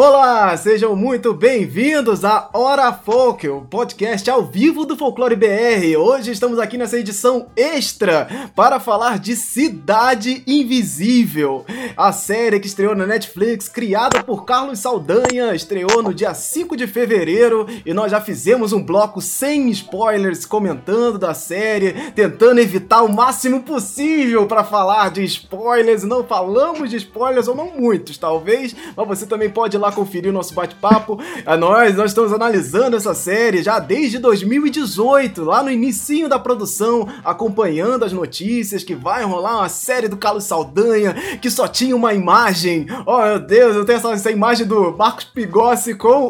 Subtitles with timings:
[0.00, 5.98] Olá, sejam muito bem-vindos a Hora Folk, o podcast ao vivo do Folclore BR.
[5.98, 11.66] Hoje estamos aqui nessa edição extra para falar de Cidade Invisível,
[11.96, 16.86] a série que estreou na Netflix, criada por Carlos Saldanha, estreou no dia 5 de
[16.86, 23.12] fevereiro e nós já fizemos um bloco sem spoilers comentando da série, tentando evitar o
[23.12, 26.04] máximo possível para falar de spoilers.
[26.04, 29.92] Não falamos de spoilers ou não muitos, talvez, mas você também pode ir lá lá
[29.92, 31.18] conferir o nosso bate-papo.
[31.44, 37.08] A nós, nós estamos analisando essa série já desde 2018, lá no início da produção,
[37.24, 42.14] acompanhando as notícias que vai rolar uma série do Carlos Saldanha, que só tinha uma
[42.14, 42.86] imagem.
[43.06, 46.26] Oh, meu Deus, eu tenho essa, essa imagem do Marcos Pigossi com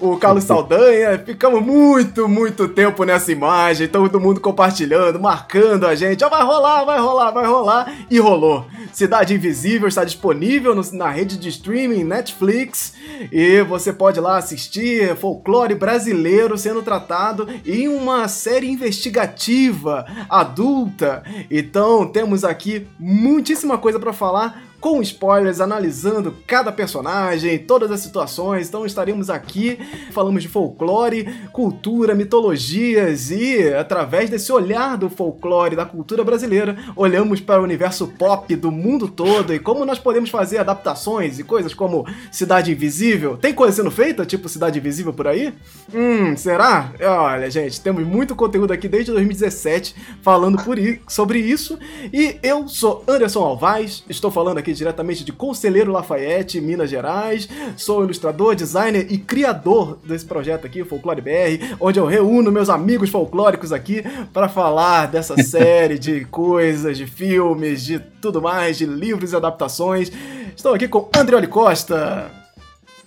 [0.00, 1.18] o, o Carlos Saldanha.
[1.24, 6.24] Ficamos muito, muito tempo nessa imagem, todo mundo compartilhando, marcando a gente.
[6.24, 7.92] Oh, vai rolar, vai rolar, vai rolar.
[8.10, 8.66] E rolou.
[8.92, 12.94] Cidade Invisível está disponível no, na rede de streaming Netflix Netflix
[13.32, 21.22] e você pode lá assistir folclore brasileiro sendo tratado em uma série investigativa adulta.
[21.50, 28.68] Então temos aqui muitíssima coisa para falar com spoilers, analisando cada personagem, todas as situações.
[28.68, 29.80] Então estaremos aqui,
[30.12, 37.40] falamos de folclore, cultura, mitologias e, através desse olhar do folclore, da cultura brasileira, olhamos
[37.40, 41.74] para o universo pop do mundo todo e como nós podemos fazer adaptações e coisas
[41.74, 43.36] como Cidade Invisível.
[43.36, 45.52] Tem coisa sendo feita, tipo Cidade Invisível por aí?
[45.92, 46.92] Hum, será?
[47.00, 50.76] Olha, gente, temos muito conteúdo aqui desde 2017 falando por
[51.08, 51.76] sobre isso.
[52.12, 57.48] E eu sou Anderson Alvaz, estou falando aqui diretamente de Conselheiro Lafayette, Minas Gerais.
[57.76, 63.10] Sou ilustrador, designer e criador desse projeto aqui, Folclore BR, onde eu reúno meus amigos
[63.10, 69.32] folclóricos aqui para falar dessa série de coisas, de filmes, de tudo mais, de livros
[69.32, 70.12] e adaptações.
[70.54, 72.30] Estou aqui com Andrioli Costa.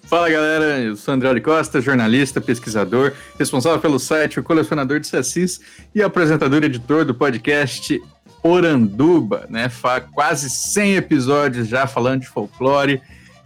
[0.10, 5.62] Fala galera, eu sou André Costa, jornalista, pesquisador, responsável pelo site O Colecionador de Sassis
[5.94, 8.02] e apresentador e editor do podcast
[8.44, 9.70] Oranduba, né?
[9.70, 13.02] Fa quase 100 episódios já falando de folclore.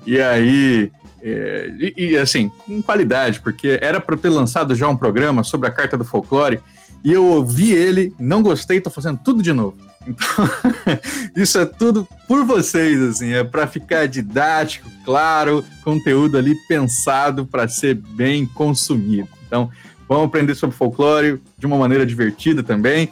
[0.06, 4.98] E aí, é, e, e, assim, com qualidade, porque era para ter lançado já um
[4.98, 6.60] programa sobre a carta do folclore,
[7.02, 9.78] e eu ouvi ele, não gostei, tô fazendo tudo de novo.
[10.06, 10.50] Então,
[11.36, 17.70] isso é tudo por vocês, assim, é para ficar didático, claro, conteúdo ali pensado para
[17.70, 19.30] ser bem consumido.
[19.48, 19.70] Então,
[20.10, 23.10] vamos aprender sobre folclore de uma maneira divertida também.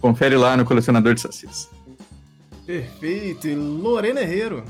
[0.00, 1.68] Confere lá no colecionador de sacis.
[2.66, 3.48] Perfeito.
[3.48, 4.64] E Lorena Herrero.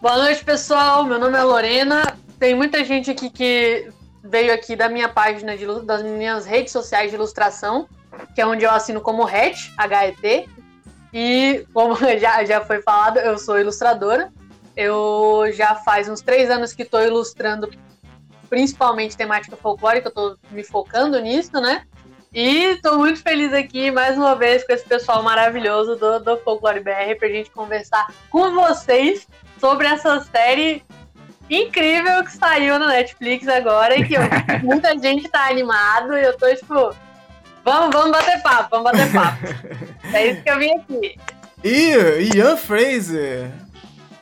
[0.00, 1.04] Boa noite, pessoal.
[1.04, 2.16] Meu nome é Lorena.
[2.38, 3.88] Tem muita gente aqui que
[4.24, 7.86] veio aqui da minha página, de, das minhas redes sociais de ilustração,
[8.34, 10.48] que é onde eu assino como HET, H-E-T.
[11.12, 14.32] E, como já, já foi falado, eu sou ilustradora.
[14.76, 17.70] Eu já faz uns três anos que estou ilustrando
[18.48, 21.86] principalmente temática folclórica, eu estou me focando nisso, né?
[22.34, 26.80] E estou muito feliz aqui mais uma vez com esse pessoal maravilhoso do, do Folclore
[26.80, 29.28] BR para a gente conversar com vocês
[29.60, 30.82] sobre essa série
[31.50, 34.22] incrível que saiu no Netflix agora e que eu,
[34.64, 36.94] muita gente está animado e eu tô tipo,
[37.62, 39.38] vamos, vamos bater papo, vamos bater papo.
[40.14, 41.18] é isso que eu vim aqui.
[41.62, 43.50] E Ian Fraser,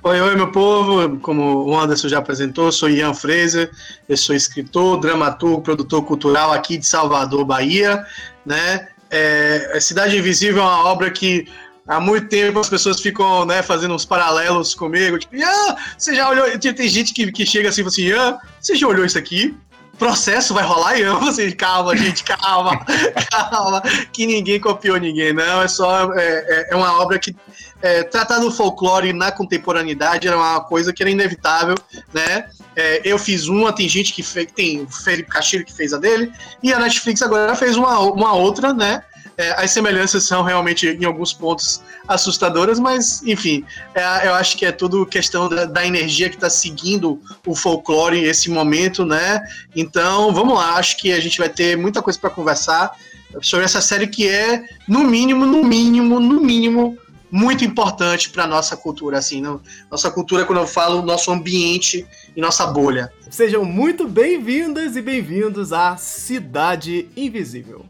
[0.03, 1.19] Oi, oi, meu povo.
[1.21, 3.71] Como o Anderson já apresentou, sou Ian Fraser.
[4.09, 8.07] Eu sou escritor, dramaturgo, produtor cultural aqui de Salvador, Bahia.
[8.47, 8.89] Né?
[9.11, 11.47] É, Cidade Invisível é uma obra que
[11.87, 15.19] há muito tempo as pessoas ficam né, fazendo uns paralelos comigo.
[15.19, 16.47] Tipo, Ian, você já olhou?
[16.59, 19.55] Tem gente que, que chega assim e fala assim: Ian, você já olhou isso aqui?
[20.01, 22.83] processo vai rolar e eu, assim, calma, gente, calma,
[23.31, 27.37] calma, que ninguém copiou ninguém, não, é só, é, é, é uma obra que
[27.83, 31.77] é, tratar do folclore na contemporaneidade era uma coisa que era inevitável,
[32.13, 32.49] né?
[32.77, 35.99] É, eu fiz uma, tem gente que fez, tem o Felipe Castilho que fez a
[35.99, 36.33] dele,
[36.63, 39.03] e a Netflix agora fez uma, uma outra, né?
[39.37, 43.65] É, as semelhanças são realmente, em alguns pontos, assustadoras, mas, enfim,
[43.95, 48.23] é, eu acho que é tudo questão da, da energia que está seguindo o folclore
[48.23, 49.41] esse momento, né?
[49.75, 52.95] Então, vamos lá, acho que a gente vai ter muita coisa para conversar
[53.41, 56.99] sobre essa série que é, no mínimo, no mínimo, no mínimo,
[57.31, 59.61] muito importante para nossa cultura, assim, não,
[59.91, 63.13] nossa cultura quando eu falo nosso ambiente e nossa bolha.
[63.31, 67.85] Sejam muito bem-vindas e bem-vindos à Cidade Invisível.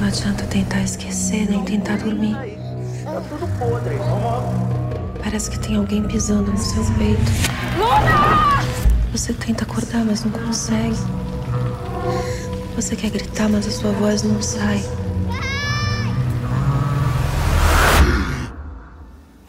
[0.00, 2.34] Não adianta tentar esquecer nem tentar dormir.
[3.04, 3.96] Tá tudo podre.
[5.22, 7.20] Parece que tem alguém pisando no seu peito.
[7.78, 8.64] Luna!
[9.12, 10.96] Você tenta acordar, mas não consegue.
[12.76, 14.82] Você quer gritar, mas a sua voz não sai.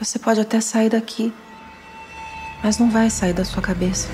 [0.02, 1.32] Você pode até sair daqui,
[2.64, 4.10] Mas não vai sair da sua cabeça.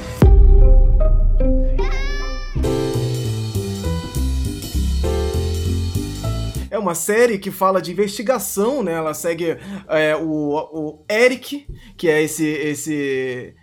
[6.70, 8.92] É uma série que fala de investigação, né?
[8.92, 9.58] Ela segue
[9.88, 13.56] é, o, o Eric, que é esse, esse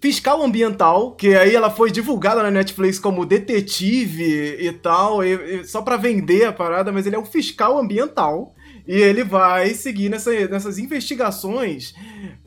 [0.00, 5.64] fiscal ambiental, que aí ela foi divulgada na Netflix como detetive e tal, e, e,
[5.64, 8.54] só para vender a parada, mas ele é um fiscal ambiental.
[8.88, 11.94] E ele vai seguir nessa, nessas investigações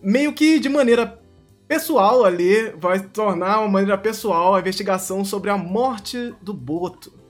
[0.01, 1.21] meio que de maneira
[1.67, 7.21] pessoal ali, vai tornar uma maneira pessoal a investigação sobre a morte do Boto.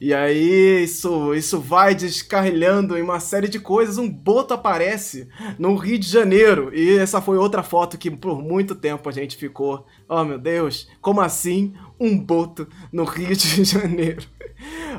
[0.00, 3.98] E aí isso, isso vai descarrilhando em uma série de coisas.
[3.98, 5.28] Um boto aparece
[5.58, 6.70] no Rio de Janeiro.
[6.74, 9.86] E essa foi outra foto que por muito tempo a gente ficou.
[10.08, 14.22] Oh meu Deus, como assim um boto no Rio de Janeiro?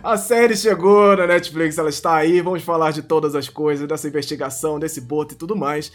[0.04, 2.42] A série chegou na Netflix, ela está aí.
[2.42, 5.92] Vamos falar de todas as coisas, dessa investigação, desse boto e tudo mais.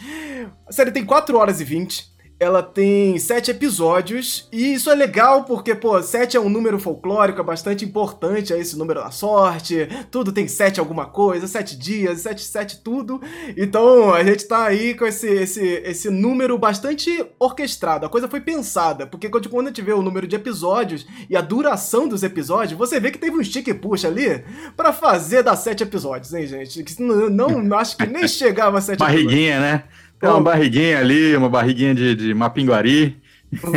[0.64, 5.44] A série tem 4 horas e 20 ela tem sete episódios, e isso é legal
[5.44, 9.88] porque, pô, sete é um número folclórico, é bastante importante, é esse número da sorte,
[10.10, 13.20] tudo tem sete alguma coisa, sete dias, sete, sete tudo.
[13.56, 18.40] Então a gente tá aí com esse, esse, esse número bastante orquestrado, a coisa foi
[18.40, 22.78] pensada, porque quando a gente vê o número de episódios e a duração dos episódios,
[22.78, 24.44] você vê que teve um stick push ali
[24.76, 26.84] para fazer dar sete episódios, hein, gente?
[27.02, 29.60] Não, não acho que nem chegava a sete Barriguinha, episódios.
[29.60, 29.84] né?
[30.20, 33.16] Tem uma barriguinha ali, uma barriguinha de, de mapinguari.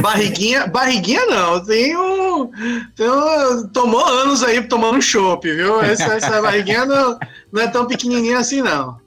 [0.02, 2.50] Barriguinha, barriguinha não, tem um,
[2.96, 5.80] tem um, Tomou anos aí tomando chopp, viu?
[5.82, 7.20] Essa, essa barriguinha não,
[7.52, 8.98] não é tão pequenininha assim, não.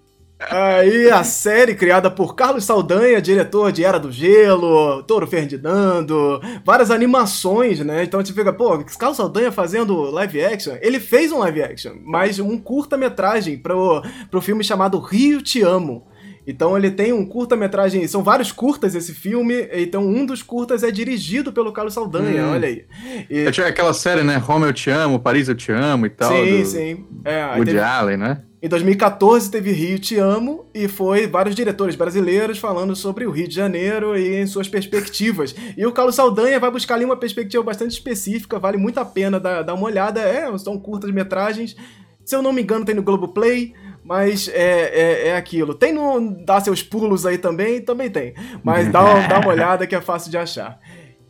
[0.50, 6.90] Aí a série criada por Carlos Saldanha, diretor de Era do Gelo, Toro Ferdinando, várias
[6.90, 8.02] animações, né?
[8.05, 10.76] Então a gente fica, pô, Carlos Saldanha fazendo live action.
[10.81, 16.06] Ele fez um live action, mas um curta-metragem pro, pro filme chamado Rio Te Amo.
[16.46, 20.90] Então ele tem um curta-metragem, são vários curtas esse filme, então um dos curtas é
[20.90, 22.52] dirigido pelo Carlos Saldanha, hum.
[22.52, 22.84] olha aí.
[23.30, 23.38] E...
[23.40, 26.32] Eu tinha aquela série, né, Roma eu te amo, Paris eu te amo e tal.
[26.32, 26.66] Sim, do...
[26.66, 27.06] sim.
[27.24, 27.78] É, Woody teve...
[27.78, 28.42] Allen, né?
[28.62, 33.48] Em 2014 teve Rio Te Amo e foi vários diretores brasileiros falando sobre o Rio
[33.48, 35.52] de Janeiro e em suas perspectivas.
[35.76, 39.40] E o Carlos Saldanha vai buscar ali uma perspectiva bastante específica, vale muito a pena
[39.40, 40.20] dar, dar uma olhada.
[40.20, 41.74] É, são curtas metragens.
[42.24, 43.74] Se eu não me engano, tem no Globoplay.
[44.04, 45.75] Mas é, é, é, aquilo.
[45.75, 47.81] Tem no Dá Seus Pulos aí também?
[47.81, 48.34] Também tem.
[48.62, 50.78] Mas dá, dá uma olhada que é fácil de achar.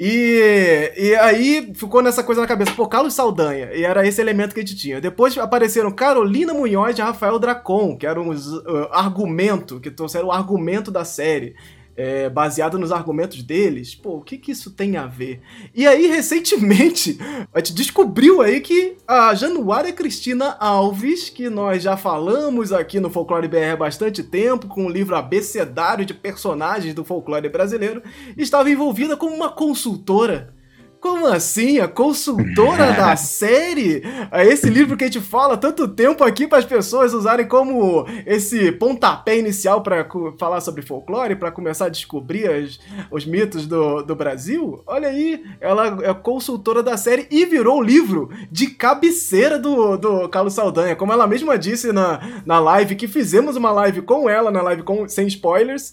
[0.01, 4.53] E, e aí ficou nessa coisa na cabeça, pô, Carlos Saldanha, e era esse elemento
[4.53, 5.01] que a gente tinha.
[5.01, 10.33] Depois apareceram Carolina Munhoz e Rafael Dracon, que eram os uh, argumento, que trouxeram o
[10.33, 11.55] argumento da série
[11.97, 15.41] é, baseado nos argumentos deles, pô, o que que isso tem a ver?
[15.75, 17.19] E aí, recentemente,
[17.53, 23.11] a gente descobriu aí que a Januária Cristina Alves, que nós já falamos aqui no
[23.11, 28.03] Folclore BR há bastante tempo, com o livro Abecedário de Personagens do Folclore Brasileiro,
[28.37, 30.55] estava envolvida como uma consultora
[31.03, 31.81] como assim?
[31.81, 34.05] A consultora da série?
[34.31, 38.07] É esse livro que a gente fala tanto tempo aqui para as pessoas usarem como
[38.25, 40.07] esse pontapé inicial para
[40.39, 42.79] falar sobre folclore, para começar a descobrir as,
[43.11, 44.81] os mitos do, do Brasil?
[44.87, 50.29] Olha aí, ela é consultora da série e virou o livro de cabeceira do, do
[50.29, 50.95] Carlos Saldanha.
[50.95, 54.85] Como ela mesma disse na, na live, que fizemos uma live com ela, na live
[54.85, 55.93] com, sem spoilers,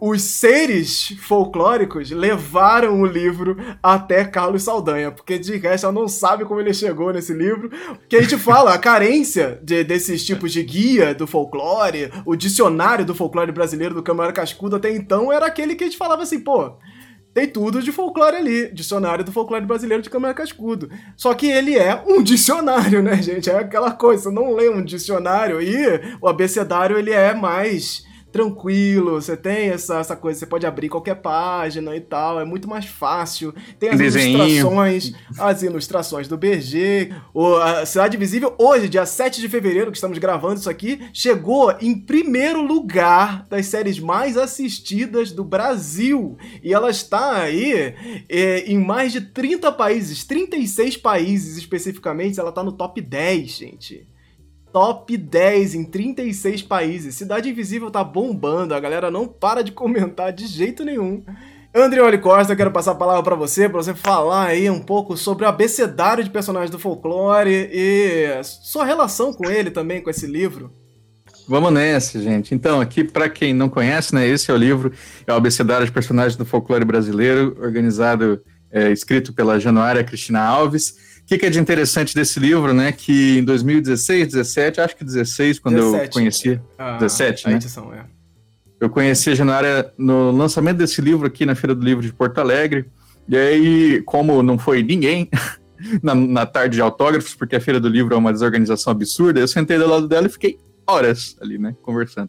[0.00, 6.08] os seres folclóricos levaram o livro até Carlos Carlos Saldanha, porque de resto ela não
[6.08, 7.70] sabe como ele chegou nesse livro.
[8.08, 13.04] Que a gente fala, a carência de, desses tipos de guia do folclore, o dicionário
[13.04, 16.40] do folclore brasileiro do Câmara Cascudo até então era aquele que a gente falava assim,
[16.40, 16.72] pô,
[17.34, 20.90] tem tudo de folclore ali, dicionário do folclore brasileiro de Câmara Cascudo.
[21.18, 23.50] Só que ele é um dicionário, né, gente?
[23.50, 29.36] É aquela coisa, não lê um dicionário e o abecedário ele é mais tranquilo, você
[29.36, 33.54] tem essa, essa coisa, você pode abrir qualquer página e tal, é muito mais fácil.
[33.78, 37.12] Tem as ilustrações, as ilustrações do BG.
[37.34, 41.74] O, a Cidade Invisível, hoje, dia 7 de fevereiro, que estamos gravando isso aqui, chegou
[41.80, 46.36] em primeiro lugar das séries mais assistidas do Brasil.
[46.62, 47.94] E ela está aí
[48.28, 54.09] é, em mais de 30 países, 36 países especificamente, ela está no top 10, gente
[54.72, 57.14] top 10 em 36 países.
[57.14, 61.22] Cidade Invisível tá bombando, a galera não para de comentar de jeito nenhum.
[61.74, 65.16] Andrioli Costa, eu quero passar a palavra para você, para você falar aí um pouco
[65.16, 70.26] sobre o abecedário de personagens do folclore e sua relação com ele também, com esse
[70.26, 70.72] livro.
[71.48, 72.54] Vamos nessa, gente.
[72.54, 74.92] Então, aqui, para quem não conhece, né, esse é o livro,
[75.26, 81.09] é o abecedário de personagens do folclore brasileiro, organizado, é, escrito pela Januária Cristina Alves
[81.30, 82.90] que, que é de interessante desse livro, né?
[82.90, 86.60] Que em 2016, 17, acho que 16, quando 17, eu conheci.
[86.76, 87.56] A, 17, a né?
[87.56, 88.04] edição, é.
[88.80, 92.38] Eu conheci a Januária no lançamento desse livro aqui na Feira do Livro de Porto
[92.38, 92.86] Alegre.
[93.28, 95.30] E aí, como não foi ninguém
[96.02, 99.46] na, na, tarde de autógrafos, porque a Feira do Livro é uma desorganização absurda, eu
[99.46, 102.28] sentei do lado dela e fiquei horas ali, né, conversando.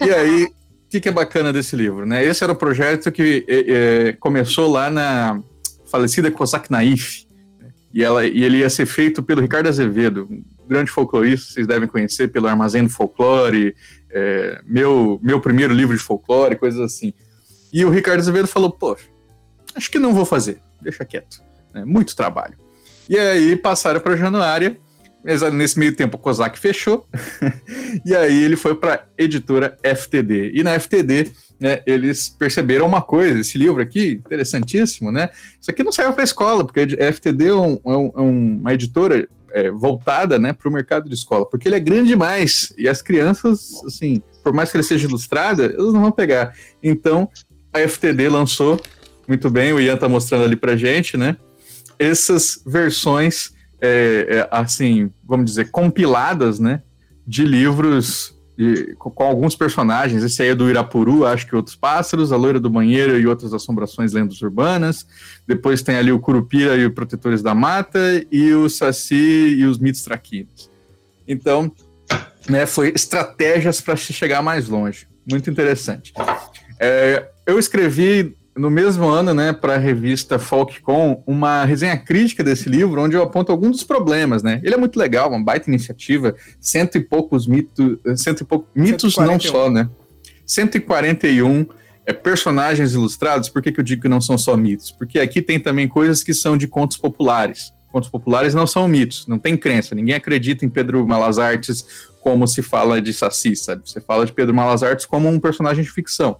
[0.00, 0.48] E aí, o
[0.90, 2.24] que, que, é bacana desse livro, né?
[2.24, 5.40] Esse era um projeto que é, é, começou lá na
[5.86, 7.23] falecida Cossack Naif?
[7.94, 11.86] E, ela, e ele ia ser feito pelo Ricardo Azevedo, um grande folclorista, vocês devem
[11.86, 13.76] conhecer pelo Armazém do Folclore,
[14.10, 17.14] é, meu, meu primeiro livro de folclore, coisas assim.
[17.72, 18.96] E o Ricardo Azevedo falou, pô,
[19.76, 21.40] acho que não vou fazer, deixa quieto,
[21.72, 21.84] né?
[21.84, 22.58] muito trabalho.
[23.08, 24.76] E aí passaram para Januária,
[25.52, 27.06] nesse meio tempo o Kozak fechou,
[28.04, 30.52] e aí ele foi para editora FTD.
[30.54, 35.30] E na FTD, né, eles perceberam uma coisa, esse livro aqui, interessantíssimo, né?
[35.60, 39.26] Isso aqui não serve para escola, porque a FTD é, um, é, é uma editora
[39.54, 43.00] é, voltada né, para o mercado de escola, porque ele é grande demais e as
[43.00, 46.54] crianças, assim, por mais que ele seja ilustrada, elas não vão pegar.
[46.82, 47.30] Então,
[47.72, 48.80] a FTD lançou,
[49.26, 51.36] muito bem, o Ian está mostrando ali para gente, né?
[51.98, 53.53] Essas versões,
[53.84, 56.82] é, é, assim, vamos dizer, compiladas, né?
[57.26, 60.22] De livros de, com, com, alguns personagens.
[60.22, 63.52] Esse aí é do Irapuru, acho que outros pássaros, a loira do banheiro e outras
[63.52, 65.06] assombrações lendas urbanas.
[65.46, 69.78] Depois tem ali o Curupira e os Protetores da Mata e o Saci e os
[69.78, 70.70] mitos traquinos.
[71.28, 71.70] Então,
[72.48, 75.06] né, foi estratégias para se chegar mais longe.
[75.30, 76.12] Muito interessante.
[76.80, 82.68] É, eu escrevi no mesmo ano, né, para a revista Folkcom, uma resenha crítica desse
[82.68, 84.60] livro, onde eu aponto alguns dos problemas, né?
[84.62, 89.14] Ele é muito legal, uma baita iniciativa, cento e poucos mitos, cento e poucos mitos
[89.14, 89.32] 141.
[89.32, 89.88] não só, né?
[90.46, 91.66] 141
[92.06, 94.90] é, personagens ilustrados, por que, que eu digo que não são só mitos?
[94.92, 97.72] Porque aqui tem também coisas que são de contos populares.
[97.90, 101.86] Contos populares não são mitos, não tem crença, ninguém acredita em Pedro Malazartes
[102.20, 103.82] como se fala de Saci, sabe?
[103.84, 106.36] Você fala de Pedro Malazartes como um personagem de ficção.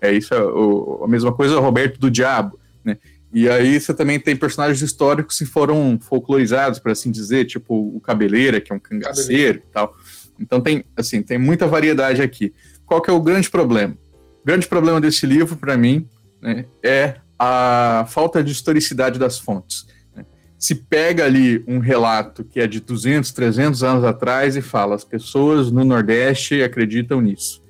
[0.00, 2.98] É isso, é o, a mesma coisa, Roberto do Diabo, né?
[3.32, 8.00] E aí você também tem personagens históricos que foram folclorizados, por assim dizer, tipo o
[8.00, 9.94] Cabeleira, que é um cangaceiro e tal.
[10.40, 12.54] Então tem, assim, tem muita variedade aqui.
[12.86, 13.94] Qual que é o grande problema?
[14.42, 16.08] O grande problema desse livro, para mim,
[16.40, 19.86] né, é a falta de historicidade das fontes.
[20.16, 20.24] Né?
[20.58, 25.04] Se pega ali um relato que é de 200, 300 anos atrás e fala, as
[25.04, 27.62] pessoas no Nordeste acreditam nisso.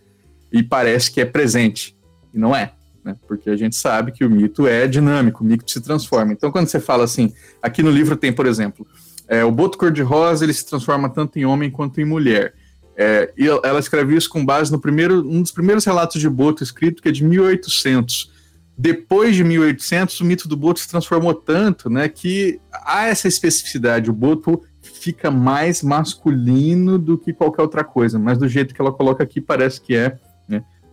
[0.52, 1.97] E parece que é presente.
[2.32, 2.73] E não é,
[3.04, 3.16] né?
[3.26, 6.32] Porque a gente sabe que o mito é dinâmico, o mito se transforma.
[6.32, 7.32] Então, quando você fala assim,
[7.62, 8.87] aqui no livro tem, por exemplo,
[9.26, 12.54] é, o boto cor-de-rosa ele se transforma tanto em homem quanto em mulher.
[13.00, 16.64] É, e ela escreve isso com base no primeiro, um dos primeiros relatos de Boto
[16.64, 18.32] escrito, que é de 1800.
[18.76, 24.11] Depois de 1800, o mito do Boto se transformou tanto, né, que há essa especificidade.
[24.11, 28.92] O Boto fica mais masculino do que qualquer outra coisa, mas do jeito que ela
[28.92, 30.18] coloca aqui parece que é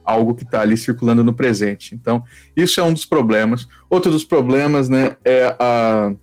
[0.05, 1.95] algo que está ali circulando no presente.
[1.95, 2.23] Então,
[2.55, 3.67] isso é um dos problemas.
[3.89, 6.13] Outro dos problemas, né, é a,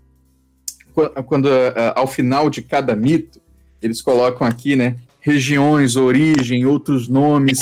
[1.26, 3.40] quando a, ao final de cada mito,
[3.80, 7.60] eles colocam aqui, né, regiões, origem, outros nomes.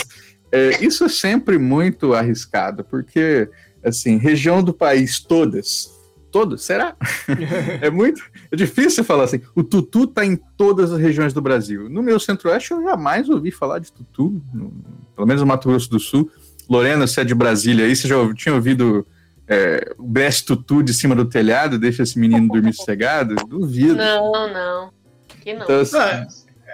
[0.52, 3.48] É, isso é sempre muito arriscado, porque,
[3.84, 5.90] assim, região do país todas,
[6.30, 6.96] todas, será?
[7.80, 9.40] é muito é difícil falar assim.
[9.54, 11.88] O tutu está em todas as regiões do Brasil.
[11.88, 14.72] No meu centro-oeste, eu jamais ouvi falar de tutu, no,
[15.14, 16.30] pelo menos no Mato Grosso do Sul.
[16.68, 19.06] Lorena, você é de Brasília aí, você já tinha ouvido
[19.48, 23.34] é, o Best Tutu de cima do telhado, deixa esse menino dormir sossegado?
[23.48, 23.96] Duvido.
[23.96, 24.92] Não, não.
[25.42, 25.64] Que não.
[25.64, 26.26] Então, assim, é,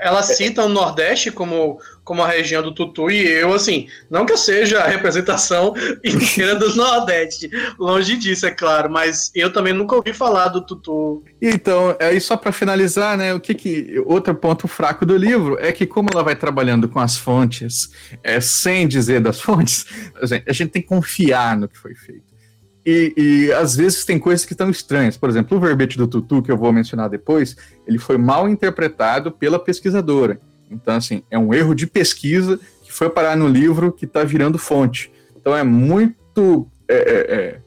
[0.03, 4.33] ela cita o Nordeste como como a região do Tutu e eu, assim, não que
[4.33, 9.97] eu seja a representação inteira do Nordeste, longe disso, é claro, mas eu também nunca
[9.97, 11.25] ouvi falar do Tutu.
[11.43, 15.73] Então, aí só para finalizar, né, o que que outro ponto fraco do livro é
[15.73, 17.91] que como ela vai trabalhando com as fontes,
[18.23, 19.85] é, sem dizer das fontes,
[20.47, 22.37] a gente tem que confiar no que foi feito.
[22.87, 25.17] E, e, às vezes tem coisas que estão estranhas.
[25.17, 29.33] Por exemplo, o verbete do Tutu, que eu vou mencionar depois, ele foi mal interpretado
[29.33, 30.41] pela pesquisadora.
[30.71, 34.59] Então, assim, é um erro de pesquisa que foi parar no livro que está virando
[34.59, 35.11] fonte.
[35.37, 36.69] Então, é muito.
[36.89, 37.61] É, é, é,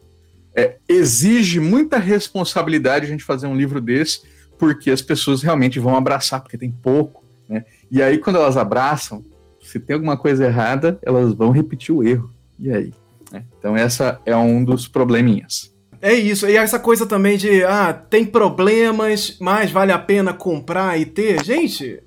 [0.56, 4.22] é, exige muita responsabilidade a gente fazer um livro desse,
[4.58, 7.24] porque as pessoas realmente vão abraçar, porque tem pouco.
[7.48, 7.63] Né?
[7.89, 9.24] E aí, quando elas abraçam,
[9.62, 12.29] se tem alguma coisa errada, elas vão repetir o erro.
[12.58, 12.94] E aí?
[13.32, 13.44] Né?
[13.58, 15.74] Então, essa é um dos probleminhas.
[16.01, 20.98] É isso, e essa coisa também de, ah, tem problemas, mas vale a pena comprar
[21.00, 21.44] e ter.
[21.44, 22.01] Gente,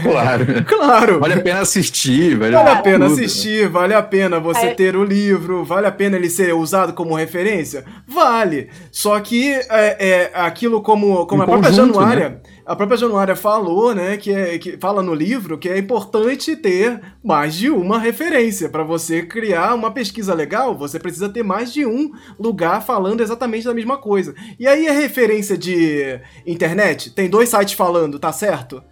[0.00, 0.46] Claro.
[0.66, 1.20] claro.
[1.20, 2.36] Vale a pena assistir.
[2.36, 3.14] Vale, vale a pena tudo.
[3.14, 4.74] assistir, vale a pena você é.
[4.74, 7.84] ter o livro, vale a pena ele ser usado como referência?
[8.06, 8.68] Vale.
[8.90, 12.28] Só que é, é aquilo como, como a própria Januária.
[12.30, 12.36] Né?
[12.66, 16.98] A própria Januária falou, né, que, é, que fala no livro que é importante ter
[17.22, 18.70] mais de uma referência.
[18.70, 23.66] para você criar uma pesquisa legal, você precisa ter mais de um lugar falando exatamente
[23.66, 24.34] da mesma coisa.
[24.58, 28.82] E aí a referência de internet, tem dois sites falando, tá certo?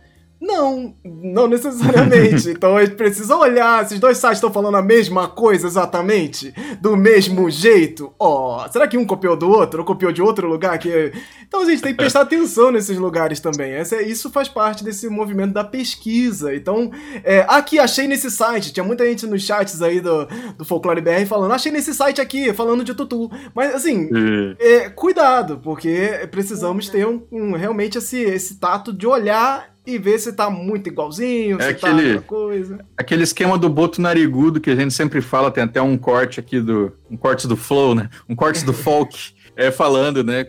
[0.42, 2.50] Não, não necessariamente.
[2.50, 3.84] então a gente precisa olhar.
[3.84, 6.52] Esses dois sites estão falando a mesma coisa exatamente?
[6.80, 8.12] Do mesmo jeito?
[8.18, 9.78] Ó, oh, será que um copiou do outro?
[9.78, 10.76] Ou copiou de outro lugar?
[10.78, 11.12] Que...
[11.46, 13.72] Então a gente tem que prestar atenção nesses lugares também.
[13.72, 16.52] Essa, isso faz parte desse movimento da pesquisa.
[16.52, 16.90] Então,
[17.22, 18.72] é, aqui achei nesse site.
[18.72, 20.26] Tinha muita gente nos chats aí do,
[20.58, 23.30] do Folclore BR falando: achei nesse site aqui, falando de tutu.
[23.54, 24.10] Mas assim,
[24.58, 30.18] é, cuidado, porque precisamos ter um, um realmente esse, esse tato de olhar e ver
[30.18, 32.78] se tá muito igualzinho, é se tá aquele, tá coisa.
[32.96, 36.60] Aquele esquema do boto narigudo que a gente sempre fala, tem até um corte aqui
[36.60, 36.92] do.
[37.10, 38.08] Um corte do flow, né?
[38.28, 40.46] Um corte do folk é, falando, né?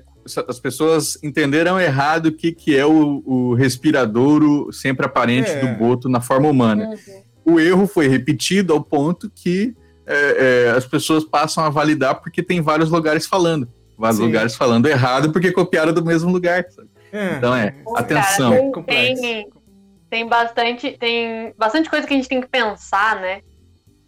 [0.47, 5.59] As pessoas entenderam errado o que, que é o, o respiradouro sempre aparente é.
[5.59, 6.89] do boto na forma humana.
[7.45, 7.55] Uhum.
[7.55, 9.75] O erro foi repetido ao ponto que
[10.05, 13.67] é, é, as pessoas passam a validar porque tem vários lugares falando.
[13.97, 14.25] Vários Sim.
[14.25, 16.65] lugares falando errado porque copiaram do mesmo lugar.
[16.69, 16.87] Sabe?
[17.13, 17.35] É.
[17.37, 18.71] Então é, atenção.
[18.71, 19.49] Cara, tem, tem,
[20.09, 23.41] tem, bastante, tem bastante coisa que a gente tem que pensar, né?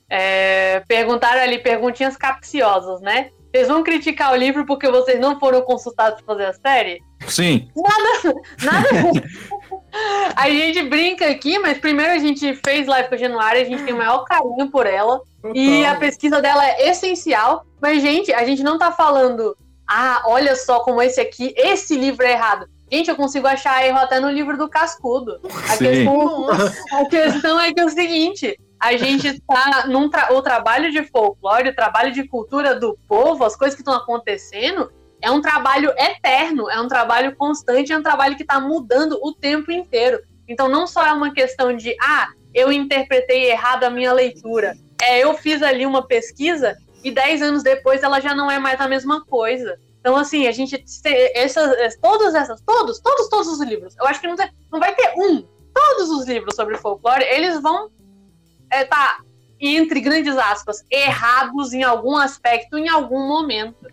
[0.10, 3.30] É, perguntaram ali perguntinhas capciosas, né?
[3.56, 7.02] Vocês vão criticar o livro porque vocês não foram consultados para fazer a série?
[7.26, 7.70] Sim.
[7.74, 9.24] Nada, nada.
[10.36, 13.84] a gente brinca aqui, mas primeiro a gente fez live com a Januária, a gente
[13.84, 15.22] tem o maior carinho por ela.
[15.42, 15.56] Total.
[15.56, 17.66] E a pesquisa dela é essencial.
[17.82, 19.56] Mas, gente, a gente não tá falando,
[19.88, 22.68] ah, olha só como esse aqui, esse livro é errado.
[22.92, 25.40] Gente, eu consigo achar erro até no livro do Cascudo.
[25.70, 26.50] A, questão,
[27.00, 31.04] a questão, é que é o seguinte: a gente está num tra o trabalho de
[31.04, 35.92] folclore, o trabalho de cultura do povo, as coisas que estão acontecendo, é um trabalho
[35.98, 40.20] eterno, é um trabalho constante, é um trabalho que está mudando o tempo inteiro.
[40.48, 44.76] Então, não só é uma questão de, ah, eu interpretei errado a minha leitura.
[45.02, 48.80] É, eu fiz ali uma pesquisa e dez anos depois ela já não é mais
[48.80, 49.78] a mesma coisa.
[50.06, 50.86] Então, assim, a gente.
[51.34, 53.96] Essas, todas essas, todos, todos, todos os livros.
[53.98, 55.44] Eu acho que não, tem, não vai ter um.
[55.74, 57.90] Todos os livros sobre folclore, eles vão
[58.70, 59.18] é, tá,
[59.60, 63.92] entre grandes aspas, errados em algum aspecto, em algum momento.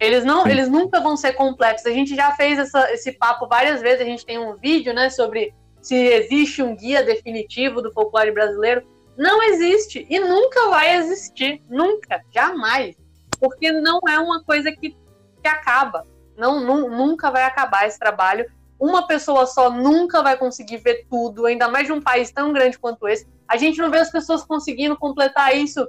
[0.00, 1.86] Eles não, eles nunca vão ser completos.
[1.86, 4.00] A gente já fez essa, esse papo várias vezes.
[4.00, 8.84] A gente tem um vídeo, né, sobre se existe um guia definitivo do folclore brasileiro.
[9.16, 12.96] Não existe e nunca vai existir, nunca, jamais,
[13.38, 14.96] porque não é uma coisa que
[15.44, 16.06] que acaba.
[16.38, 18.50] Não, nunca vai acabar esse trabalho.
[18.80, 22.78] Uma pessoa só nunca vai conseguir ver tudo, ainda mais de um país tão grande
[22.78, 23.26] quanto esse.
[23.46, 25.86] A gente não vê as pessoas conseguindo completar isso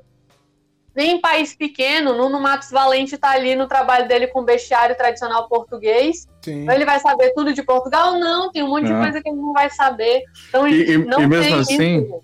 [0.94, 2.14] nem em país pequeno.
[2.14, 6.28] Nuno Matos Valente está ali no trabalho dele com bestiário tradicional português.
[6.42, 6.70] Sim.
[6.70, 8.20] Ele vai saber tudo de Portugal?
[8.20, 8.96] Não, tem um monte não.
[8.96, 10.22] de coisa que ele não vai saber.
[10.50, 12.24] Então, e, não e mesmo assim, isso.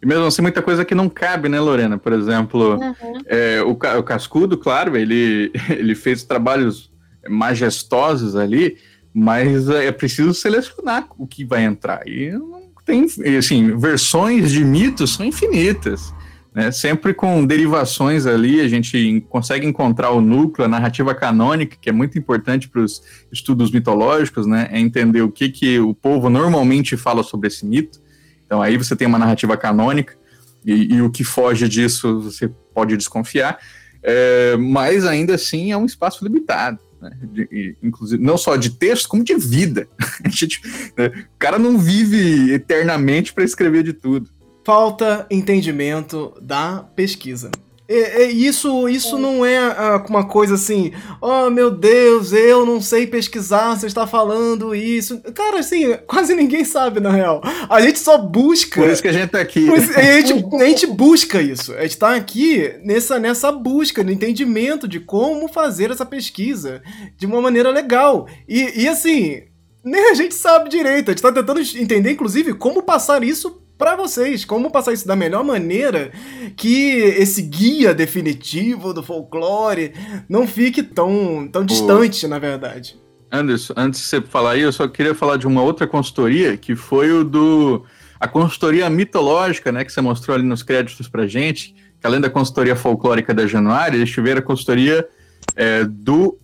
[0.00, 1.98] E mesmo assim, muita coisa que não cabe, né, Lorena?
[1.98, 3.22] Por exemplo, uhum.
[3.26, 6.90] é, o, o, Cascudo, claro, ele, ele fez trabalhos
[7.28, 8.76] majestosos ali,
[9.12, 12.06] mas é preciso selecionar o que vai entrar.
[12.06, 13.06] E não tem,
[13.36, 16.14] assim, versões de mitos são infinitas.
[16.54, 16.72] Né?
[16.72, 21.92] Sempre com derivações ali, a gente consegue encontrar o núcleo, a narrativa canônica, que é
[21.92, 24.68] muito importante para os estudos mitológicos, né?
[24.72, 28.00] É entender o que, que o povo normalmente fala sobre esse mito.
[28.48, 30.16] Então aí você tem uma narrativa canônica,
[30.64, 33.58] e, e o que foge disso você pode desconfiar,
[34.02, 36.78] é, mas ainda assim é um espaço limitado.
[37.00, 37.12] Né?
[37.22, 39.86] De, inclusive, não só de texto, como de vida.
[40.28, 40.60] gente,
[40.96, 41.06] né?
[41.06, 44.30] O cara não vive eternamente para escrever de tudo.
[44.64, 47.50] Falta entendimento da pesquisa.
[47.88, 49.18] É, é, isso isso é.
[49.18, 54.06] não é uh, uma coisa assim, oh meu Deus, eu não sei pesquisar, você está
[54.06, 55.18] falando isso.
[55.32, 57.40] Cara, assim, quase ninguém sabe, na real.
[57.66, 58.82] A gente só busca.
[58.82, 59.66] Por isso que a gente tá aqui.
[59.70, 61.72] a, gente, a gente busca isso.
[61.72, 66.82] A gente tá aqui nessa, nessa busca, no entendimento de como fazer essa pesquisa
[67.16, 68.28] de uma maneira legal.
[68.46, 69.44] E, e assim,
[69.82, 71.10] nem a gente sabe direito.
[71.10, 75.14] A gente tá tentando entender, inclusive, como passar isso para vocês, como passar isso da
[75.14, 76.10] melhor maneira
[76.56, 79.92] que esse guia definitivo do folclore
[80.28, 82.98] não fique tão, tão distante, na verdade.
[83.30, 86.74] Anderson, antes de você falar aí, eu só queria falar de uma outra consultoria, que
[86.74, 87.84] foi o do
[88.18, 92.28] a consultoria mitológica, né, que você mostrou ali nos créditos pra gente, que além da
[92.28, 95.06] consultoria folclórica da Januária, eles tiveram a consultoria
[95.54, 96.36] é, do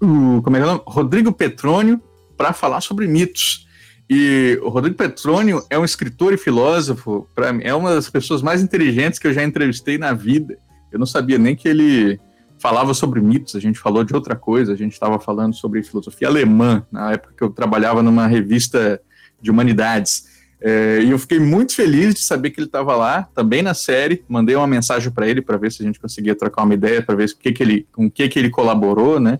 [0.00, 0.82] o, como é que é o nome?
[0.86, 2.00] Rodrigo Petrônio
[2.36, 3.66] para falar sobre mitos.
[4.08, 8.40] E o Rodrigo Petrônio é um escritor e filósofo, para mim, é uma das pessoas
[8.40, 10.56] mais inteligentes que eu já entrevistei na vida.
[10.90, 12.18] Eu não sabia nem que ele
[12.58, 16.26] falava sobre mitos, a gente falou de outra coisa, a gente estava falando sobre filosofia
[16.26, 19.00] alemã, na época que eu trabalhava numa revista
[19.40, 20.26] de humanidades.
[20.60, 24.24] É, e eu fiquei muito feliz de saber que ele estava lá, também na série.
[24.28, 27.14] Mandei uma mensagem para ele para ver se a gente conseguia trocar uma ideia, para
[27.14, 29.38] ver o que que ele, com o que, que ele colaborou, né?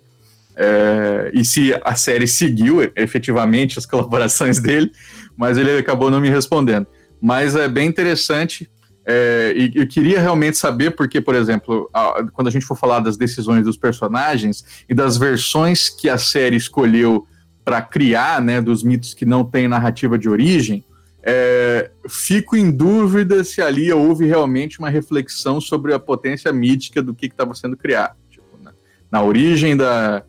[0.61, 4.91] É, e se a série seguiu efetivamente as colaborações dele,
[5.37, 6.87] mas ele acabou não me respondendo.
[7.21, 8.69] Mas é bem interessante
[9.11, 13.01] é, e eu queria realmente saber, porque, por exemplo, a, quando a gente for falar
[13.01, 17.27] das decisões dos personagens e das versões que a série escolheu
[17.65, 20.85] para criar, né, dos mitos que não têm narrativa de origem,
[21.23, 27.15] é, fico em dúvida se ali houve realmente uma reflexão sobre a potência mítica do
[27.15, 28.15] que estava sendo criado.
[28.29, 28.75] Tipo, na,
[29.11, 30.23] na origem da,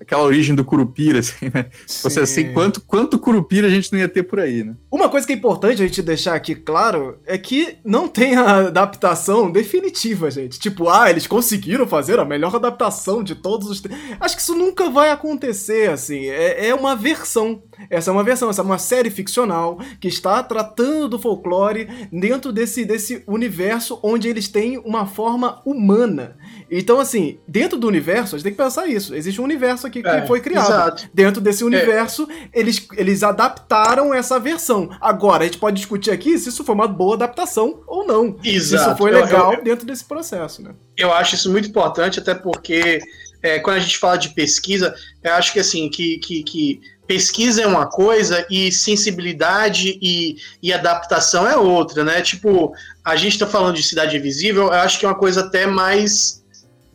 [0.00, 1.66] aquela origem do Curupira, assim, né?
[1.86, 4.74] Você assim, quanto, quanto Curupira a gente não ia ter por aí, né?
[4.90, 8.66] Uma coisa que é importante a gente deixar aqui claro é que não tem a
[8.66, 10.58] adaptação definitiva, gente.
[10.58, 13.82] Tipo, ah, eles conseguiram fazer a melhor adaptação de todos os.
[14.20, 16.26] Acho que isso nunca vai acontecer, assim.
[16.26, 17.62] É, é uma versão.
[17.90, 22.52] Essa é uma versão, essa é uma série ficcional que está tratando do folclore dentro
[22.52, 26.36] desse, desse universo onde eles têm uma forma humana.
[26.74, 29.14] Então, assim, dentro do universo, a gente tem que pensar isso.
[29.14, 30.66] Existe um universo aqui que é, foi criado.
[30.66, 31.10] Exato.
[31.12, 32.58] Dentro desse universo, é.
[32.58, 34.88] eles, eles adaptaram essa versão.
[34.98, 38.38] Agora, a gente pode discutir aqui se isso foi uma boa adaptação ou não.
[38.42, 38.84] Exato.
[38.84, 40.70] Se isso foi legal eu, eu, dentro desse processo, né?
[40.96, 43.00] Eu acho isso muito importante, até porque
[43.42, 47.62] é, quando a gente fala de pesquisa, eu acho que assim, que, que, que pesquisa
[47.62, 52.22] é uma coisa e sensibilidade e, e adaptação é outra, né?
[52.22, 52.72] Tipo,
[53.04, 56.41] a gente está falando de cidade invisível, eu acho que é uma coisa até mais.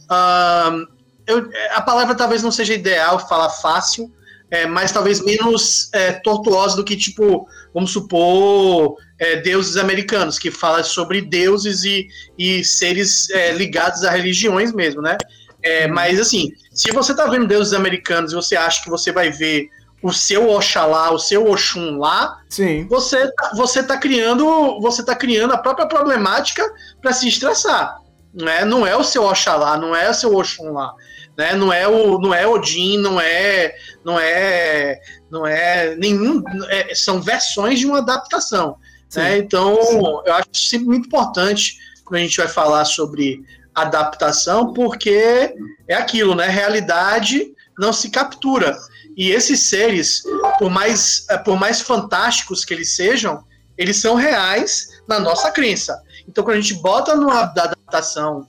[0.10, 0.88] Uh,
[1.26, 4.12] eu, a palavra talvez não seja ideal, falar fácil,
[4.50, 10.50] é, mas talvez menos é, tortuosa do que, tipo, vamos supor, é, deuses americanos, que
[10.50, 15.18] fala sobre deuses e, e seres é, ligados a religiões mesmo, né?
[15.62, 19.32] É, mas, assim, se você tá vendo deuses americanos e você acha que você vai
[19.32, 19.68] ver
[20.02, 22.88] o seu Oxalá, o seu Oxum lá, Sim.
[22.88, 26.64] você tá, você tá criando, você tá criando a própria problemática
[27.02, 28.00] para se estressar,
[28.38, 28.64] né?
[28.64, 30.94] Não é o seu Oxalá, não é o seu Oxum lá,
[31.38, 31.54] né?
[31.54, 37.22] Não é o não é Odin, não é não é não é nenhum, é, são
[37.22, 38.78] versões de uma adaptação,
[39.16, 39.38] né?
[39.38, 40.00] Então, Sim.
[40.26, 43.44] eu acho sempre muito importante quando a gente vai falar sobre
[43.76, 45.54] adaptação, porque
[45.88, 46.48] é aquilo, né?
[46.48, 48.78] Realidade não se captura.
[49.16, 50.24] E esses seres,
[50.60, 53.44] por mais, por mais fantásticos que eles sejam,
[53.78, 56.02] eles são reais na nossa crença.
[56.28, 58.48] Então, quando a gente bota numa adaptação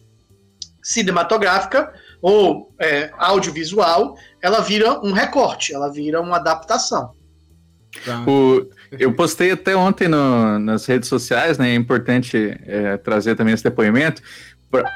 [0.82, 7.12] cinematográfica ou é, audiovisual, ela vira um recorte, ela vira uma adaptação.
[8.04, 8.24] Tá.
[8.26, 11.70] O, eu postei até ontem no, nas redes sociais, né?
[11.70, 14.22] É importante é, trazer também esse depoimento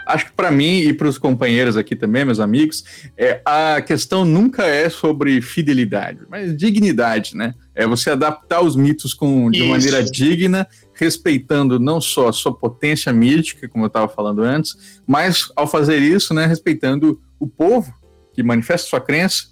[0.07, 2.85] acho que para mim e para os companheiros aqui também, meus amigos,
[3.17, 7.55] é, a questão nunca é sobre fidelidade, mas dignidade, né?
[7.75, 10.69] É você adaptar os mitos com, de uma maneira digna,
[11.03, 15.99] respeitando não só a sua potência mítica, como eu estava falando antes, mas ao fazer
[15.99, 17.93] isso, né, respeitando o povo
[18.33, 19.51] que manifesta sua crença,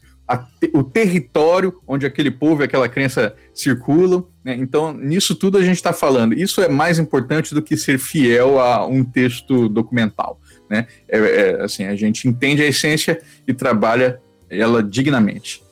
[0.73, 4.25] o território onde aquele povo e aquela crença circulam.
[4.45, 4.55] Né?
[4.55, 6.35] Então, nisso tudo a gente está falando.
[6.35, 10.41] Isso é mais importante do que ser fiel a um texto documental.
[10.71, 10.87] Né?
[11.09, 15.65] É, é, assim, a gente entende a essência e trabalha ela dignamente.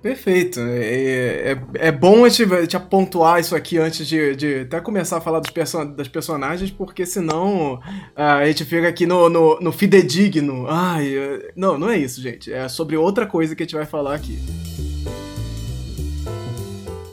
[0.00, 0.60] Perfeito.
[0.60, 4.80] É, é, é bom a gente, a gente pontuar isso aqui antes de, de até
[4.80, 7.78] começar a falar dos perso das personagens, porque senão
[8.16, 10.66] a gente fica aqui no, no, no fidedigno.
[10.68, 11.14] Ai,
[11.54, 12.50] não, não é isso, gente.
[12.52, 14.38] É sobre outra coisa que a gente vai falar aqui.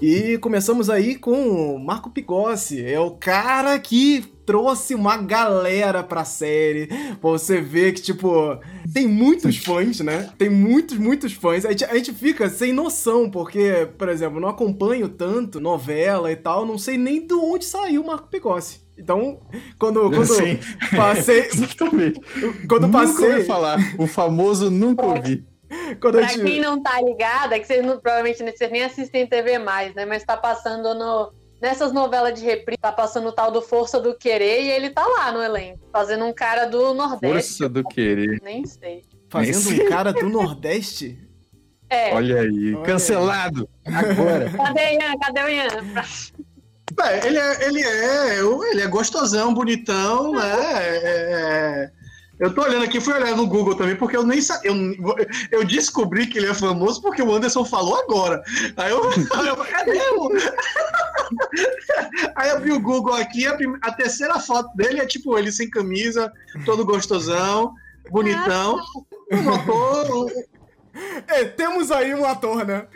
[0.02, 2.86] E começamos aí com o Marco Pigossi.
[2.86, 6.88] É o cara que trouxe uma galera pra série.
[6.88, 8.60] Pra você ver que, tipo,
[8.94, 10.30] tem muitos fãs, né?
[10.38, 11.66] Tem muitos, muitos fãs.
[11.66, 16.36] A gente, a gente fica sem noção, porque, por exemplo, não acompanho tanto novela e
[16.36, 18.86] tal, não sei nem de onde saiu o Marco Pigossi.
[18.98, 19.42] Então,
[19.78, 20.60] quando, quando Sim.
[20.96, 21.50] passei.
[22.68, 23.32] quando nunca passei.
[23.34, 23.78] Ouvi falar.
[23.98, 25.46] O famoso nunca ouvi.
[26.00, 29.58] Quando pra quem não tá ligado, é que vocês não, provavelmente vocês nem assistem TV
[29.58, 30.06] mais, né?
[30.06, 31.34] Mas tá passando no,
[31.66, 35.04] nessas novelas de reprise, tá passando o tal do Força do Querer e ele tá
[35.04, 37.28] lá no elenco, fazendo um cara do Nordeste.
[37.28, 38.40] Força do Querer.
[38.44, 39.04] Nem sei.
[39.30, 41.18] Fazendo um cara do Nordeste?
[41.90, 42.14] É.
[42.14, 43.96] Olha aí, Olha cancelado aí.
[43.96, 44.52] agora.
[44.52, 45.18] Cadê o Ian?
[45.20, 45.68] Cadê o Ian?
[47.02, 48.40] É, ele, é, ele, é,
[48.72, 50.54] ele é gostosão, bonitão, né?
[50.78, 51.92] É, é,
[52.40, 54.72] Eu tô olhando aqui, fui olhar no Google também, porque eu nem sabia.
[54.72, 54.76] Eu,
[55.52, 58.44] eu descobri que ele é famoso porque o Anderson falou agora.
[58.76, 59.02] Aí eu,
[59.70, 60.00] cadê?
[62.36, 65.70] Aí eu vi o Google aqui, a, a, terceira foto dele é tipo ele sem
[65.70, 66.32] camisa,
[66.66, 67.74] todo gostosão,
[68.12, 68.80] bonitão.
[69.32, 70.30] Notou,
[71.28, 72.88] é, temos aí um ator, né?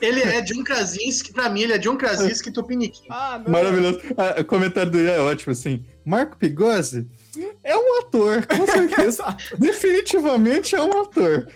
[0.00, 3.06] Ele é John Krasinski, pra mim ele é John Krasinski Tupiniquim.
[3.10, 4.00] Ah, Maravilhoso.
[4.16, 5.84] Ah, o comentário do Ian é ótimo, assim.
[6.04, 7.06] Marco Pigozzi
[7.62, 9.24] é um ator, com certeza.
[9.58, 11.48] Definitivamente é um ator.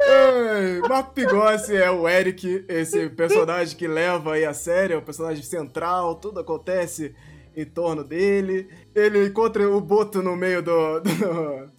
[0.00, 5.02] Ei, Marco Pigossi é o Eric, esse personagem que leva aí a sério, é o
[5.02, 7.14] personagem central, tudo acontece
[7.56, 8.68] em torno dele.
[8.94, 11.70] Ele encontra o Boto no meio do, do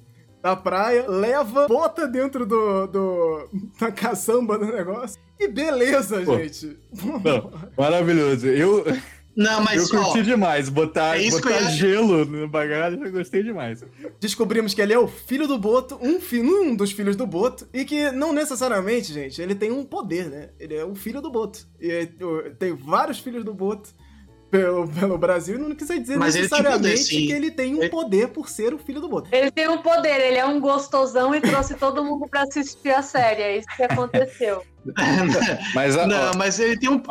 [0.41, 3.49] da praia, leva, bota dentro do, do
[3.79, 5.19] da caçamba do negócio.
[5.39, 6.77] E beleza, Pô, gente.
[7.23, 8.47] Não, maravilhoso.
[8.47, 8.83] Eu.
[9.35, 10.69] Não, mas eu curti ó, demais.
[10.69, 13.83] Botar, é botar gelo no bagagem, eu gostei demais.
[14.19, 17.67] Descobrimos que ele é o filho do Boto, um, fi, um dos filhos do Boto,
[17.73, 20.49] e que não necessariamente, gente, ele tem um poder, né?
[20.59, 21.65] Ele é o filho do Boto.
[21.79, 22.07] E
[22.59, 23.89] tem vários filhos do Boto
[24.51, 28.27] pelo, pelo Brasil não quis dizer Mas necessariamente ele poder, que ele tem um poder
[28.27, 29.29] por ser o filho do Boto.
[29.31, 33.01] Ele tem um poder, ele é um gostosão e trouxe todo mundo para assistir a
[33.01, 33.41] série.
[33.41, 34.61] É isso que aconteceu.
[35.73, 37.01] mas, a, não, mas ele tem um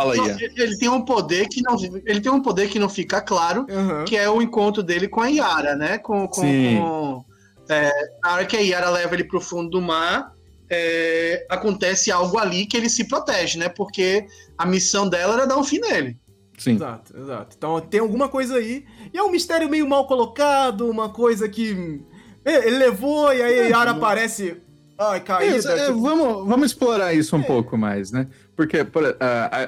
[0.57, 4.05] ele tem um poder que não ele tem um poder que não fica claro, uhum.
[4.05, 5.97] que é o encontro dele com a Yara, né?
[5.97, 7.25] Com, com, com
[7.71, 7.91] é,
[8.23, 10.35] a hora que a Yara leva ele pro fundo do mar,
[10.69, 13.69] é, acontece algo ali que ele se protege, né?
[13.69, 14.27] Porque
[14.59, 16.19] a missão dela era dar um fim nele.
[16.61, 16.75] Sim.
[16.75, 17.57] Exato, exato.
[17.57, 18.85] Então tem alguma coisa aí.
[19.15, 22.03] E é um mistério meio mal colocado, uma coisa que.
[22.45, 24.59] É, ele levou e aí a Yara aparece.
[24.99, 25.57] Ai, caída.
[25.57, 26.03] Isso, é, tipo...
[26.03, 27.45] vamos, vamos explorar isso um é.
[27.45, 28.27] pouco mais, né?
[28.55, 29.17] Porque por, uh,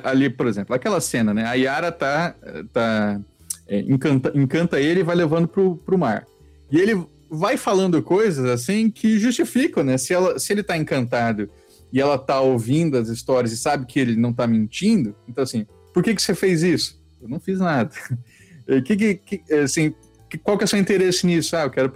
[0.04, 1.46] ali, por exemplo, aquela cena, né?
[1.46, 2.34] A Yara tá.
[2.70, 3.18] tá
[3.66, 6.26] é, encanta, encanta ele e vai levando pro, pro mar.
[6.70, 9.96] E ele vai falando coisas assim que justificam, né?
[9.96, 11.48] Se, ela, se ele tá encantado
[11.90, 15.66] e ela tá ouvindo as histórias e sabe que ele não tá mentindo, então assim,
[15.92, 17.00] por que, que você fez isso?
[17.20, 17.90] Eu não fiz nada.
[18.84, 19.94] que, que, que, assim,
[20.42, 21.56] qual que é o seu interesse nisso?
[21.56, 21.92] Ah, eu quero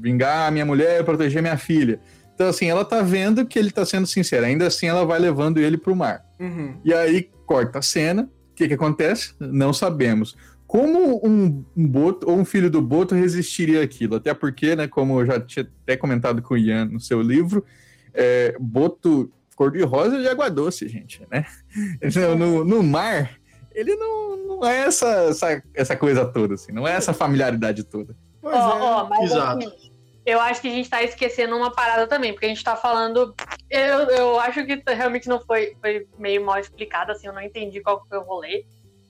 [0.00, 2.00] vingar a minha mulher, proteger minha filha.
[2.34, 4.44] Então, assim, ela tá vendo que ele tá sendo sincero.
[4.44, 6.22] Ainda assim, ela vai levando ele pro mar.
[6.38, 6.76] Uhum.
[6.84, 8.24] E aí, corta a cena.
[8.52, 9.34] O que que acontece?
[9.40, 10.36] Não sabemos.
[10.66, 14.16] Como um, um Boto ou um filho do Boto resistiria aquilo?
[14.16, 17.64] Até porque, né, como eu já tinha até comentado com o Ian no seu livro,
[18.12, 21.44] é, Boto cor de rosa de água doce, gente, né?
[22.38, 23.36] No, no mar,
[23.74, 28.14] ele não, não é essa, essa, essa coisa toda, assim, não é essa familiaridade toda.
[28.40, 28.82] Pois oh, é.
[28.82, 29.66] Oh, mas Exato.
[29.66, 29.90] Assim,
[30.24, 33.34] eu acho que a gente tá esquecendo uma parada também, porque a gente tá falando.
[33.70, 37.80] Eu, eu acho que realmente não foi, foi meio mal explicado, assim, eu não entendi
[37.80, 38.64] qual foi o rolê.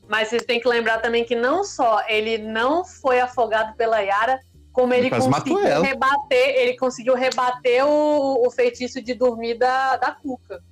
[0.09, 4.39] Mas vocês têm que lembrar também que não só ele não foi afogado pela Yara,
[4.77, 10.62] como ele conseguiu rebater, ele conseguiu rebater o, o feitiço de dormir da, da Cuca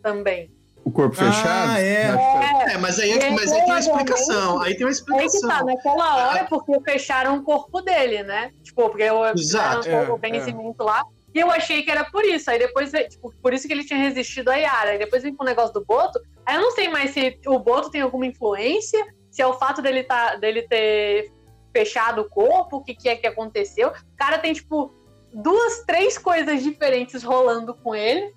[0.00, 0.48] também.
[0.84, 1.72] O corpo ah, fechado?
[1.78, 2.70] É.
[2.70, 2.74] é.
[2.74, 4.60] é mas aí, é, mas aí tem uma explicação.
[4.60, 5.50] Aí tem uma explicação.
[5.50, 8.52] Aí que tá, naquela hora, porque fecharam o corpo dele, né?
[8.62, 9.88] Tipo, porque eu Exato.
[10.12, 11.02] o conhecimento é, lá.
[11.34, 12.48] E eu achei que era por isso.
[12.52, 14.90] Aí depois, tipo, por isso que ele tinha resistido a Yara.
[14.90, 16.20] Aí depois vem com o negócio do Boto.
[16.46, 19.82] Aí eu não sei mais se o Boto tem alguma influência, se é o fato
[19.82, 21.32] dele, tá, dele ter
[21.72, 23.88] fechado o corpo, o que, que é que aconteceu.
[23.88, 24.94] O cara tem, tipo,
[25.32, 28.34] duas, três coisas diferentes rolando com ele.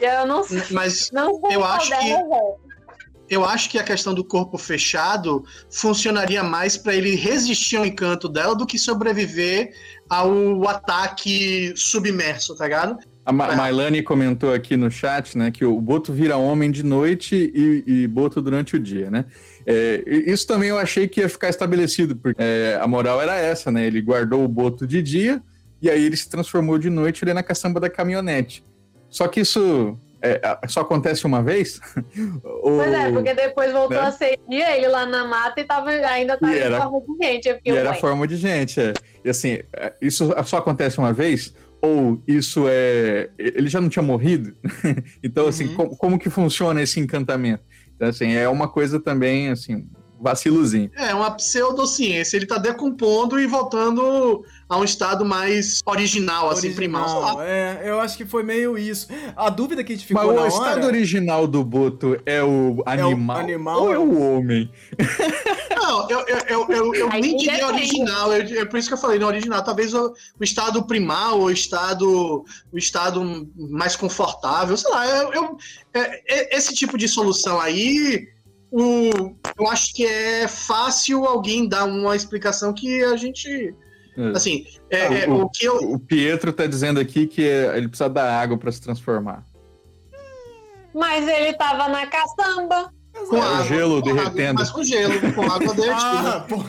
[0.00, 0.62] E eu não sei.
[0.70, 2.14] Mas não eu acho que.
[3.28, 8.28] Eu acho que a questão do corpo fechado funcionaria mais para ele resistir ao encanto
[8.28, 9.72] dela do que sobreviver
[10.08, 12.98] ao ataque submerso, tá ligado?
[13.30, 17.36] A Ma Mailane comentou aqui no chat, né, que o Boto vira homem de noite
[17.54, 19.24] e, e Boto durante o dia, né?
[19.64, 23.70] É, isso também eu achei que ia ficar estabelecido, porque é, a moral era essa,
[23.70, 23.86] né?
[23.86, 25.40] Ele guardou o Boto de dia
[25.80, 28.64] e aí ele se transformou de noite ali na caçamba da caminhonete.
[29.08, 31.80] Só que isso é, só acontece uma vez?
[32.42, 34.08] pois é, porque depois voltou né?
[34.08, 37.60] a ser dia, ele lá na mata e tava, ainda estava em forma de gente.
[37.64, 38.92] e era forma de gente, é.
[39.24, 41.54] E assim, é, isso só acontece uma vez?
[41.82, 43.30] Ou isso é.
[43.38, 44.54] Ele já não tinha morrido?
[45.22, 45.74] então, assim, uhum.
[45.74, 47.62] como, como que funciona esse encantamento?
[47.96, 49.88] Então, assim, é uma coisa também, assim,
[50.20, 50.90] vacilozinho.
[50.94, 52.36] É, uma pseudociência.
[52.36, 57.42] Ele tá decompondo e voltando a um estado mais original, original assim, primal.
[57.42, 59.08] É, eu acho que foi meio isso.
[59.34, 60.48] A dúvida que a gente ficou Mas o hora...
[60.48, 64.70] estado original do Boto é o animal, é o animal ou é o homem?
[65.74, 68.32] Não, eu, eu, eu, eu, eu nem diria original.
[68.32, 69.64] é por isso que eu falei, no original.
[69.64, 75.06] Talvez o, o, estado primal, o estado, o estado mais confortável, sei lá.
[75.06, 75.56] Eu, eu,
[75.94, 78.28] é, é esse tipo de solução aí
[78.70, 83.74] o, eu acho que é fácil alguém dar uma explicação que a gente
[84.16, 84.36] É.
[84.36, 85.76] Assim, é, o, o, que eu...
[85.76, 89.44] o Pietro tá dizendo aqui que ele precisa da água para se transformar.
[90.94, 92.92] Mas ele tava na caçamba.
[93.28, 94.40] Com é, água, gelo com derretendo.
[94.40, 96.36] Água, mas com gelo, com água derretida.
[96.36, 96.64] ah, pô.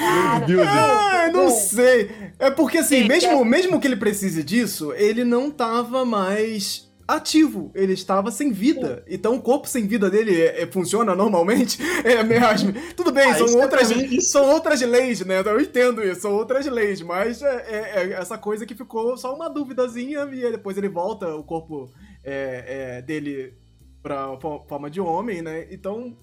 [0.00, 2.10] ah, não sei.
[2.38, 7.92] É porque assim, mesmo, mesmo que ele precise disso, ele não tava mais ativo, ele
[7.92, 9.04] estava sem vida.
[9.08, 11.78] Então o corpo sem vida dele é, é, funciona normalmente?
[12.04, 12.72] É mesmo.
[12.94, 15.40] Tudo bem, ah, são, outras, é são outras leis, né?
[15.44, 19.34] Eu entendo isso, são outras leis, mas é, é, é essa coisa que ficou só
[19.34, 21.90] uma duvidazinha e depois ele volta, o corpo
[22.22, 23.54] é, dele
[24.02, 24.36] pra
[24.68, 25.66] forma de homem, né?
[25.70, 26.14] Então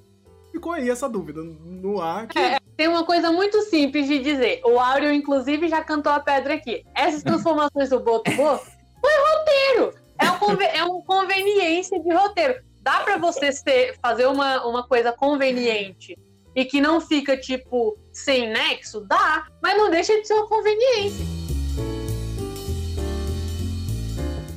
[0.51, 2.27] ficou aí essa dúvida no ar.
[2.27, 2.37] Que...
[2.37, 4.61] É, tem uma coisa muito simples de dizer.
[4.63, 6.83] O Áureo, inclusive, já cantou a pedra aqui.
[6.95, 10.00] Essas transformações do Boto Bo foi roteiro.
[10.73, 12.63] É um, conveniência de roteiro.
[12.81, 16.17] Dá para você ser, fazer uma, uma coisa conveniente
[16.55, 19.01] e que não fica, tipo, sem nexo?
[19.01, 21.25] Dá, mas não deixa de ser uma conveniência.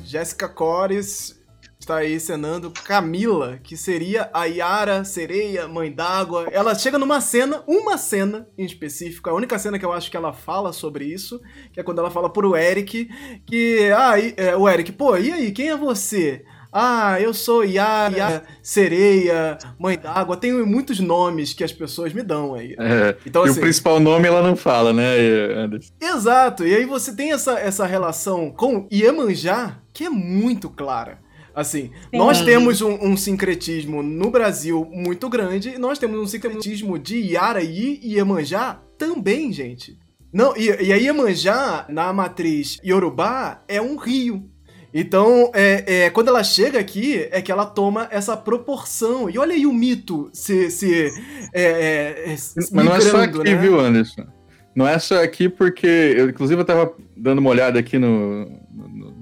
[0.03, 1.39] Jéssica Cores
[1.85, 6.47] está aí cenando Camila, que seria a Yara, sereia, mãe d'água.
[6.51, 10.17] Ela chega numa cena, uma cena em específico, a única cena que eu acho que
[10.17, 11.39] ela fala sobre isso,
[11.71, 13.07] que é quando ela fala pro Eric,
[13.45, 16.43] que, ah, e, é, o Eric, pô, e aí, quem é você?
[16.73, 20.35] Ah, eu sou Yara, sereia, mãe d'água.
[20.35, 22.75] Tenho muitos nomes que as pessoas me dão aí.
[22.79, 25.15] É, então, e assim, o principal nome ela não fala, né,
[25.55, 25.93] Anderson?
[26.01, 26.65] Exato.
[26.65, 31.23] E aí você tem essa, essa relação com Iemanjá que é muito clara.
[31.55, 32.17] Assim, Sim.
[32.17, 37.99] nós temos um, um, sincretismo no Brasil muito grande nós temos um sincretismo de Iaraí
[38.03, 39.97] e Iemanjá também, gente.
[40.33, 44.49] Não, e, e a Iemanjá, na matriz Yorubá, é um rio.
[44.93, 49.29] Então, é, é, quando ela chega aqui, é que ela toma essa proporção.
[49.29, 50.69] E olha aí o mito se.
[50.69, 51.09] se
[51.53, 52.35] é, é, é
[52.71, 53.55] Mas não é só aqui, né?
[53.55, 54.25] viu, Anderson?
[54.73, 55.87] Não é só aqui porque.
[55.87, 58.49] Eu, inclusive, eu tava dando uma olhada aqui no,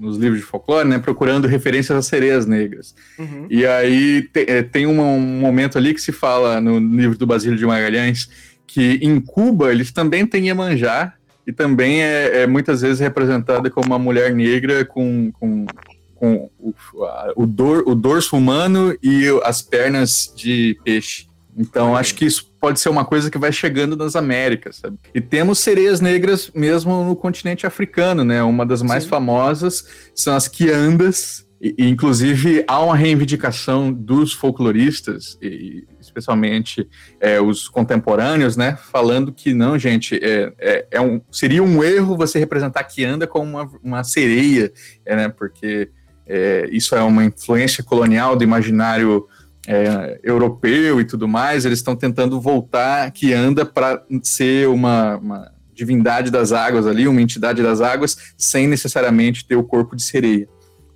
[0.04, 2.94] nos livros de folclore, né, procurando referências às sereias negras.
[3.18, 3.46] Uhum.
[3.48, 7.26] E aí te, é, tem um, um, momento ali que se fala no livro do
[7.26, 8.28] Basílio de Magalhães
[8.66, 11.14] que em Cuba eles também têm Iemanjá
[11.46, 15.66] e também é, é muitas vezes representada como uma mulher negra com, com,
[16.14, 21.28] com o, a, o, dor, o dorso humano e as pernas de peixe.
[21.56, 24.96] Então, acho que isso pode ser uma coisa que vai chegando nas Américas, sabe?
[25.14, 28.42] E temos sereias negras mesmo no continente africano, né?
[28.42, 29.10] Uma das mais Sim.
[29.10, 36.88] famosas são as quiandas, e, e, inclusive há uma reivindicação dos folcloristas, e, especialmente
[37.20, 38.78] é, os contemporâneos, né?
[38.90, 43.26] Falando que não, gente, é, é, é um, seria um erro você representar a quianda
[43.26, 44.72] como uma, uma sereia,
[45.04, 45.28] é, né?
[45.28, 45.90] Porque
[46.26, 49.28] é, isso é uma influência colonial do imaginário
[49.66, 55.52] é, europeu e tudo mais, eles estão tentando voltar que anda para ser uma, uma,
[55.74, 60.48] divindade das águas ali, uma entidade das águas, sem necessariamente ter o corpo de sereia.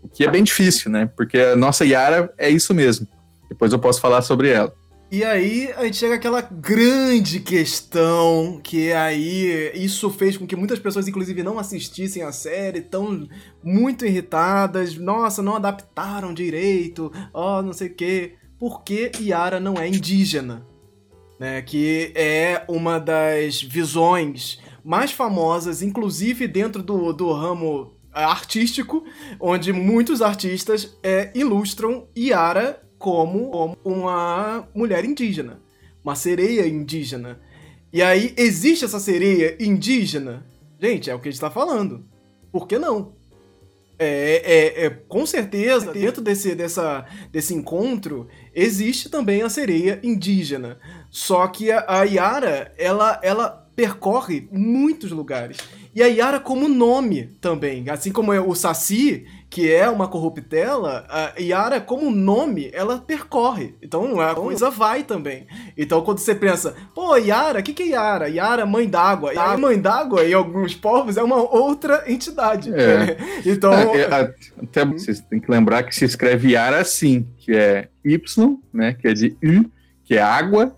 [0.02, 1.10] O que é bem difícil, né?
[1.16, 3.06] Porque a nossa Yara é isso mesmo.
[3.48, 4.72] Depois eu posso falar sobre ela.
[5.10, 10.78] E aí a gente chega àquela grande questão que aí isso fez com que muitas
[10.78, 13.26] pessoas, inclusive, não assistissem a série, tão
[13.64, 14.96] muito irritadas.
[14.98, 19.86] Nossa, não adaptaram direito, ó, oh, não sei o quê por que Yara não é
[19.86, 20.66] indígena,
[21.38, 21.62] né?
[21.62, 29.04] Que é uma das visões mais famosas, inclusive dentro do, do ramo artístico,
[29.38, 35.60] onde muitos artistas é, ilustram Yara como, como uma mulher indígena,
[36.02, 37.40] uma sereia indígena.
[37.92, 40.44] E aí existe essa sereia indígena?
[40.80, 42.04] Gente, é o que a gente está falando.
[42.50, 43.12] Por que não?
[43.98, 50.78] É, é, é, com certeza, dentro desse, dessa, desse encontro, existe também a sereia indígena.
[51.10, 55.58] Só que a, a Yara, ela, ela percorre muitos lugares.
[55.98, 57.90] E a Yara como nome também.
[57.90, 63.74] Assim como é o Saci, que é uma corruptela, a Yara como nome, ela percorre.
[63.82, 65.48] Então a coisa vai também.
[65.76, 68.28] Então quando você pensa, pô, Yara, o que, que é Yara?
[68.28, 69.32] Yara, mãe d'água.
[69.36, 72.72] A mãe d'água, em alguns povos, é uma outra entidade.
[72.72, 73.16] É.
[73.44, 73.72] então...
[73.72, 78.56] É, é, até vocês têm que lembrar que se escreve Yara assim, que é Y,
[78.72, 79.68] né, que é de U,
[80.04, 80.76] que é água,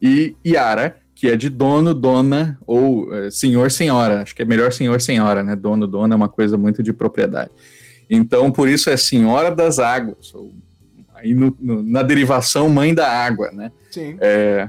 [0.00, 4.20] e Yara, que é de dono, dona, ou é, senhor, senhora.
[4.20, 5.56] Acho que é melhor senhor, senhora, né?
[5.56, 7.50] Dono, dona é uma coisa muito de propriedade.
[8.08, 10.54] Então, por isso é senhora das águas, ou
[11.14, 13.72] aí no, no, na derivação mãe da água, né?
[13.90, 14.18] Sim.
[14.20, 14.68] É,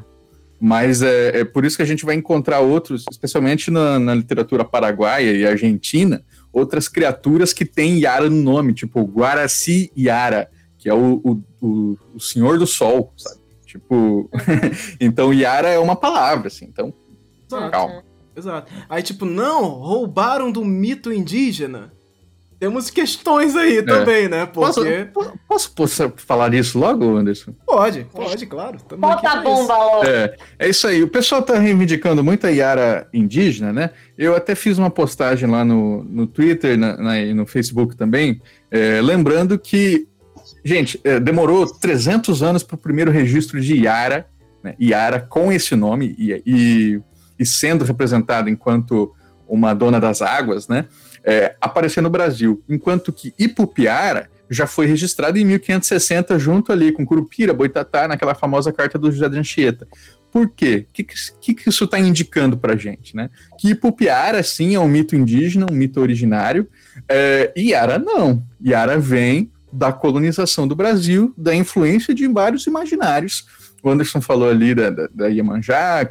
[0.58, 4.64] mas é, é, por isso que a gente vai encontrar outros, especialmente na, na literatura
[4.64, 10.94] paraguaia e argentina, outras criaturas que têm Yara no nome, tipo Guaraci Yara, que é
[10.94, 13.47] o, o, o, o Senhor do Sol, sabe?
[13.68, 14.30] Tipo,
[15.00, 16.94] então Yara é uma palavra, assim, então
[17.70, 18.02] calma.
[18.36, 18.72] Exato.
[18.88, 21.92] Aí, tipo, não, roubaram do mito indígena.
[22.60, 23.82] Temos questões aí é.
[23.84, 24.46] também, né?
[24.46, 25.10] Porque...
[25.14, 27.54] Posso, posso, posso, falar isso logo, Anderson?
[27.66, 28.80] Pode, pode, claro.
[28.98, 30.06] Bota a bomba logo.
[30.06, 31.04] É, é isso aí.
[31.04, 33.92] O pessoal tá reivindicando muito a Yara indígena, né?
[34.18, 38.42] Eu até fiz uma postagem lá no, no Twitter na, na, e no Facebook também,
[38.72, 40.08] é, lembrando que,
[40.68, 44.28] gente, é, demorou 300 anos para o primeiro registro de Yara,
[44.64, 44.76] né?
[44.82, 47.02] Yara com esse nome e, e,
[47.40, 49.14] e sendo representada enquanto
[49.48, 50.86] uma dona das águas, né?
[51.28, 57.06] é, aparecer no Brasil, enquanto que Ipupiara já foi registrado em 1560 junto ali com
[57.06, 59.86] Curupira, Boitatá, naquela famosa carta do José de Anchieta.
[60.32, 60.86] Por quê?
[60.90, 63.14] O que, que, que, isso está indicando para gente?
[63.14, 63.30] Né?
[63.60, 66.66] Que Ipupiara, sim, é um mito indígena, um mito originário,
[67.10, 68.42] é, e Yara não.
[68.66, 73.46] Yara vem da colonização do Brasil, da influência de vários imaginários.
[73.84, 76.10] O Anderson falou ali da, da, da Iemanjá,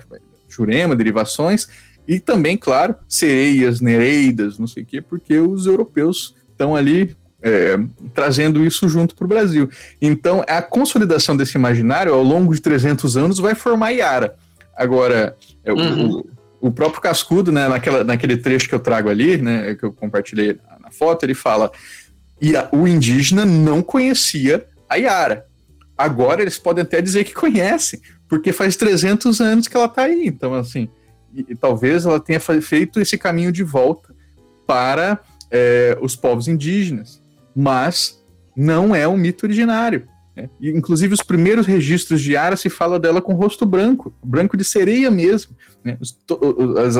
[0.48, 1.68] Jurema, derivações,
[2.06, 7.78] e também, claro, sereias, nereidas, não sei o quê, porque os europeus estão ali é,
[8.14, 9.68] trazendo isso junto para o Brasil.
[10.00, 14.36] Então, a consolidação desse imaginário ao longo de 300 anos vai formar Iara.
[14.76, 16.24] Agora, é, uhum.
[16.60, 19.92] o, o, próprio Cascudo, né, naquela, naquele trecho que eu trago ali, né, que eu
[19.92, 21.70] compartilhei na foto, ele fala:
[22.40, 25.46] e a, o indígena não conhecia a Iara.
[25.96, 30.26] Agora eles podem até dizer que conhecem, porque faz 300 anos que ela está aí.
[30.26, 30.88] Então, assim,
[31.34, 34.14] e, talvez ela tenha feito esse caminho de volta
[34.66, 35.20] para
[35.50, 37.22] é, os povos indígenas,
[37.54, 38.22] mas
[38.56, 40.06] não é um mito originário.
[40.36, 40.50] Né?
[40.60, 44.64] E, inclusive, os primeiros registros de Ara se fala dela com rosto branco, branco de
[44.64, 45.56] sereia mesmo.
[45.82, 45.96] Né?
[45.98, 46.16] Os,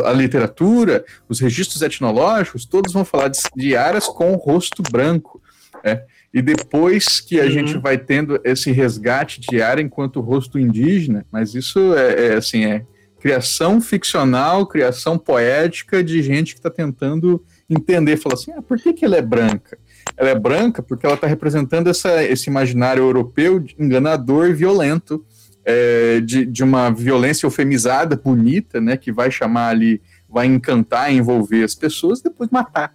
[0.03, 5.43] a, a, literatura, os registros etnológicos, todos vão falar de, de aras com rosto branco.
[5.85, 6.03] Né?
[6.33, 7.51] E depois que a uhum.
[7.51, 12.65] gente vai tendo esse resgate de Ara enquanto rosto indígena, mas isso é, é assim,
[12.65, 12.85] é
[13.21, 18.93] criação ficcional, criação poética de gente que está tentando entender, falar assim, ah, por que,
[18.93, 19.79] que ela é branca?
[20.17, 25.25] Ela é branca porque ela está representando essa, esse imaginário europeu enganador e violento,
[25.65, 31.65] é, de, de uma violência eufemizada, bonita, né, que vai chamar ali, vai encantar, envolver
[31.65, 32.95] as pessoas, e depois matar.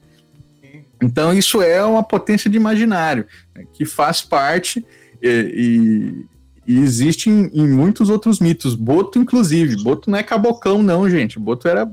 [1.02, 4.86] Então isso é uma potência de imaginário né, que faz parte
[5.22, 6.26] e,
[6.68, 8.76] e existe em, em, muitos outros mitos.
[8.76, 9.84] Boto, inclusive.
[9.84, 11.40] Boto não é cabocão, não, gente.
[11.40, 11.90] Boto era,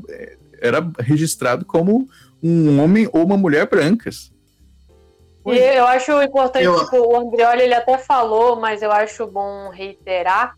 [0.61, 2.09] era registrado como
[2.43, 4.31] um homem ou uma mulher brancas.
[5.55, 6.84] E eu acho importante, eu...
[6.84, 10.55] tipo, o Andrioli ele até falou, mas eu acho bom reiterar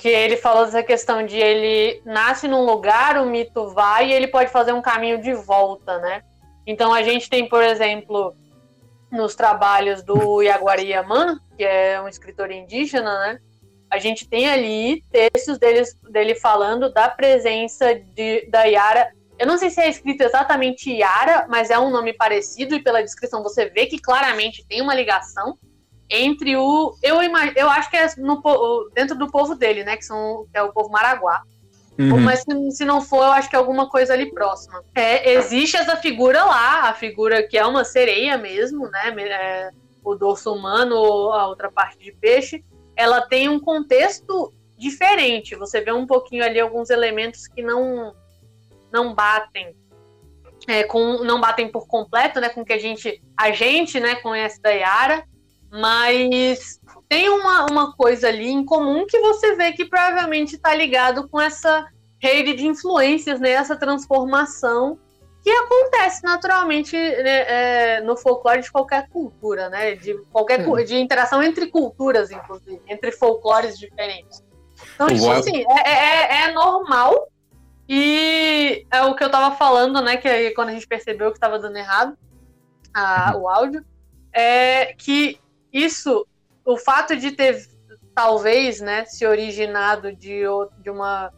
[0.00, 4.28] que ele falou dessa questão de ele nasce num lugar, o mito vai e ele
[4.28, 6.22] pode fazer um caminho de volta, né?
[6.66, 8.34] Então a gente tem, por exemplo,
[9.12, 13.40] nos trabalhos do Yaguari Yaman, que é um escritor indígena, né?
[13.90, 19.12] A gente tem ali textos dele, dele falando da presença de, da Yara.
[19.40, 23.02] Eu não sei se é escrito exatamente Yara, mas é um nome parecido e pela
[23.02, 25.56] descrição você vê que claramente tem uma ligação
[26.10, 26.94] entre o.
[27.02, 28.42] Eu, imag, eu acho que é no,
[28.94, 29.96] dentro do povo dele, né?
[29.96, 31.40] Que, são, que é o povo Maraguá.
[31.98, 32.20] Uhum.
[32.20, 34.84] Mas se, se, não for, eu acho que é alguma coisa ali próxima.
[34.94, 39.14] É, existe essa figura lá, a figura que é uma sereia mesmo, né?
[39.22, 39.70] É,
[40.04, 42.62] o dorso humano ou a outra parte de peixe.
[42.94, 45.56] Ela tem um contexto diferente.
[45.56, 48.14] Você vê um pouquinho ali alguns elementos que não
[48.92, 49.74] não batem.
[50.68, 54.60] É, com, não batem por completo, né, com que a gente, a gente, né, conhece
[54.60, 55.24] da Yara,
[55.70, 56.78] mas
[57.08, 61.40] tem uma, uma coisa ali em comum que você vê que provavelmente está ligado com
[61.40, 61.86] essa
[62.20, 63.50] rede de influências, né?
[63.50, 64.98] Essa transformação
[65.42, 69.94] que acontece naturalmente né, é, no folclore de qualquer cultura, né?
[69.94, 74.44] De qualquer de interação entre culturas, inclusive, entre folclores diferentes.
[74.94, 77.29] Então, isso assim, é, é, é, normal.
[77.92, 80.16] E é o que eu estava falando, né?
[80.16, 82.16] Que quando a gente percebeu que estava dando errado
[82.94, 83.84] a, o áudio,
[84.32, 85.40] é que
[85.72, 86.24] isso
[86.64, 87.66] o fato de ter
[88.14, 90.42] talvez, né, se originado de,
[90.80, 91.32] de uma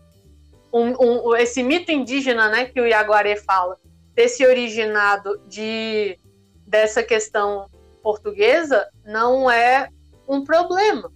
[0.71, 3.79] um, um, esse mito indígena, né, que o Iaguaré fala,
[4.15, 6.19] ter se originado de
[6.67, 7.67] dessa questão
[8.03, 9.89] portuguesa não é
[10.29, 11.11] um problema.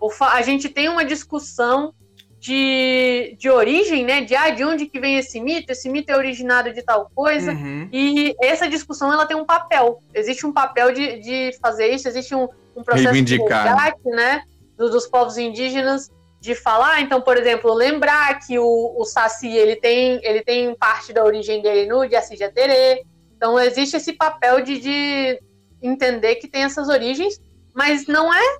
[0.00, 1.92] O, a gente tem uma discussão
[2.40, 4.20] de, de origem, né?
[4.20, 5.72] De, ah, de onde que vem esse mito?
[5.72, 7.52] Esse mito é originado de tal coisa.
[7.52, 7.88] Uhum.
[7.92, 10.00] E essa discussão ela tem um papel.
[10.14, 14.42] Existe um papel de, de fazer isso, existe um, um processo de resgate, né?
[14.76, 16.10] Dos, dos povos indígenas
[16.40, 21.12] de falar, então, por exemplo, lembrar que o, o Saci ele tem, ele tem parte
[21.12, 23.02] da origem dele no Jaci-Jaterê.
[23.36, 25.40] Então, existe esse papel de, de
[25.82, 27.40] entender que tem essas origens,
[27.74, 28.58] mas não é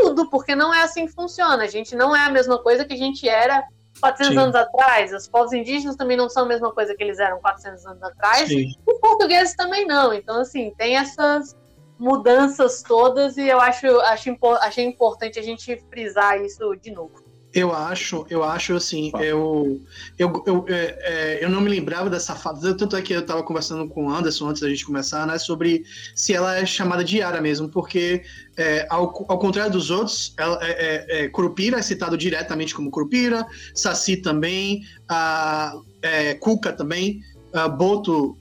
[0.00, 1.64] tudo, porque não é assim que funciona.
[1.64, 3.64] A gente não é a mesma coisa que a gente era
[4.00, 4.38] 400 Sim.
[4.40, 7.86] anos atrás, os povos indígenas também não são a mesma coisa que eles eram 400
[7.86, 8.66] anos atrás, Sim.
[8.86, 10.12] os portugueses também não.
[10.12, 11.56] Então, assim, tem essas
[11.98, 14.30] mudanças todas e eu acho, acho
[14.60, 17.25] achei importante a gente frisar isso de novo.
[17.56, 19.24] Eu acho, eu acho assim, Fala.
[19.24, 19.80] eu,
[20.18, 23.42] eu, eu, é, é, eu não me lembrava dessa fala, tanto é que eu tava
[23.42, 25.82] conversando com o Anderson antes da gente começar, né, sobre
[26.14, 28.22] se ela é chamada de Yara mesmo, porque
[28.58, 33.46] é, ao, ao contrário dos outros, ela, é, é, Curupira é citado diretamente como Curupira,
[33.74, 37.22] Saci também, a, é, Cuca também,
[37.54, 38.36] a Boto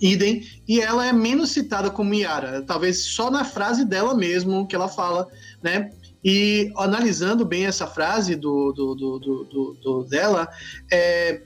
[0.00, 4.76] idem, e ela é menos citada como Yara, talvez só na frase dela mesmo que
[4.76, 5.26] ela fala,
[5.60, 5.90] né,
[6.24, 10.48] e analisando bem essa frase do, do, do, do- do- dela,
[10.90, 11.42] é,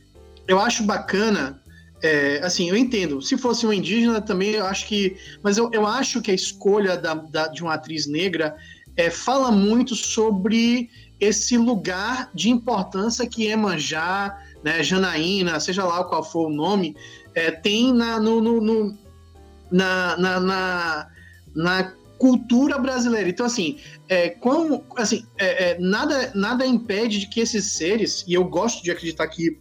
[0.47, 1.63] eu acho bacana.
[2.03, 3.23] é, assim, eu entendo.
[3.23, 5.17] Se fosse um indígena também, eu acho que.
[5.43, 8.55] Mas eu, eu acho que a escolha da, da- de uma atriz negra
[8.97, 16.23] é, fala muito sobre esse lugar de importância que Emanjá, né, Janaína, seja lá qual
[16.23, 16.95] for o nome,
[17.35, 18.99] é, tem na, no, no- no-
[19.73, 21.09] na, na, na,
[21.55, 23.29] na cultura brasileira.
[23.29, 28.35] Então, assim, é, como, assim, é, é, nada, nada impede de que esses seres, e
[28.35, 29.59] eu gosto de acreditar que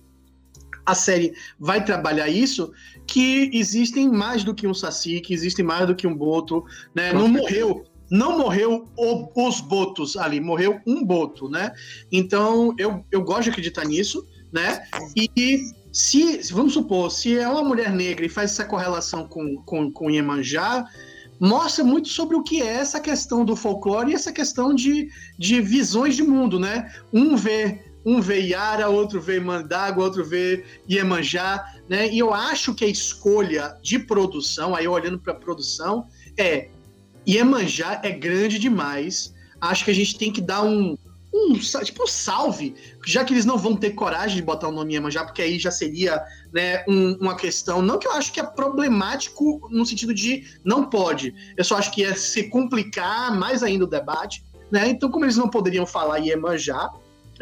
[0.85, 2.71] a série vai trabalhar isso,
[3.07, 7.11] que existem mais do que um Saci, que existem mais do que um Boto, né?
[7.11, 11.71] Não morreu, não morreu o- os Botos ali, morreu um Boto, né?
[12.11, 14.83] Então, eu, eu gosto de acreditar nisso, né?
[15.15, 15.29] E
[15.91, 19.91] se, se- vamos supor, se é uma mulher negra e faz essa correlação com, com,
[19.91, 20.85] com Iemanjá,
[21.39, 25.61] mostra muito sobre o que é essa questão do folclore e essa questão de, de
[25.61, 26.91] visões de mundo, né?
[27.13, 32.07] Um vê um vê Yara, outro vê Mandago, outro vê Iemanjá, né?
[32.13, 36.05] E eu acho que a escolha de produção, aí olhando para a produção,
[36.38, 36.69] é
[37.27, 39.33] Iemanjá é grande demais.
[39.59, 40.95] Acho que a gente tem que dar um,
[41.33, 44.93] um tipo um salve, já que eles não vão ter coragem de botar o nome
[44.93, 46.23] Iemanjá, porque aí já seria
[46.55, 50.85] né, um- uma questão, não que eu acho que é problemático no sentido de não
[50.89, 54.41] pode, eu só acho que ia se complicar mais ainda o debate,
[54.71, 54.87] né?
[54.87, 56.89] Então, como eles não poderiam falar Iemanjá,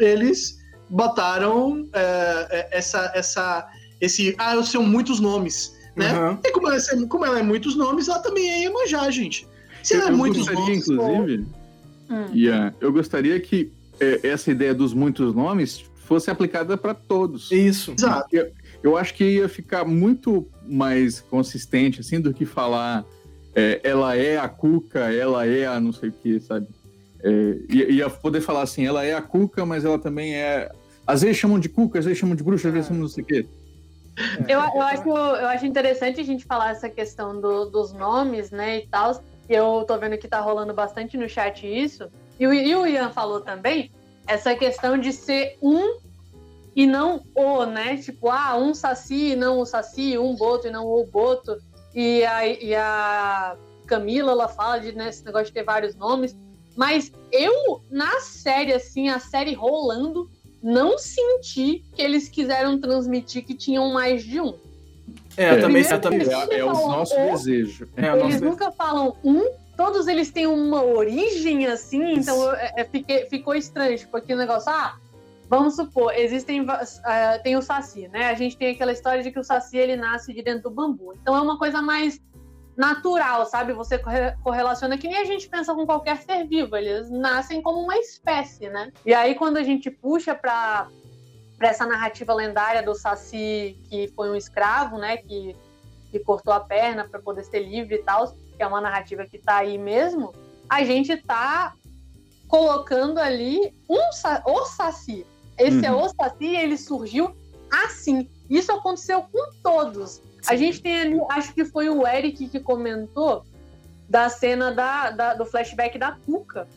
[0.00, 0.58] eles
[0.90, 3.68] botaram é, é, essa, essa,
[4.00, 6.10] esse, ah, eu sei muitos nomes, né?
[6.10, 6.40] Aham.
[6.44, 9.46] E como ela, é- como ela é muitos nomes, ela também é Iemanjá, gente.
[9.82, 11.46] Se Eu, ela é eu muitos gostaria, nomes, inclusive,
[12.10, 12.26] Hum.
[12.34, 17.50] Ian, eu gostaria que é, essa ideia dos muitos nomes fosse aplicada para todos.
[17.50, 17.92] Isso.
[17.92, 18.26] exato.
[18.30, 18.52] Eu,
[18.84, 23.02] eu acho que ia ficar muito mais consistente, assim, do que falar
[23.54, 26.66] é, ela é a Cuca, ela é a não sei o que, sabe?
[27.22, 30.70] É, ia, poder falar assim, ela é a Cuca, mas ela também é.
[31.06, 33.24] Às vezes chamam de Cuca, às vezes chamam de bruxa, às vezes chamam não sei
[33.24, 33.46] o quê.
[34.46, 38.78] Eu, eu, acho, eu acho interessante a gente falar essa questão do- dos nomes, né,
[38.78, 39.18] e tal.
[39.48, 42.08] Eu tô vendo que tá rolando bastante no chat isso.
[42.38, 43.90] E o, e o Ian falou também,
[44.26, 45.98] essa questão de ser um
[46.76, 47.96] e não o, né?
[47.96, 51.56] Tipo, ah, um saci e não o saci, um boto e não o boto.
[51.94, 53.56] E a, e a
[53.86, 56.36] Camila, ela fala de, né, esse negócio de ter vários nomes.
[56.76, 60.28] Mas eu, na série, assim, a série rolando,
[60.62, 64.54] não senti que eles quiseram transmitir que tinham mais de um.
[65.36, 66.20] É, eu também, eu também.
[66.50, 67.30] É, é o nosso É.
[67.30, 67.88] desejo.
[67.96, 72.54] É, o Eles nosso- nunca falam um, todos eles têm uma origem assim, então eu-
[72.54, 74.96] é, é, fiquei- ficou estranho, tipo aquele negócio, ah,
[75.48, 76.66] vamos supor, existem,
[77.04, 78.26] ah, tem o Saci, né?
[78.26, 81.12] A gente tem aquela história de que o Saci ele nasce de dentro do bambu,
[81.14, 82.20] então é uma coisa mais
[82.76, 83.72] natural, sabe?
[83.72, 87.80] Você corre- correlaciona que nem a gente pensa com qualquer ser vivo, eles nascem como
[87.80, 88.92] uma espécie, né?
[89.06, 90.88] E aí quando a gente puxa pra,
[91.56, 95.16] pra essa narrativa lendária do Saci que foi um escravo, né?
[95.18, 95.56] Que
[96.14, 99.36] que cortou a perna para poder ser livre e tal, que é uma narrativa que
[99.36, 100.32] tá aí mesmo,
[100.68, 101.74] a gente tá
[102.46, 103.98] colocando ali um
[104.46, 105.26] o Saci.
[105.58, 106.02] Esse é Uhum.
[106.02, 107.34] o Saci ele surgiu
[107.84, 108.28] assim.
[108.50, 110.22] Isso aconteceu com todos.
[110.46, 113.44] A gente tem ali, acho que foi o Eric que comentou
[114.08, 116.68] da cena da, da- do flashback da Cuca,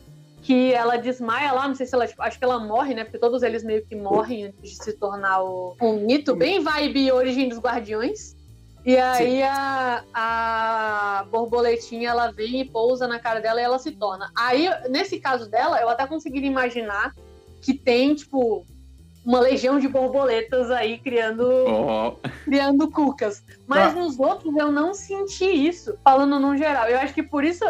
[0.42, 3.04] que ela desmaia lá, não sei se ela, tipo, acho que ela morre, né?
[3.04, 7.12] Porque todos eles meio que morrem antes de se tornar o, um mito, bem vibe
[7.12, 8.34] Origem dos Guardiões.
[8.86, 13.90] E aí a, a borboletinha ela vem e pousa na cara dela e ela se
[13.90, 14.30] torna.
[14.34, 17.14] Aí, nesse caso dela, eu até consegui imaginar
[17.60, 18.64] que tem, tipo,
[19.24, 23.42] uma legião de borboletas aí criando Ó, criando cucas.
[23.66, 24.00] Mas Tá.
[24.00, 26.86] nos outros eu não senti isso, falando no geral.
[26.88, 27.64] Eu acho que por isso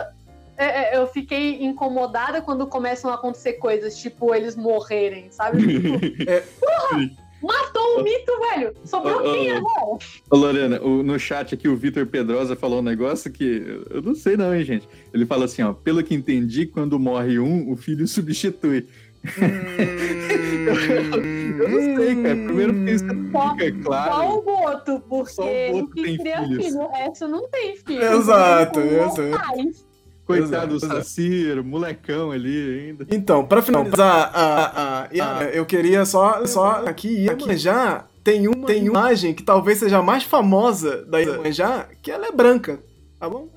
[0.57, 5.59] é, é, eu fiquei incomodada quando começam a acontecer coisas, tipo eles morrerem, sabe?
[5.67, 6.41] Tipo, É.
[6.61, 7.11] Porra!
[7.41, 8.75] Matou um mito, velho!
[8.85, 9.99] Sobrou ô, quem agora?
[10.29, 14.13] Ô, Lorena, o- no chat aqui o Vitor Pedrosa falou um negócio que eu não
[14.17, 14.89] sei não, hein, gente.
[15.15, 18.89] Ele fala assim, ó, pelo que entendi, quando morre um, o filho substitui.
[21.59, 22.37] Eu não sei, cara.
[22.37, 24.13] Primeiro porque isso Só, fica claro.
[24.15, 26.67] só o Boto, porque Só o Boto tem filhos.
[26.67, 28.03] filho, o resto não tem filho.
[28.03, 29.89] Exato, Então, exato.
[30.25, 30.81] Coitado do.
[30.81, 33.07] Saciro, molecão ali ainda.
[33.11, 38.89] Então, pra finalizar, a, a, a- eu queria só, só aqui já tem uma, tem
[38.91, 41.19] uma imagem que talvez seja a mais famosa da
[41.51, 42.79] já, que ela é branca,
[43.19, 43.49] tá bom?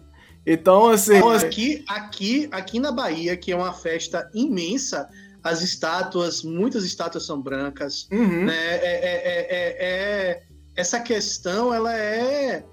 [0.47, 5.09] Então, assim, Aqui, aqui, aqui na Bahia, que é uma festa imensa,
[5.44, 8.56] as estátuas, muitas estátuas são brancas, uhum, né?
[8.56, 10.44] É, é- é- é- é-
[10.76, 12.64] essa questão, ela é,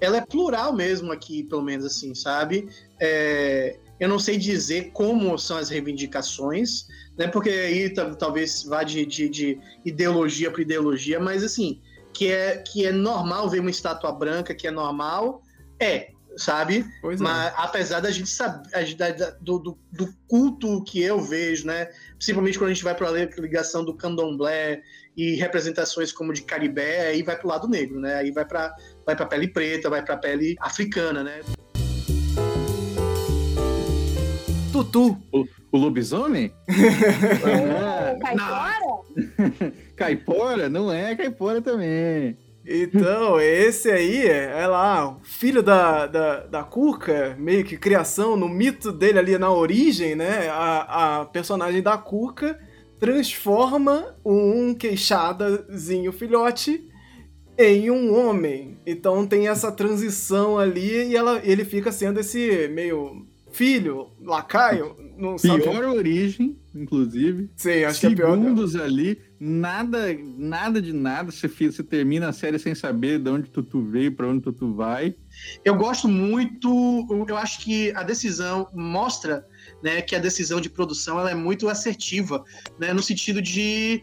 [0.00, 2.68] ela é plural mesmo aqui, pelo menos assim, sabe?
[3.00, 6.86] É, eu não sei dizer como são as reivindicações,
[7.18, 7.26] né?
[7.26, 11.80] Porque aí ta- talvez vá de, de, de ideologia para ideologia, mas assim,
[12.14, 15.42] que é, que é normal ver uma estátua branca, que é normal,
[15.78, 16.10] é,
[16.40, 16.84] sabe?
[17.00, 17.22] pois é.
[17.24, 21.88] Mas apesar da gente saber da- da- do, do, do culto que eu vejo, né?
[22.16, 24.80] Principalmente quando a gente vai para a ligação do candomblé
[25.16, 28.14] e representações como de caribé, aí vai para o lado negro, né?
[28.16, 28.74] Aí vai para
[29.04, 31.40] vai para pele preta, vai para pele africana, né?
[34.72, 35.16] Tutu,
[35.72, 36.52] O lobisomem?
[36.68, 38.18] É, é.
[38.18, 39.72] Caipora?
[39.96, 40.68] Caipora?
[40.68, 42.36] Não é caipora também.
[42.72, 48.48] Então, esse aí é lá, o filho da, da, da Cuca, meio que criação, no
[48.48, 50.48] mito dele ali na origem, né?
[50.48, 52.56] A, a personagem da Cuca
[53.00, 56.88] transforma um queixadazinho filhote
[57.58, 58.78] em um homem.
[58.86, 65.36] Então tem essa transição ali e ela, ele fica sendo esse meio filho, lacaio, não
[65.38, 65.62] sabe.
[65.62, 67.50] Pior origem, inclusive.
[67.56, 68.36] Sim, acho que é pior.
[68.36, 71.30] Segundos ali, nada, nada de nada.
[71.30, 75.14] Você, você termina a série sem saber de onde Tutu veio, pra onde Tutu vai.
[75.64, 79.46] Eu gosto muito, eu acho que a decisão mostra,
[79.82, 82.44] né, que a decisão de produção ela é muito assertiva,
[82.78, 84.02] né, no sentido de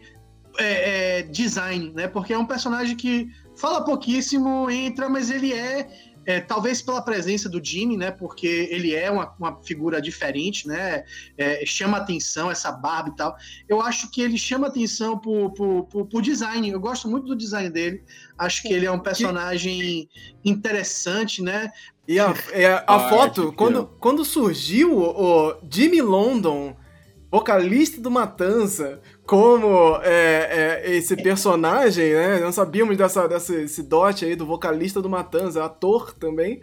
[0.58, 5.88] é, é, design, né, porque é um personagem que fala pouquíssimo, entra, mas ele é,
[6.28, 11.02] é, talvez pela presença do Jimmy, né, porque ele é uma, uma figura diferente, né,
[11.38, 13.34] é, chama atenção essa barba e tal.
[13.66, 16.68] Eu acho que ele chama atenção por, por, por, por design.
[16.68, 18.04] Eu gosto muito do design dele.
[18.36, 20.06] Acho que ele é um personagem
[20.44, 21.70] interessante, né?
[22.06, 26.76] E a, é, a Ah, foto, que quando, quando surgiu o Jimmy London,
[27.30, 32.40] vocalista do Matanza, como é, é, esse personagem, né?
[32.40, 36.62] Não sabíamos dessa, dessa, esse dote aí do vocalista do Matanza, ator também.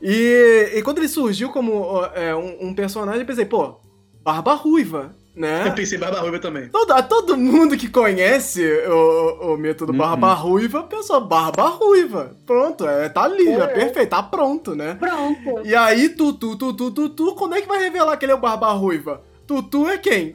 [0.00, 3.76] E, e quando ele surgiu como é, um, um personagem, eu pensei, pô,
[4.22, 5.68] Barba Ruiva, né?
[5.68, 6.70] Eu pensei Barba Ruiva também.
[6.70, 9.98] Todo, todo mundo que conhece o, o método Uhum.
[9.98, 12.34] Barba Ruiva pensou Barba Ruiva.
[12.46, 13.66] Pronto, é, tá ali, é É.
[13.66, 14.94] perfeito, tá pronto, né?
[14.98, 15.66] Pronto.
[15.66, 18.72] E aí, Tutu, Tutu, Tutu, quando é que vai revelar que ele é o Barba
[18.72, 19.20] Ruiva?
[19.46, 20.34] Tutu é quem?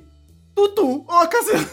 [0.56, 1.06] Tutu.
[1.08, 1.70] Ô, cacete.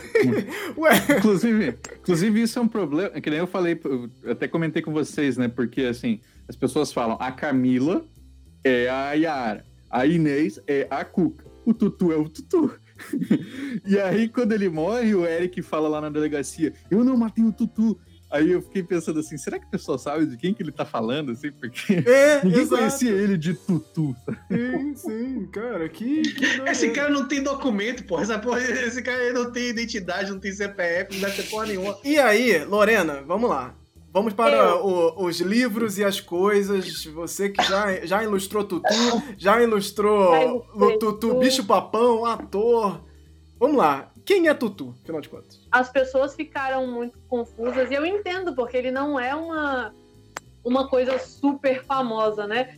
[0.77, 0.91] Ué.
[1.19, 3.21] Inclusive, inclusive, isso é um problema.
[3.21, 5.49] Que nem eu falei, eu até comentei com vocês, né?
[5.49, 8.05] Porque assim, as pessoas falam, a Camila
[8.65, 12.73] é a Yara, a Inês é a Cuca, o Tutu é o Tutu.
[13.87, 17.53] e aí, quando ele morre, o Eric fala lá na delegacia: Eu não matei o
[17.53, 17.99] Tutu.
[18.31, 20.85] Aí eu fiquei pensando assim, será que a pessoa sabe de quem que ele tá
[20.85, 21.51] falando, assim?
[21.51, 22.77] Porque É, ninguém exato.
[22.83, 24.15] conhecia ele de Tutu.
[24.27, 24.39] sabe?
[24.51, 26.23] Sim, sim, cara, que...
[26.23, 28.23] que Esse cara não tem documento, porra.
[28.25, 28.61] Essa porra.
[28.61, 31.99] Esse cara não tem identidade, não tem CPF, não deve ter porra nenhuma.
[32.05, 33.75] E aí, Lorena, vamos lá.
[34.13, 37.05] Vamos para o- os livros e as coisas.
[37.07, 38.89] Você que já, já ilustrou Tutu,
[39.39, 41.39] já ilustrou o Tutu, Tutu.
[41.39, 43.03] bicho papão, ator.
[43.61, 44.11] Vamos lá.
[44.25, 45.58] Quem é Tutu, afinal de contas?
[45.71, 49.95] As pessoas ficaram muito confusas e eu entendo porque ele não é uma
[50.65, 52.77] uma coisa super famosa, né?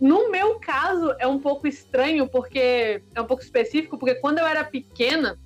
[0.00, 4.46] No meu caso é um pouco estranho porque é um pouco específico porque quando eu
[4.46, 5.38] era pequena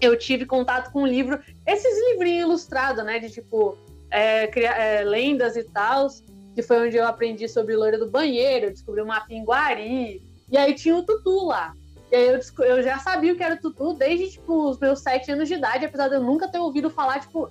[0.00, 3.18] eu tive contato com um livro, esses livrinhos ilustrados, né?
[3.18, 3.76] De tipo
[4.10, 6.08] é, cria- é, lendas e tal,
[6.54, 10.96] que foi onde eu aprendi sobre loira do banheiro, descobri uma pinguari e aí tinha
[10.96, 11.72] o tutu lá.
[12.10, 15.30] E aí eu, eu já sabia o que era tutu desde, tipo, os meus sete
[15.30, 17.48] anos de idade, apesar de eu nunca ter ouvido falar, tipo,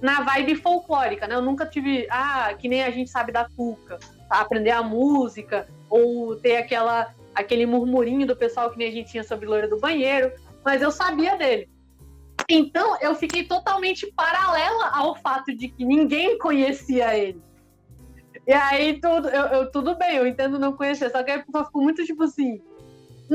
[0.00, 1.34] na vibe folclórica, né?
[1.34, 3.98] Eu nunca tive, ah, que nem a gente sabe da cuca,
[4.28, 9.24] aprender a música, ou ter aquela, aquele murmurinho do pessoal que nem a gente tinha
[9.24, 10.32] sobre loira do banheiro,
[10.64, 11.68] mas eu sabia dele.
[12.48, 17.40] Então, eu fiquei totalmente paralela ao fato de que ninguém conhecia ele.
[18.46, 21.64] E aí, tudo, eu, eu- tudo bem, eu entendo não conhecer, só que a pessoa
[21.64, 22.60] ficou muito tipo assim,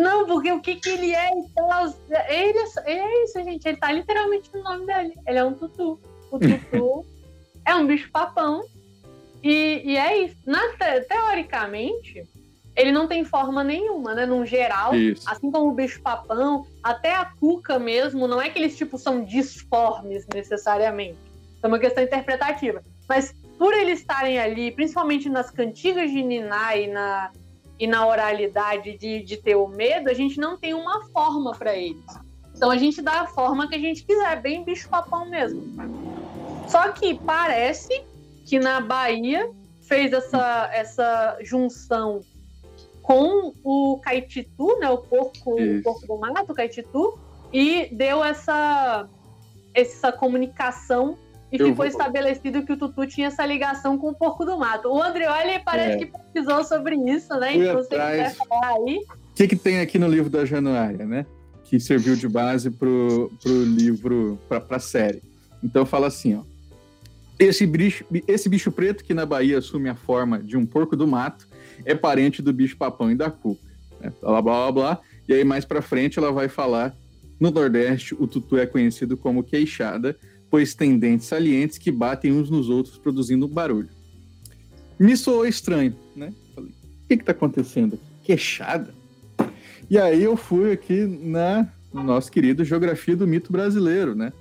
[0.02, 1.86] não, porque o que que ele é e tal.
[2.30, 3.68] Ele, é- é isso, gente.
[3.68, 5.14] Ele tá literalmente no nome dele.
[5.28, 6.00] Ele é um tutu.
[6.32, 7.06] O tutu
[7.66, 8.64] é um bicho papão.
[9.43, 10.36] E, e é isso.
[10.45, 12.24] Na te- teoricamente,
[12.76, 14.26] ele não tem forma nenhuma, né?
[14.26, 15.24] Num geral, Isso.
[15.28, 20.28] assim como o bicho-papão, até a cuca mesmo, não é que eles, tipo, são disformes
[20.34, 21.18] necessariamente.
[21.64, 22.84] É uma questão interpretativa.
[23.10, 27.32] Mas por eles estarem ali, principalmente nas cantigas de Niná e na,
[27.80, 31.75] e na oralidade de, de ter o medo, a gente não tem uma forma para
[31.75, 32.05] eles.
[32.55, 35.63] Então a gente dá a forma que a gente quiser, bem bicho-papão mesmo.
[36.67, 38.03] Só que parece
[38.45, 39.49] que na Bahia
[39.84, 42.21] fez essa, essa junção
[43.01, 47.17] com o Caititu, né, o porco, o porco do mato, o Caititu,
[47.53, 49.07] e deu essa,
[49.73, 51.17] essa comunicação
[51.52, 54.58] e Eu ficou vou- estabelecido que o Tutu tinha essa ligação com o porco do
[54.58, 54.89] mato.
[54.89, 55.98] O Andreoli parece É.
[55.98, 57.52] que pesquisou sobre isso, né?
[57.54, 58.34] Fui Então, se você atrás.
[58.34, 58.98] quiser falar aí.
[58.98, 61.26] O que, que tem aqui no livro da Januária, né?
[61.64, 65.22] Que serviu de base pro, pro livro, pra, pra série.
[65.64, 66.41] Então fala assim, ó.
[67.39, 71.06] Esse bicho, esse bicho preto que na Bahia assume a forma de um porco do
[71.08, 71.48] mato
[71.86, 73.62] é parente do bicho papão e da cuca.
[74.02, 74.12] Né?
[74.22, 75.00] Blá, blá, blá, blá.
[75.30, 76.95] E aí mais pra frente ela vai falar,
[77.39, 80.18] no Nordeste o tutu é conhecido como queixada,
[80.50, 83.89] pois tem dentes salientes que batem uns nos outros produzindo barulho.
[85.00, 86.34] Me soou estranho, né?
[86.56, 88.04] Falei, o que que tá acontecendo aqui?
[88.24, 88.93] Queixada?
[89.89, 94.32] E aí eu fui aqui na no nosso querido Geografia do Mito Brasileiro, né?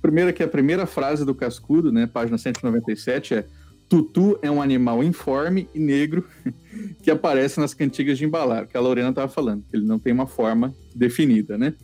[0.00, 3.46] Primeiro que a primeira frase do Cascudo, né, página 197 é
[3.88, 6.26] Tutu é um animal informe e negro
[7.02, 10.12] que aparece nas cantigas de embalar, que a Lorena estava falando, que ele não tem
[10.12, 11.74] uma forma definida, né?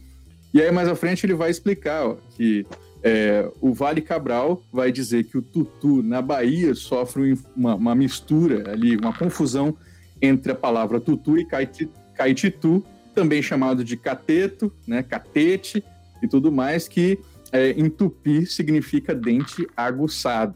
[0.53, 2.67] E aí mais à frente ele vai explicar ó, que
[3.03, 7.95] é, o Vale Cabral vai dizer que o tutu na Bahia sofre um- uma, uma
[7.95, 9.77] mistura ali, uma confusão
[10.21, 12.85] entre a palavra tutu e caiti- caititu,
[13.15, 15.83] também chamado de cateto, né, catete
[16.23, 17.19] e tudo mais, que
[17.53, 20.55] é, em tupi significa dente aguçado.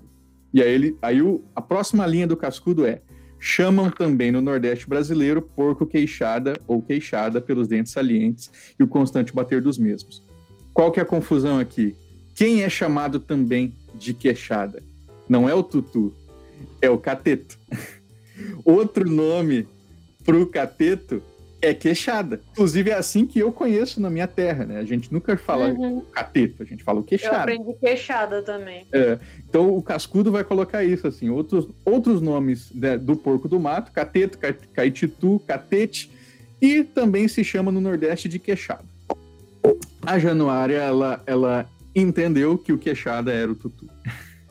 [0.53, 3.01] E aí, ele, aí o, a próxima linha do cascudo é
[3.41, 9.35] chamam também no Nordeste brasileiro porco queixada ou queixada pelos dentes salientes e o constante
[9.35, 10.23] bater dos mesmos.
[10.73, 11.97] Qual que é a confusão aqui?
[12.35, 14.83] Quem é chamado também de queixada?
[15.29, 16.13] Não é o tutu,
[16.81, 17.59] é o cateto.
[18.65, 19.67] Outro nome
[20.25, 21.23] pro cateto
[21.63, 22.43] é queixada.
[22.53, 24.79] Inclusive é assim que eu conheço na minha terra, né?
[24.79, 26.03] A gente nunca fala Uhum.
[26.13, 27.39] cateto, a gente fala o Eu queixada.
[27.39, 28.87] aprendi queixada também.
[29.49, 33.93] Então o Cascudo vai colocar isso, assim, outros, outros nomes né, do porco do mato,
[33.93, 36.11] cateto, ca- caititu, catete,
[36.61, 38.85] e também se chama no Nordeste de queixada.
[40.03, 43.89] A Januária, ela, ela entendeu que o queixada era o tutu.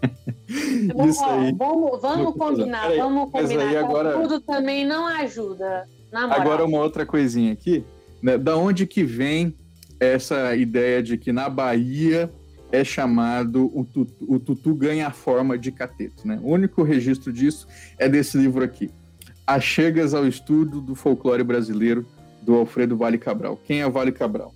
[0.93, 1.53] Vamos, isso aí.
[1.53, 3.67] vamos, vamos combinar, Peraí, vamos combinar.
[3.69, 5.87] aí agora- Tudo também não ajuda.
[6.11, 7.83] Agora uma outra coisinha aqui,
[8.21, 8.37] né?
[8.37, 9.55] Da onde que vem
[9.99, 12.29] essa ideia de que na Bahia
[12.71, 16.37] é chamado o tutu, o tutu ganha a forma de cateto, né?
[16.43, 17.65] O único registro disso
[17.97, 18.91] é desse livro aqui,
[19.47, 22.05] As Chegas ao Estudo do Folclore Brasileiro,
[22.41, 23.57] do Alfredo Vale Cabral.
[23.63, 24.53] Quem é o Vale Cabral?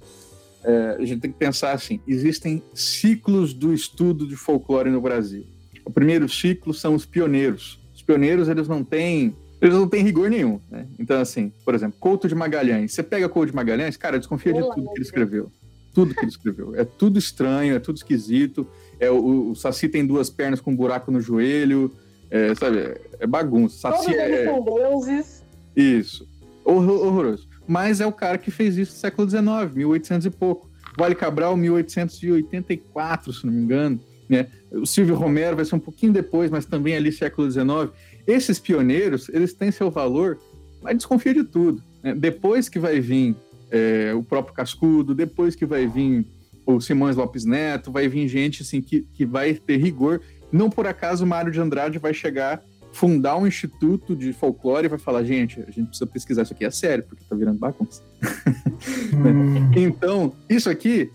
[0.68, 5.46] É, a gente tem que pensar assim: existem ciclos do estudo de folclore no Brasil.
[5.86, 7.80] O primeiro ciclo são os pioneiros.
[7.96, 10.86] Os pioneiros eles não têm eles não têm rigor nenhum, né?
[11.00, 12.94] Então, assim, por exemplo, Couto de Magalhães.
[12.94, 15.52] Você pega Couto de Magalhães, cara, desconfia de Olá, tudo que ele escreveu.
[15.96, 16.76] Tudo que ele escreveu.
[16.76, 18.68] É tudo estranho, é tudo esquisito.
[19.00, 21.92] É, o, o Saci tem duas pernas com um buraco no joelho.
[22.30, 22.80] É, sabe,
[23.20, 23.90] é- bagunça.
[23.90, 24.46] Todos Saci eles é.
[24.46, 25.44] são deuses.
[25.76, 26.28] Isso.
[26.64, 27.47] Horror- horroroso.
[27.68, 30.70] Mas é o cara que fez isso no século XIX, 1800 e pouco.
[30.98, 34.00] Vale Cabral, 1884, se não me engano.
[34.30, 34.48] Né?
[34.72, 37.92] O Silvio Romero vai ser um pouquinho depois, mas também ali século XIX.
[38.26, 40.40] Esses pioneiros, eles têm seu valor,
[40.82, 41.84] mas desconfia de tudo.
[42.02, 42.16] né?
[42.16, 43.36] Depois que vai vir
[43.70, 46.26] é, o próprio Cascudo, depois que vai vir
[46.66, 50.22] o Simões Lopes Neto, vai vir gente assim que, que vai ter rigor.
[50.52, 52.62] Não por acaso o Mário de Andrade vai chegar
[52.98, 56.66] fundar um instituto de folclore e vai falar, gente, a gente precisa pesquisar isso aqui
[56.66, 58.02] a sério, porque tá virando bagunça.
[59.14, 59.72] Hum.
[59.78, 61.12] Então, isso aqui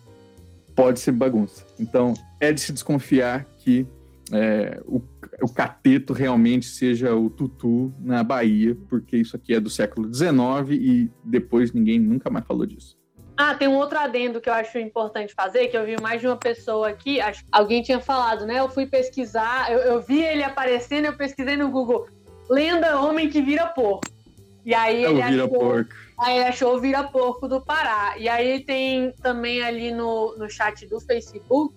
[0.77, 1.67] pode ser bagunça.
[1.81, 3.85] Então, é de se desconfiar que
[4.31, 5.03] é, o,
[5.43, 10.31] o cateto realmente seja o tutu na Bahia, porque isso aqui é do século XIX
[10.71, 12.97] e depois ninguém nunca mais falou disso.
[13.45, 16.29] Ah, tem um outro adendo que eu acho importante fazer, que eu vi mais de
[16.29, 18.61] uma pessoa aqui, acho, alguém tinha falado, né?
[18.61, 22.07] Eu fui pesquisar, eu, eu vi ele aparecendo, eu pesquisei no Google,
[22.49, 24.07] lenda homem que vira porco.
[24.65, 25.91] E aí É ele vira achou, porco.
[26.21, 28.15] aí ele achou o vira porco do Pará.
[28.17, 31.75] E aí tem também ali no, no chat do Facebook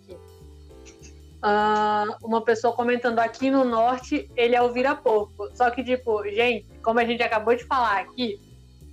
[1.42, 5.50] ah, uma pessoa comentando aqui no norte ele é o vira porco.
[5.56, 8.40] Só que, tipo, gente, como a gente acabou de falar aqui,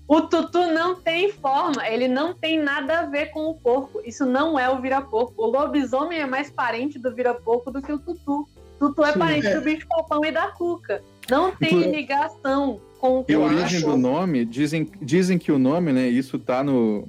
[0.09, 4.01] o tutu não tem forma, ele não tem nada a ver com o porco.
[4.05, 5.35] Isso não é o vira-porco.
[5.43, 8.47] O lobisomem é mais parente do vira-porco do que o tutu.
[8.79, 9.55] Tutu é Sim, parente é.
[9.55, 11.03] do bicho-papão e da cuca.
[11.31, 15.93] Não tem ligação com E a o origem do nome, dizem, dizem que o nome,
[15.93, 17.09] né, isso tá no,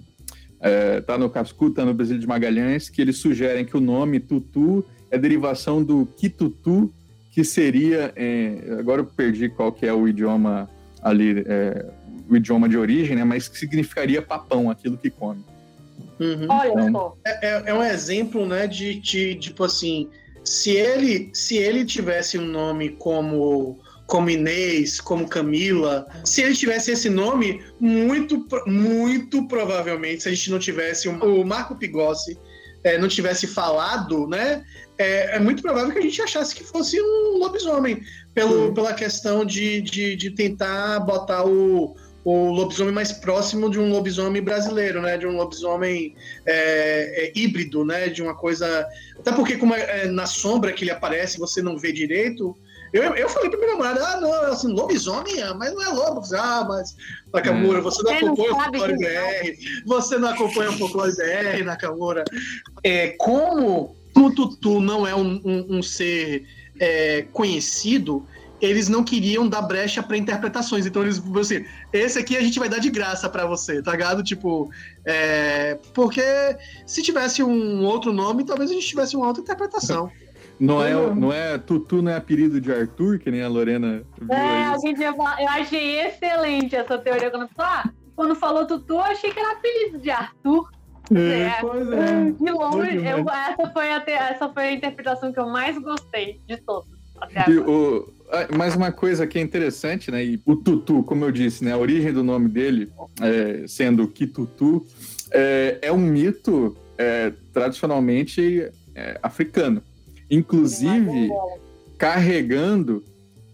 [0.64, 4.20] é, tá no Cascu, tá no Brasil de Magalhães, que eles sugerem que o nome
[4.20, 6.92] Tutu é derivação do Kitutu,
[7.32, 10.70] que seria, é, agora eu perdi qual que é o idioma
[11.02, 11.86] ali, é,
[12.30, 15.44] o idioma de origem, né, mas que significaria papão, aquilo que come.
[16.20, 16.48] Uhum.
[16.50, 17.18] Olha Então, só.
[17.26, 20.10] É, é- é um exemplo, né, de, de tipo assim,
[20.44, 26.92] se ele se ele tivesse um nome como como Inês, como Camila, se ele tivesse
[26.92, 32.38] esse nome, muito muito provavelmente, se a gente não tivesse o, o Marco Pigossi
[32.84, 34.64] é, não tivesse falado, né,
[34.98, 38.04] é, é muito provável que a gente achasse que fosse um lobisomem,
[38.34, 41.96] pelo, pela questão de, de, de tentar botar o,
[42.26, 46.16] o lobisomem mais próximo de um lobisomem brasileiro, né, de um lobisomem
[46.46, 48.08] é, é, híbrido, né?
[48.08, 48.88] De uma coisa.
[49.20, 52.56] Até porque, como é, é na sombra que ele aparece, você não vê direito.
[52.94, 56.22] Eu, eu falei pra minha namorada, ah, não, assim, lobisomem, ah, mas não é lobo.
[56.36, 56.96] Ah, mas,
[57.34, 61.64] Nakamura, você não Você não acompanha o Folclore BR, você não acompanha o Folclore BR,
[61.66, 62.24] Nakamura.
[62.84, 66.46] É, como o Tutu não é um, um- um ser
[66.80, 68.26] é, conhecido,
[68.66, 70.86] eles não queriam dar brecha para interpretações.
[70.86, 74.24] Então eles, assim, esse aqui a gente vai dar de graça para você, tá ligado?
[74.24, 74.70] Tipo,
[75.06, 76.22] é, porque
[76.86, 80.10] se tivesse um outro nome, talvez a gente tivesse uma outra interpretação.
[80.60, 84.32] Não é, não é Tutu, não é apelido de Arthur, que nem a Lorena viu
[84.32, 84.64] É, aí.
[84.74, 89.02] alguém tinha falado- eu achei excelente essa teoria quando falou, ah, quando falou Tutu, eu
[89.02, 90.70] achei que era apelido de Arthur.
[91.14, 92.32] É, pois é.
[92.32, 96.56] De longe, eu- essa, foi a essa foi a interpretação que eu mais gostei de
[96.58, 96.88] todas.
[97.20, 98.13] Até E o-
[98.56, 100.24] mais uma coisa que é interessante, né?
[100.26, 101.72] E o Tutu, como eu disse, né?
[101.74, 102.90] A origem do nome dele,
[103.22, 104.86] é, sendo Kitutu,
[105.32, 109.82] é, é um mito é, tradicionalmente é, africano.
[110.30, 111.30] Inclusive
[111.98, 113.04] carregando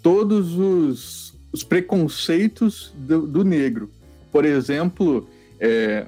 [0.01, 3.91] todos os, os preconceitos do, do negro.
[4.31, 5.27] Por exemplo,
[5.59, 6.07] é,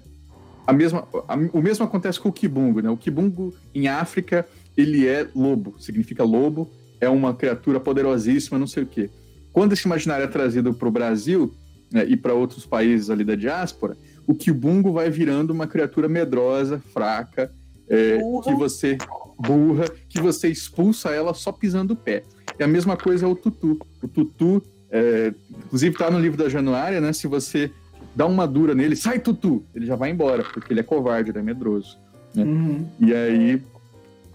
[0.65, 2.89] a mesma, a- o mesmo acontece com o kibungo, né?
[2.89, 4.47] O kibungo em África
[4.77, 9.09] ele é lobo, significa lobo, é uma criatura poderosíssima, não sei o quê.
[9.51, 11.53] Quando esse imaginário é trazido para o Brasil
[11.91, 16.81] né, e para outros países ali da diáspora, o kibungo vai virando uma criatura medrosa,
[16.93, 17.51] fraca,
[17.89, 18.97] é, que você
[19.37, 22.23] burra, que você expulsa ela só pisando o pé.
[22.57, 23.77] E a mesma coisa é o tutu.
[24.01, 27.11] O tutu, é, inclusive tá no livro da Januária, né?
[27.11, 27.71] Se você
[28.15, 31.39] dá uma dura nele, sai tutu, ele já vai embora, porque ele é covarde, ele
[31.39, 31.97] é medroso.
[32.35, 32.87] Uhum.
[32.99, 33.61] E aí,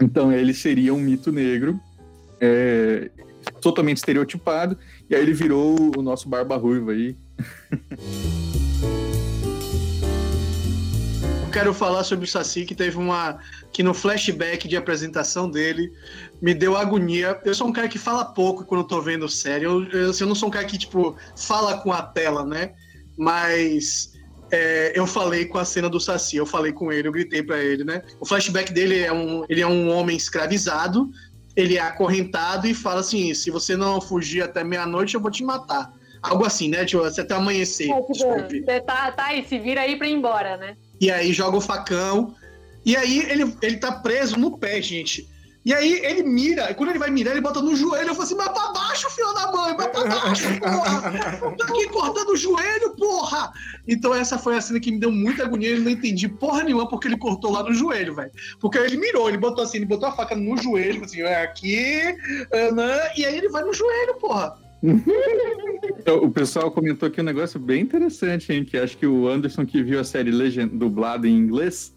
[0.00, 1.80] então ele seria um mito negro,
[2.40, 3.10] é,
[3.60, 4.76] totalmente estereotipado,
[5.08, 7.16] e aí ele virou o nosso barba ruiva aí.
[11.42, 13.38] Eu quero falar sobre o Saci, que teve uma.
[13.72, 15.90] que no flashback de apresentação dele
[16.40, 17.40] me deu agonia.
[17.44, 19.64] Eu sou um cara que fala pouco quando eu tô vendo série.
[19.64, 22.74] Eu, eu, assim, eu não sou um cara que, tipo, fala com a tela, né?
[23.16, 24.12] Mas.
[24.50, 27.58] é, eu falei com a cena do Saci, eu falei com ele, eu gritei pra
[27.58, 28.02] ele, né?
[28.20, 31.10] O flashback dele é um, ele é um homem escravizado,
[31.56, 35.42] ele é acorrentado e fala assim: se você não fugir até meia-noite, eu vou te
[35.42, 35.92] matar.
[36.22, 36.84] Algo assim, né?
[36.84, 37.90] Tipo, até amanhecer.
[37.90, 40.76] É, tipo, você tá, tá aí, se vira aí pra ir embora, né?
[41.00, 42.34] E aí joga o facão.
[42.84, 45.28] E aí ele, ele tá preso no pé, gente.
[45.66, 48.06] E aí ele mira, e quando ele vai mirar, ele bota no joelho.
[48.06, 51.12] Eu falo assim, mas pra baixo, filho da mãe, mas pra baixo, porra!
[51.58, 53.50] Tá aqui cortando o joelho, porra!
[53.88, 56.88] Então essa foi a cena que me deu muita agonia, eu não entendi porra nenhuma
[56.88, 58.30] porque ele cortou lá no joelho, velho.
[58.60, 62.14] Porque ele mirou, ele botou assim, ele botou a faca no joelho, assim, é aqui,
[63.16, 64.56] e aí ele vai no joelho, porra.
[65.98, 68.64] Então, O pessoal comentou aqui um negócio bem interessante, hein?
[68.64, 70.76] Que acho que o Anderson que viu a série legend...
[70.76, 71.92] dublada em inglês,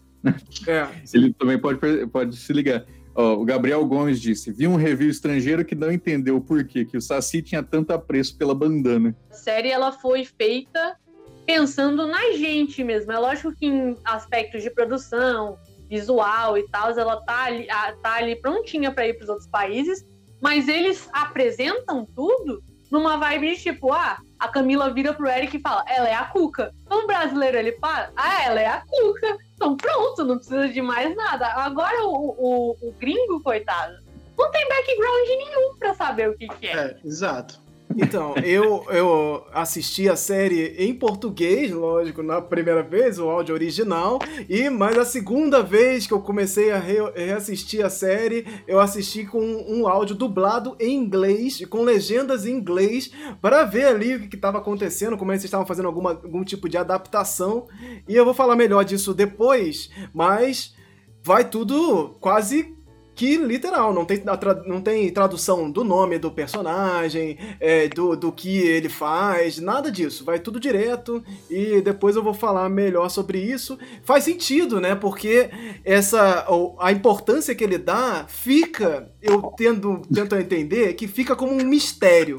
[0.66, 0.88] É.
[1.14, 2.84] ele também pode, pode se ligar.
[3.20, 7.00] O Gabriel Gomes disse: vi um review estrangeiro que não entendeu o porquê que o
[7.00, 9.14] Saci tinha tanto apreço pela bandana.
[9.30, 10.96] A série ela foi feita
[11.44, 13.12] pensando na gente mesmo.
[13.12, 15.58] É lógico que em aspectos de produção,
[15.88, 17.66] visual e tal, ela tá ali,
[18.00, 20.06] tá ali prontinha para ir para os outros países,
[20.40, 25.60] mas eles apresentam tudo numa vibe de tipo, ah, a Camila vira pro Eric e
[25.60, 26.72] fala, ela é a Cuca.
[26.82, 29.38] Então o brasileiro ele fala, ah, ela é a Cuca.
[29.60, 31.46] Então pronto, não precisa de mais nada.
[31.48, 33.94] Agora o, o, o gringo, coitado,
[34.38, 36.72] não tem background nenhum pra saber o que, que é.
[36.72, 37.60] É, exato.
[37.96, 44.18] Então, eu, eu assisti a série em português, lógico, na primeira vez, o áudio original,
[44.48, 49.24] e mas a segunda vez que eu comecei a re- reassistir a série, eu assisti
[49.26, 53.10] com um áudio dublado em inglês, com legendas em inglês,
[53.42, 56.76] para ver ali o que estava acontecendo, como eles estavam fazendo alguma, algum tipo de
[56.78, 57.66] adaptação,
[58.08, 60.74] e eu vou falar melhor disso depois, mas
[61.22, 62.74] vai tudo quase
[63.20, 64.22] que literal, não tem,
[64.64, 70.24] não tem tradução do nome do personagem, é, do, do que ele faz, nada disso.
[70.24, 73.78] Vai tudo direto e depois eu vou falar melhor sobre isso.
[74.02, 74.94] Faz sentido, né?
[74.94, 75.50] Porque
[75.84, 76.46] essa
[76.78, 82.38] a importância que ele dá fica, eu tendo, tento entender, que fica como um mistério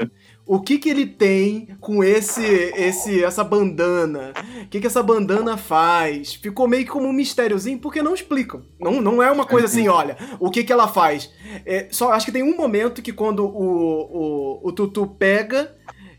[0.52, 4.34] o que que ele tem com esse esse essa bandana?
[4.64, 6.34] O que que essa bandana faz?
[6.34, 8.62] Ficou meio que como um mistériozinho porque não explicam.
[8.78, 11.32] Não, não é uma coisa assim, olha, o que que ela faz?
[11.66, 15.74] É, só acho que tem um momento que quando o, o, o Tutu pega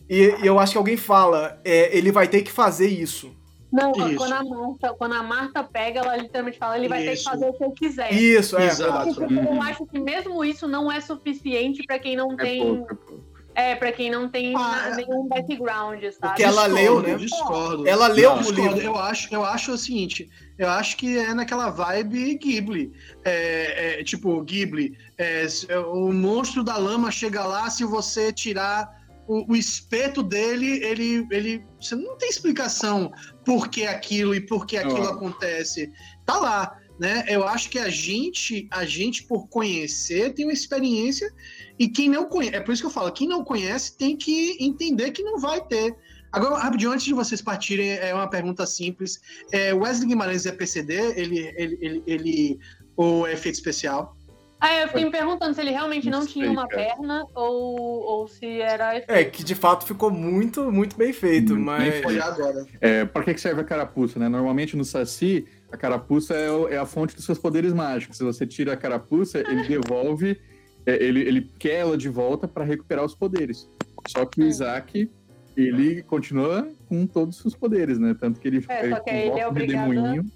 [0.08, 3.36] e, e eu acho que alguém fala, é, ele vai ter que fazer isso.
[3.70, 7.10] Não, quando a, Marta, quando a Marta pega, ela literalmente fala, ele vai isso.
[7.10, 8.14] ter que fazer o que ele quiser.
[8.14, 8.66] Isso, é.
[8.66, 9.24] Exato.
[9.24, 12.94] Eu acho que mesmo isso não é suficiente para quem não é tem pouco, é
[12.94, 13.31] pouco.
[13.54, 16.18] É, pra quem não tem ah, nenhum background, sabe?
[16.20, 17.14] Porque ela discordo, leu, né?
[17.16, 17.88] Discordo.
[17.88, 18.80] Ela leu o livro.
[18.80, 22.92] Eu acho, eu acho o seguinte, eu acho que é naquela vibe Ghibli.
[23.24, 25.46] É, é, tipo, Ghibli, é,
[25.86, 31.64] o monstro da lama chega lá, se você tirar o, o, espeto dele, ele, ele.
[31.80, 33.12] Você não tem explicação
[33.44, 35.12] por que aquilo e por que aquilo oh.
[35.12, 35.92] acontece.
[36.24, 37.24] Tá lá né?
[37.26, 41.28] Eu acho que a gente, a gente por conhecer, tem uma experiência
[41.76, 44.56] e quem não conhece, é por isso que eu falo, quem não conhece tem que
[44.60, 45.96] entender que não vai ter.
[46.30, 49.20] Agora, rapidinho, antes de vocês partirem, é uma pergunta simples.
[49.50, 50.94] É, Wesley Guimarães é PCD?
[51.20, 52.58] Ele, ele, ele, ele
[52.96, 54.16] ou é efeito especial?
[54.60, 58.28] Ah, eu fiquei me perguntando se ele realmente não, não tinha uma perna ou, ou
[58.28, 59.10] se era efeito.
[59.10, 62.00] É, que de fato ficou muito, muito bem feito, muito mas...
[62.00, 62.64] Bem agora.
[62.80, 64.28] É, pra que serve a carapuça, né?
[64.28, 68.18] Normalmente no Saci, a carapuça é, é, a fonte dos seus poderes mágicos.
[68.18, 70.38] Se você tira a carapuça, ele devolve,
[70.84, 73.68] é, ele, ele quer ela de volta para recuperar os poderes.
[74.06, 74.48] Só que o é.
[74.48, 75.10] Isaac,
[75.56, 78.14] ele continua com todos os poderes, né?
[78.18, 80.26] Tanto que ele, é, ele, que ele é obrigado...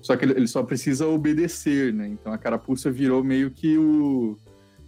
[0.00, 2.08] Só que ele, ele só precisa obedecer, né?
[2.08, 4.36] Então a carapuça virou meio que o.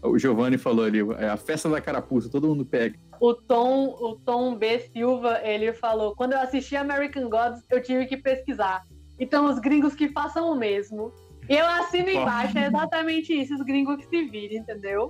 [0.05, 2.99] O Giovanni falou ali, é a festa da carapuça, todo mundo pega.
[3.21, 4.81] O Tom, o Tom B.
[4.81, 8.85] Silva, ele falou: quando eu assisti American Gods, eu tive que pesquisar.
[9.23, 11.13] Então, os gringos que façam o mesmo.
[11.49, 15.07] Eu assino embaixo, é exatamente isso, os gringos que se virem, entendeu?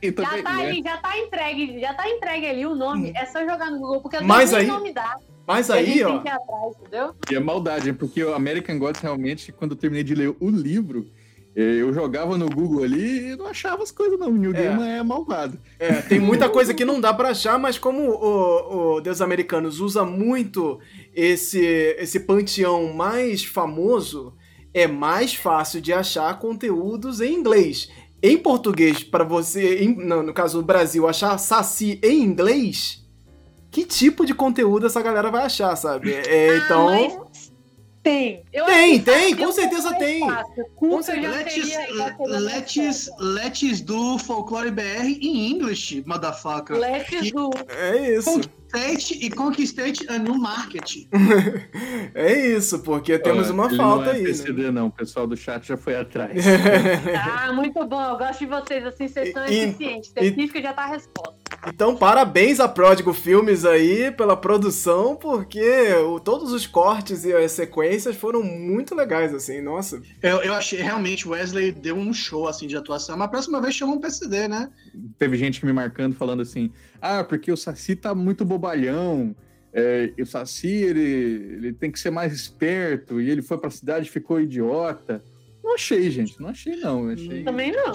[0.00, 0.74] já tá né?
[0.84, 3.12] já tá entregue, já tá entregue ali o nome, hum.
[3.16, 5.16] é só jogar no Google, porque Mas aí, nome dá.
[5.46, 6.16] Mas aí, ó.
[6.18, 7.16] Atrás?
[7.30, 11.06] E é maldade, porque o American Gods realmente, quando eu terminei de ler o livro,
[11.54, 14.28] eu jogava no Google ali e não achava as coisas, não.
[14.28, 14.62] O New é.
[14.62, 15.58] Game é malvado.
[15.78, 19.78] É, tem muita coisa que não dá para achar, mas como o, o Deus Americanos
[19.78, 20.80] usa muito
[21.14, 21.60] esse,
[21.98, 24.34] esse panteão mais famoso,
[24.72, 27.90] é mais fácil de achar conteúdos em inglês.
[28.22, 33.04] Em português, para você, em, no, no caso do Brasil, achar Saci em inglês,
[33.70, 36.12] que tipo de conteúdo essa galera vai achar, sabe?
[36.12, 36.86] É, ah, então.
[36.86, 37.51] Mas...
[38.02, 38.42] Tem.
[38.52, 40.20] Eu tem, tem, com certeza tem.
[40.74, 41.36] Com certeza.
[42.26, 46.76] Let's, let's do folclore BR em English, motherfucker.
[46.76, 47.50] Let's do.
[47.68, 48.40] É isso.
[48.72, 51.06] Conquiste e conquiste a new market.
[52.14, 54.24] é isso, porque temos uma Ele falta não é aí.
[54.24, 54.70] PCD, né?
[54.70, 56.42] não, o pessoal do chat já foi atrás.
[57.30, 58.02] ah, muito bom.
[58.02, 60.10] Eu gosto de vocês, assim, vocês são eficientes.
[60.10, 61.41] Científica já tá a resposta.
[61.66, 67.52] Então, parabéns a Pródigo Filmes aí pela produção, porque o, todos os cortes e as
[67.52, 70.02] sequências foram muito legais, assim, nossa.
[70.20, 73.16] Eu, eu achei, realmente, Wesley deu um show, assim, de atuação.
[73.16, 74.70] Mas a próxima vez chama um PCD, né?
[75.18, 79.34] Teve gente me marcando, falando assim, ah, porque o Saci tá muito bobalhão.
[79.72, 84.08] É, o Saci, ele, ele tem que ser mais esperto, e ele foi pra cidade
[84.08, 85.22] e ficou idiota.
[85.62, 87.08] Não achei, gente, não achei não.
[87.08, 87.44] Achei...
[87.44, 87.92] Também não.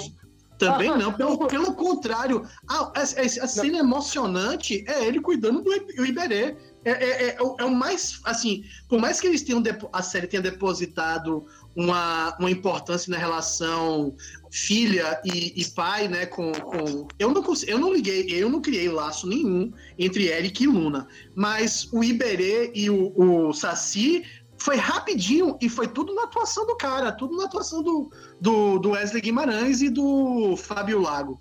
[0.57, 2.47] Também não, pelo, pelo contrário.
[2.67, 6.55] A, a, a cena emocionante é ele cuidando do Iberê.
[6.85, 10.41] É, é, é, é, o mais, assim, por mais que eles tenham, a série tenha
[10.41, 11.45] depositado
[11.75, 14.15] uma, uma importância na relação
[14.49, 17.07] filha e, e pai, né, com, com...
[17.19, 21.91] Eu, não eu não liguei, eu não criei laço nenhum entre Eric e Luna, mas
[21.91, 24.23] o Iberê e o, o Saci
[24.57, 28.91] foi rapidinho e foi tudo na atuação do cara, tudo na atuação do, do, do
[28.91, 31.39] Wesley Guimarães e do Fábio Lago.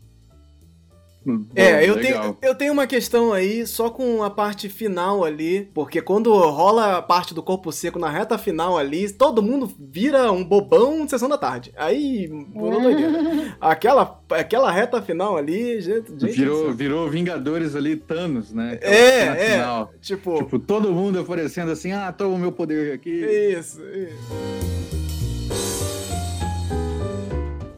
[1.55, 6.01] É, eu tenho, eu tenho uma questão aí só com a parte final ali, porque
[6.01, 10.45] quando rola a parte do corpo seco na reta final ali, todo mundo vira um
[10.45, 11.73] bobão de sessão da tarde.
[11.77, 13.57] Aí, virou doideira.
[13.61, 16.13] aquela, aquela reta final ali, gente.
[16.19, 18.75] gente virou, virou Vingadores ali, Thanos, né?
[18.75, 19.51] Aquela é, é.
[19.53, 19.93] Final.
[20.01, 23.11] Tipo, tipo, todo mundo oferecendo assim, ah, toma o meu poder aqui.
[23.11, 24.86] Isso, isso.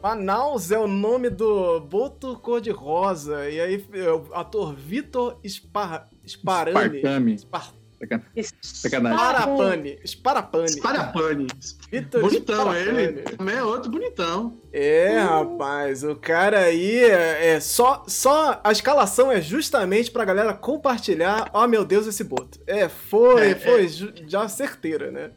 [0.01, 3.49] Manaus é o nome do Boto Cor-de-Rosa.
[3.49, 6.07] E aí, é o ator Vitor Spar...
[6.27, 6.99] Sparami.
[6.99, 7.37] Spartami.
[7.39, 7.73] Spar...
[8.63, 9.17] Sacanagem.
[9.19, 9.99] Sparapane.
[10.05, 10.69] Sparapane.
[10.69, 11.47] Sparapane.
[11.91, 12.97] Vitor Bonitão Sparapane.
[13.01, 13.21] ele.
[13.23, 14.57] Também é outro bonitão.
[14.71, 20.53] É, rapaz, o cara aí é, é só, só a escalação é justamente pra galera
[20.53, 21.49] compartilhar.
[21.53, 22.57] Oh, meu Deus, esse boto.
[22.65, 25.31] É, foi, É, foi ju- já certeira, né?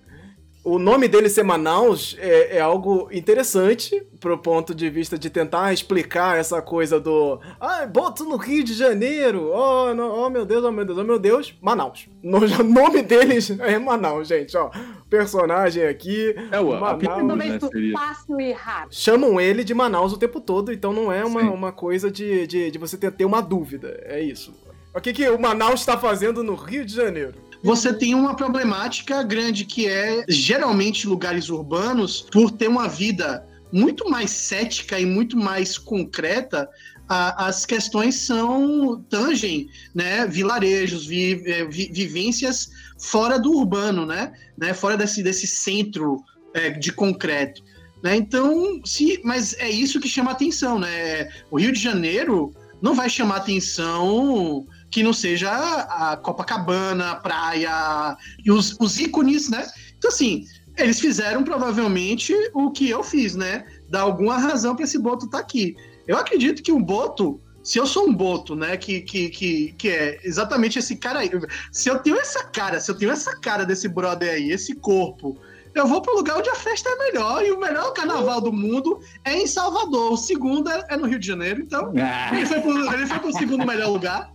[0.65, 5.73] O nome dele ser Manaus é, é algo interessante pro ponto de vista de tentar
[5.73, 10.63] explicar essa coisa do ah, boto no Rio de Janeiro, oh, no- oh meu Deus,
[10.65, 12.07] oh meu Deus, oh meu Deus, Manaus.
[12.23, 14.71] No, o nome deles é Manaus, gente, ó.
[15.11, 17.03] Personagem aqui, É o Manaus.
[17.37, 17.59] né?
[17.93, 18.95] Fácil e rápido.
[18.95, 21.49] chamam ele de Manaus o tempo todo, então não é uma, Sim.
[21.49, 24.01] uma coisa de, de, de você ter, ter uma dúvida.
[24.05, 24.55] É isso.
[24.95, 27.35] O que, que o Manaus está fazendo no Rio de Janeiro?
[27.63, 34.11] Você tem uma problemática grande que é geralmente lugares urbanos, por ter uma vida muito
[34.11, 36.69] mais cética e muito mais concreta,
[37.09, 44.33] a- as questões são tangem, né, vilarejos, vi- eh, vi- vivências fora do urbano, né,
[44.59, 46.23] né, fora desse, desse centro
[46.55, 47.63] eh, de concreto.
[48.03, 48.17] Né?
[48.17, 51.31] Então, se, mas é isso que chama atenção, né?
[51.51, 52.53] O Rio de Janeiro
[52.83, 59.49] não vai chamar atenção que não seja a Copacabana, a praia e os, os ícones,
[59.49, 59.67] né?
[59.97, 60.45] Então, assim,
[60.77, 63.65] eles fizeram provavelmente o que eu fiz, né?
[63.89, 65.75] Dar alguma razão para esse Boto estar aqui.
[66.07, 68.77] Eu acredito que o Boto, se eu sou um Boto, né?
[68.77, 71.31] Que, que, que, que é exatamente esse cara aí.
[71.73, 75.39] Se eu tenho essa cara, se eu tenho essa cara desse brother aí, esse corpo,
[75.75, 77.43] eu vou pro lugar onde a festa é melhor.
[77.43, 80.13] E o melhor carnaval do mundo é em Salvador.
[80.13, 81.63] O segundo é, é no Rio de Janeiro.
[81.63, 84.32] Então, Ah, ele foi pro, ele foi pro segundo melhor lugar.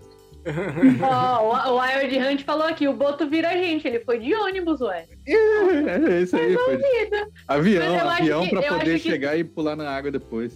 [1.02, 5.06] Ó, o Wild Hunt falou aqui, o Boto vira gente, ele foi de ônibus, ué.
[5.28, 6.78] é isso aí, foi.
[6.78, 7.28] Vida.
[7.48, 10.54] Avião, avião que- pra poder acho que- chegar e pular na água depois.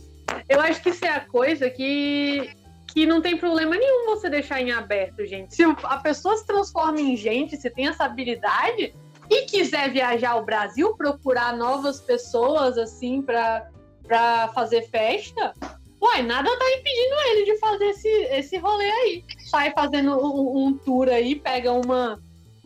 [0.48, 2.50] Eu acho que isso é a coisa que,
[2.94, 5.56] que não tem problema nenhum você deixar em aberto, gente.
[5.56, 8.94] Se a pessoa se transforma em gente, se tem essa habilidade
[9.30, 13.66] e quiser viajar ao Brasil, procurar novas pessoas, assim, pra,
[14.08, 15.54] pra fazer festa,
[16.02, 19.24] uai, nada tá impedindo ele de fazer esse, esse rolê aí.
[19.52, 22.18] Sai fazendo um, um tour aí, pega uma.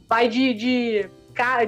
[0.08, 1.10] Vai de, de,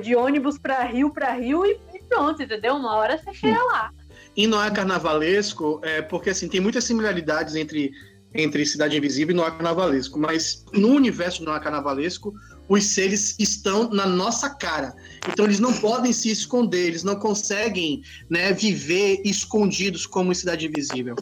[0.03, 2.75] de ônibus pra Rio pra Rio e, e pronto, entendeu?
[2.75, 3.89] Uma hora você chega lá.
[4.35, 7.91] E não é carnavalesco, é, porque assim, tem muitas similaridades entre,
[8.31, 12.31] entre Cidade Invisível e é carnavalesco, mas no universo é carnavalesco,
[12.69, 14.93] os seres estão na nossa cara.
[15.27, 20.67] Então eles não podem se esconder, eles não conseguem né, viver escondidos como em Cidade
[20.67, 21.15] Invisível.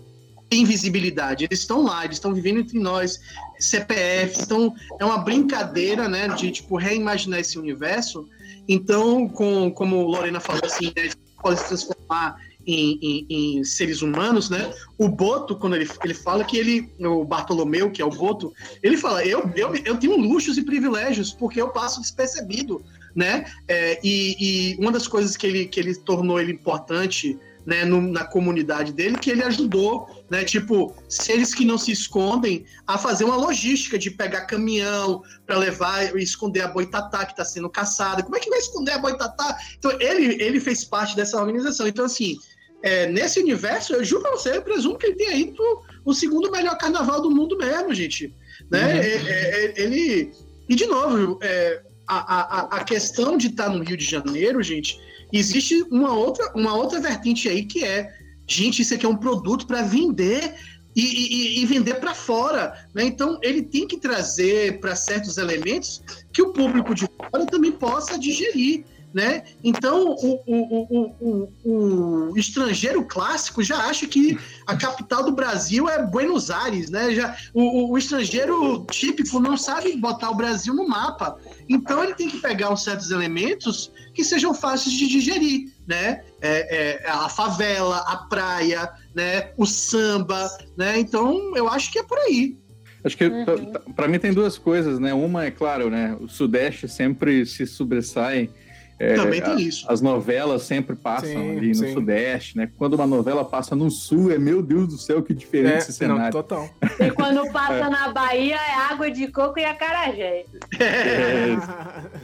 [0.55, 3.19] Invisibilidade, eles estão lá, eles estão vivendo entre nós,
[3.59, 8.27] CPF, então é uma brincadeira, né, de tipo reimaginar esse universo.
[8.67, 11.09] Então, com, como Lorena falou assim, né,
[11.41, 12.37] pode se transformar
[12.67, 14.73] em, em- em seres humanos, né?
[14.97, 18.51] O Boto, quando ele, ele fala que ele, o Bartolomeu, que é o Boto,
[18.81, 22.83] ele fala: eu, eu, eu tenho luxos e privilégios porque eu passo despercebido,
[23.15, 23.45] né?
[23.67, 24.35] É, e,
[24.73, 28.91] e uma das coisas que ele, que ele tornou ele importante né, no- na comunidade
[28.91, 30.43] dele, que ele ajudou, né?
[30.43, 36.15] Tipo, seres que não se escondem a fazer uma logística de pegar caminhão para levar
[36.15, 38.23] e esconder a boitatá que está sendo caçada.
[38.23, 39.57] Como é que vai esconder a boitatá?
[39.77, 41.87] Então, ele, ele fez parte dessa organização.
[41.87, 42.37] Então, assim,
[42.81, 45.63] é, nesse universo, eu juro pra você, eu presumo que ele tenha ido
[46.03, 48.33] o segundo melhor carnaval do mundo mesmo, gente.
[48.69, 48.83] Né?
[48.83, 48.99] Uhum.
[48.99, 50.31] É, é, é, ele.
[50.67, 54.99] E, de novo, é, a, a, a questão de estar no Rio de Janeiro, gente,
[55.31, 58.11] existe uma outra, uma outra vertente aí que é,
[58.47, 60.55] gente, isso aqui é um produto para vender
[60.95, 63.03] e, e- e vender para fora, né?
[63.03, 68.17] Então ele tem que trazer para certos elementos que o público de fora também possa
[68.17, 68.85] digerir,
[69.15, 69.43] né?
[69.63, 74.37] Então o, o, o, o, o estrangeiro clássico já acha que
[74.67, 77.13] a capital do Brasil é Buenos Aires, né?
[77.15, 81.37] Já o, o- o estrangeiro típico não sabe botar o Brasil no mapa,
[81.69, 86.21] então ele tem que pegar uns certos elementos que sejam fáceis de digerir, né?
[86.41, 89.51] É, é, a favela, a praia, né?
[89.55, 90.99] O samba, né?
[90.99, 92.57] Então eu acho que é por aí.
[93.01, 93.93] Acho que Uhum.
[93.95, 95.13] pra mim tem duas coisas, né?
[95.13, 96.17] Uma é claro, né?
[96.19, 98.49] O Sudeste sempre se sobressai.
[98.97, 99.85] É, Também tem a- isso.
[99.89, 101.93] As novelas sempre passam Sim, ali no sim.
[101.93, 102.69] Sudeste, né?
[102.77, 106.07] Quando uma novela passa no Sul, é meu Deus do céu, que diferente esse É,
[106.07, 106.31] não, cenário.
[106.31, 106.69] total.
[106.99, 110.45] E quando passa na Bahia é água de coco e acarajé.
[110.79, 111.55] É,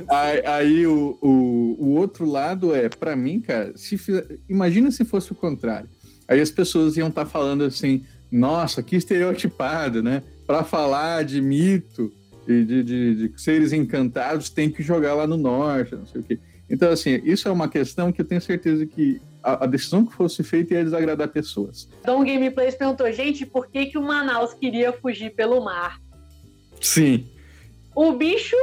[0.10, 3.98] Aí, aí o, o, o outro lado é, pra mim, cara, se
[4.50, 5.90] imagina se fosse o contrário.
[6.28, 10.24] Aí as pessoas iam estar falando assim, nossa, que estereotipado, né?
[10.48, 12.12] Pra falar de mito
[12.48, 16.24] e de, de- de seres encantados, tem que jogar lá no norte, não sei o
[16.24, 16.40] quê.
[16.72, 20.14] Então, assim, isso é uma questão que eu tenho certeza que a, a decisão que
[20.14, 21.90] fosse feita ia desagradar pessoas.
[22.06, 26.00] Dom Gameplays perguntou, gente, por que, que o Manaus queria fugir pelo mar?
[26.80, 27.28] Sim.
[27.94, 28.56] O bicho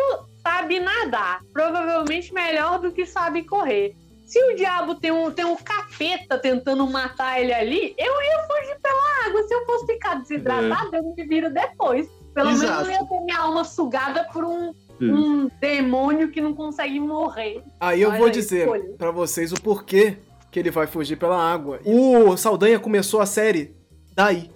[0.43, 1.43] sabe nadar.
[1.53, 3.95] Provavelmente melhor do que sabe correr.
[4.25, 8.79] Se o diabo tem um, tem um capeta tentando matar ele ali, eu ia fugir
[8.81, 9.43] pela água.
[9.47, 10.99] Se eu fosse ficar desidratado, é.
[10.99, 12.09] eu me viro depois.
[12.35, 12.73] Pelo Exato.
[12.73, 17.63] menos eu ia ter minha alma sugada por um, um demônio que não consegue morrer.
[17.81, 20.17] Aí eu Olha vou dizer para vocês o porquê
[20.51, 21.81] que ele vai fugir pela água.
[21.85, 23.75] O Saldanha começou a série
[24.15, 24.51] daí.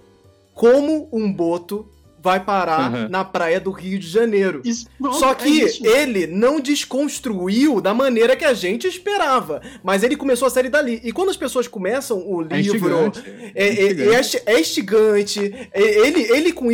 [0.53, 1.89] Como um boto
[2.23, 3.09] vai parar uhum.
[3.09, 4.61] na praia do Rio de Janeiro.
[4.63, 9.61] Isso, Só é que é ele não desconstruiu da maneira que a gente esperava.
[9.83, 11.01] Mas ele começou a série dali.
[11.03, 13.11] E quando as pessoas começam o é livro.
[13.53, 15.69] É, é, é, é, instigante.
[15.73, 16.71] Ele, ele com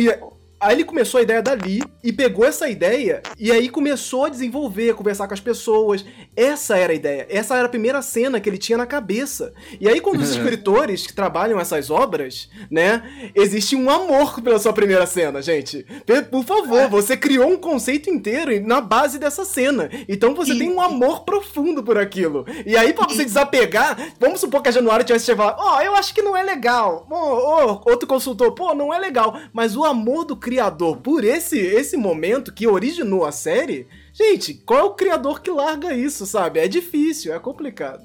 [0.60, 4.90] Aí ele começou a ideia dali e pegou essa ideia e aí começou a desenvolver,
[4.90, 6.04] a conversar com as pessoas.
[6.36, 7.26] Essa era a ideia.
[7.30, 9.52] Essa era a primeira cena que ele tinha na cabeça.
[9.80, 13.02] E aí, quando os escritores que trabalham essas obras, né,
[13.34, 15.86] existe um amor pela sua primeira cena, gente.
[16.30, 19.90] Por favor, você criou um conceito inteiro na base dessa cena.
[20.08, 20.58] Então você e...
[20.58, 22.44] tem um amor profundo por aquilo.
[22.66, 25.94] E aí, pra você desapegar, vamos supor que a Januário tivesse chegado ó, oh, eu
[25.94, 27.06] acho que não é legal.
[27.10, 29.38] Oh, oh, outro consultor, pô, não é legal.
[29.52, 34.80] Mas o amor do criador por esse, esse momento que originou a série, gente, qual
[34.80, 36.58] é o criador que larga isso, sabe?
[36.58, 38.04] É difícil, é complicado.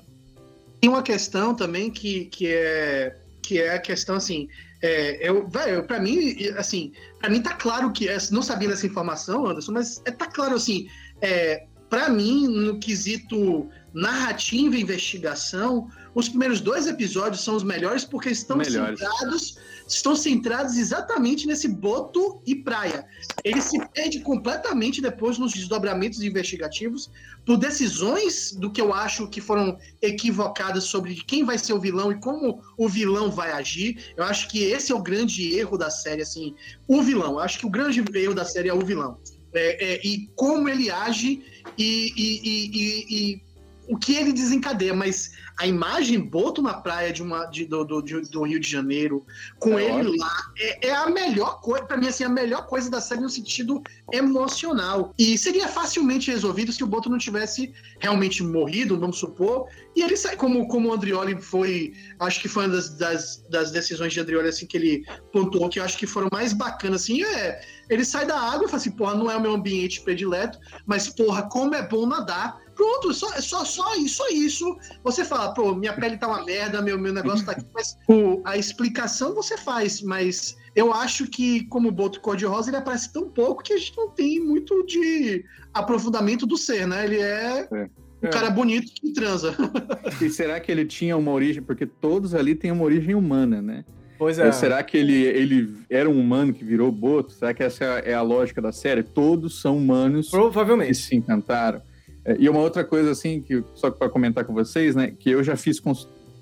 [0.79, 4.47] Tem uma questão também que, que é que é a questão assim,
[4.81, 8.85] é, eu, velho, para mim, assim, para mim tá claro que é, não sabia dessa
[8.85, 10.87] informação, Anderson, mas é, tá claro assim,
[11.21, 18.03] é, para mim no quesito narrativa e investigação, os primeiros dois episódios são os melhores
[18.03, 18.99] porque estão melhores.
[18.99, 19.57] centrados
[19.87, 23.05] estão centrados exatamente nesse boto e praia.
[23.43, 27.09] Ele se perde completamente depois nos desdobramentos investigativos
[27.45, 32.11] por decisões do que eu acho que foram equivocadas sobre quem vai ser o vilão
[32.11, 34.13] e como o vilão vai agir.
[34.17, 36.55] Eu acho que esse é o grande erro da série, assim,
[36.87, 37.33] o vilão.
[37.33, 39.19] Eu acho que o grande erro da série é o vilão.
[39.53, 41.41] É, é, e como ele age
[41.77, 43.45] e, e, e, e
[43.87, 48.01] o que ele desencadeia, mas a imagem Boto na praia de uma, de, do, do,
[48.01, 49.25] do, Rio de Janeiro,
[49.59, 52.89] com é ele lá, é, é, a melhor coisa, pra mim, assim, a melhor coisa
[52.89, 53.81] da série no sentido
[54.11, 55.13] emocional.
[55.17, 59.67] E seria facilmente resolvido se o Boto não tivesse realmente morrido, vamos supor.
[59.95, 63.71] E ele sai, como, como o Andrioli foi, acho que foi uma das, das, das
[63.71, 67.23] decisões de Andrioli, assim, que ele pontuou, que eu acho que foram mais bacanas, assim,
[67.23, 67.61] é.
[67.89, 71.07] Ele sai da água e fala assim, porra, não é o meu ambiente predileto, mas,
[71.07, 74.77] porra, como é bom nadar Pronto, só, só, só isso, só isso.
[75.03, 78.41] Você fala, pô, minha pele tá uma merda, meu, meu negócio tá aqui, mas o,
[78.43, 83.29] a explicação você faz, mas eu acho que, como o Boto Cor-de-Rosa, ele aparece tão
[83.29, 87.05] pouco que a gente não tem muito de aprofundamento do ser, né?
[87.05, 87.67] Ele é.
[87.71, 87.89] é.
[88.23, 89.55] Um cara bonito que transa.
[90.21, 91.61] E será que ele tinha uma origem?
[91.61, 93.85] Porque todos ali têm uma origem humana, né?
[94.17, 94.51] Pois é.
[94.51, 97.33] Será que ele, ele era um humano que virou boto?
[97.33, 99.03] Será que essa é a lógica da série?
[99.03, 100.89] Todos são humanos Provavelmente.
[100.89, 101.81] que se encantaram.
[102.25, 105.43] É, e uma outra coisa, assim, que só para comentar com vocês, né, que eu
[105.43, 105.81] já fiz,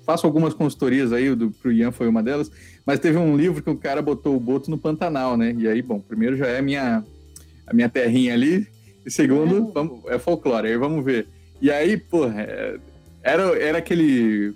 [0.04, 2.50] faço algumas consultorias aí, do, pro Ian foi uma delas,
[2.86, 5.82] mas teve um livro que o cara botou o boto no Pantanal, né, e aí,
[5.82, 7.04] bom, primeiro já é a minha,
[7.66, 8.66] a minha terrinha ali,
[9.04, 9.72] e segundo, é.
[9.72, 11.28] vamos, é folclore, aí vamos ver.
[11.60, 12.78] E aí, porra, é,
[13.22, 14.54] era, era aquele...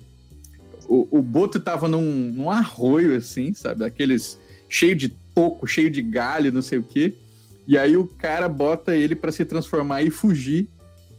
[0.88, 4.40] O, o boto tava num, num arroio, assim, sabe, aqueles
[4.70, 7.14] cheio de toco, cheio de galho, não sei o quê,
[7.66, 10.66] e aí o cara bota ele para se transformar e fugir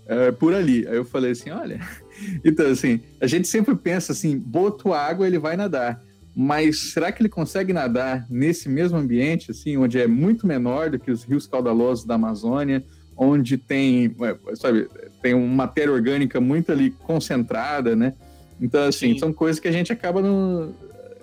[0.09, 0.87] é, por ali.
[0.87, 1.79] Aí eu falei assim, olha,
[2.43, 6.01] então assim, a gente sempre pensa assim, boto água, ele vai nadar.
[6.35, 10.99] Mas será que ele consegue nadar nesse mesmo ambiente, assim, onde é muito menor do
[10.99, 12.83] que os rios caudalosos da Amazônia,
[13.15, 14.15] onde tem,
[14.55, 14.87] sabe,
[15.21, 18.13] tem uma matéria orgânica muito ali concentrada, né?
[18.61, 19.19] Então, assim, Sim.
[19.19, 20.73] são coisas que a gente acaba no,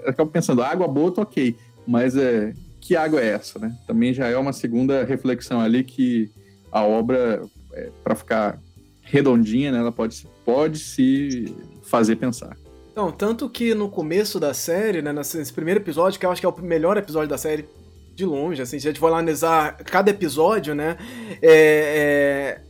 [0.04, 1.56] acaba pensando, água boto, ok,
[1.86, 3.74] mas é, que água é essa, né?
[3.86, 6.30] Também já é uma segunda reflexão ali que
[6.70, 7.42] a obra,
[7.72, 8.60] é, para ficar
[9.06, 9.78] redondinha, né?
[9.78, 12.56] Ela pode, pode se fazer pensar.
[12.94, 16.46] Não, tanto que no começo da série, né, nesse primeiro episódio, que eu acho que
[16.46, 17.66] é o melhor episódio da série
[18.14, 20.96] de longe, assim, se a gente for analisar cada episódio, né,
[21.42, 22.60] é, é,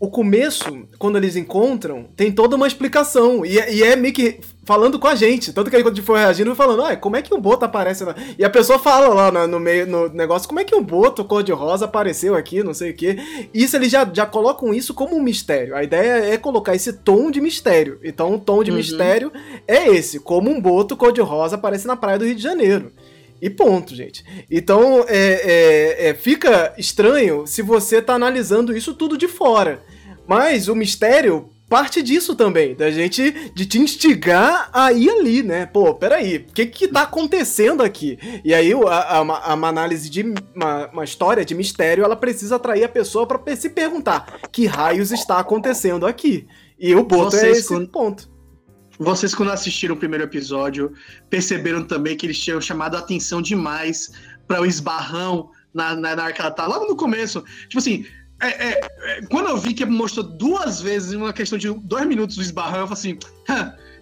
[0.00, 3.44] o começo, quando eles encontram, tem toda uma explicação.
[3.44, 5.50] E, é, e é meio que falando com a gente.
[5.50, 7.64] Tanto que aí quando a gente foi reagindo, falando, ah, como é que um boto
[7.64, 8.14] aparece lá?
[8.38, 11.24] E a pessoa fala lá no, no, meio no negócio, como é que um boto
[11.24, 13.16] cor-de-rosa apareceu aqui, não sei o quê.
[13.54, 15.74] Isso eles já, já colocam isso como um mistério.
[15.74, 17.98] A ideia é colocar esse tom de mistério.
[18.04, 18.76] Então o tom de uhum.
[18.76, 19.32] mistério
[19.66, 22.92] é esse, como um boto cor-de-rosa aparece na praia do Rio de Janeiro.
[23.40, 24.22] E ponto, gente.
[24.50, 29.80] Então, é, é, é, fica estranho se você tá analisando isso tudo de fora.
[30.26, 35.66] Mas o mistério parte disso também, da gente, de te instigar a ir ali, né?
[35.66, 38.18] Pô, peraí, o que que tá acontecendo aqui?
[38.44, 42.56] E aí, a, a, a uma análise de uma, uma, história de mistério, ela precisa
[42.56, 46.46] atrair a pessoa para se perguntar que raios está acontecendo aqui.
[46.78, 47.88] E o Boto é esse quando...
[47.88, 48.38] ponto.
[48.98, 50.92] Vocês, quando assistiram o primeiro episódio,
[51.30, 54.10] perceberam também que eles tinham chamado a atenção demais
[54.46, 57.44] para o esbarrão na, na, na Arcata, logo no começo.
[57.68, 58.06] Tipo assim,
[58.40, 62.06] é, é, é, quando eu vi que mostrou duas vezes, em uma questão de dois
[62.06, 63.18] minutos, o esbarrão, eu falei assim: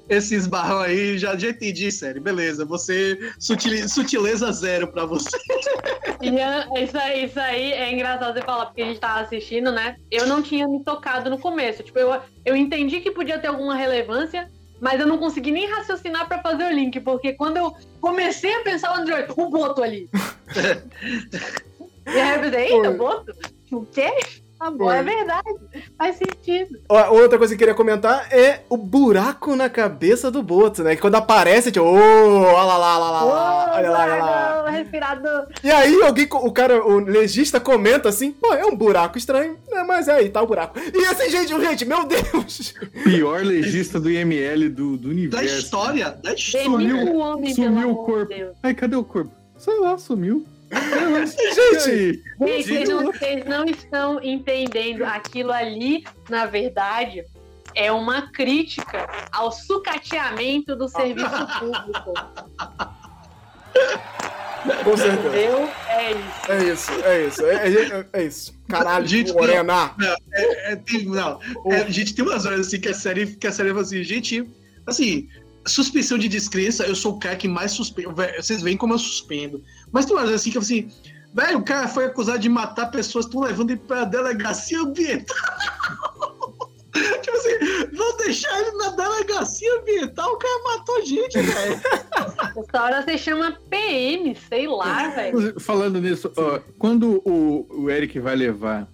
[0.08, 2.20] esse esbarrão aí, já, já entendi, sério.
[2.20, 3.18] Beleza, você.
[3.38, 5.36] Sutil, sutileza zero pra você.
[6.22, 9.96] Ian, isso aí, isso aí é engraçado você falar, porque a gente tava assistindo, né?
[10.10, 11.82] Eu não tinha me tocado no começo.
[11.82, 14.50] Tipo, eu, eu entendi que podia ter alguma relevância,
[14.80, 18.62] mas eu não consegui nem raciocinar para fazer o link, porque quando eu comecei a
[18.62, 20.08] pensar o Android, o Boto ali.
[22.06, 23.55] e aí eu pensei, eita, Boto?
[23.72, 24.12] O quê?
[24.58, 25.44] Tá bom, é verdade.
[25.98, 26.80] Faz sentido.
[26.88, 30.96] Outra coisa que eu queria comentar é o buraco na cabeça do Boto, né?
[30.96, 34.70] Que quando aparece, tipo, ô, oh, olha lá, lá, lá, lá, olha lá, olha lá.
[34.70, 35.46] Respirador.
[35.62, 39.84] E aí alguém, o cara, o legista comenta assim, pô, é um buraco estranho, né?
[39.86, 40.78] Mas é aí, tá o buraco.
[40.78, 42.74] E assim, gente, gente, meu Deus.
[43.04, 45.46] Pior legista do IML do, do universo.
[45.46, 46.64] Da história, da história.
[46.64, 48.34] Sumiu, homem, sumiu o corpo.
[48.62, 49.30] Ai, cadê o corpo?
[49.58, 50.46] Sei lá, sumiu.
[50.72, 55.02] Gente, vocês não, vocês não estão entendendo.
[55.04, 57.24] Aquilo ali, na verdade,
[57.74, 61.28] é uma crítica ao sucateamento do serviço
[61.60, 62.14] público.
[64.82, 65.28] Com certeza.
[65.28, 65.70] Entendeu?
[65.88, 66.50] É isso.
[66.50, 67.46] É isso, é isso.
[67.46, 68.54] É, é, é isso.
[68.68, 69.94] Caralho, gente, Morena.
[69.96, 71.40] Não, é, é, tem, não.
[71.66, 74.02] É, a gente tem umas horas assim que a série, que a série fala assim,
[74.02, 74.48] gente,
[74.86, 75.28] assim,
[75.66, 78.14] suspensão de descrença, eu sou o cara que mais suspendo.
[78.14, 79.62] Vocês veem como eu suspendo.
[79.92, 80.90] Mas tem umas assim que assim,
[81.32, 85.36] velho, o cara foi acusado de matar pessoas, estão levando ele pra delegacia ambiental.
[87.22, 91.80] tipo assim, vão deixar ele na delegacia ambiental, o cara matou gente, velho.
[92.56, 95.60] Essa hora você chama PM, sei lá, velho.
[95.60, 98.88] Falando nisso, ó, quando o, o Eric vai levar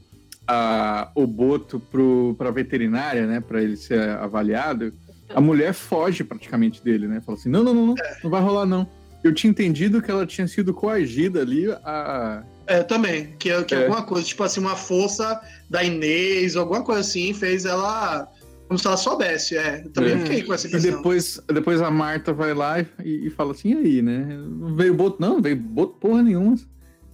[0.46, 4.92] a, o Boto pro, pra veterinária, né, pra ele ser avaliado,
[5.34, 7.20] a mulher foge praticamente dele, né?
[7.20, 8.86] Fala assim: não, não, não, não, não vai rolar, não.
[9.22, 12.42] Eu tinha entendido que ela tinha sido coagida ali a.
[12.66, 13.34] É, também.
[13.38, 13.82] Que, que é.
[13.82, 15.40] alguma coisa, tipo assim, uma força
[15.70, 18.28] da Inês, alguma coisa assim, fez ela.
[18.66, 19.82] Como se ela soubesse, é.
[19.84, 20.18] Eu também é.
[20.18, 20.90] fiquei com essa questão.
[20.90, 24.38] E depois, depois a Marta vai lá e, e fala assim: e aí, né?
[24.48, 26.56] Não veio boto, não, não veio boto porra nenhuma.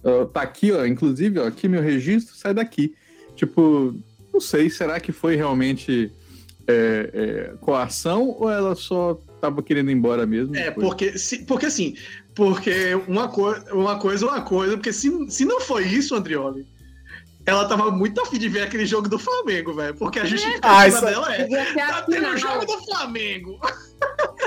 [0.03, 2.95] Uh, tá aqui, ó, inclusive, ó, aqui meu registro, sai daqui.
[3.35, 3.93] Tipo,
[4.33, 6.11] não sei, será que foi realmente
[6.69, 10.55] é, é, coação ou ela só tava querendo ir embora mesmo?
[10.55, 11.95] É, porque, se, porque assim,
[12.35, 16.65] porque uma, co uma coisa é uma coisa, porque se, se não foi isso, Andrioli,
[17.49, 19.95] ela tava muito afim de ver aquele jogo do Flamengo, velho.
[19.95, 21.73] Porque a justificativa ah, dela é.
[21.75, 23.59] Tá tendo jogo do Flamengo.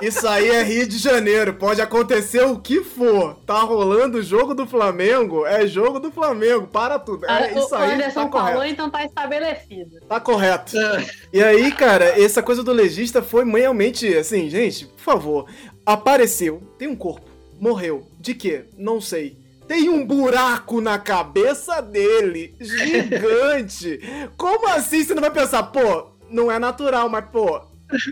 [0.00, 3.36] Isso aí é Rio de Janeiro, pode acontecer o que for.
[3.46, 7.24] Tá rolando o jogo do Flamengo, é jogo do Flamengo, para tudo.
[7.26, 10.00] É, ah, isso o aí Anderson tá falou, então tá estabelecido.
[10.08, 10.76] Tá correto.
[10.76, 11.06] É.
[11.32, 15.46] E aí, cara, essa coisa do legista foi realmente assim, gente, por favor,
[15.86, 17.30] apareceu, tem um corpo,
[17.60, 18.06] morreu.
[18.18, 18.64] De quê?
[18.76, 19.41] Não sei.
[19.66, 24.00] Tem um buraco na cabeça dele, gigante.
[24.36, 27.60] Como assim você não vai pensar, pô, não é natural, mas pô,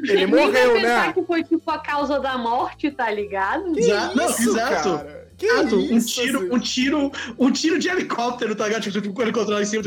[0.08, 1.12] ele morreu, né?
[1.12, 3.72] que foi tipo a causa da morte, tá ligado?
[3.72, 4.88] Que Exato, isso, exato.
[4.96, 5.30] Cara?
[5.36, 5.76] Que exato.
[5.76, 6.50] um tiro, assim?
[6.50, 8.82] um tiro, um tiro de helicóptero, tá ligado?
[8.82, 9.82] Tipo, quando controla em cima,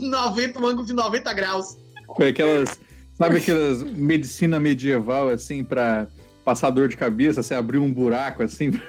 [0.00, 1.76] 90, ângulo de 90 graus.
[2.16, 2.78] Foi aquelas,
[3.14, 6.08] sabe aquelas medicina medieval assim para
[6.44, 8.72] passar dor de cabeça, você abrir um buraco assim.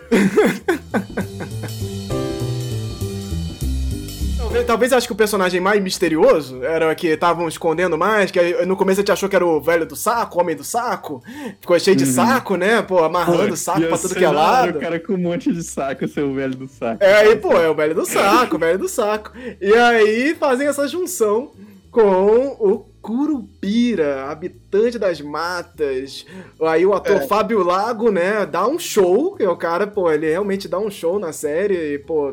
[4.64, 8.76] talvez acho que o personagem mais misterioso era o que estavam escondendo mais, que no
[8.76, 11.24] começo a gente achou que era o velho do saco, o homem do saco.
[11.60, 12.12] Ficou cheio de uhum.
[12.12, 12.82] saco, né?
[12.82, 14.78] Pô, amarrando o saco pra tudo que é lado.
[14.78, 17.04] O cara com um monte de saco, ser o velho do saco.
[17.04, 19.32] É, aí, pô, é o velho do saco, o velho do saco.
[19.60, 21.52] E aí fazem essa junção
[21.92, 26.26] com o Curupira, habitante das matas.
[26.62, 27.28] Aí o ator é.
[27.28, 31.20] Fábio Lago, né, dá um show, é o cara, pô, ele realmente dá um show
[31.20, 32.32] na série, e, pô,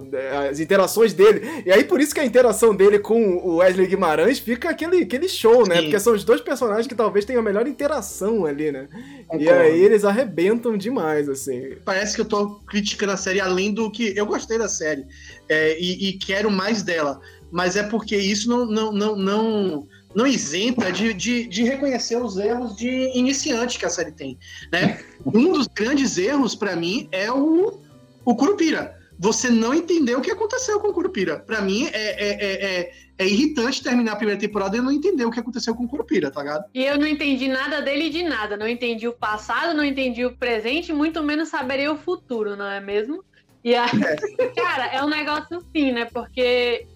[0.48, 1.64] as interações dele.
[1.66, 5.28] E aí por isso que a interação dele com o Wesley Guimarães fica aquele, aquele
[5.28, 5.78] show, né?
[5.78, 5.82] Sim.
[5.82, 8.88] Porque são os dois personagens que talvez tenham a melhor interação ali, né?
[9.26, 9.42] Concordo.
[9.42, 11.74] E aí eles arrebentam demais, assim.
[11.84, 14.12] Parece que eu tô criticando a série além do que.
[14.16, 15.04] Eu gostei da série
[15.48, 17.20] é, e, e quero mais dela.
[17.50, 22.36] Mas é porque isso não, não, não, não não isenta de, de, de, reconhecer os
[22.36, 24.38] erros de iniciante que a série tem.
[24.72, 25.00] Né?
[25.24, 27.80] Um dos grandes erros, para mim, é o,
[28.24, 28.98] o Curupira.
[29.18, 31.38] você não entendeu o que aconteceu com o Curupira.
[31.38, 35.24] Pra mim, é, é, é, é, é irritante terminar a primeira temporada e não entender
[35.24, 36.64] o que aconteceu com o Curupira, tá ligado?
[36.74, 38.56] E eu não entendi nada dele de nada.
[38.56, 42.80] Não entendi o passado, não entendi o presente, muito menos saberia o futuro, não é
[42.80, 43.22] mesmo?
[43.62, 43.90] E aí,
[44.56, 46.06] cara, é um negócio assim, né?
[46.06, 46.86] Porque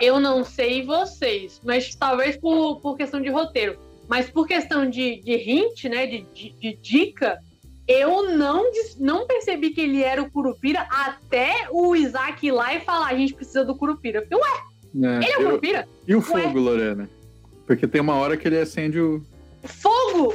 [0.00, 3.78] eu não sei vocês, mas talvez por, por questão de roteiro.
[4.08, 6.06] Mas por questão de, de hint, né?
[6.06, 7.38] De, de, de dica,
[7.86, 12.80] eu não, não percebi que ele era o Curupira até o Isaac ir lá e
[12.80, 14.18] falar: a gente precisa do Curupira.
[14.30, 15.88] Eu falei, ué, É, ele é o eu- Curupira?
[16.06, 16.24] E o Ué.
[16.24, 17.08] fogo, Lorena?
[17.66, 19.24] Porque tem uma hora que ele acende o.
[19.62, 20.34] Fogo!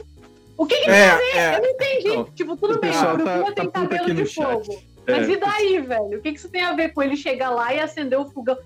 [0.58, 1.62] O que que É, Eu é.
[1.62, 2.08] não entendi.
[2.10, 4.46] Não, tipo, tudo bem, o pessoal tá- Curupira tá tem aqui cabelo de chat.
[4.66, 4.82] fogo.
[5.08, 5.32] Mas É.
[5.34, 6.18] e daí, velho?
[6.18, 8.58] O que, que isso tem a ver com ele chegar lá e acender o fogão?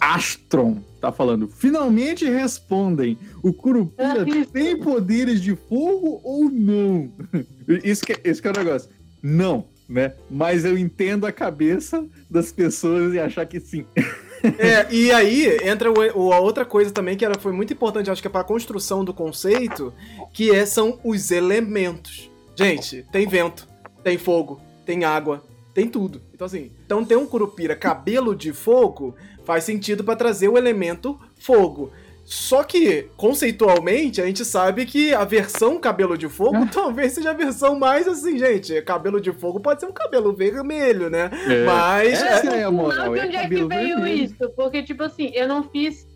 [0.00, 1.48] Astron tá falando.
[1.48, 3.18] Finalmente respondem.
[3.42, 7.10] O Curupira Ah, tem poderes de fogo ou não?
[7.84, 8.88] Isso que, isso que é o negócio.
[9.22, 10.14] Não, né?
[10.30, 13.84] Mas eu entendo a cabeça das pessoas e achar que sim.
[14.56, 15.94] É, e aí entra o,
[16.28, 18.44] o- a outra coisa também que era, foi muito importante, acho que é para a
[18.44, 19.92] construção do conceito,
[20.32, 22.30] que é, são os elementos.
[22.54, 23.66] Gente, tem vento,
[24.04, 25.42] tem fogo, tem água,
[25.74, 26.22] tem tudo.
[26.32, 29.16] Então assim, então ter um curupira cabelo de fogo
[29.48, 31.90] faz sentido para trazer o elemento fogo.
[32.22, 37.32] Só que, conceitualmente, a gente sabe que a versão cabelo de fogo talvez seja a
[37.32, 38.82] versão mais assim, gente.
[38.82, 41.30] Cabelo de fogo pode ser um cabelo vermelho, né?
[41.48, 42.22] É, Mas.
[42.22, 43.14] essa é- é a Não, moral.
[43.14, 44.24] de É onde é que cabelo veio vermelho.
[44.24, 44.50] isso?
[44.54, 46.06] Porque, tipo assim, eu não fiz.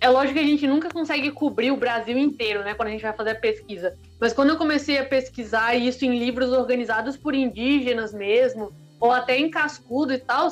[0.00, 2.74] É lógico que a gente nunca consegue cobrir o Brasil inteiro, né?
[2.74, 3.92] Quando a gente vai fazer a pesquisa.
[4.20, 8.70] Mas quando eu comecei a pesquisar isso em livros organizados por indígenas mesmo,
[9.00, 10.48] ou até em cascudo e tal,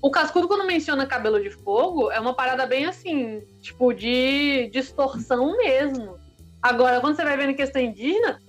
[0.00, 5.56] o cascudo, quando menciona cabelo de fogo, é uma parada bem assim, tipo, de distorção
[5.56, 6.16] mesmo.
[6.62, 8.40] Agora, quando você vai em questão indígena,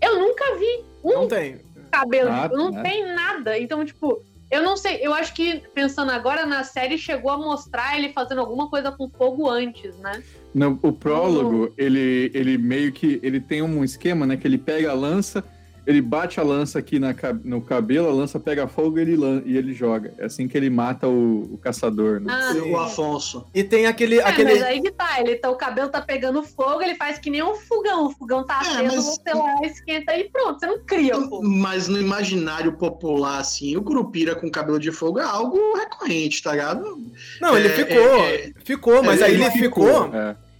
[0.00, 1.60] eu nunca vi um Não tem.
[1.90, 2.82] cabelo, Nada, não né?
[2.82, 3.58] tem nada.
[3.58, 7.98] Então, tipo, eu não sei, eu acho que pensando agora na série chegou a mostrar
[7.98, 10.22] ele fazendo alguma coisa com fogo antes, né?
[10.54, 14.36] No, o prólogo, ele, ele meio que ele tem um esquema, né?
[14.36, 15.42] Que ele pega a lança,
[15.86, 19.56] ele bate a lança aqui na, no cabelo, a lança pega fogo e ele, e
[19.56, 20.14] ele joga.
[20.18, 22.20] É assim que ele mata o, o caçador.
[22.20, 22.32] Né?
[22.32, 22.52] Ah.
[22.66, 23.46] O Afonso.
[23.54, 24.18] E tem aquele.
[24.18, 24.52] É, aquele...
[24.54, 27.42] mas aí que tá, ele tá, o cabelo tá pegando fogo, ele faz que nem
[27.42, 30.78] um fogão, o fogão tá É, aceso, mas- você lá esquenta e pronto, você não
[30.84, 31.42] cria fogo.
[31.46, 36.52] Mas no imaginário popular, assim, o Curupira com cabelo de fogo é algo recorrente, tá
[36.52, 36.98] ligado?
[37.40, 37.96] Não, ele É, ficou.
[38.24, 38.52] é, é.
[38.64, 40.10] Ficou, mas É, aí ele ele ficou.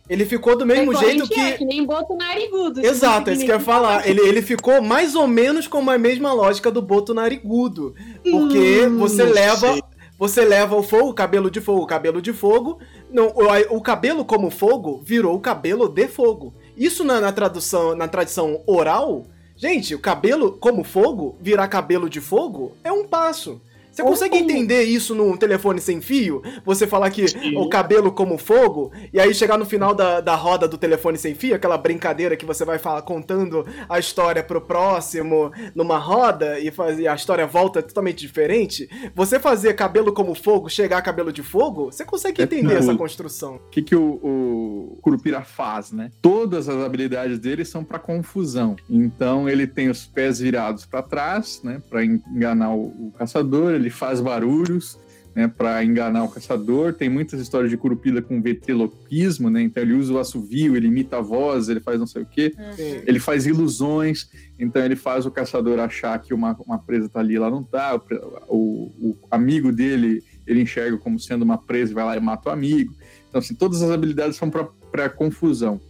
[0.09, 0.13] É.
[0.13, 1.41] Ele ficou do mesmo jeito que.
[1.41, 2.81] É, que nem boto narigudo.
[2.85, 4.07] Exato, é isso que eu ia falar.
[4.09, 7.95] Ele, ele ficou mais ou menos com a mesma lógica do boto narigudo.
[8.23, 9.73] Porque Hum, você leva.
[9.73, 9.83] sei.
[10.17, 12.79] Você leva o fogo, o cabelo de fogo, o cabelo de fogo.
[13.11, 16.55] Não, o, o cabelo como fogo virou o cabelo de fogo.
[16.77, 19.27] Isso na, na tradução, na tradição oral,
[19.57, 23.61] gente, o cabelo como fogo virar cabelo de fogo é um passo.
[23.95, 26.43] Você consegue entender isso num telefone sem fio?
[26.65, 27.57] Você falar que Sim.
[27.57, 31.33] o cabelo como fogo, e aí chegar no final da, da roda do telefone sem
[31.35, 36.73] fio, aquela brincadeira que você vai falar contando a história pro próximo numa roda e,
[36.73, 38.89] faz, e a história volta totalmente diferente.
[39.15, 42.79] Você fazer cabelo como fogo, chegar a cabelo de fogo, você consegue É entender tudo.
[42.79, 43.57] essa construção.
[43.57, 46.11] O que, que o, o Curupira faz, né?
[46.21, 48.75] Todas as habilidades dele são para confusão.
[48.91, 51.81] Então ele tem os pés virados para trás, né?
[51.89, 53.84] Para enganar o, o caçador.
[53.85, 54.99] Ele faz barulhos,
[55.35, 55.49] né?
[55.49, 56.95] Para enganar o caçador.
[56.95, 59.63] Tem muitas histórias de Curupira com ventriloquismo, né?
[59.63, 62.55] Então ele usa o assovio, ele imita a voz, ele faz não sei o quê.
[62.77, 63.03] Sim.
[63.07, 67.35] Ele faz ilusões, então ele faz o caçador achar que uma, uma presa tá ali
[67.35, 68.01] e ela não tá.
[68.49, 72.49] O, o amigo dele, ele enxerga como sendo uma presa e vai lá e mata
[72.49, 72.95] o amigo.
[73.29, 75.81] Então, assim, todas as habilidades são para confusão.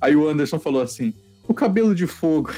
[0.00, 1.12] Aí o Anderson falou assim:
[1.46, 2.50] o cabelo de fogo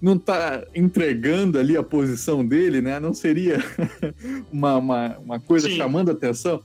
[0.00, 2.98] não tá entregando ali a posição dele, né?
[3.00, 3.58] Não seria
[4.52, 5.76] uma, uma, uma coisa Sim.
[5.76, 6.62] chamando a atenção?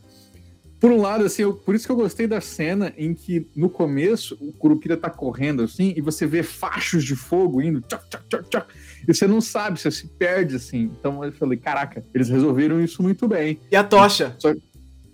[0.79, 3.69] Por um lado, assim, eu- por isso que eu gostei da cena em que no
[3.69, 8.23] começo o Curupira tá correndo assim e você vê fachos de fogo indo, tchac, tchac,
[8.29, 8.67] tchac, tchac,
[9.07, 10.91] e você não sabe, você se perde assim.
[10.99, 13.59] Então eu falei, caraca, eles resolveram isso muito bem.
[13.71, 14.35] E a tocha.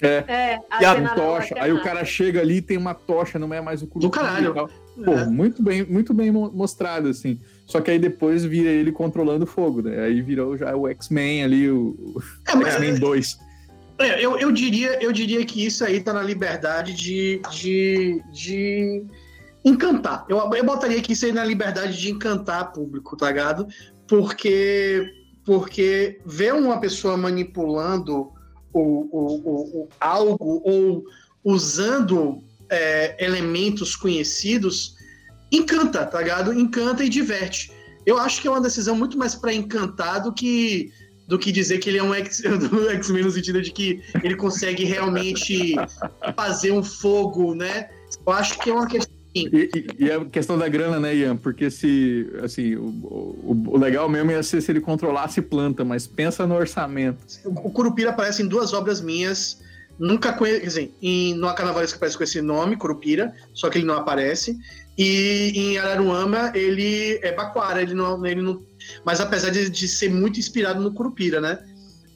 [0.03, 3.38] É, E a cena da Tocha, aí o cara chega ali e tem uma tocha,
[3.38, 4.10] não é mais o Curupira.
[4.23, 4.69] Do caralho.
[4.98, 5.03] e.
[5.03, 5.26] Pô, É.
[5.27, 7.39] muito bem, muito bem mo- mostrado, assim.
[7.72, 10.03] Só que aí depois vira ele controlando o fogo, né?
[10.03, 13.39] Aí virou já o X-Men ali, o, o É, mas- X-Men 2.
[13.99, 19.06] É, eu, eu, diria, eu diria que isso aí tá na liberdade de, de, de
[19.64, 20.26] encantar.
[20.27, 23.65] Eu, eu botaria que isso aí na liberdade de encantar público, tá ligado?
[24.06, 25.06] Porque,
[25.45, 28.34] porque ver uma pessoa manipulando
[28.73, 31.06] o, o, o, o algo ou
[31.41, 34.99] usando é, elementos conhecidos
[35.52, 36.53] encanta, tá ligado?
[36.53, 37.72] Encanta e diverte.
[38.06, 40.91] Eu acho que é uma decisão muito mais para encantar do que
[41.28, 42.14] do que dizer que ele é um
[42.91, 45.76] X-Men no sentido de que ele consegue realmente
[46.36, 47.90] fazer um fogo, né?
[48.26, 49.15] Eu acho que é uma questão.
[49.34, 51.38] E, e, e, a questão da grana, né, Ian?
[51.38, 56.06] Porque se, assim, o, o, o, legal mesmo ia ser se ele controlasse planta, mas
[56.06, 57.23] pensa no orçamento.
[57.45, 59.61] O, o Curupira aparece em duas obras minhas,
[59.98, 63.86] nunca conheço, quer dizer, em, no Carnavalesco aparece com esse nome, Curupira, só que ele
[63.86, 64.57] não aparece.
[65.03, 68.61] E em Araruama ele é Baquara, ele não, ele não
[69.03, 71.57] mas apesar de, de ser muito inspirado no Curupira, né?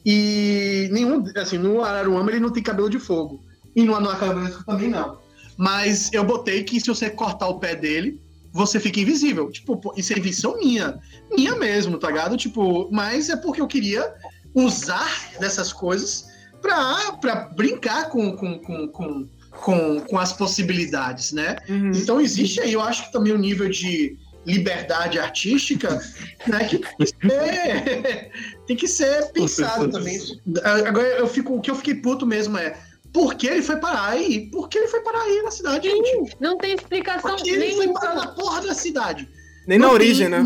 [0.06, 3.44] E nenhum, assim, no Araruama ele não tem cabelo de fogo.
[3.76, 5.18] E no Anuacabalesco também não.
[5.58, 8.22] Mas eu botei que se você cortar o pé dele,
[8.54, 9.50] você fica invisível.
[9.50, 11.00] Tipo, isso é invenção minha.
[11.36, 12.38] Minha mesmo, tá ligado?
[12.38, 14.14] Tipo, mas é porque eu queria
[14.54, 15.10] usar
[15.40, 16.28] dessas coisas
[16.62, 19.28] pra, pra brincar com, com, com, com,
[19.62, 21.58] com, com as possibilidades, né?
[21.68, 21.92] Uhum.
[21.92, 26.00] Então existe aí, eu acho que também o um nível de liberdade artística,
[26.48, 30.20] né, que tem que ser, tem que ser pensado também.
[30.64, 32.78] Agora eu fico, o que eu fiquei puto mesmo é
[33.12, 34.50] por que ele foi parar aí?
[34.52, 36.36] Por que ele foi parar aí na cidade, gente?
[36.40, 39.28] Não tem explicação Por que ele foi parar na porra da cidade?
[39.66, 40.46] Nem não na origem, né?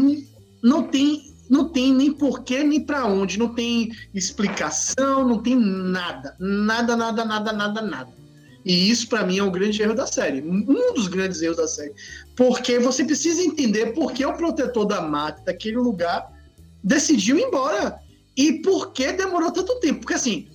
[0.61, 6.36] Não tem, não tem nem porquê, nem para onde, não tem explicação, não tem nada.
[6.40, 8.19] Nada, nada, nada, nada, nada.
[8.65, 10.41] E isso, para mim, é o grande erro da série.
[10.41, 11.94] Um dos grandes erros da série.
[12.36, 16.31] Porque você precisa entender por que o protetor da mata daquele lugar
[16.84, 17.99] decidiu ir embora.
[18.36, 20.02] E por que demorou tanto tempo.
[20.02, 20.48] Porque, assim,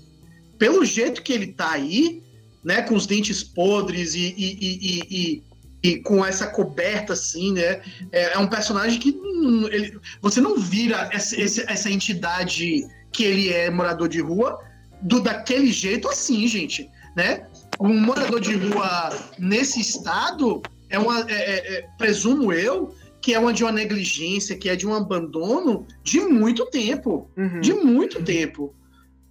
[0.58, 2.22] pelo jeito que ele tá aí,
[2.62, 5.42] né, com os dentes podres e, e, e, e,
[5.82, 7.82] e com essa coberta, assim, né,
[8.12, 13.52] é, é um personagem que hum, ele, você não vira essa, essa entidade que ele
[13.52, 14.58] é morador de rua
[15.02, 17.46] do daquele jeito assim, gente, né?
[17.80, 23.38] Um morador de rua nesse estado é uma, é, é, é, presumo eu, que é
[23.38, 27.60] uma de uma negligência, que é de um abandono de muito tempo, uhum.
[27.60, 28.74] de muito tempo.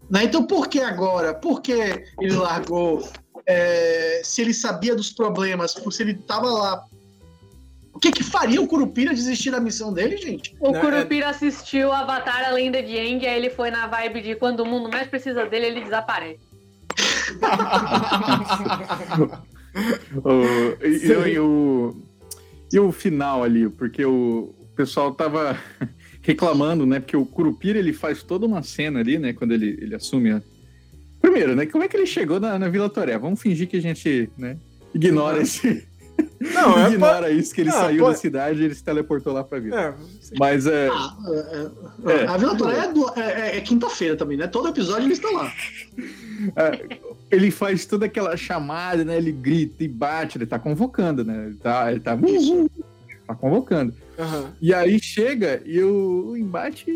[0.10, 0.24] Né?
[0.24, 1.34] Então, por que agora?
[1.34, 1.74] Por que
[2.20, 3.08] ele largou?
[3.46, 6.86] É, se ele sabia dos problemas, se ele estava lá
[7.94, 10.56] o que que faria o Curupira desistir da missão dele, gente?
[10.60, 14.36] O é- Curupira assistiu Avatar, a lenda de Aang, aí ele foi na vibe de
[14.36, 16.53] quando o mundo mais precisa dele, ele desaparece
[20.24, 21.96] o, e, e, o,
[22.72, 25.58] e o final ali, porque o, o pessoal tava
[26.22, 27.00] reclamando, né?
[27.00, 29.34] Porque o Curupira ele faz toda uma cena ali, né?
[29.34, 30.42] Quando ele, ele assume a.
[31.22, 31.66] Primeiro, né?
[31.66, 33.18] Como é que ele chegou na, na Vila Toré?
[33.18, 34.58] Vamos fingir que a gente né,
[34.94, 35.88] ignora esse.
[36.40, 38.16] Não, é Ignora isso, que ele não, saiu pode...
[38.16, 39.80] da cidade e ele se teleportou lá pra Vila.
[39.80, 39.94] É,
[40.38, 40.90] Mas é.
[40.90, 42.28] Ah, é, é, é.
[42.28, 42.78] a Vila Toré
[43.16, 44.48] é, é, é quinta-feira também, né?
[44.48, 45.52] Todo episódio ele está lá.
[47.32, 49.18] ele faz toda aquela chamada, né?
[49.18, 51.46] Ele grita e bate, ele tá convocando, né?
[51.48, 52.18] Ele tá, ele tá,
[53.28, 53.94] tá convocando.
[54.18, 54.48] Uhum.
[54.62, 56.92] E aí chega e o, o embate,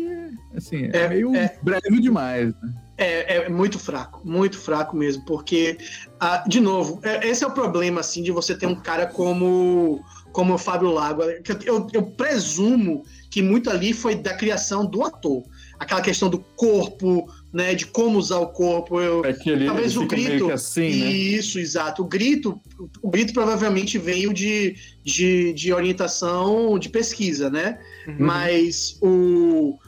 [0.54, 1.32] assim, é, meio
[1.62, 2.72] breve demais, né?
[3.00, 5.78] É, é, muito fraco, muito fraco mesmo, porque,
[6.18, 10.04] ah, de novo, é, esse é o problema, assim, de você ter um cara como,
[10.32, 11.22] como o Fábio Lago.
[11.64, 15.44] Eu, eu presumo que muito ali foi da criação do ator.
[15.78, 19.00] Aquela questão do corpo, né, de como usar o corpo.
[19.00, 20.50] Eu, é que ele, talvez ele o grito.
[20.50, 21.10] Assim, né?
[21.10, 22.02] Isso, exato.
[22.02, 22.60] O grito,
[23.00, 27.78] o grito provavelmente veio de, de, de orientação de pesquisa, né?
[28.08, 28.16] Uhum.
[28.18, 29.78] Mas o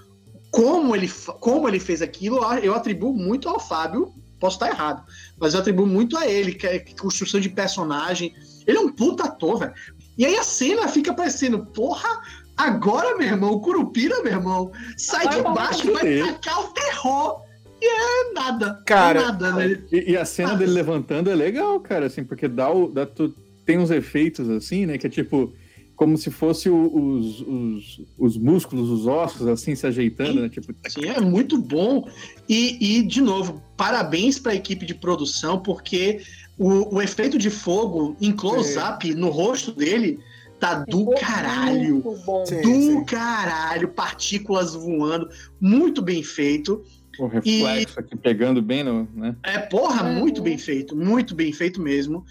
[0.50, 1.08] como ele,
[1.38, 4.12] como ele fez aquilo, eu atribuo muito ao Fábio.
[4.38, 5.04] Posso estar errado,
[5.38, 8.34] mas eu atribuo muito a ele, que é construção de personagem.
[8.66, 9.74] Ele é um puta ator, velho.
[10.16, 12.22] E aí a cena fica parecendo, porra,
[12.56, 17.42] agora, meu irmão, o Curupira, meu irmão, sai de baixo e vai tacar o terror.
[17.82, 18.82] E é nada.
[18.86, 19.82] Cara, é nada, né?
[19.92, 20.54] e, e, a cena ah.
[20.54, 22.88] dele levantando é legal, cara, assim, porque dá o.
[22.88, 24.98] Dá, tu, tem uns efeitos assim, né?
[24.98, 25.52] Que é tipo
[26.00, 30.48] como se fosse os, os, os músculos, os ossos, assim, se ajeitando, sim, né?
[30.48, 30.74] Tipo...
[30.88, 32.08] Sim, é muito bom.
[32.48, 36.22] E, e de novo, parabéns para a equipe de produção, porque
[36.56, 39.14] o, o efeito de fogo em close-up é.
[39.14, 40.18] no rosto dele
[40.58, 42.00] tá do caralho.
[42.00, 43.04] Do sim.
[43.04, 45.28] caralho, partículas voando,
[45.60, 46.82] muito bem feito.
[47.18, 48.00] O reflexo e...
[48.00, 49.06] aqui pegando bem no.
[49.14, 49.36] Né?
[49.42, 50.18] É, porra, é.
[50.18, 52.24] muito bem feito, muito bem feito mesmo.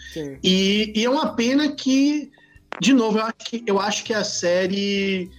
[0.44, 2.32] E, e, é uma pena que
[2.82, 5.30] de novo, eu acho que, eu acho que a série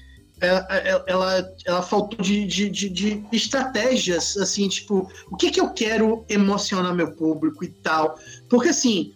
[0.41, 0.67] ela,
[1.07, 6.25] ela, ela faltou de, de, de, de, estratégias, assim, tipo, o que, que eu quero
[6.29, 8.19] emocionar meu público e tal.
[8.49, 9.15] Porque, assim,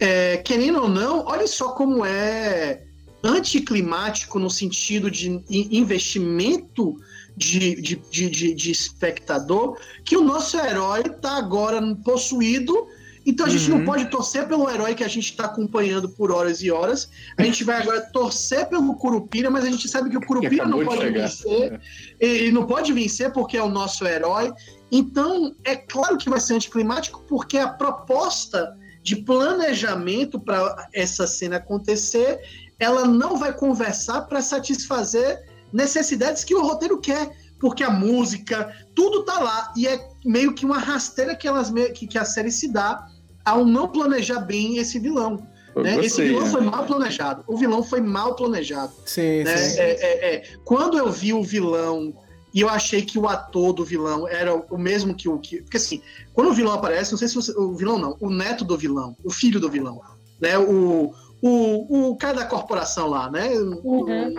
[0.00, 2.84] é, querendo ou não, olha só como é
[3.22, 6.96] anticlimático no sentido de investimento
[7.36, 12.88] de, de, de, de, espectador, que o nosso herói tá agora possuído
[13.24, 13.78] Então a gente Uhum.
[13.78, 17.08] não pode torcer pelo herói que a gente está acompanhando por horas e horas.
[17.38, 20.84] A gente vai agora torcer pelo Curupira, mas a gente sabe que o Curupira não
[20.84, 21.20] pode chegar.
[21.28, 21.80] vencer.
[22.18, 24.52] Ele não pode vencer porque é o nosso herói.
[24.90, 31.56] Então, é claro que vai ser anticlimático, porque a proposta de planejamento para essa cena
[31.56, 32.40] acontecer,
[32.78, 39.24] ela não vai conversar para satisfazer necessidades que o roteiro quer, porque a música, tudo
[39.24, 42.68] tá lá e é meio que uma rasteira que, elas, que, que a série se
[42.72, 43.06] dá
[43.44, 45.46] ao não planejar bem esse vilão.
[45.76, 45.92] Né?
[45.92, 46.50] Esse gostei, vilão né?
[46.50, 47.44] foi mal planejado.
[47.46, 49.56] O vilão foi mal planejado Sim, né?
[49.56, 49.80] sim.
[49.80, 50.42] É, é, é.
[50.64, 52.14] Quando eu vi o vilão
[52.54, 55.62] e eu achei que o ator do vilão era o mesmo que o que.
[55.62, 56.02] Porque assim,
[56.34, 57.52] quando o vilão aparece, não sei se você.
[57.58, 60.00] O vilão não, o neto do vilão, o filho do vilão,
[60.38, 60.58] né?
[60.58, 63.48] O, o, o cara da corporação lá, né?
[63.82, 64.34] Uhum.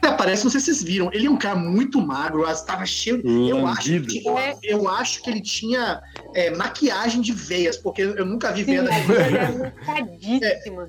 [0.00, 3.20] Ele aparece, não sei se vocês viram, ele é um cara muito magro, estava cheio.
[3.48, 6.00] Eu acho, que, eu, eu acho que ele tinha
[6.38, 10.88] é, maquiagem de veias, porque eu nunca vi veia é marcadíssima.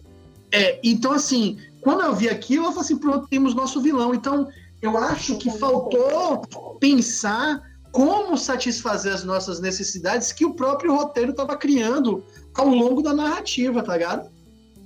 [0.52, 4.14] É, então, assim, quando eu vi aquilo, eu falei assim, pronto, temos nosso vilão.
[4.14, 4.48] Então,
[4.80, 7.62] eu acho que faltou pensar
[7.92, 12.24] como satisfazer as nossas necessidades que o próprio roteiro estava criando
[12.56, 14.30] ao longo da narrativa, tá ligado?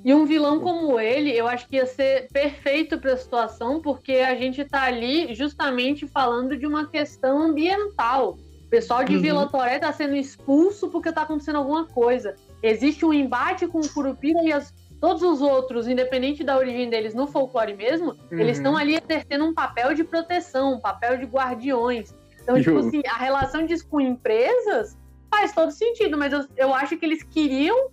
[0.06, 4.14] E um vilão como ele, eu acho que ia ser perfeito para a situação, porque
[4.14, 8.38] a gente tá ali justamente falando de uma questão ambiental.
[8.73, 9.21] O pessoal de Uhum.
[9.21, 12.33] Vila Toré tá sendo expulso porque tá acontecendo alguma coisa.
[12.63, 17.13] Existe um embate com o Curupira e as- todos os outros, independente da origem deles
[17.13, 18.39] no folclore mesmo, Uhum.
[18.39, 22.15] eles estão ali exercendo um papel de proteção, um papel de guardiões.
[22.41, 24.97] Então, tipo assim, a relação disso com empresas
[25.29, 27.91] faz todo sentido, mas eu, eu acho que eles queriam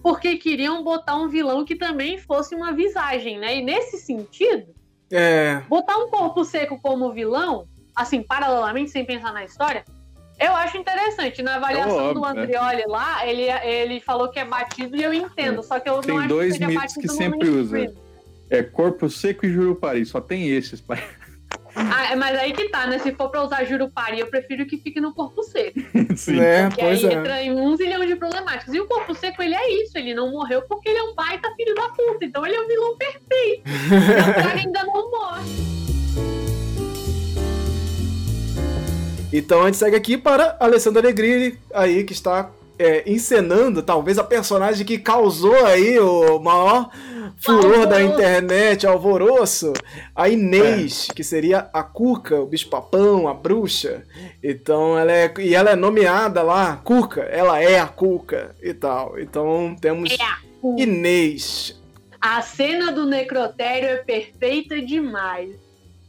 [0.00, 3.56] porque queriam botar um vilão que também fosse uma visagem, né?
[3.56, 4.72] E nesse sentido,
[5.12, 5.56] É.
[5.68, 7.66] botar um corpo seco como vilão,
[7.96, 9.84] assim, paralelamente, sem pensar na história,
[10.40, 11.42] eu acho interessante.
[11.42, 12.42] Na avaliação óbvio, do né?
[12.42, 16.14] Andrioli lá, ele, ele falou que é batido e eu entendo, só que eu Tem
[16.14, 17.84] não acho dois que seja mitos batido que no sempre mainstream.
[17.86, 17.94] usa.
[18.50, 20.80] É corpo seco e jurupari, só tem esses.
[20.80, 21.02] pai.
[21.74, 22.98] Ah, é, mas aí que tá, né?
[22.98, 25.78] Se for pra usar jurupari, eu prefiro que fique no corpo seco.
[26.16, 26.36] Sim.
[26.36, 26.68] Né?
[26.68, 27.14] Que Pois aí é.
[27.14, 28.74] entra em um zilhão de problemáticas.
[28.74, 29.96] E o corpo seco, ele é isso.
[29.96, 32.24] Ele não morreu porque ele é um baita filho da puta.
[32.24, 33.62] Então ele é um vilão perfeito.
[33.70, 35.69] E o cara ainda não morre.
[39.32, 44.24] Então a gente segue aqui para Alessandra Negrini, aí que está é, encenando talvez a
[44.24, 46.90] personagem que causou aí o maior
[47.38, 49.72] furor da internet, alvoroço,
[50.16, 54.04] a Inês, que seria a Cuca, o bicho-papão, a bruxa.
[54.42, 59.18] Então ela é e ela é nomeada lá, Cuca, ela é a Cuca e tal.
[59.18, 60.38] Então temos É a
[60.76, 61.80] Inês.
[62.20, 65.50] A cena do necrotério é perfeita demais.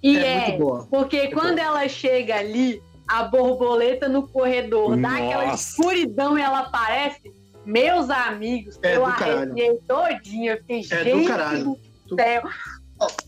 [0.03, 0.87] E É é, muito boa.
[0.89, 2.81] porque quando ela chega ali,
[3.11, 7.21] a borboleta no corredor dá aquela escuridão e ela aparece.
[7.65, 10.53] Meus amigos, É eu do arrepiei todinha.
[10.53, 11.77] Eu fiquei, É do gente caralho.
[12.07, 12.43] do céu.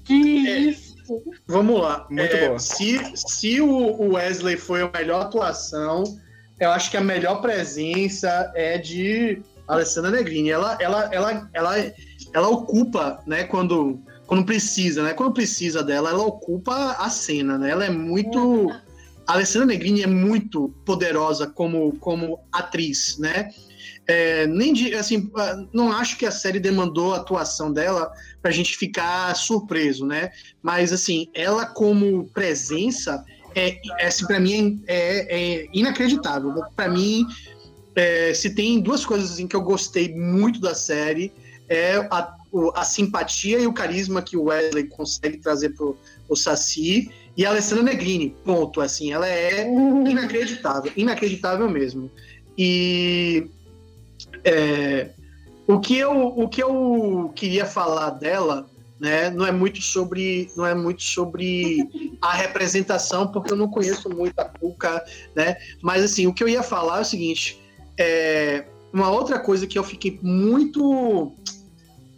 [0.04, 0.58] Que É.
[0.60, 0.94] isso?
[1.48, 2.08] Vamos lá.
[2.10, 2.60] Muito É, boa.
[2.60, 6.04] Se, se o Wesley foi a melhor atuação,
[6.60, 10.50] eu acho que a melhor presença é de Alessandra Negrini.
[10.50, 11.76] Ela, ela, ela, ela,
[12.34, 15.14] ela ocupa, né, quando, quando precisa, né?
[15.14, 17.70] Quando precisa dela, ela ocupa a cena, né?
[17.72, 18.72] Ela é muito.
[19.28, 23.50] A Alessandra Negrini é muito poderosa como, como atriz, né?
[24.06, 28.52] É, nem de, assim, ah, não acho que a série demandou a atuação dela pra
[28.52, 30.30] gente ficar surpreso, né?
[30.62, 33.24] Mas assim, ela como presença
[33.56, 36.54] é, é assim, para mim é, é inacreditável.
[36.76, 37.26] Para mim,
[37.95, 41.32] é, se tem duas coisas assim, que eu gostei muito da série
[41.70, 42.36] é a,
[42.76, 45.98] a simpatia e o carisma que o Wesley consegue trazer pro
[46.28, 48.36] o Saci e a Alessandra Negrini.
[48.44, 48.82] Ponto.
[48.82, 52.12] Assim, ela é inacreditável, inacreditável mesmo.
[52.58, 53.50] E
[54.44, 55.10] é,
[55.68, 58.70] o que eu o que eu queria falar dela,
[59.00, 61.90] né, não é muito sobre não é muito sobre
[62.22, 65.04] a representação, porque eu não conheço muito a Cuca,
[65.36, 65.58] né?
[65.82, 67.60] Mas assim, o que eu ia falar é o seguinte,
[67.98, 71.34] é, uma outra coisa que eu fiquei muito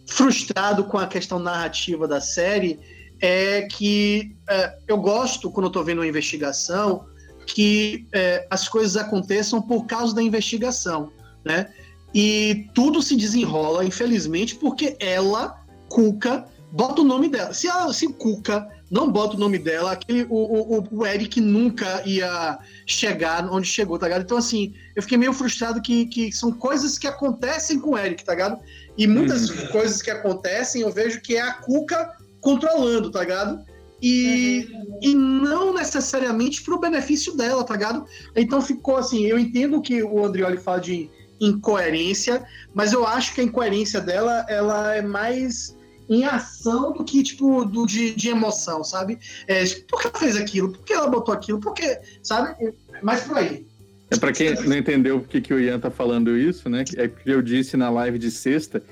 [0.08, 2.80] frustrado com a questão narrativa da série
[3.22, 7.06] é que é, eu gosto, quando eu tô vendo uma investigação,
[7.46, 11.12] que é, as coisas aconteçam por causa da investigação,
[11.44, 11.72] né?
[12.14, 17.54] E tudo se desenrola, infelizmente, porque ela, Cuca, bota o nome dela.
[17.54, 22.04] Se, ela, se Cuca não bota o nome dela, aquele, o, o, o Eric nunca
[22.06, 24.24] ia chegar onde chegou, tá ligado?
[24.24, 28.24] Então, assim, eu fiquei meio frustrado que, que são coisas que acontecem com o Eric,
[28.24, 28.60] tá ligado?
[28.98, 33.66] E muitas coisas que acontecem eu vejo que é a Cuca controlando, tá ligado?
[34.00, 34.70] E,
[35.02, 38.06] e não necessariamente pro benefício dela, tá ligado?
[38.36, 41.10] Então ficou assim, eu entendo que o Andrioli fala de
[41.42, 45.76] incoerência, mas eu acho que a incoerência dela ela é mais
[46.08, 49.18] em ação do que, tipo, do, de, de emoção, sabe?
[49.48, 50.72] É, por que ela fez aquilo?
[50.72, 51.60] Por que ela botou aquilo?
[51.60, 52.56] Por que, sabe?
[52.64, 53.66] É mais por aí.
[54.12, 56.84] É para quem não entendeu por que o Ian tá falando isso, né?
[56.96, 58.84] É porque eu disse na live de sexta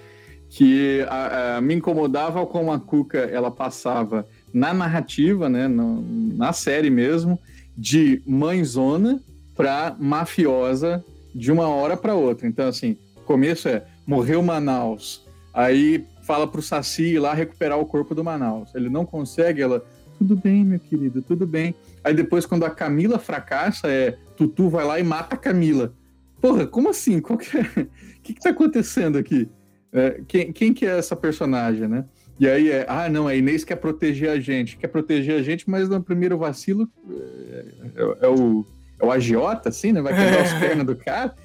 [0.55, 5.67] que a, a, me incomodava como a Cuca ela passava na narrativa, né?
[5.67, 6.03] No,
[6.37, 7.39] na série mesmo,
[7.75, 9.19] de mãezona
[9.55, 11.03] para mafiosa
[11.33, 12.47] de uma hora para outra.
[12.47, 18.13] Então, assim, começo é morreu Manaus, aí fala pro Saci ir lá recuperar o corpo
[18.13, 18.75] do Manaus.
[18.75, 19.83] Ele não consegue, ela,
[20.19, 21.73] tudo bem, meu querido, tudo bem.
[22.03, 25.95] Aí depois, quando a Camila fracassa, é Tutu vai lá e mata a Camila.
[26.39, 27.17] Porra, como assim?
[27.17, 27.63] O que, é?
[28.21, 29.49] que, que tá acontecendo aqui?
[29.93, 32.05] É, quem, quem que é essa personagem, né?
[32.39, 35.69] E aí é, ah, não, a Inês quer proteger a gente, quer proteger a gente,
[35.69, 37.65] mas no primeiro vacilo é,
[37.95, 38.65] é, é o,
[38.99, 40.01] é o agiota, assim, né?
[40.01, 41.35] Vai quebrar as pernas do cara.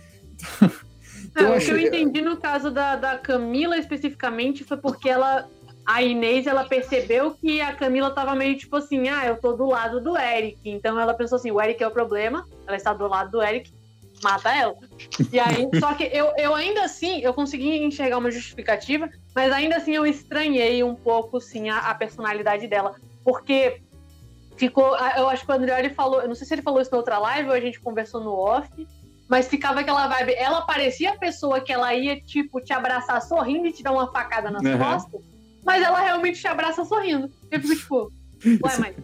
[1.30, 5.48] Então, é, o que eu entendi no caso da, da Camila especificamente foi porque ela.
[5.86, 9.66] A Inês, ela percebeu que a Camila tava meio tipo assim, ah, eu tô do
[9.66, 10.58] lado do Eric.
[10.62, 13.72] Então ela pensou assim, o Eric é o problema, ela está do lado do Eric,
[14.22, 14.74] mata ela.
[15.32, 19.76] E aí, só que eu, eu ainda assim, eu consegui enxergar uma justificativa, mas ainda
[19.76, 22.94] assim eu estranhei um pouco, sim, a, a personalidade dela.
[23.24, 23.80] Porque
[24.56, 26.90] ficou, eu acho que o André ele falou, eu não sei se ele falou isso
[26.90, 28.68] na outra live ou a gente conversou no off,
[29.28, 30.34] mas ficava aquela vibe.
[30.34, 34.10] Ela parecia a pessoa que ela ia, tipo, te abraçar sorrindo e te dar uma
[34.10, 34.78] facada nas uhum.
[34.78, 35.20] costas,
[35.64, 37.30] mas ela realmente te abraça sorrindo.
[37.50, 38.12] Eu fico, tipo,
[38.66, 38.96] ué, mas.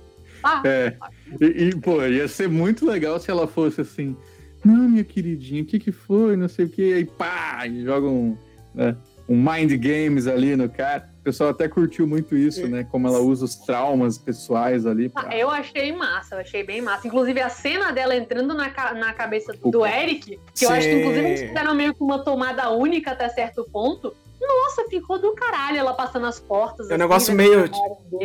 [0.42, 0.96] Ah, é.
[1.40, 4.16] E, e, pô, ia ser muito legal se ela fosse assim.
[4.64, 6.36] Não, minha queridinha, o que que foi?
[6.36, 6.94] Não sei o que.
[6.94, 8.36] Aí pá, e joga um,
[8.74, 8.96] né,
[9.28, 11.10] um mind games ali no cara.
[11.20, 12.84] O pessoal até curtiu muito isso, né?
[12.84, 15.08] Como ela usa os traumas pessoais ali.
[15.08, 15.34] Pra...
[15.34, 17.06] Eu achei massa, eu achei bem massa.
[17.06, 20.64] Inclusive, a cena dela entrando na, na cabeça do, do Eric, que Sim.
[20.66, 24.14] eu acho que, inclusive, eles fizeram meio que uma tomada única até certo ponto.
[24.40, 26.90] Nossa, ficou do caralho ela passando as portas.
[26.90, 27.70] É um assim, negócio né, meio,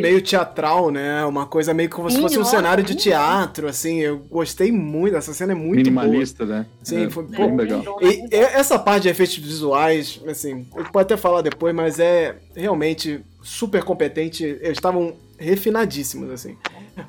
[0.02, 1.24] meio teatral, né?
[1.26, 4.00] Uma coisa meio como Sim, se fosse um cenário de teatro, assim.
[4.00, 6.60] Eu gostei muito, essa cena é muito Minimalista, boa.
[6.60, 6.66] né?
[6.84, 7.84] Sim, é, foi pô, bem legal.
[8.02, 12.36] E, e essa parte de efeitos visuais, assim, eu pode até falar depois, mas é
[12.56, 14.44] realmente super competente.
[14.44, 16.58] Eles estavam refinadíssimos, assim.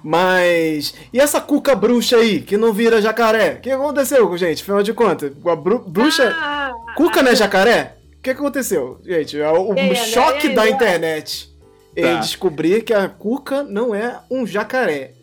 [0.05, 0.94] Mas.
[1.12, 3.55] E essa cuca bruxa aí, que não vira jacaré?
[3.55, 4.62] O que aconteceu, gente?
[4.62, 6.32] Afinal de contas, a bru bruxa.
[6.36, 7.97] Ah, cuca não é jacaré?
[8.20, 9.40] O que aconteceu, gente?
[9.40, 11.48] É o choque da internet.
[11.97, 12.20] Tá.
[12.20, 15.14] descobrir que a cuca não é um jacaré.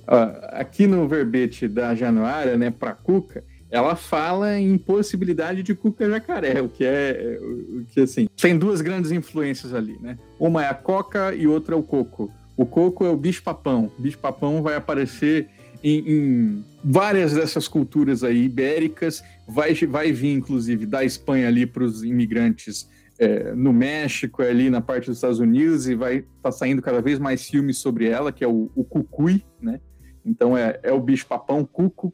[0.51, 6.59] aqui no verbete da Januária, né, pra cuca, ela fala em possibilidade de cuca jacaré,
[6.59, 10.17] o que é o que assim, tem duas grandes influências ali, né?
[10.39, 12.31] Uma é a coca e outra é o coco.
[12.55, 13.91] O coco é o bicho papão.
[13.97, 15.49] O bicho papão vai aparecer
[15.83, 21.83] em, em, várias dessas culturas aí ibéricas, vai, vai vir inclusive da Espanha ali para
[21.83, 26.81] os imigrantes é, no México, ali na parte dos Estados Unidos, e vai tá saindo
[26.81, 29.79] cada vez mais filmes sobre ela, que é o, o cucui, né?
[30.23, 32.13] Então é, é o bicho-papão, cuco,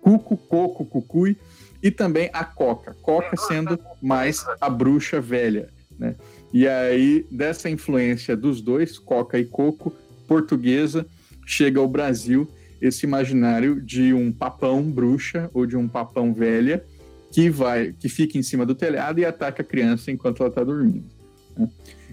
[0.00, 1.36] cuco, coco, cucui,
[1.82, 6.14] e também a coca, coca sendo mais a bruxa velha, né?
[6.52, 9.94] E aí, dessa influência dos dois, coca e coco,
[10.26, 11.06] portuguesa,
[11.44, 12.48] chega ao Brasil
[12.80, 16.84] esse imaginário de um papão bruxa ou de um papão velha
[17.30, 20.64] que vai, que fica em cima do telhado e ataca a criança enquanto ela está
[20.64, 21.04] dormindo.
[21.56, 21.68] Né?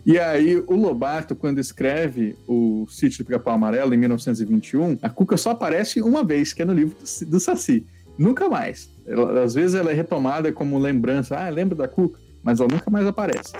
[0.06, 5.36] E aí o Lobato, quando escreve o Sítio do Pica-Pau Amarelo em 1921, a Cuca
[5.38, 7.86] só aparece uma vez, que é no livro do, do Saci.
[8.18, 8.90] Nunca mais.
[9.06, 12.20] Ela, às vezes ela é retomada como lembrança, ah, lembra da Cuca?
[12.44, 13.54] Mas ela nunca mais aparece.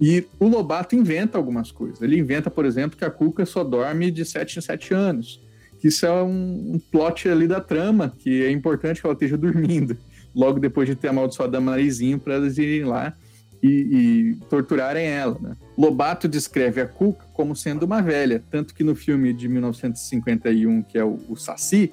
[0.00, 2.00] E o Lobato inventa algumas coisas.
[2.00, 5.40] Ele inventa, por exemplo, que a Cuca só dorme de 7 em 7 anos
[5.80, 9.36] que isso é um, um plot ali da trama, que é importante que ela esteja
[9.36, 9.96] dormindo,
[10.36, 13.14] logo depois de ter amaldiçoado a Marizinho para eles irem lá
[13.62, 15.38] e, e, torturarem ela.
[15.40, 15.56] Né?
[15.76, 20.98] Lobato descreve a Cuca como sendo uma velha, tanto que no filme de 1951, que
[20.98, 21.92] é o, o Saci,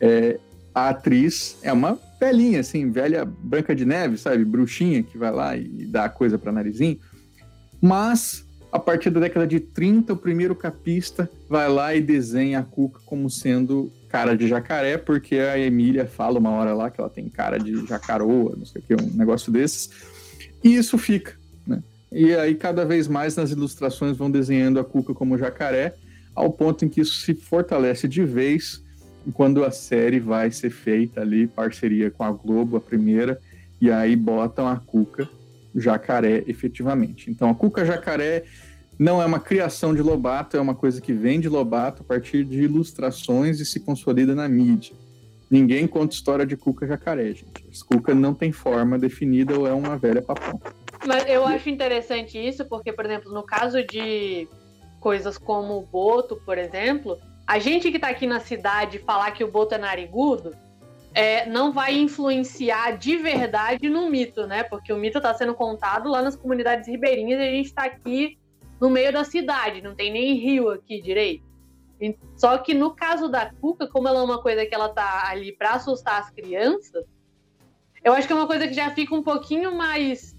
[0.00, 0.40] é,
[0.74, 4.44] a atriz é uma velhinha, assim, velha branca de neve, sabe?
[4.44, 6.98] Bruxinha que vai lá e dá a coisa para Narizinho.
[7.80, 12.62] Mas a partir da década de 30, o primeiro capista vai lá e desenha a
[12.62, 17.10] Cuca como sendo cara de jacaré, porque a Emília fala uma hora lá que ela
[17.10, 19.90] tem cara de jacaroa, não sei o que, um negócio desses.
[20.62, 21.34] E isso fica,
[21.66, 21.82] né?
[22.12, 25.94] E aí, cada vez mais nas ilustrações vão desenhando a Cuca como jacaré,
[26.34, 28.82] ao ponto em que isso se fortalece de vez
[29.34, 33.40] quando a série vai ser feita ali, parceria com a Globo, a primeira,
[33.80, 35.28] e aí botam a Cuca
[35.74, 37.30] jacaré efetivamente.
[37.30, 38.44] Então, a cuca jacaré
[38.98, 42.44] não é uma criação de Lobato, é uma coisa que vem de Lobato a partir
[42.44, 44.94] de ilustrações e se consolida na mídia.
[45.50, 47.64] Ninguém conta história de cuca jacaré, gente.
[47.86, 50.60] Cuca não tem forma definida ou é uma velha papão.
[51.06, 54.46] Mas eu acho interessante isso, porque, por exemplo, no caso de
[55.00, 59.42] coisas como o boto, por exemplo, a gente que tá aqui na cidade falar que
[59.42, 60.54] o boto é narigudo,
[61.14, 64.62] é, não vai influenciar de verdade no mito, né?
[64.62, 68.38] Porque o mito está sendo contado lá nas comunidades ribeirinhas e a gente está aqui
[68.80, 71.44] no meio da cidade, não tem nem rio aqui direito.
[72.36, 75.52] Só que no caso da Cuca, como ela é uma coisa que ela tá ali
[75.52, 77.04] para assustar as crianças,
[78.02, 80.34] eu acho que é uma coisa que já fica um pouquinho mais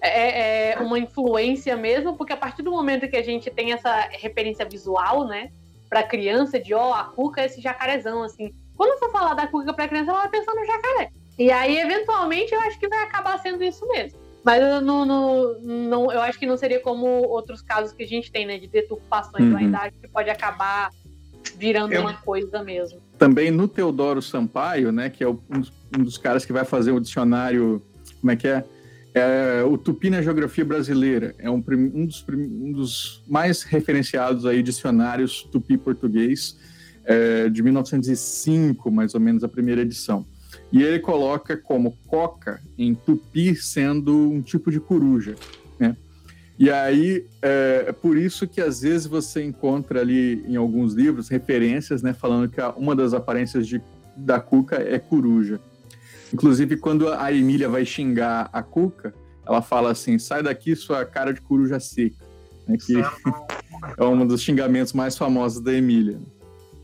[0.00, 4.08] é, é, uma influência mesmo, porque a partir do momento que a gente tem essa
[4.10, 5.52] referência visual, né,
[5.90, 9.46] para criança de ó, oh, a Cuca é esse jacarezão assim, quando for falar da
[9.46, 11.12] cuca pra criança, ela vai pensar no jacaré.
[11.38, 14.18] E aí, eventualmente, eu acho que vai acabar sendo isso mesmo.
[14.44, 18.06] Mas eu, não, não, não, eu acho que não seria como outros casos que a
[18.06, 18.58] gente tem, né?
[18.58, 19.52] De deturpações uhum.
[19.52, 20.90] da idade, que pode acabar
[21.56, 22.00] virando eu...
[22.00, 23.00] uma coisa mesmo.
[23.16, 25.08] Também no Teodoro Sampaio, né?
[25.08, 27.80] Que é um dos, um dos caras que vai fazer o dicionário.
[28.20, 28.64] Como é que é?
[29.14, 31.62] É, o Tupi na Geografia Brasileira é um,
[31.94, 36.58] um, dos, um, dos, mais referenciados aí dicionários tupi português
[37.04, 40.26] é, de 1905, mais ou menos, a primeira edição.
[40.72, 45.34] E ele coloca como coca em tupi sendo um tipo de coruja,
[45.78, 45.96] né?
[46.58, 51.28] E aí é, é por isso que às vezes você encontra ali em alguns livros
[51.28, 53.82] referências, né, falando que uma das aparências de,
[54.16, 55.60] da Cuca é coruja.
[56.32, 59.14] Inclusive quando a Emília vai xingar a Cuca,
[59.46, 62.24] ela fala assim: "Sai daqui, sua cara de coruja seca",
[62.66, 62.94] né, que
[63.98, 66.18] é um dos xingamentos mais famosos da Emília.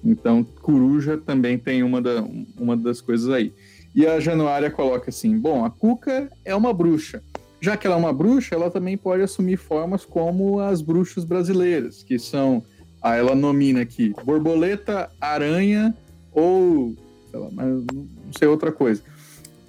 [0.05, 2.25] Então, coruja também tem uma, da,
[2.57, 3.53] uma das coisas aí.
[3.95, 7.23] E a Januária coloca assim: bom, a Cuca é uma bruxa.
[7.61, 12.03] Já que ela é uma bruxa, ela também pode assumir formas como as bruxas brasileiras,
[12.03, 12.63] que são.
[13.01, 15.95] Ah, ela nomina aqui borboleta, aranha
[16.33, 16.95] ou.
[17.31, 19.03] sei lá, mas não sei outra coisa.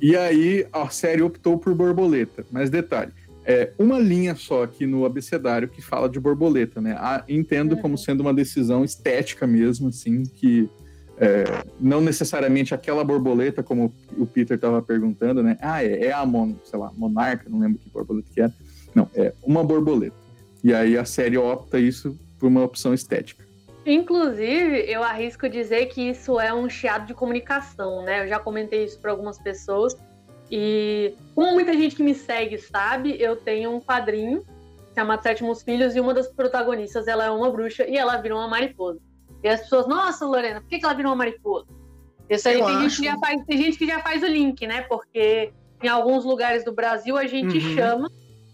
[0.01, 2.45] E aí a série optou por borboleta.
[2.51, 3.11] Mas detalhe:
[3.49, 6.95] é, uma linha só aqui no abecedário que fala de borboleta, né?
[6.99, 7.97] A, entendo como uhum.
[7.97, 10.69] sendo uma decisão estética mesmo, assim, que
[11.17, 11.45] é,
[11.79, 15.57] não necessariamente aquela borboleta, como o Peter estava perguntando, né?
[15.61, 18.51] Ah, é, é a mon, sei lá, monarca, não lembro que borboleta que é.
[18.93, 20.15] Não, é uma borboleta.
[20.63, 23.43] E aí a série opta isso por uma opção estética.
[23.83, 28.25] Inclusive, eu arrisco dizer que isso é um chiado de comunicação, né?
[28.25, 29.97] Eu já comentei isso para algumas pessoas
[30.51, 34.43] e como muita gente que me segue sabe, eu tenho um quadrinho
[34.95, 38.47] chamado Sétimos Filhos e uma das protagonistas ela é uma bruxa e ela virou uma
[38.47, 38.99] mariposa.
[39.43, 41.67] E as pessoas, nossa, Lorena, por que, ela virou uma mariposa?
[42.29, 44.81] Isso aí tem gente, que já faz, tem gente que já faz o link, né?
[44.81, 45.51] Porque
[45.81, 47.75] em alguns lugares do Brasil a gente uhum.
[47.75, 48.11] chama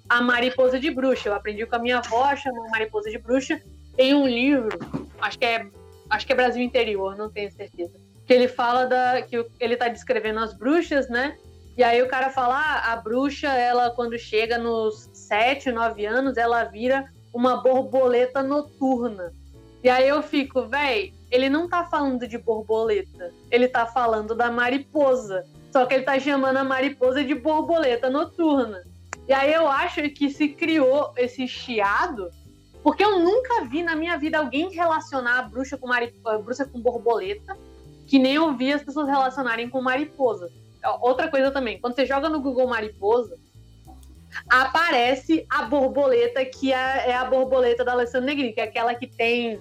[0.08, 1.30] a mariposa de bruxa.
[1.30, 3.60] Eu aprendi com a minha avó, chama mariposa de bruxa.
[3.98, 4.78] Tem um livro,
[5.20, 5.68] acho que é,
[6.10, 7.94] acho que é Brasil Interior, não tenho certeza.
[8.26, 9.22] Que ele fala da.
[9.22, 11.38] que ele tá descrevendo as bruxas, né?
[11.78, 16.38] E aí o cara fala, ah, a bruxa, ela quando chega nos 7, 9 anos,
[16.38, 19.34] ela vira uma borboleta noturna.
[19.84, 24.50] E aí eu fico, véi, ele não tá falando de borboleta, ele tá falando da
[24.50, 25.46] mariposa.
[25.70, 28.82] Só que ele tá chamando a mariposa de borboleta noturna.
[29.28, 32.30] E aí eu acho que se criou esse chiado,
[32.82, 36.16] porque eu nunca vi na minha vida alguém relacionar a bruxa com, marip...
[36.26, 37.58] a bruxa com borboleta,
[38.08, 40.50] que nem eu vi as pessoas relacionarem com mariposa
[41.02, 43.38] outra coisa também, quando você joga no Google mariposa,
[44.50, 49.08] aparece a borboleta que é, é a borboleta da Alessandra Negrini, que é aquela que
[49.08, 49.60] tem,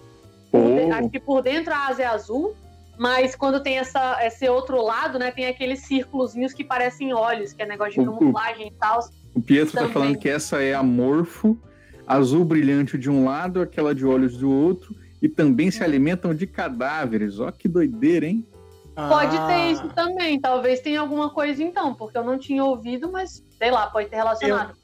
[0.53, 0.93] oh.
[0.93, 2.55] acho que por dentro a asa é azul,
[2.99, 7.63] mas quando tem essa, esse outro lado, né, tem aqueles círculozinhos que parecem olhos, que
[7.63, 9.01] é negócio de camuflagem e tal.
[9.35, 9.89] O Pietro também.
[9.89, 11.59] tá falando que essa é a morfo,
[12.07, 16.47] azul brilhante de um lado, aquela de olhos do outro, e também se alimentam de
[16.47, 17.41] cadáveres.
[17.41, 18.47] Ó que doideira, hein?
[18.95, 19.47] Pode ah.
[19.47, 20.41] ter isso também.
[20.41, 24.16] Talvez tenha alguma coisa então, porque eu não tinha ouvido, mas sei lá, pode ter
[24.16, 24.77] relacionado.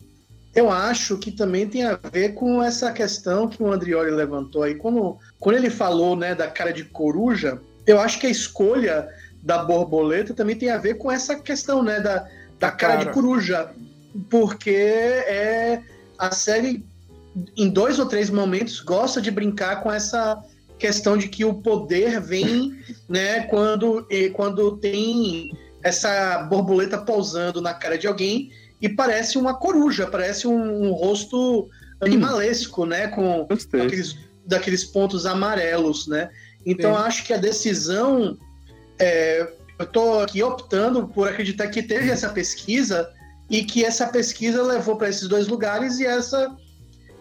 [0.55, 4.65] Eu, eu acho que também tem a ver com essa questão que o Andrioli levantou
[4.65, 4.75] aí.
[4.75, 9.09] Quando, quando ele falou né, da cara de coruja, eu acho que a escolha
[9.43, 12.29] da borboleta também tem a ver com essa questão né, da,
[12.59, 13.71] da cara, cara de coruja.
[14.29, 15.83] Porque é
[16.19, 16.85] a série,
[17.57, 20.43] em dois ou três momentos, gosta de brincar com essa
[20.81, 22.77] questão de que o poder vem
[23.09, 25.53] né, quando, quando tem
[25.83, 28.51] essa borboleta pousando na cara de alguém
[28.81, 31.69] e parece uma coruja, parece um, um rosto
[32.01, 33.09] animalesco, né?
[33.09, 33.47] Com
[33.85, 34.17] aqueles,
[34.47, 36.31] daqueles pontos amarelos, né?
[36.65, 37.03] Então Sim.
[37.03, 38.39] acho que a decisão.
[38.99, 43.11] É, eu estou aqui optando por acreditar que teve essa pesquisa
[43.49, 46.55] e que essa pesquisa levou para esses dois lugares e essa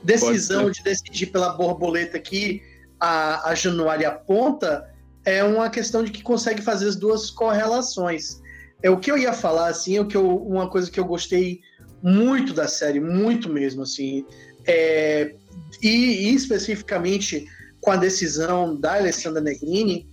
[0.04, 2.62] decisão de decidir pela borboleta que
[3.00, 4.90] a, a Januária aponta
[5.26, 8.42] é uma questão de que consegue fazer as duas correlações.
[8.82, 11.06] É o que eu ia falar, assim, é o que eu, uma coisa que eu
[11.06, 11.62] gostei
[12.02, 14.26] muito da série, muito mesmo, assim,
[14.66, 15.36] é,
[15.82, 17.48] e, e especificamente
[17.82, 20.08] com a decisão da Alessandra Negrini,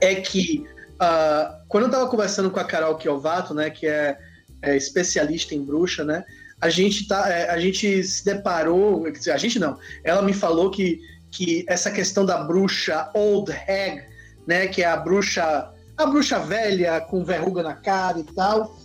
[0.00, 0.64] é que
[0.94, 4.18] uh, quando eu estava conversando com a Carol Kiovato, né, que é,
[4.62, 6.24] é, especialista em bruxa, né,
[6.60, 11.00] a gente tá, é, a gente se deparou, a gente não, ela me falou que,
[11.38, 14.02] que essa questão da bruxa old hag,
[14.44, 18.76] né, que é a bruxa a bruxa velha com verruga na cara e tal,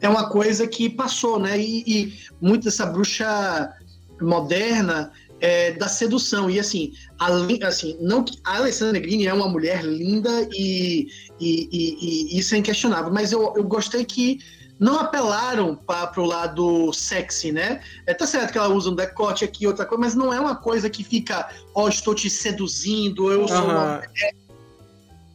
[0.00, 1.56] é uma coisa que passou, né?
[1.58, 3.72] E, e muito dessa bruxa
[4.20, 6.50] moderna é, da sedução.
[6.50, 11.08] E assim, além, assim, não que a Alessandra Negrini é uma mulher linda e,
[11.40, 14.40] e, e, e isso é inquestionável, mas eu, eu gostei que
[14.80, 17.82] não apelaram para o lado sexy, né?
[18.06, 20.56] É, tá certo que ela usa um decote aqui, outra coisa, mas não é uma
[20.56, 23.70] coisa que fica, ó, oh, estou te seduzindo, eu sou uhum.
[23.70, 24.40] uma mulher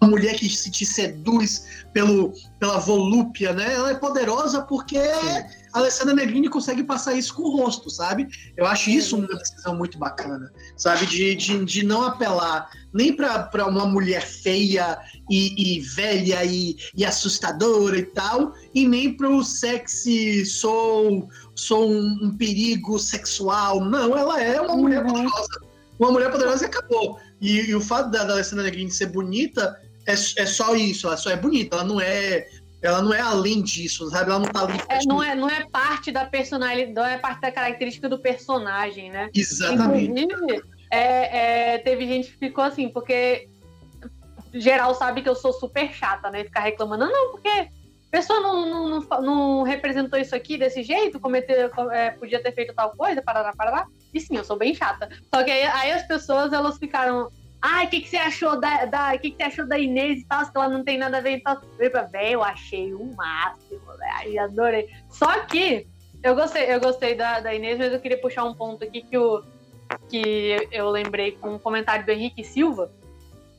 [0.06, 3.74] uma mulher que se te seduz pelo, pela volúpia, né?
[3.74, 5.60] Ela é poderosa porque Sim.
[5.74, 8.28] a Alessandra Negrini consegue passar isso com o rosto, sabe?
[8.56, 11.06] Eu acho isso uma decisão muito bacana, sabe?
[11.06, 14.98] De, de, de não apelar nem para uma mulher feia
[15.30, 21.90] e, e velha e, e, assustadora e tal, e nem para o sexy, sou, sou
[21.90, 23.84] um, um, perigo sexual.
[23.84, 25.12] Não, ela é uma mulher uhum.
[25.12, 25.62] poderosa.
[26.00, 27.20] Uma mulher poderosa e acabou.
[27.42, 31.18] E, e o fato da, da Alessandra Negrini ser bonita é, é só isso, ela
[31.18, 32.48] só é bonita, ela não é
[32.82, 34.30] ela não é além disso, sabe?
[34.30, 34.80] Ela não tá ali.
[34.90, 39.10] É, não, é, não é parte da personalidade, não é parte da característica do personagem,
[39.10, 39.30] né?
[39.34, 40.22] Exatamente.
[40.22, 43.50] Inclusive, é, é, teve gente que ficou assim, porque
[44.60, 46.44] geral sabe que eu sou super chata, né?
[46.44, 47.68] Ficar reclamando, não, porque a
[48.12, 52.74] pessoa não, não, não, não representou isso aqui desse jeito, cometeu, é, podia ter feito
[52.74, 53.88] tal coisa, parará, parará.
[54.14, 55.10] E sim, eu sou bem chata.
[55.34, 57.30] Só que aí, aí as pessoas, elas ficaram,
[57.68, 58.86] Ai, o que, que você achou da.
[58.86, 60.46] da que, que você achou da Inês e tal?
[60.46, 61.60] Se ela não tem nada a ver e tal.
[62.12, 64.44] Bem, eu achei o máximo, velho.
[64.44, 64.88] Adorei.
[65.10, 65.88] Só que
[66.24, 69.18] eu gostei, eu gostei da, da Inês, mas eu queria puxar um ponto aqui que,
[69.18, 69.44] o,
[70.08, 72.92] que eu lembrei com um comentário do Henrique Silva,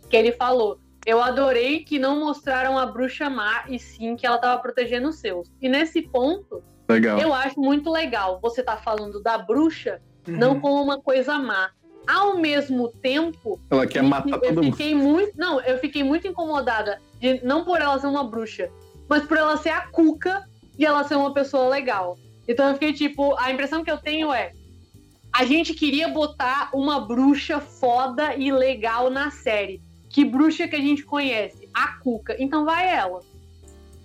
[0.08, 0.78] que ele falou.
[1.06, 5.16] Eu adorei que não mostraram a bruxa má e sim que ela tava protegendo os
[5.16, 5.48] seus.
[5.62, 7.18] E nesse ponto, legal.
[7.20, 10.36] eu acho muito legal você tá falando da bruxa uhum.
[10.36, 11.70] não como uma coisa má,
[12.06, 13.60] ao mesmo tempo.
[13.70, 15.08] Ela quer matar eu todo fiquei mundo.
[15.08, 17.00] Muito, não, eu fiquei muito incomodada.
[17.20, 18.68] De, não por ela ser uma bruxa,
[19.08, 20.44] mas por ela ser a Cuca
[20.76, 22.18] e ela ser uma pessoa legal.
[22.48, 24.52] Então eu fiquei tipo, a impressão que eu tenho é.
[25.32, 29.80] A gente queria botar uma bruxa foda e legal na série.
[30.16, 31.68] Que bruxa que a gente conhece?
[31.74, 32.34] A Cuca.
[32.38, 33.20] Então vai ela.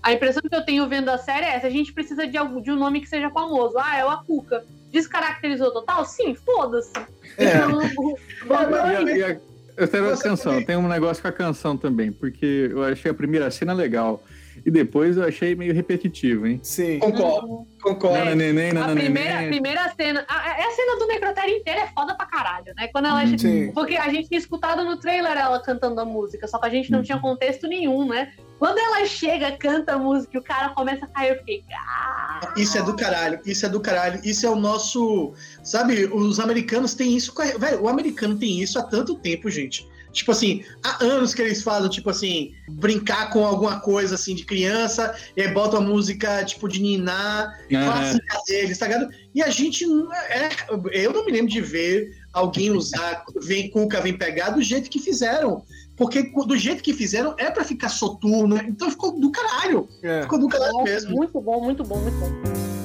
[0.03, 2.61] A impressão que eu tenho vendo a série é essa: a gente precisa de, algum,
[2.61, 3.77] de um nome que seja famoso.
[3.77, 4.61] Ah, é o Cuca.
[4.91, 6.03] Descaracterizou total?
[6.03, 6.91] Sim, foda-se.
[7.37, 7.55] É.
[7.55, 7.79] Então,
[9.77, 13.13] eu tenho a canção, tem um negócio com a canção também, porque eu achei a
[13.13, 14.21] primeira cena legal.
[14.65, 16.59] E depois eu achei meio repetitivo, hein?
[16.63, 16.99] Sim.
[16.99, 17.67] Concordo.
[17.81, 18.17] Concordo.
[18.17, 19.49] É, neném, a primeira, neném.
[19.49, 20.25] primeira cena.
[20.27, 22.87] A, a, cena do Necrotério inteira é foda pra caralho, né?
[22.89, 23.25] Quando ela.
[23.37, 23.71] Sim.
[23.73, 26.91] Porque a gente tinha escutado no trailer ela cantando a música, só que a gente
[26.91, 27.05] não uhum.
[27.05, 28.33] tinha contexto nenhum, né?
[28.59, 31.63] Quando ela chega, canta a música e o cara começa a cair, eu fiquei.
[31.73, 32.53] Ah!
[32.55, 34.21] Isso é do caralho, isso é do caralho.
[34.23, 35.33] Isso é o nosso.
[35.63, 37.33] Sabe, os americanos têm isso.
[37.57, 39.89] Velho, o americano tem isso há tanto tempo, gente.
[40.11, 44.45] Tipo assim, há anos que eles fazem, tipo assim, brincar com alguma coisa assim de
[44.45, 49.09] criança, e aí botam a música tipo de Niná, clássica deles, tá ligado?
[49.33, 49.85] E a gente
[50.29, 50.49] é.
[50.91, 54.99] Eu não me lembro de ver alguém usar vem cuca, vem pegar do jeito que
[54.99, 55.63] fizeram.
[55.95, 59.87] Porque do jeito que fizeram é para ficar soturno, então ficou do caralho.
[60.01, 60.23] É.
[60.23, 61.15] Ficou do caralho mesmo.
[61.15, 62.80] Muito bom, muito bom, muito bom.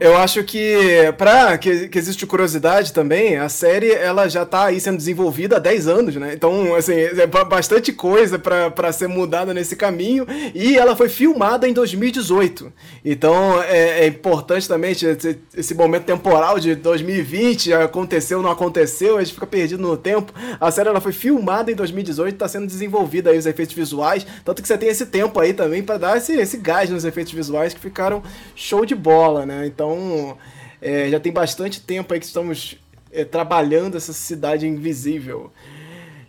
[0.00, 4.80] Eu acho que, pra que, que existe curiosidade também, a série ela já tá aí
[4.80, 6.32] sendo desenvolvida há 10 anos, né?
[6.32, 10.26] Então, assim, é bastante coisa para ser mudada nesse caminho.
[10.54, 12.72] E ela foi filmada em 2018.
[13.04, 19.22] Então, é, é importante também esse, esse, momento temporal de 2020, aconteceu, não aconteceu, a
[19.22, 20.32] gente fica perdido no tempo.
[20.58, 24.26] A série ela foi filmada em 2018, tá sendo desenvolvida aí os efeitos visuais.
[24.46, 27.34] Tanto que você tem esse tempo aí também para dar esse, esse gás nos efeitos
[27.34, 28.22] visuais que ficaram
[28.56, 29.66] show de bola, né?
[29.66, 30.38] Então, então,
[30.80, 32.76] é, já tem bastante tempo aí que estamos
[33.12, 35.50] é, trabalhando essa cidade invisível.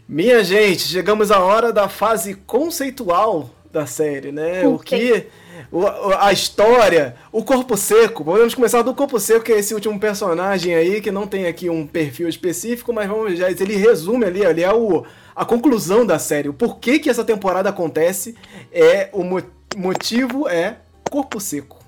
[0.08, 4.68] Minha gente, chegamos à hora da fase conceitual da série, né?
[4.68, 5.28] O que
[5.72, 5.86] o,
[6.20, 8.26] a história, o corpo seco.
[8.26, 11.70] Vamos começar do corpo seco, que é esse último personagem aí que não tem aqui
[11.70, 16.20] um perfil específico, mas vamos já ele resume ali, ali é o a conclusão da
[16.20, 16.50] série.
[16.50, 18.36] O porquê que essa temporada acontece
[18.70, 19.42] é o mo
[19.78, 20.80] motivo é
[21.10, 21.81] corpo seco.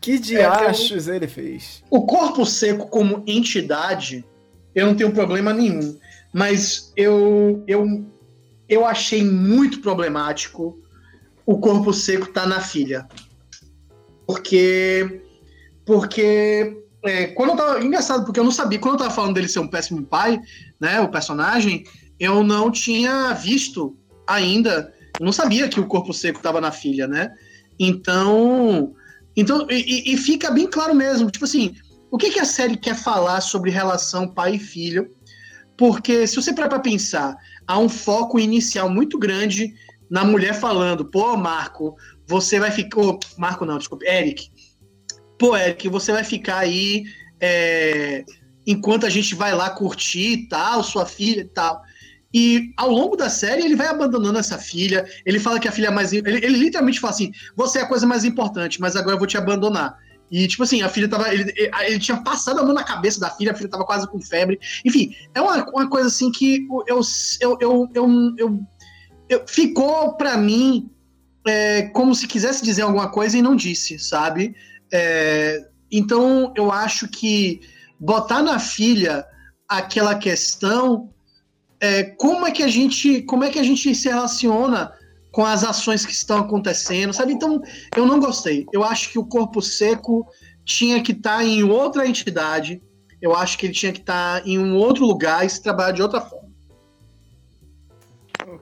[0.00, 1.82] Que diachos é, ele fez?
[1.90, 4.24] O corpo seco como entidade,
[4.74, 5.98] eu não tenho problema nenhum.
[6.32, 8.06] mas eu, eu,
[8.68, 10.80] eu achei muito problemático
[11.50, 13.08] o corpo seco tá na filha.
[14.24, 15.22] Porque.
[15.84, 16.76] Porque.
[17.02, 17.84] É, quando eu tava.
[17.84, 18.78] Engraçado, porque eu não sabia.
[18.78, 20.40] Quando eu tava falando dele ser um péssimo pai,
[20.78, 21.00] né?
[21.00, 21.84] O personagem,
[22.20, 24.94] eu não tinha visto ainda.
[25.18, 27.34] Eu não sabia que o corpo seco tava na filha, né?
[27.78, 28.94] Então.
[29.40, 31.74] Então, e, e fica bem claro mesmo, tipo assim,
[32.10, 35.10] o que, que a série quer falar sobre relação pai e filho?
[35.78, 37.34] Porque se você parar para pensar,
[37.66, 39.72] há um foco inicial muito grande
[40.10, 41.96] na mulher falando, pô, Marco,
[42.26, 43.00] você vai ficar.
[43.00, 44.50] Oh, Marco não, desculpe, Eric.
[45.38, 47.04] Pô, Eric, você vai ficar aí
[47.40, 48.22] é,
[48.66, 51.80] enquanto a gente vai lá curtir e tal, sua filha e tal.
[52.32, 55.04] E ao longo da série, ele vai abandonando essa filha.
[55.26, 56.12] Ele fala que a filha é mais.
[56.12, 59.26] Ele, ele literalmente fala assim: você é a coisa mais importante, mas agora eu vou
[59.26, 59.96] te abandonar.
[60.30, 61.32] E, tipo assim, a filha tava.
[61.34, 64.20] Ele, ele tinha passado a mão na cabeça da filha, a filha tava quase com
[64.20, 64.60] febre.
[64.84, 67.00] Enfim, é uma, uma coisa assim que eu,
[67.40, 68.60] eu, eu, eu, eu,
[69.28, 70.88] eu ficou para mim
[71.46, 74.54] é, como se quisesse dizer alguma coisa e não disse, sabe?
[74.92, 77.60] É, então eu acho que
[77.98, 79.24] botar na filha
[79.68, 81.12] aquela questão
[81.80, 84.92] é, como é que a gente como é que a gente se relaciona
[85.32, 87.32] com as ações que estão acontecendo, sabe?
[87.32, 87.62] Então,
[87.96, 88.66] eu não gostei.
[88.72, 90.26] Eu acho que o corpo seco
[90.64, 92.82] tinha que estar tá em outra entidade.
[93.22, 95.92] Eu acho que ele tinha que estar tá em um outro lugar e se trabalhar
[95.92, 96.50] de outra forma.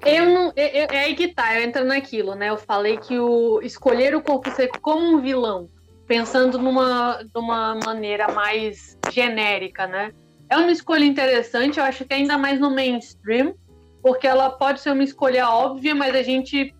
[0.05, 0.53] Eu não.
[0.55, 2.51] Eu, é aí que tá, eu entro naquilo, né?
[2.51, 5.69] Eu falei que o escolher o corpo seco como um vilão,
[6.07, 10.13] pensando numa, numa maneira mais genérica, né?
[10.51, 13.55] É uma escolha interessante, eu acho que ainda mais no mainstream,
[14.03, 16.75] porque ela pode ser uma escolha óbvia, mas a gente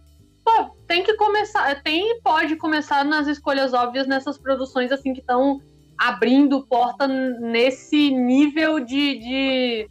[0.45, 5.21] pô, tem que começar, tem e pode começar nas escolhas óbvias nessas produções assim que
[5.21, 5.61] estão
[5.99, 9.91] abrindo porta nesse nível de, de,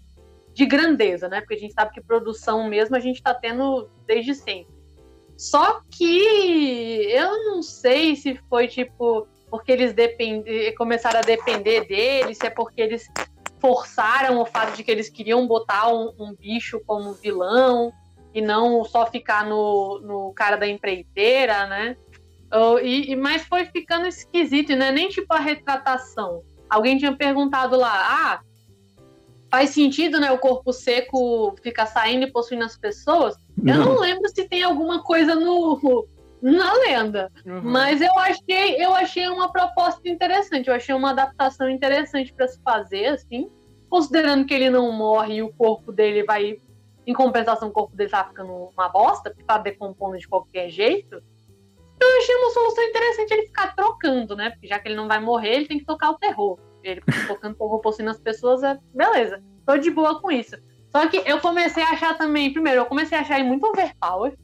[0.53, 1.41] de, grandeza, né?
[1.41, 4.73] Porque a gente sabe que produção mesmo a gente está tendo desde sempre.
[5.35, 10.43] Só que eu não sei se foi tipo porque eles depend...
[10.77, 13.07] começaram a depender dele, se é porque eles
[13.59, 17.91] forçaram o fato de que eles queriam botar um, um bicho como vilão
[18.33, 21.97] e não só ficar no, no cara da empreiteira, né?
[22.53, 24.91] Uh, e, mas foi ficando esquisito, né?
[24.91, 26.43] Nem tipo a retratação.
[26.69, 28.39] Alguém tinha perguntado lá, ah,
[29.49, 30.31] faz sentido, né?
[30.31, 33.35] O corpo seco ficar saindo e possuindo as pessoas.
[33.57, 33.73] Não.
[33.73, 36.07] Eu não lembro se tem alguma coisa no
[36.41, 37.61] na lenda, uhum.
[37.63, 40.67] mas eu achei, eu achei uma proposta interessante.
[40.67, 43.49] Eu achei uma adaptação interessante para se fazer, assim
[43.89, 46.57] considerando que ele não morre e o corpo dele vai.
[47.05, 51.23] Em compensação, o corpo dele tá ficando uma bosta, porque tá decompondo de qualquer jeito.
[51.99, 54.49] Eu achei uma solução interessante ele ficar trocando, né?
[54.49, 56.59] Porque já que ele não vai morrer, ele tem que tocar o terror.
[56.83, 59.41] Ele tocando terror possuindo as pessoas, é beleza.
[59.65, 60.57] Tô de boa com isso.
[60.91, 64.37] Só que eu comecei a achar também, primeiro, eu comecei a achar ele muito overpower.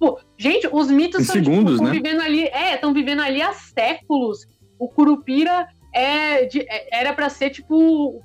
[0.00, 1.90] Tipo, gente, os mitos estão tipo, né?
[1.90, 4.46] vivendo ali, é, estão vivendo ali há séculos.
[4.78, 8.24] O Curupira é, de, é, era para ser tipo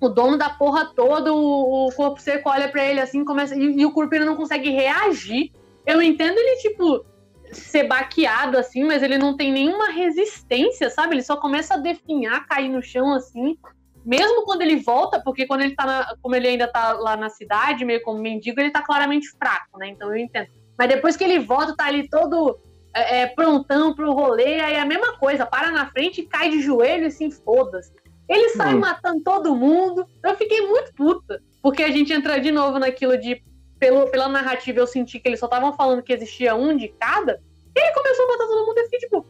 [0.00, 3.80] o dono da porra toda, o, o corpo seco olha para ele assim, começa, e,
[3.80, 5.52] e o Curupira não consegue reagir.
[5.86, 7.04] Eu entendo ele, tipo,
[7.52, 11.16] ser baqueado assim, mas ele não tem nenhuma resistência, sabe?
[11.16, 13.58] Ele só começa a definhar, cair no chão assim.
[14.06, 17.28] Mesmo quando ele volta, porque quando ele tá na, como ele ainda tá lá na
[17.28, 19.88] cidade, meio como mendigo, ele tá claramente fraco, né?
[19.88, 20.48] Então eu entendo.
[20.78, 22.58] Mas depois que ele volta, tá ali todo
[22.94, 26.50] é, é prontão pro rolê, aí é a mesma coisa, para na frente e cai
[26.50, 27.92] de joelho e assim, foda-se.
[28.28, 28.80] Ele sai hum.
[28.80, 30.06] matando todo mundo.
[30.22, 31.42] Eu fiquei muito puta.
[31.62, 33.42] Porque a gente entra de novo naquilo de.
[33.78, 37.40] Pelo, pela narrativa, eu senti que eles só estavam falando que existia um de cada.
[37.76, 38.78] E ele começou a matar todo mundo.
[38.78, 39.26] Eu fiquei tipo.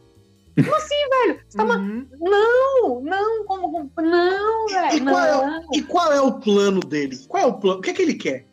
[0.55, 1.39] Como assim, velho?
[1.47, 2.07] Você tá uhum.
[2.21, 4.97] Não, não, como, como não, velho.
[4.97, 5.13] E, não.
[5.13, 7.17] Qual é, e qual é o plano dele?
[7.27, 7.79] Qual é o plano?
[7.79, 8.45] O que é que ele quer?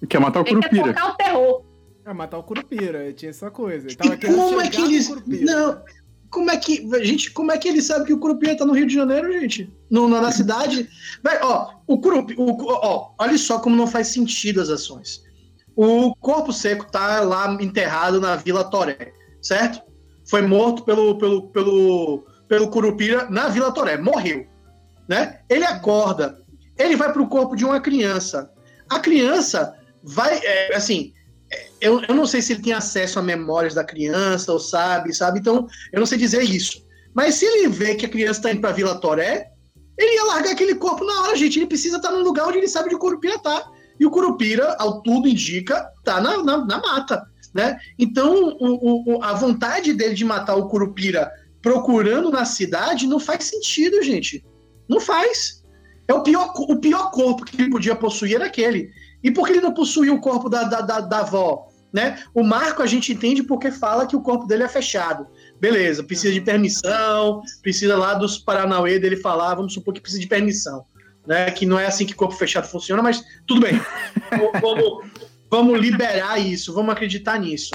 [0.00, 0.86] Ele quer matar o ele Curupira.
[0.86, 1.65] Ele quer tocar o terror.
[2.06, 3.88] É, matar o Curupira, tinha essa coisa.
[3.88, 5.08] Ele tava e como é que eles.
[5.26, 5.82] Não,
[6.30, 6.88] como é que.
[7.04, 9.68] Gente, como é que ele sabe que o Curupira tá no Rio de Janeiro, gente?
[9.90, 10.88] No, na, cidade?
[11.20, 12.40] Vai, ó, o Curupira.
[12.40, 15.24] Ó, olha só como não faz sentido as ações.
[15.74, 19.12] O corpo seco tá lá enterrado na Vila Toré,
[19.42, 19.82] certo?
[20.30, 23.98] Foi morto pelo, pelo, pelo, pelo Curupira na Vila Toré.
[23.98, 24.46] Morreu.
[25.08, 25.40] Né?
[25.48, 26.40] Ele acorda.
[26.78, 28.48] Ele vai pro corpo de uma criança.
[28.88, 29.74] A criança
[30.04, 30.38] vai.
[30.44, 31.12] É, assim,
[31.80, 35.38] eu, eu não sei se ele tem acesso a memórias da criança ou sabe, sabe?
[35.38, 36.84] Então, eu não sei dizer isso.
[37.14, 39.50] Mas se ele vê que a criança está indo para Vila Toré,
[39.96, 41.58] ele ia largar aquele corpo na hora, gente.
[41.58, 43.70] Ele precisa estar tá num lugar onde ele sabe onde o Curupira tá.
[43.98, 47.78] E o Curupira, ao tudo indica, tá na, na, na mata, né?
[47.98, 51.32] Então, o, o, a vontade dele de matar o Curupira
[51.62, 54.44] procurando na cidade não faz sentido, gente.
[54.88, 55.64] Não faz.
[56.06, 58.90] É o pior, o pior corpo que ele podia possuir era aquele.
[59.26, 61.66] E por que ele não possuía o corpo da, da, da, da avó?
[61.92, 62.16] Né?
[62.32, 65.26] O Marco a gente entende porque fala que o corpo dele é fechado.
[65.60, 70.28] Beleza, precisa de permissão, precisa lá dos Paranauê dele falar, vamos supor que precisa de
[70.28, 70.84] permissão.
[71.26, 71.50] Né?
[71.50, 73.80] Que não é assim que corpo fechado funciona, mas tudo bem.
[74.62, 75.06] vamos,
[75.50, 77.70] vamos liberar isso, vamos acreditar nisso.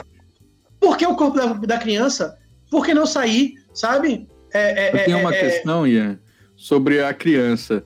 [0.79, 2.37] Por que o corpo da, da criança?
[2.69, 4.25] Por que não sair, sabe?
[4.53, 6.17] É, é, tem uma é, é, questão, Ian,
[6.55, 7.83] sobre a criança.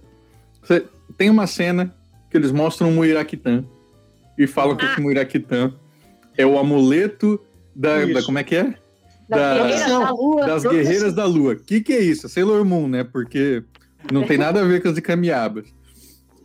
[0.62, 0.86] Você,
[1.18, 1.92] tem uma cena
[2.36, 3.64] que eles mostram um Muiraquitã
[4.38, 4.91] e falam que ah.
[4.91, 5.74] esse Muiraquitã
[6.38, 7.40] é o amuleto
[7.74, 8.76] da, da, Como é que é?
[9.30, 10.45] Da, guerreiras da lua.
[10.45, 11.53] Das guerreiras da lua.
[11.53, 12.28] O que, que é isso?
[12.28, 13.06] Sailor Moon, né?
[13.06, 13.64] Porque
[14.12, 15.74] não tem nada a ver com as de Camiabas.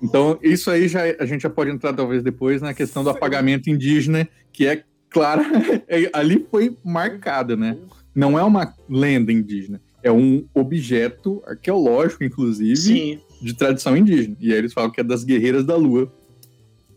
[0.00, 3.68] Então, isso aí já, a gente já pode entrar talvez depois na questão do apagamento
[3.68, 5.42] indígena, que é clara,
[5.88, 7.76] é, ali foi marcada, né?
[8.14, 13.20] Não é uma lenda indígena, é um objeto arqueológico, inclusive, Sim.
[13.40, 14.36] de tradição indígena.
[14.40, 16.12] E aí eles falam que é das guerreiras da lua.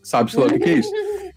[0.02, 0.92] Sabe-se lá o que é isso?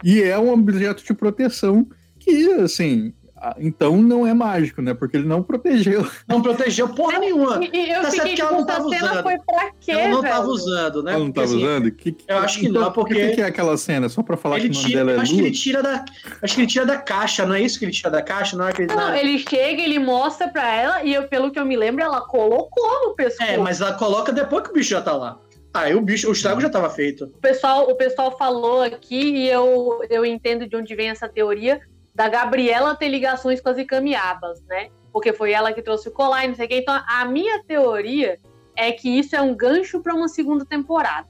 [0.04, 1.86] E é um objeto de proteção
[2.18, 3.12] que, assim,
[3.58, 4.94] então não é mágico, né?
[4.94, 6.06] Porque ele não protegeu.
[6.26, 7.60] Não protegeu porra nenhuma.
[7.62, 9.22] E, e eu tá fiquei, que ela não tava usando.
[9.22, 11.12] Foi pra quê, ela não tava usando, né?
[11.12, 11.90] Ela não tava assim, usando?
[11.92, 13.12] Que, que, eu acho que então, não, porque.
[13.12, 14.08] O que, que, é aquela cena?
[14.08, 16.04] Só pra falar que o nome tira, dela é acho que ele tira da
[16.42, 18.56] Acho que ele tira da caixa, não é isso que ele tira da caixa?
[18.56, 21.58] Não, é aquele, não, não, ele chega, ele mostra pra ela, e eu, pelo que
[21.58, 23.50] eu me lembro, ela colocou no pescoço.
[23.50, 25.38] É, mas ela coloca depois que o bicho já tá lá.
[25.74, 27.24] Aí o bicho, o estrago já estava feito.
[27.24, 31.80] O pessoal, o pessoal falou aqui e eu, eu entendo de onde vem essa teoria
[32.16, 34.88] da Gabriela ter ligações com as Icamiabas, né?
[35.12, 36.78] Porque foi ela que trouxe o colar e não sei o quê.
[36.78, 38.40] Então, a minha teoria
[38.74, 41.28] é que isso é um gancho para uma segunda temporada.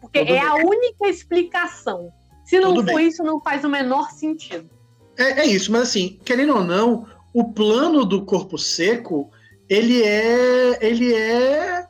[0.00, 0.48] Porque Tudo é bem.
[0.48, 2.10] a única explicação.
[2.46, 3.08] Se não Tudo for bem.
[3.08, 4.70] isso, não faz o menor sentido.
[5.18, 9.30] É, é, isso, mas assim, querendo ou não, o plano do corpo seco,
[9.68, 10.78] ele é.
[10.80, 11.86] ele é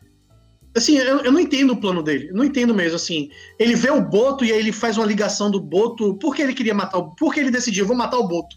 [0.74, 2.28] Assim, eu, eu, não entendo o plano dele.
[2.28, 3.30] Eu não entendo mesmo, assim.
[3.58, 6.14] Ele vê o Boto e aí ele faz uma ligação do Boto.
[6.14, 7.14] Por que ele queria matar o.
[7.14, 8.56] Por que ele decidiu, vou matar o Boto?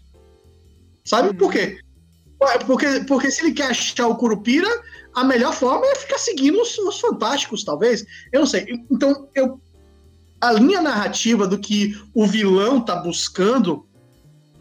[1.04, 1.34] Sabe?
[1.34, 1.78] Por quê?
[2.66, 4.68] Porque, porque se ele quer achar o Curupira,
[5.14, 8.04] a melhor forma é ficar seguindo os, os fantásticos, talvez.
[8.32, 8.66] Eu não sei.
[8.90, 9.60] Então, eu.
[10.40, 13.86] A linha narrativa do que o vilão tá buscando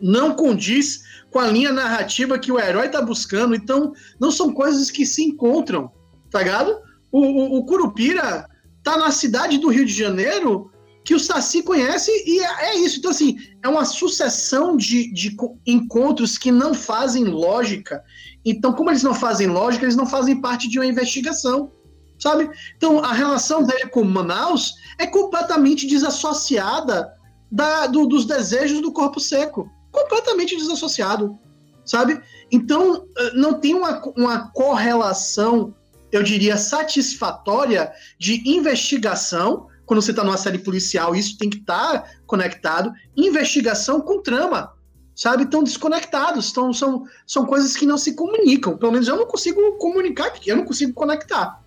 [0.01, 3.55] não condiz com a linha narrativa que o herói tá buscando.
[3.55, 5.91] Então, não são coisas que se encontram,
[6.31, 6.84] tá ligado?
[7.15, 8.45] O, o, o Curupira
[8.83, 10.69] tá na cidade do Rio de Janeiro
[11.01, 12.99] que o Saci conhece e é, é isso.
[12.99, 15.33] Então, assim, é uma sucessão de, de
[15.65, 18.03] encontros que não fazem lógica.
[18.43, 21.71] Então, como eles não fazem lógica, eles não fazem parte de uma investigação,
[22.19, 22.49] sabe?
[22.75, 27.13] Então, a relação dele com Manaus é completamente desassociada
[27.49, 29.69] da, do, dos desejos do corpo seco.
[29.89, 31.39] Completamente desassociado,
[31.85, 32.19] sabe?
[32.51, 35.73] Então, eh, não tem uma, uma correlação
[36.15, 39.67] eu diria, satisfatória de investigação.
[39.85, 42.91] Quando você está numa série policial, isso tem que estar tá conectado.
[43.15, 44.73] Investigação com trama,
[45.15, 45.43] sabe?
[45.43, 46.49] Estão desconectados.
[46.49, 48.77] Então, são, são coisas que não se comunicam.
[48.77, 51.61] Pelo menos eu não consigo comunicar, eu não consigo conectar.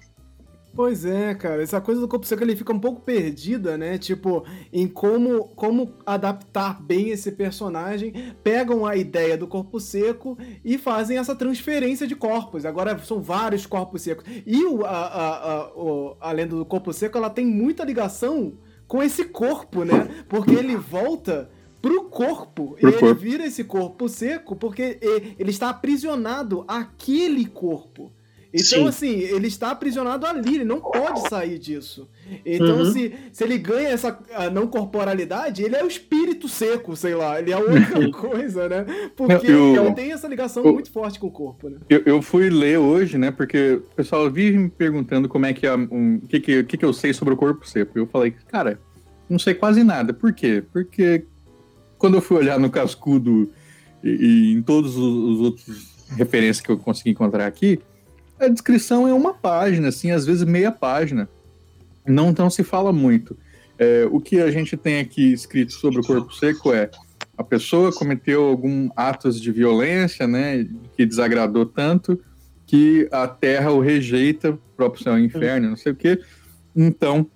[0.79, 3.99] Pois é, cara, essa coisa do corpo seco ele fica um pouco perdida, né?
[3.99, 8.33] Tipo, em como, como adaptar bem esse personagem.
[8.45, 12.65] Pegam a ideia do corpo seco e fazem essa transferência de corpos.
[12.65, 14.25] Agora são vários corpos secos.
[14.47, 15.71] E o, a, a, a,
[16.21, 18.53] a lenda do corpo seco ela tem muita ligação
[18.87, 20.09] com esse corpo, né?
[20.29, 21.51] Porque ele volta
[21.83, 22.77] pro corpo.
[22.81, 23.05] Pro e corpo.
[23.05, 25.01] ele vira esse corpo seco porque
[25.41, 28.13] ele está aprisionado àquele corpo.
[28.53, 28.89] Então, Sim.
[28.89, 32.09] assim, ele está aprisionado ali, ele não pode sair disso.
[32.45, 32.93] Então, uhum.
[32.93, 34.19] se, se ele ganha essa
[34.53, 38.87] não corporalidade, ele é o espírito seco, sei lá, ele é a única coisa, né?
[39.15, 41.77] Porque eu, ele tem essa ligação eu, muito forte com o corpo, né?
[41.91, 43.31] Eu, eu fui ler hoje, né?
[43.31, 46.85] Porque o pessoal vive me perguntando como é que é um, que, que, que, que
[46.85, 47.99] eu sei sobre o corpo seco.
[47.99, 48.81] Eu falei, cara,
[49.29, 50.15] não sei quase nada.
[50.15, 50.65] Por quê?
[50.73, 51.25] Porque
[51.99, 53.51] quando eu fui olhar no cascudo
[54.03, 57.79] e, e em todos os, os outros referências que eu consegui encontrar aqui,
[58.41, 61.29] a descrição é uma página, assim, às vezes meia página.
[62.07, 63.37] Não, não se fala muito.
[63.79, 66.91] É, o que a gente tem aqui escrito sobre o corpo seco é
[67.37, 70.67] a pessoa cometeu algum atos de violência, né,
[70.97, 72.21] que desagradou tanto
[72.67, 76.21] que a Terra o rejeita, próprio céu inferno, não sei o quê.
[76.77, 77.27] Então,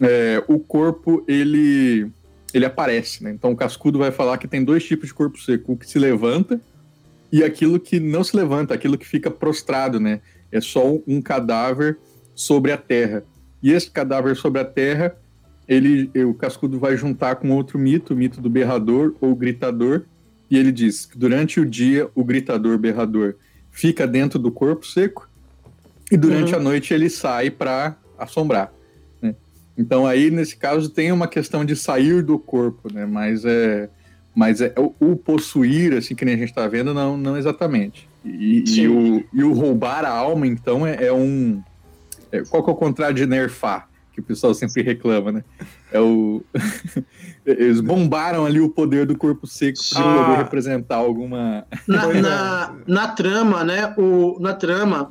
[0.00, 2.10] é, o corpo ele
[2.52, 3.30] ele aparece, né?
[3.30, 5.98] Então o cascudo vai falar que tem dois tipos de corpo seco, o que se
[5.98, 6.60] levanta
[7.30, 10.20] e aquilo que não se levanta, aquilo que fica prostrado, né?
[10.50, 11.98] É só um cadáver
[12.34, 13.24] sobre a terra.
[13.62, 15.16] E esse cadáver sobre a terra,
[15.66, 20.04] ele, o Cascudo vai juntar com outro mito, o mito do berrador ou gritador,
[20.50, 23.34] e ele diz que durante o dia o gritador berrador
[23.70, 25.28] fica dentro do corpo seco
[26.10, 26.60] e durante uhum.
[26.60, 28.72] a noite ele sai para assombrar.
[29.78, 33.06] Então aí, nesse caso, tem uma questão de sair do corpo, né?
[33.06, 33.88] Mas é.
[34.38, 38.08] Mas é, o, o possuir, assim, que nem a gente tá vendo, não, não exatamente.
[38.24, 41.60] E, e o, e o roubar a alma, então, é, é um.
[42.30, 43.88] É, qual que é o contrário de nerfar?
[44.12, 45.44] Que o pessoal sempre reclama, né?
[45.90, 46.44] É o.
[47.44, 50.24] Eles bombaram ali o poder do corpo seco para Ah.
[50.24, 51.66] poder representar alguma.
[51.84, 53.92] Na, na, na trama, né?
[53.98, 55.10] O, na trama,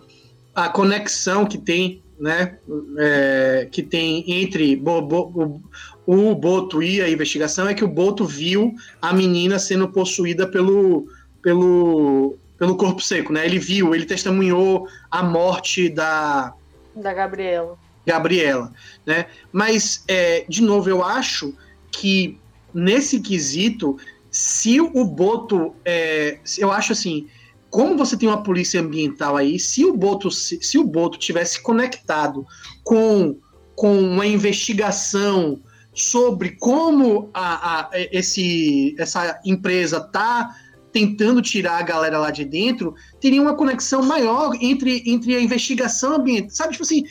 [0.56, 2.58] a conexão que tem, né?
[2.98, 5.62] é, que tem entre Bo- Bo-
[6.06, 10.48] o, o Boto e a investigação é que o Boto viu a menina sendo possuída
[10.48, 11.08] pelo,
[11.42, 13.46] pelo, pelo corpo seco, né?
[13.46, 16.54] Ele viu, ele testemunhou a morte da,
[16.96, 17.78] Da Gabriela.
[18.06, 18.74] Gabriela,
[19.06, 19.26] né?
[19.52, 21.54] Mas, é, de novo, eu acho
[21.92, 22.40] que
[22.74, 23.98] nesse quesito,
[24.32, 27.28] se o Boto, é, eu acho assim,
[27.70, 31.62] como você tem uma polícia ambiental aí, se o Boto, se, se o Boto tivesse
[31.62, 32.46] conectado
[32.84, 33.38] com,
[33.76, 35.62] com uma investigação
[35.94, 40.56] sobre como a, a- esse, essa empresa tá
[40.92, 46.16] tentando tirar a galera lá de dentro, teria uma conexão maior entre, entre a investigação
[46.16, 46.72] ambiental, sabe?
[46.72, 47.04] Tipo assim,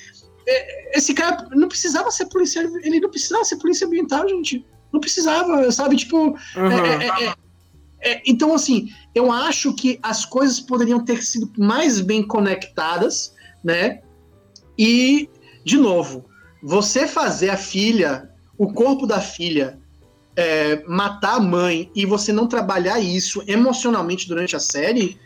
[0.49, 4.65] é, esse cara não precisava ser policial, ele não precisava ser polícia ambiental, gente.
[4.93, 5.97] Não precisava, sabe?
[5.97, 6.73] Tipo, Aham.
[6.73, 7.35] é, é, é,
[8.01, 14.01] é, então, assim, eu acho que as coisas poderiam ter sido mais bem conectadas, né?
[14.79, 15.29] E,
[15.65, 16.27] de novo,
[16.63, 19.81] você fazer a filha, o corpo da filha,
[20.37, 25.19] é, matar a mãe e você não trabalhar isso emocionalmente durante a série,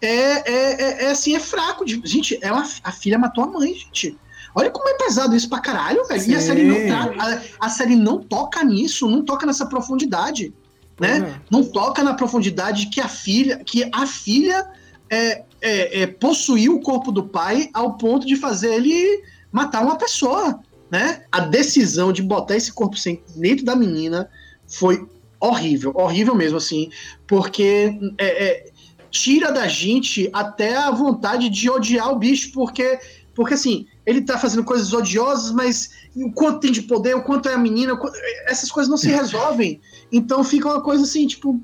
[0.00, 1.84] é, é, é- é, assim, é fraco.
[1.86, 4.18] gente, ela, a filha matou a mãe, gente.
[4.54, 6.30] Olha como é pesado isso pra caralho, velho.
[6.30, 6.46] E a Sim.
[6.46, 6.78] série, não
[7.18, 10.52] a, a série não toca nisso, não toca nessa profundidade
[11.00, 11.20] né?
[11.20, 11.34] Uhum.
[11.50, 14.66] Não toca na profundidade que a filha, que a filha
[15.10, 19.96] é, é, é, possuiu o corpo do pai ao ponto de fazer ele matar uma
[19.96, 20.60] pessoa,
[20.90, 21.24] né?
[21.30, 24.28] A decisão de botar esse corpo sem dentro da menina
[24.66, 25.06] foi
[25.38, 26.90] horrível, horrível mesmo assim,
[27.26, 28.70] porque é, é,
[29.10, 32.98] tira da gente até a vontade de odiar o bicho, porque
[33.34, 37.48] porque assim ele tá fazendo coisas odiosas, mas o quanto tem de poder, o quanto
[37.48, 38.16] é a menina, quanto-
[38.46, 39.80] essas coisas não se resolvem.
[40.12, 41.60] Então fica uma coisa assim, tipo,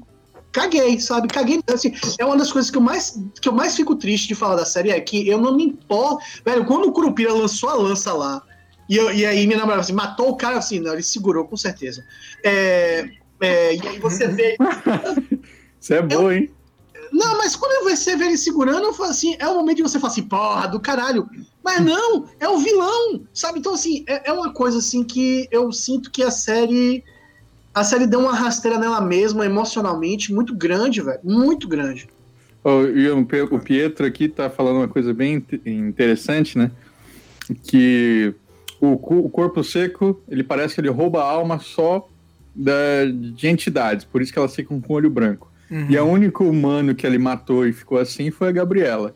[0.50, 1.28] caguei, sabe?
[1.28, 1.60] Caguei.
[1.72, 4.56] Assim, é uma das coisas que eu, mais, que eu mais fico triste de falar
[4.56, 6.22] da série é que eu não me importo.
[6.44, 8.42] Velho, quando o Curupira lançou a lança lá,
[8.88, 11.56] e, eu- e aí minha namorada assim, matou o cara assim, não, ele segurou, com
[11.56, 12.04] certeza.
[12.44, 13.08] É,
[13.40, 14.56] é, e aí você vê.
[15.80, 16.50] Isso é bom, hein?
[17.12, 20.00] Não, mas quando você vê ele segurando, eu falo assim, é o momento de você
[20.00, 21.28] falar assim, porra, do caralho.
[21.62, 23.58] Mas não, é o vilão, sabe?
[23.58, 27.04] Então, assim, é, é uma coisa assim que eu sinto que a série.
[27.74, 31.20] A série deu uma rasteira nela mesma, emocionalmente, muito grande, velho.
[31.22, 32.08] Muito grande.
[32.94, 36.70] E o Pietro aqui tá falando uma coisa bem inte- interessante, né?
[37.64, 38.34] Que
[38.80, 42.08] o, o corpo seco, ele parece que ele rouba a alma só
[42.54, 45.51] da, de entidades, por isso que elas ficam com o olho branco.
[45.72, 45.86] Uhum.
[45.88, 49.14] E o único humano que ele matou e ficou assim foi a Gabriela.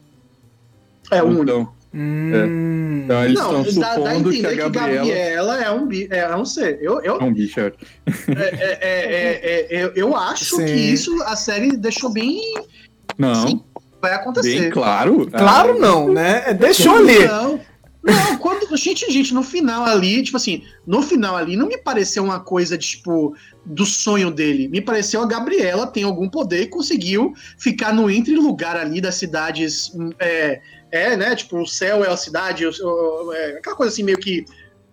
[1.12, 1.42] É o único.
[1.42, 3.02] Então, Hum.
[3.04, 5.70] então eles Não, estão dá, dá a supondo que entender a que Gabriela Gabriela é
[5.70, 6.78] um, bi- é um ser.
[6.82, 7.58] Eu, eu, é um bicho.
[7.60, 7.72] é.
[8.28, 10.64] é, é, é, é, eu, eu acho Sim.
[10.66, 12.40] que isso a série deixou bem.
[13.16, 13.60] Não, Sim,
[14.02, 14.60] vai acontecer.
[14.60, 15.26] bem claro.
[15.30, 16.42] Claro não, né?
[16.46, 17.26] É, Deixou ali.
[17.26, 17.60] Não,
[18.06, 22.22] não quando, gente, gente, no final ali, tipo assim, no final ali não me pareceu
[22.24, 23.34] uma coisa, tipo,
[23.64, 24.68] do sonho dele.
[24.68, 29.16] Me pareceu a Gabriela tem algum poder e conseguiu ficar no entre lugar ali das
[29.16, 29.90] cidades.
[29.94, 30.60] hum, É,
[30.92, 31.34] é né?
[31.34, 34.44] Tipo, o céu é a cidade, o- é, aquela coisa assim meio que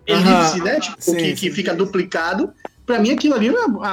[0.08, 0.80] elipse, né?
[0.80, 1.52] Tipo, Sim, que, sim, que sim.
[1.52, 2.52] fica duplicado.
[2.86, 3.50] Pra mim, aquilo ali,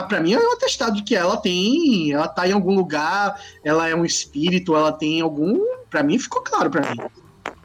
[0.09, 2.11] pra mim, é um atestado de que ela tem.
[2.13, 5.61] Ela tá em algum lugar, ela é um espírito, ela tem algum.
[5.89, 6.99] Pra mim, ficou claro pra mim.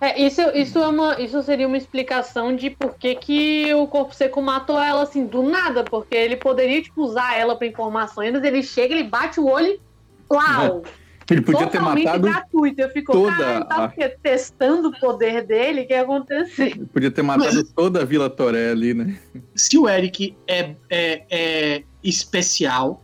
[0.01, 4.13] É, isso, isso, é uma, isso seria uma explicação de por que, que o Corpo
[4.13, 8.43] Seco matou ela assim, do nada, porque ele poderia, tipo, usar ela pra informações, mas
[8.43, 9.79] ele chega, ele bate o olho e
[10.27, 10.83] plau!
[11.31, 12.81] Ele podia ter Totalmente matado, gratuito.
[12.81, 14.15] Eu fico, toda caralho, tava a- o quê?
[14.21, 16.77] testando o poder dele, o que ia acontecer?
[16.93, 19.17] podia ter matado toda a Vila Toré ali, né?
[19.55, 23.03] se o Eric é, é, é especial,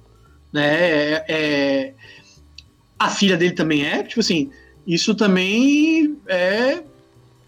[0.54, 0.76] né?
[0.76, 1.94] é- é-
[3.00, 4.52] a filha dele também é, tipo assim,
[4.86, 6.84] isso também é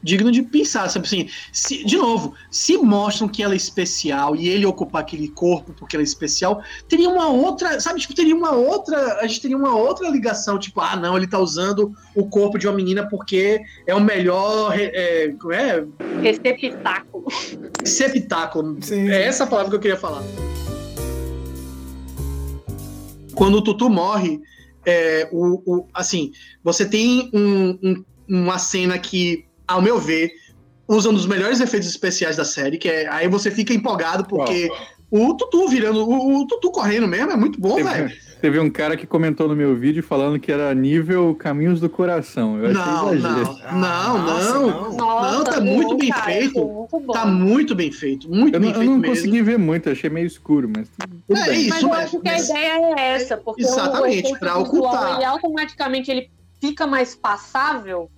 [0.06, 4.50] digno de pensar, sabe assim, se- de novo, se mostram que ela é especial e
[4.50, 8.52] ele ocupar aquele corpo porque ela é especial, teria uma outra, sabe, tipo, teria uma
[8.52, 12.58] outra, a gente teria uma outra ligação, tipo, ah, não, ele tá usando o corpo
[12.60, 15.86] de uma menina porque é o melhor, é, como é,
[16.22, 17.26] Receptáculo.
[17.80, 18.78] receptáculo.
[18.82, 19.08] Sim.
[19.10, 20.22] É essa a palavra que eu queria falar.
[23.36, 24.42] Quando o Tutu morre,
[24.86, 26.32] é, o, o- assim,
[26.64, 30.32] você tem um- um- uma cena que, ao meu ver,
[30.88, 34.70] usa um dos melhores efeitos especiais da série, que é aí você fica empolgado porque
[35.10, 38.10] o Tutu virando, o, o Tutu correndo mesmo é muito bom, velho.
[38.44, 42.62] Teve um cara que comentou no meu vídeo falando que era nível Caminhos do Coração.
[42.62, 46.60] Eu não, não, não, não, não, não, tá muito bem cara, feito.
[46.60, 48.90] Muito tá muito bem feito, muito eu bem não, feito.
[48.90, 49.16] Eu não mesmo.
[49.16, 50.90] consegui ver muito, achei meio escuro, mas.
[51.00, 51.08] É
[51.48, 51.62] bem.
[51.62, 55.16] isso, mas eu acho que a ideia é essa, porque exatamente para ocultar.
[55.16, 56.30] Ele automaticamente ele
[56.60, 58.12] fica mais passável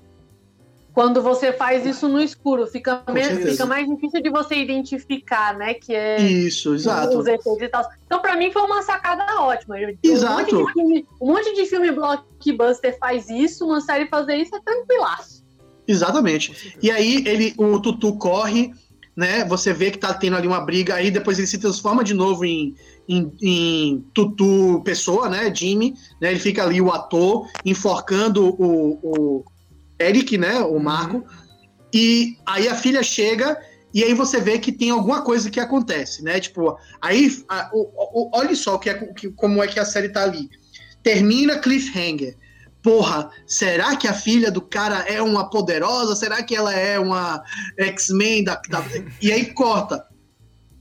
[0.95, 3.03] quando você faz isso no escuro, fica,
[3.45, 5.73] fica mais difícil de você identificar, né?
[5.73, 7.19] Que é isso, exato.
[7.19, 7.85] Os efeitos e tal.
[8.05, 9.75] Então, para mim, foi uma sacada ótima.
[10.01, 10.55] Exato.
[10.55, 14.59] Um monte, filme, um monte, de filme, blockbuster faz isso, uma série fazer isso é
[14.61, 15.43] tranquilaço.
[15.85, 16.77] Exatamente.
[16.81, 18.71] E aí ele, o Tutu corre,
[19.13, 19.43] né?
[19.43, 22.45] Você vê que tá tendo ali uma briga, aí depois ele se transforma de novo
[22.45, 22.73] em,
[23.05, 25.53] em, em Tutu pessoa, né?
[25.53, 26.31] Jimmy, né?
[26.31, 29.45] Ele fica ali o ator enforcando o, o
[29.99, 30.59] Eric, né?
[30.59, 31.17] O Marco.
[31.17, 31.23] Uhum.
[31.93, 33.57] E aí a filha chega
[33.95, 36.37] e aí você vê que tem alguma coisa que acontece, né?
[36.37, 40.09] Tipo, aí a, o, o, olha só que é, que, como é que a série
[40.09, 40.49] tá ali.
[41.01, 42.35] Termina cliffhanger.
[42.83, 46.13] Porra, será que a filha do cara é uma poderosa?
[46.13, 47.41] Será que ela é uma
[47.77, 48.83] X-Men da, da,
[49.21, 50.05] E aí corta.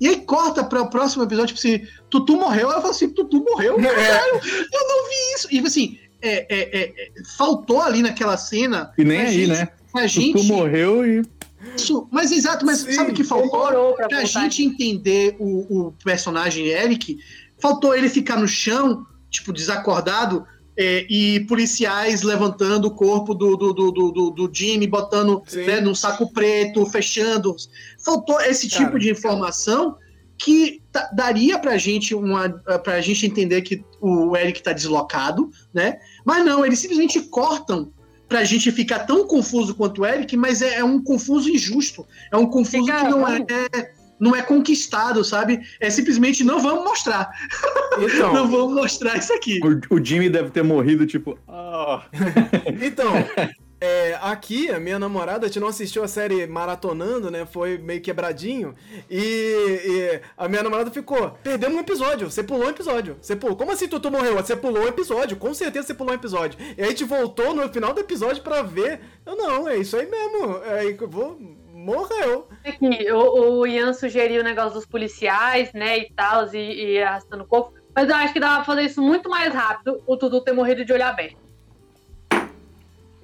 [0.01, 2.69] E aí corta para o próximo episódio, tipo assim, Tutu morreu.
[2.69, 3.82] Eu falo assim, Tutu morreu, é.
[3.82, 5.47] caralho, eu não vi isso.
[5.47, 6.95] E tipo assim, é, é, é,
[7.37, 8.93] faltou ali naquela cena.
[8.97, 9.69] E nem aí, gente, né?
[9.95, 10.39] A gente.
[10.39, 11.23] Tu morreu e.
[11.77, 13.95] Isso, mas exato, mas Sim, sabe o que faltou?
[13.95, 17.19] Pra, pra gente entender o, o, personagem Eric,
[17.59, 20.47] faltou ele ficar no chão, tipo, desacordado,
[20.77, 25.95] é, e policiais levantando o corpo do, do, do, do, do Jimmy, botando né, num
[25.95, 27.55] saco preto, fechando.
[28.05, 29.97] Faltou esse Cara, tipo de informação
[30.37, 30.83] que
[31.13, 32.49] daria pra gente uma
[32.83, 35.99] pra gente entender que o Eric tá deslocado, né?
[36.25, 37.93] Mas não, eles simplesmente cortam
[38.29, 42.07] pra gente ficar tão confuso quanto o Eric, mas é, é um confuso injusto.
[42.33, 45.61] É um confuso que não é, é, não é conquistado, sabe?
[45.79, 47.31] É simplesmente não vamos mostrar.
[47.99, 49.61] Então, não vamos mostrar isso aqui.
[49.91, 51.39] O, o Jimmy deve ter morrido, tipo.
[51.47, 52.01] Oh.
[52.83, 53.13] então,
[53.85, 57.44] é, aqui, a minha namorada, a gente não assistiu a série maratonando, né?
[57.44, 58.74] Foi meio quebradinho.
[59.11, 63.19] E, e, a minha namorada ficou: perdemos um episódio, você pulou um episódio.
[63.20, 63.55] Você pulou.
[63.56, 64.36] Como assim Tutu morreu?
[64.36, 66.59] Você pulou um episódio, com certeza você pulou um episódio.
[66.78, 69.01] E aí a gente voltou no final do episódio pra ver.
[69.27, 70.62] Eu, não, é isso aí mesmo.
[70.65, 71.39] É, eu vou.
[71.74, 72.48] Morreu.
[73.12, 77.47] O, o Ian sugeriu o negócio dos policiais, né, e tal, e, e arrastando o
[77.47, 77.74] corpo.
[77.94, 80.82] Mas eu acho que dava pra fazer isso muito mais rápido, o Tutu ter morrido
[80.82, 81.44] de olho aberto.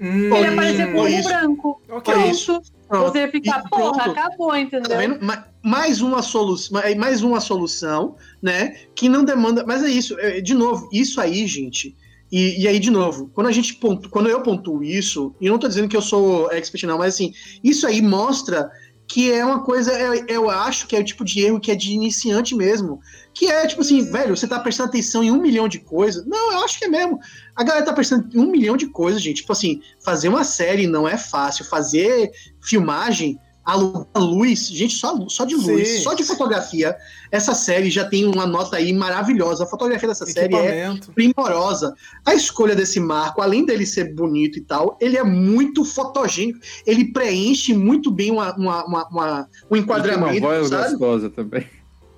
[0.00, 1.82] Hum, ele aparecer com um branco.
[1.88, 2.14] Okay.
[2.14, 2.62] Pronto.
[2.88, 3.12] Pronto.
[3.12, 5.18] Você ficar, porra, acabou, entendeu?
[5.20, 5.48] Tá?
[5.62, 8.76] Mais uma solução, mais uma solução, né?
[8.96, 9.64] Que não demanda.
[9.64, 11.94] Mas é isso, é, de novo, isso aí, gente.
[12.32, 15.58] E, e, aí, de novo, quando a gente pontu, quando eu pontuo isso, e não
[15.58, 17.32] tô dizendo que eu sou expert, não, mas assim,
[17.62, 18.70] isso aí mostra
[19.10, 21.74] que é uma coisa, eu, eu acho que é o tipo de erro que é
[21.74, 23.00] de iniciante mesmo.
[23.34, 26.24] Que é tipo assim, velho, você tá prestando atenção em um milhão de coisas.
[26.24, 27.18] Não, eu acho que é mesmo.
[27.56, 29.38] A galera tá prestando em um milhão de coisas, gente.
[29.38, 31.64] Tipo assim, fazer uma série não é fácil.
[31.64, 32.30] Fazer
[32.62, 33.36] filmagem
[33.72, 36.00] a luz, gente, só, só de luz, Sim.
[36.00, 36.96] só de fotografia.
[37.30, 39.64] Essa série já tem uma nota aí maravilhosa.
[39.64, 41.94] A fotografia dessa série é primorosa.
[42.24, 46.58] A escolha desse marco, além dele ser bonito e tal, ele é muito fotogênico.
[46.86, 50.30] Ele preenche muito bem uma, uma, uma, uma um enquadramento.
[50.30, 50.90] Ele tem uma voz sabe?
[50.90, 51.66] gostosa também.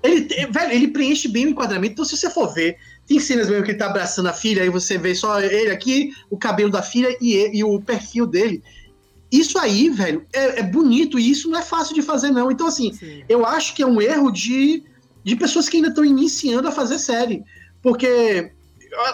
[0.03, 1.93] Ele, velho, ele preenche bem o enquadramento.
[1.93, 2.77] Então, se você for ver,
[3.07, 6.11] tem cenas mesmo que ele tá abraçando a filha, aí você vê só ele aqui,
[6.29, 8.61] o cabelo da filha e, e o perfil dele.
[9.33, 12.51] Isso aí, velho, é, é, bonito e isso não é fácil de fazer, não.
[12.51, 13.23] Então, assim, Sim.
[13.27, 14.83] eu acho que é um erro de,
[15.23, 17.43] de pessoas que ainda estão iniciando a fazer série.
[17.81, 18.51] Porque,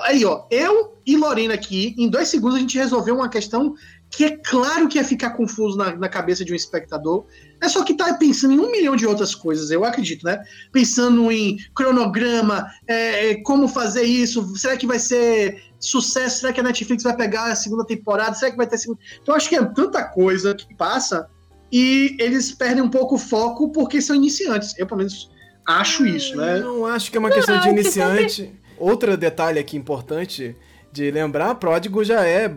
[0.04, 3.76] aí, ó, eu e Lorena aqui, em dois segundos a gente resolveu uma questão
[4.12, 7.26] que é claro que ia ficar confuso na, na cabeça de um espectador.
[7.62, 10.42] É só que tá pensando em um milhão de outras coisas, eu acredito, né?
[10.72, 16.40] Pensando em cronograma, é, como fazer isso, será que vai ser sucesso?
[16.40, 18.34] Será que a Netflix vai pegar a segunda temporada?
[18.34, 19.00] Será que vai ter segunda?
[19.22, 21.28] Então acho que é tanta coisa que passa
[21.72, 24.74] e eles perdem um pouco o foco porque são iniciantes.
[24.78, 25.30] Eu, pelo menos,
[25.68, 26.58] acho isso, né?
[26.58, 28.52] Eu não acho que é uma questão não, de iniciante.
[28.78, 30.56] Outro detalhe aqui importante
[30.92, 32.56] de lembrar, Pródigo já é é,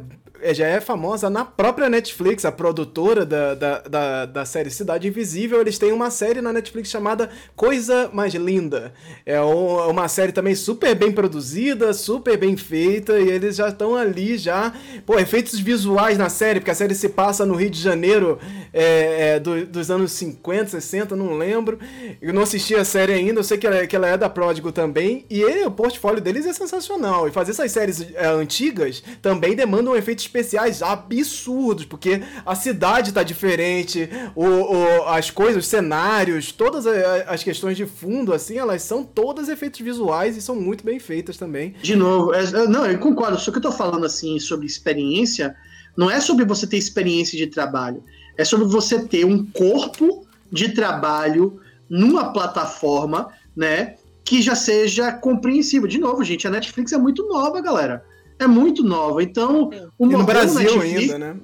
[0.52, 5.60] já é famosa na própria Netflix, a produtora da, da, da, da, série Cidade Invisível.
[5.60, 8.92] Eles têm uma série na Netflix chamada Coisa Mais Linda.
[9.24, 14.36] É uma série também super bem produzida, super bem feita, e eles já estão ali
[14.36, 14.72] já.
[15.06, 18.38] Pô, efeitos visuais na série, porque a série se passa no Rio de Janeiro
[18.72, 21.78] é, é, do, dos anos 50, 60, não lembro.
[22.20, 24.28] Eu não assisti a série ainda, eu sei que ela, é, que ela é da
[24.28, 27.28] Pródigo também, e ele, o portfólio deles é sensacional.
[27.28, 33.22] E fazer essas séries é, antigas também demandam efeitos especiais absurdos, porque a cidade tá
[33.22, 39.04] diferente, o, o, as coisas, os cenários, todas as questões de fundo, assim, elas são
[39.04, 41.74] todas efeitos visuais e são muito bem feitas também.
[41.82, 45.54] De novo, é, não, eu concordo, só que eu tô falando assim sobre experiência,
[45.96, 48.02] não é sobre você ter experiência de trabalho,
[48.36, 55.86] é sobre você ter um corpo de trabalho numa plataforma, né, que já seja compreensível.
[55.86, 58.02] De novo, gente, a Netflix é muito nova, galera.
[58.42, 59.22] É muito nova.
[59.22, 61.36] Então, o e no Brasil Netflix, ainda, né?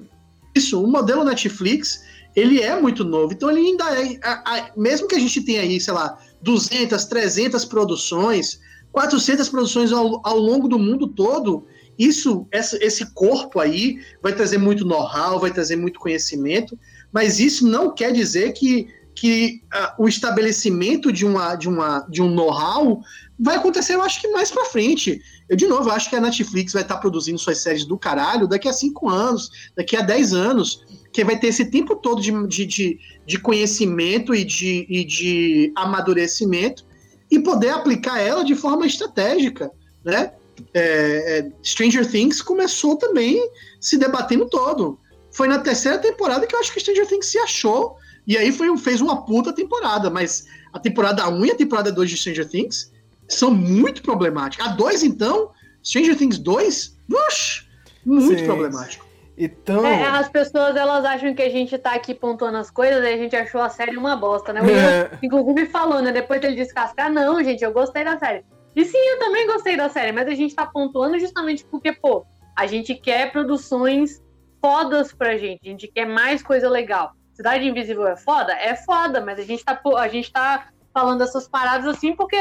[0.55, 2.03] Isso, o modelo Netflix,
[2.35, 3.33] ele é muito novo.
[3.33, 4.19] Então, ele ainda é.
[4.23, 8.59] A, a, mesmo que a gente tenha aí, sei lá, 200, 300 produções,
[8.91, 11.65] 400 produções ao, ao longo do mundo todo,
[11.97, 16.79] isso, essa, esse corpo aí vai trazer muito know-how, vai trazer muito conhecimento,
[17.11, 18.87] mas isso não quer dizer que
[19.19, 23.01] que uh, o estabelecimento de, uma, de, uma, de um know-how
[23.37, 25.21] vai acontecer, eu acho que mais para frente.
[25.49, 28.47] Eu, de novo, acho que a Netflix vai estar tá produzindo suas séries do caralho
[28.47, 32.31] daqui a cinco anos, daqui a dez anos, que vai ter esse tempo todo de,
[32.47, 36.85] de, de, de conhecimento e de, e de amadurecimento
[37.31, 39.71] e poder aplicar ela de forma estratégica,
[40.05, 40.33] né?
[40.73, 43.49] É, é, Stranger Things começou também
[43.79, 44.99] se debatendo todo.
[45.31, 47.95] Foi na terceira temporada que eu acho que Stranger Things se achou
[48.27, 52.09] e aí foi, fez uma puta temporada, mas a temporada 1 e a temporada 2
[52.09, 52.91] de Stranger Things
[53.29, 54.67] são muito problemáticas.
[54.67, 55.51] A 2, então,
[55.83, 57.67] Stranger Things 2, ush,
[58.05, 58.45] muito Sim.
[58.45, 59.07] problemático.
[59.37, 59.85] Então...
[59.85, 63.17] É, as pessoas elas acham que a gente tá aqui pontuando as coisas e a
[63.17, 64.61] gente achou a série uma bosta, né?
[64.61, 65.11] O é.
[65.23, 66.11] inclusive falou, né?
[66.11, 68.43] Depois dele descascar, não, gente, eu gostei da série.
[68.75, 72.25] E sim, eu também gostei da série, mas a gente tá pontuando justamente porque, pô,
[72.55, 74.21] a gente quer produções
[74.61, 77.13] fodas pra gente, a gente quer mais coisa legal.
[77.33, 78.51] Cidade Invisível é foda?
[78.51, 82.35] É foda, mas a gente tá, a gente tá falando essas paradas assim porque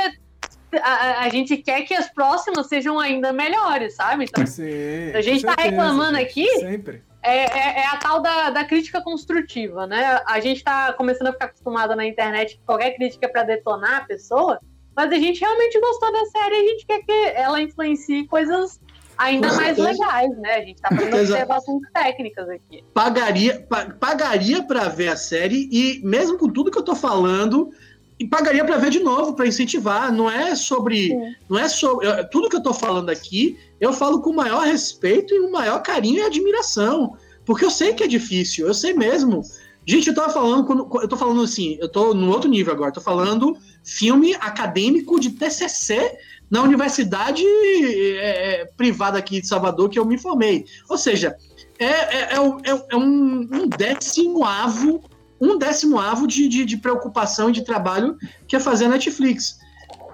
[0.77, 4.25] a, a, gente quer que as próximas sejam ainda melhores, sabe?
[4.25, 6.47] Então, Sim, a gente tá certeza, reclamando aqui.
[6.59, 7.03] Sempre.
[7.23, 10.21] É, é, é, a tal da, da crítica construtiva, né?
[10.27, 14.03] A gente tá começando a ficar acostumada na internet que qualquer crítica é pra detonar
[14.03, 14.61] a pessoa,
[14.95, 18.81] mas a gente realmente gostou da série e a gente quer que ela influencie coisas
[19.19, 20.55] ainda mais legais, né?
[20.55, 22.85] A gente tá fazendo observações técnicas aqui.
[22.95, 23.67] Pagaria,
[23.99, 27.71] pagaria para ver a série e mesmo com tudo que eu tô falando,
[28.19, 30.13] e pagaria para ver de novo, para incentivar.
[30.13, 31.35] Não é sobre, Sim.
[31.49, 33.59] não é sobre tudo que eu tô falando aqui.
[33.81, 37.95] Eu falo com o maior respeito e o maior carinho e admiração, porque eu sei
[37.95, 39.43] que é difícil, eu sei mesmo.
[39.87, 42.93] Gente, eu tava falando, quando, eu tô falando assim, eu tô no outro nível agora,
[42.93, 46.19] tô falando filme acadêmico de TCC
[46.51, 50.67] na universidade é, é, privada aqui de Salvador que eu me formei.
[50.89, 51.37] Ou seja,
[51.79, 55.03] é, é, é, é, é um, um, décimo avo,
[55.41, 58.17] um décimo avo de, de, de, preocupação e de trabalho
[58.47, 59.59] que é fazer a Netflix.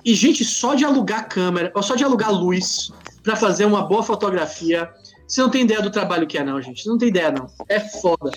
[0.04, 2.92] E, gente, só de alugar câmera, ou só de alugar luz
[3.22, 4.90] para fazer uma boa fotografia,
[5.26, 6.82] você não tem ideia do trabalho que é, não, gente.
[6.82, 7.46] Você não tem ideia, não.
[7.68, 8.30] É foda.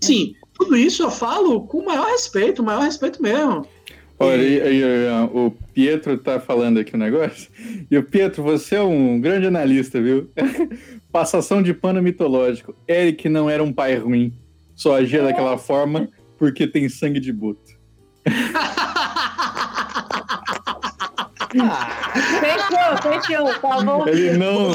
[0.00, 3.66] Sim, tudo isso eu falo com o maior respeito, o maior respeito mesmo.
[4.20, 7.48] Olha, e, e, o Pietro tá falando aqui um negócio.
[7.88, 10.30] E o Pietro, você é um grande analista, viu?
[11.12, 12.74] Passação de pano mitológico.
[12.88, 14.32] Eric não era um pai ruim.
[14.74, 16.08] Só agia daquela forma
[16.38, 17.76] porque tem sangue de buto.
[22.40, 23.54] fechou, fechou.
[23.60, 24.06] Tá bom.
[24.06, 24.72] Ele não,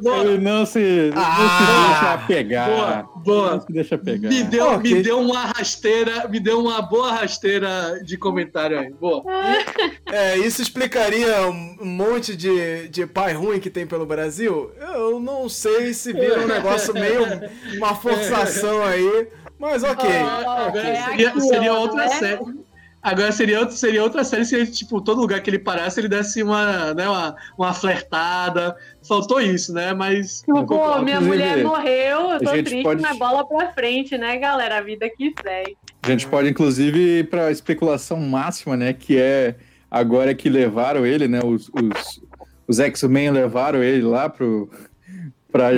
[0.00, 2.68] boa, ele não se, ah, não se deixa pegar.
[2.68, 3.50] Boa, boa.
[3.52, 4.28] Não se deixa pegar.
[4.28, 4.94] Me deu, okay.
[4.94, 8.92] me deu uma rasteira, me deu uma boa rasteira de comentário aí.
[8.92, 9.22] Boa.
[10.12, 14.70] É, isso explicaria um monte de, de pai ruim que tem pelo Brasil?
[14.78, 17.22] Eu não sei se vira um negócio meio
[17.78, 19.28] uma forçação aí.
[19.62, 20.10] Mas ok.
[20.10, 20.80] Ah, okay.
[20.80, 22.08] É seria, seria outra né?
[22.08, 22.40] série.
[23.00, 26.92] Agora seria, seria outra série se, tipo, todo lugar que ele parasse, ele desse uma,
[26.94, 28.76] né, uma, uma flertada.
[29.06, 29.92] Faltou isso, né?
[29.94, 30.40] Mas.
[30.40, 33.00] Tipo, pô, minha mulher morreu, eu tô triste, pode...
[33.02, 34.78] mas bola pra frente, né, galera?
[34.78, 35.76] A vida que segue.
[36.02, 38.92] A gente pode, inclusive, ir pra especulação máxima, né?
[38.92, 39.54] Que é
[39.88, 41.38] agora que levaram ele, né?
[41.44, 42.20] Os, os,
[42.66, 44.68] os X-Men levaram ele lá pro.
[45.52, 45.70] pra,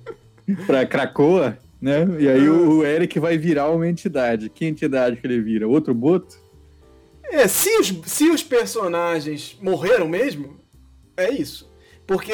[0.66, 2.06] pra Cracoa, né?
[2.20, 4.48] E aí o, o Eric vai virar uma entidade.
[4.48, 5.66] Que entidade que ele vira?
[5.66, 6.40] Outro Boto?
[7.24, 10.60] É, se os, se os personagens morreram mesmo,
[11.16, 11.68] é isso.
[12.06, 12.32] Porque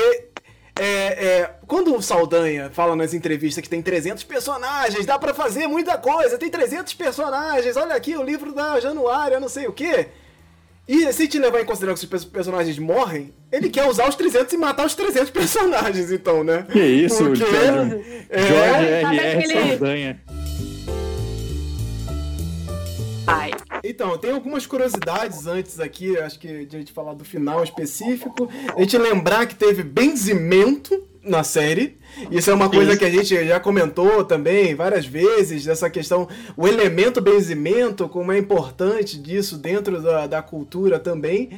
[0.78, 5.66] é, é, quando o Saldanha fala nas entrevistas que tem 300 personagens, dá para fazer
[5.66, 10.08] muita coisa, tem 300 personagens, olha aqui o livro da Januária, não sei o quê.
[10.88, 14.54] E se te levar em consideração que os personagens morrem, ele quer usar os 300
[14.54, 16.66] e matar os 300 personagens, então, né?
[16.72, 19.68] Que isso, Porque, George, é, George R.R.
[19.68, 20.22] Saldanha.
[23.26, 23.50] Ai.
[23.84, 28.48] Então, tem algumas curiosidades antes aqui, acho que de a gente falar do final específico.
[28.74, 31.98] A gente lembrar que teve benzimento na série.
[32.30, 36.66] Isso é uma coisa que a gente já comentou também várias vezes, dessa questão, o
[36.66, 41.50] elemento benzimento, como é importante disso dentro da, da cultura também.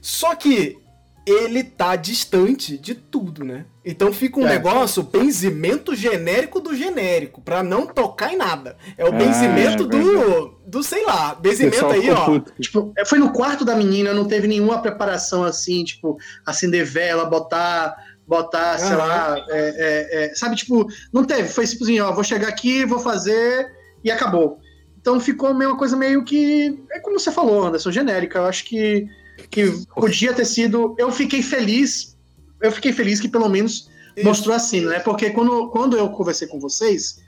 [0.00, 0.78] Só que
[1.26, 3.64] ele tá distante de tudo, né?
[3.84, 4.50] Então fica um é.
[4.50, 8.76] negócio, benzimento genérico do genérico, para não tocar em nada.
[8.96, 12.38] É o ah, benzimento é do, do, sei lá, benzimento aí, ó.
[12.60, 17.96] Tipo, foi no quarto da menina, não teve nenhuma preparação assim, tipo, acender vela, botar
[18.26, 22.48] botar, sei lá, é, é, é, sabe, tipo, não teve, foi simplesmente, ó, vou chegar
[22.48, 23.70] aqui, vou fazer
[24.02, 24.58] e acabou.
[25.00, 29.08] Então ficou uma coisa meio que, é como você falou, Anderson, genérica, eu acho que
[29.50, 30.94] que podia ter sido.
[30.98, 32.16] Eu fiquei feliz.
[32.60, 34.26] Eu fiquei feliz que pelo menos Isso.
[34.26, 35.00] mostrou a cena, né?
[35.00, 37.22] Porque quando, quando eu conversei com vocês,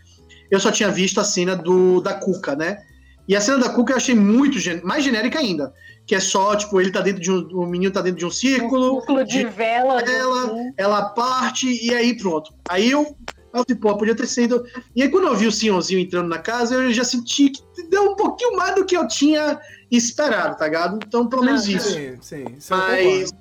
[0.51, 2.83] eu só tinha visto a cena do, da Cuca, né?
[3.29, 5.73] E a cena da Cuca eu achei muito mais genérica ainda.
[6.07, 7.47] Que é só, tipo, ele tá dentro de um.
[7.49, 8.97] O menino tá dentro de um círculo.
[8.97, 10.01] Um círculo de, de vela.
[10.01, 10.73] Ela, assim.
[10.79, 12.55] ela parte e aí pronto.
[12.69, 13.15] Aí eu.
[13.51, 14.65] Eu falei, pô, podia ter sido.
[14.95, 18.13] E aí, quando eu vi o senhorzinho entrando na casa, eu já senti que deu
[18.13, 19.59] um pouquinho mais do que eu tinha
[19.91, 20.99] esperado, tá ligado?
[21.05, 21.91] Então, pelo menos ah, isso.
[21.95, 22.45] Sim, sim.
[22.59, 23.33] isso mas,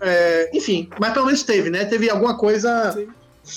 [0.00, 1.84] é, enfim, mas pelo menos teve, né?
[1.84, 3.06] Teve alguma coisa sim.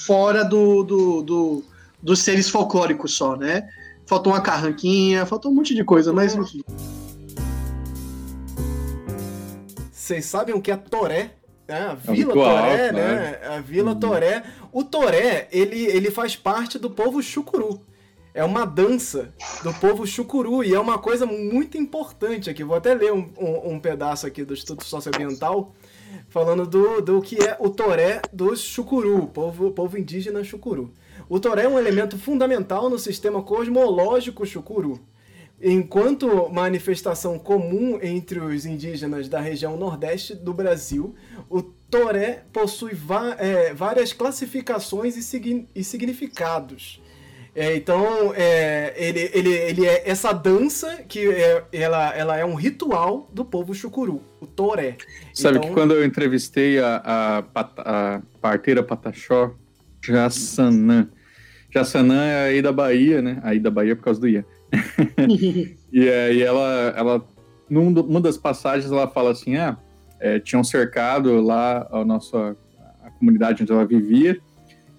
[0.05, 1.63] fora do, do, do,
[2.03, 3.67] dos seres folclóricos só, né?
[4.07, 6.63] Faltou uma carranquinha, faltou um monte de coisa, mas enfim.
[9.91, 11.31] Vocês sabem o que é Toré?
[11.67, 13.15] É, a é Vila é Toré, alto, né?
[13.41, 13.47] né?
[13.47, 13.99] A Vila uhum.
[13.99, 14.43] Toré.
[14.71, 17.81] O Toré, ele, ele faz parte do povo chucuru
[18.37, 22.63] é uma dança do povo chucuru e é uma coisa muito importante aqui.
[22.63, 25.73] Vou até ler um, um, um pedaço aqui do Instituto Socioambiental
[26.29, 30.93] falando do, do que é o toré dos chucuru, povo, povo indígena chucuru.
[31.29, 34.99] O toré é um elemento fundamental no sistema cosmológico chucuru.
[35.61, 41.15] Enquanto manifestação comum entre os indígenas da região nordeste do Brasil,
[41.49, 42.91] o toré possui
[43.39, 47.01] é, várias classificações e, e significados.
[47.55, 52.53] É, então, é, ele, ele, ele é essa dança que é, ela, ela é um
[52.53, 54.97] ritual do povo chucuru, o toré.
[55.33, 55.69] Sabe então...
[55.69, 57.43] que quando eu entrevistei a, a,
[57.77, 59.55] a parteira Pataxó,
[59.99, 61.09] Jassanã,
[61.77, 63.39] Jassanã é aí da Bahia, né?
[63.43, 64.45] Aí da Bahia por causa do Ia.
[65.93, 67.27] e aí ela, ela
[67.69, 69.77] numa das passagens, ela fala assim, ah,
[70.19, 72.55] é, tinham cercado lá a nossa
[73.03, 74.39] a comunidade onde ela vivia,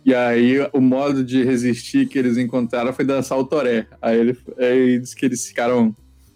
[0.04, 3.86] e aí o modo de resistir que eles encontraram foi dançar o toré.
[4.00, 5.94] Aí ele, aí diz que eles ficaram.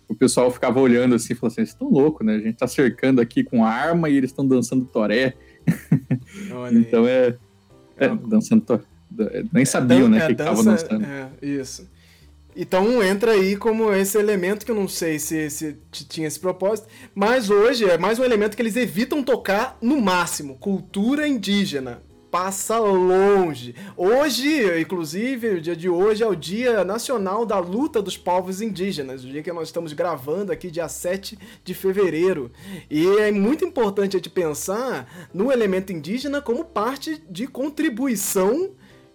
[0.08, 2.34] O pessoal ficava olhando assim e falou assim: vocês estão loucos, né?
[2.34, 5.34] A gente tá cercando aqui com arma e eles estão dançando toré.
[6.72, 7.38] então é,
[7.96, 8.82] é, dançando toré.
[9.52, 11.04] Nem sabiam, é, né, que dança, dançando.
[11.04, 11.88] É, isso.
[12.54, 16.86] Então entra aí como esse elemento que eu não sei se, se tinha esse propósito,
[17.14, 22.02] mas hoje é mais um elemento que eles evitam tocar no máximo, cultura indígena
[22.32, 23.74] passa longe.
[23.94, 29.22] Hoje, inclusive, o dia de hoje é o Dia Nacional da Luta dos Povos Indígenas,
[29.22, 32.50] o dia que nós estamos gravando aqui, dia 7 de fevereiro.
[32.90, 38.70] E é muito importante a gente pensar no elemento indígena como parte de contribuição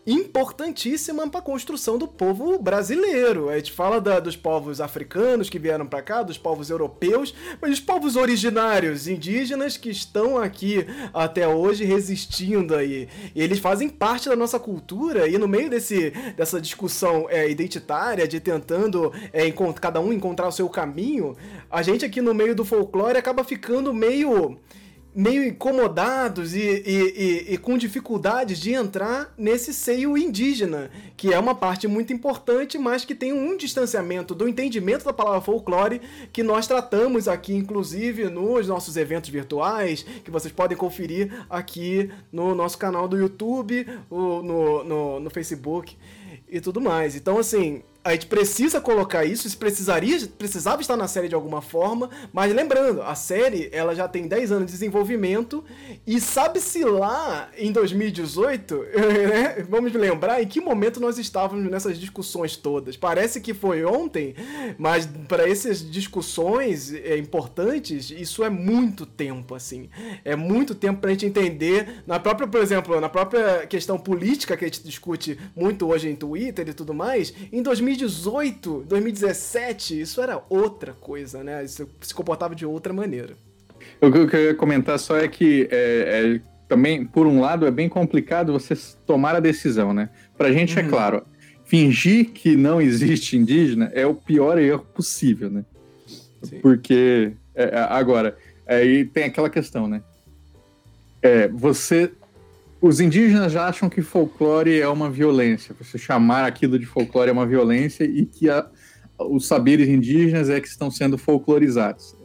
[0.07, 3.49] importantíssima para a construção do povo brasileiro.
[3.49, 7.73] A gente fala da, dos povos africanos que vieram para cá, dos povos europeus, mas
[7.73, 13.09] os povos originários, indígenas que estão aqui até hoje resistindo aí.
[13.35, 18.25] E eles fazem parte da nossa cultura e no meio desse, dessa discussão é, identitária,
[18.25, 21.35] de tentando é, cada um encontrar o seu caminho,
[21.69, 24.57] a gente aqui no meio do folclore acaba ficando meio
[25.17, 31.39] meio incomodados e, e, e, e, com dificuldades de entrar nesse seio indígena, que é
[31.39, 36.43] uma parte muito importante, mas que tem um distanciamento do entendimento da palavra folclore que
[36.43, 42.77] nós tratamos aqui, inclusive nos nossos eventos virtuais, que vocês podem conferir aqui no nosso
[42.77, 45.97] canal do YouTube, no, no, no Facebook
[46.47, 47.15] e tudo mais.
[47.15, 51.61] Então, assim, a gente precisa colocar isso, isso precisaria, precisava estar na série de alguma
[51.61, 55.61] forma, mas lembrando, a série ela já tem 10 anos de desenvolvimento
[56.05, 58.75] e sabe-se lá em 2018,
[59.27, 62.95] né, vamos lembrar em que momento nós estávamos nessas discussões todas.
[62.95, 64.35] Parece que foi ontem,
[64.77, 69.89] mas para essas discussões é, importantes, isso é muito tempo, assim.
[70.23, 74.55] É muito tempo para a gente entender, na própria, por exemplo, na própria questão política
[74.55, 80.01] que a gente discute muito hoje em Twitter e tudo mais, em 2018 2018, 2017,
[80.01, 81.63] isso era outra coisa, né?
[81.63, 83.35] Isso se comportava de outra maneira.
[83.99, 87.71] O que eu ia comentar só é que é, é, também, por um lado, é
[87.71, 90.09] bem complicado você tomar a decisão, né?
[90.37, 90.87] Pra gente, é uhum.
[90.87, 91.23] é claro,
[91.65, 95.65] fingir que não existe indígena é o pior erro possível, né?
[96.43, 96.59] Sim.
[96.59, 100.01] Porque, é, agora, aí tem aquela questão, né?
[101.21, 102.11] É, você
[102.81, 105.75] os indígenas já acham que folclore é uma violência.
[105.79, 108.69] Você chamar aquilo de folclore é uma violência e que a,
[109.19, 112.15] os saberes indígenas é que estão sendo folclorizados.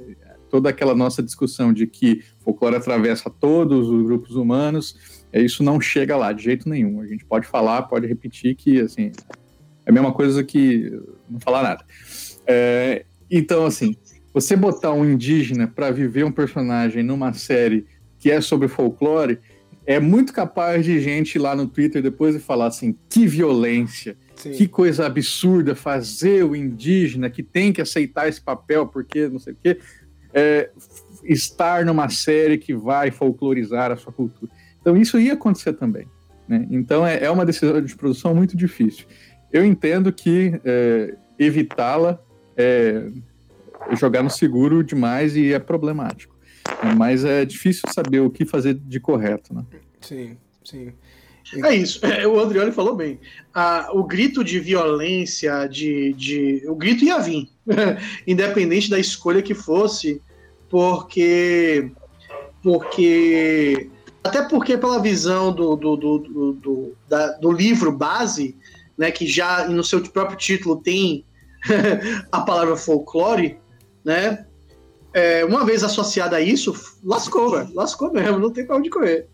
[0.51, 5.81] Toda aquela nossa discussão de que folclore atravessa todos os grupos humanos, é, isso não
[5.81, 7.01] chega lá de jeito nenhum.
[7.01, 9.11] A gente pode falar, pode repetir que assim
[9.87, 10.91] é a mesma coisa que
[11.29, 11.85] não falar nada.
[12.47, 13.97] É, então, assim,
[14.33, 17.87] você botar um indígena para viver um personagem numa série
[18.19, 19.39] que é sobre folclore,
[19.85, 24.53] é muito capaz de gente lá no Twitter depois de falar assim: que violência, Sim.
[24.53, 29.53] que coisa absurda fazer o indígena que tem que aceitar esse papel porque não sei
[29.53, 29.79] o quê,
[30.33, 30.71] é,
[31.25, 34.51] estar numa série que vai folclorizar a sua cultura.
[34.81, 36.07] Então isso ia acontecer também.
[36.47, 36.67] Né?
[36.71, 39.07] Então é, é, uma decisão de produção muito difícil.
[39.53, 42.21] Eu entendo que é, evitá-la
[42.57, 43.09] é
[43.99, 46.32] jogar no seguro demais e é problemático.
[46.97, 49.65] Mas é difícil saber o que fazer de correto, né?
[50.01, 50.93] Sim, sim.
[51.65, 53.21] É isso, é, o Andrioli falou bem.
[53.53, 56.63] Ah, o grito de violência, de, de.
[56.67, 57.49] O grito ia vir,
[58.27, 60.21] independente da escolha que fosse,
[60.71, 61.91] porque.
[62.63, 63.91] Porque.
[64.25, 68.57] Até porque, pela visão do, do, do, do, do, da, do livro base,
[68.97, 71.25] né, que já no seu próprio título tem
[72.31, 73.59] a palavra folclore,
[74.05, 74.47] né?
[75.15, 76.75] É, uma vez associada a isso,
[77.05, 77.71] lascou, velho.
[77.75, 79.27] Lascou mesmo, não tem pra onde correr.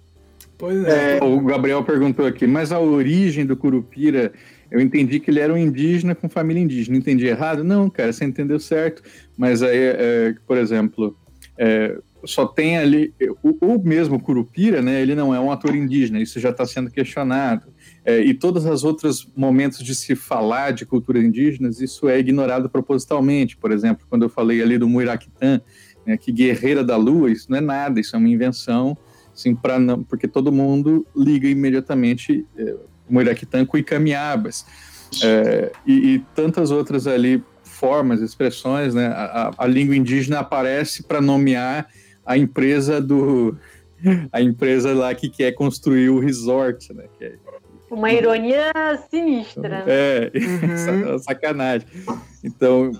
[0.56, 1.18] Pois é.
[1.18, 1.24] é.
[1.24, 4.32] O Gabriel perguntou aqui, mas a origem do Curupira,
[4.70, 6.96] eu entendi que ele era um indígena com família indígena.
[6.96, 7.62] Entendi errado?
[7.62, 9.02] Não, cara, você entendeu certo.
[9.36, 11.16] Mas aí, é, por exemplo,
[11.56, 13.14] é, só tem ali.
[13.42, 15.00] O, o, mesmo Curupira, né?
[15.00, 17.68] Ele não é um ator indígena, isso já está sendo questionado.
[18.04, 22.68] É, e todos os outros momentos de se falar de culturas indígenas, isso é ignorado
[22.68, 23.56] propositalmente.
[23.56, 25.60] Por exemplo, quando eu falei ali do Muiraquitã,
[26.06, 28.96] né, que guerreira da lua, isso não é nada, isso é uma invenção,
[29.34, 32.76] assim, para não, porque todo mundo liga imediatamente é,
[33.08, 34.64] Muiraquitã com Icamiabas.
[35.22, 39.06] É, e, e, tantas outras ali formas, expressões, né?
[39.06, 41.88] A, a língua indígena aparece para nomear
[42.26, 43.56] a empresa do
[44.32, 47.04] a empresa lá que quer construir o resort, né?
[47.18, 47.32] Que é
[47.90, 48.72] uma ironia
[49.10, 49.84] sinistra.
[49.86, 51.18] É, uhum.
[51.20, 51.86] sacanagem.
[52.44, 52.92] Então,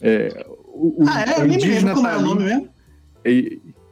[0.00, 1.42] é, o, ah, é?
[1.42, 2.68] o indígena como tá é o nome mesmo?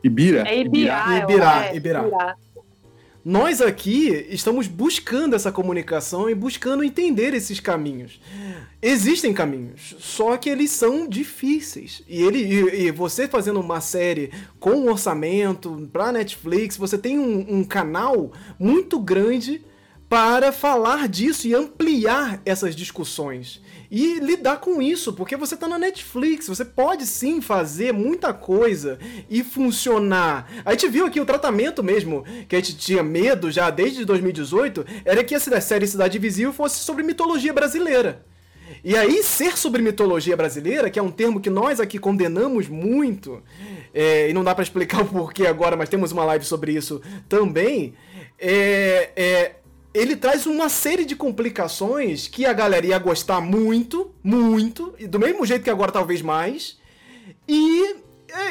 [0.02, 0.48] Ibira.
[0.48, 1.18] É Ibirá.
[1.18, 2.04] Ibirá, Ibirá.
[2.04, 2.36] Ibirá.
[3.24, 8.18] Nós aqui estamos buscando essa comunicação e buscando entender esses caminhos.
[8.80, 12.02] Existem caminhos, só que eles são difíceis.
[12.08, 17.18] E ele e, e você fazendo uma série com um orçamento para Netflix, você tem
[17.18, 19.62] um, um canal muito grande
[20.08, 25.78] para falar disso e ampliar essas discussões e lidar com isso, porque você está na
[25.78, 30.50] Netflix, você pode sim fazer muita coisa e funcionar.
[30.64, 34.84] A gente viu aqui o tratamento mesmo, que a gente tinha medo já desde 2018,
[35.04, 38.24] era que a série Cidade Invisível fosse sobre mitologia brasileira.
[38.84, 43.42] E aí, ser sobre mitologia brasileira, que é um termo que nós aqui condenamos muito,
[43.92, 47.00] é, e não dá para explicar o porquê agora, mas temos uma live sobre isso
[47.28, 47.94] também,
[48.38, 49.52] é, é,
[49.98, 55.18] ele traz uma série de complicações que a galera ia gostar muito, muito, e do
[55.18, 56.78] mesmo jeito que agora talvez mais,
[57.48, 57.96] e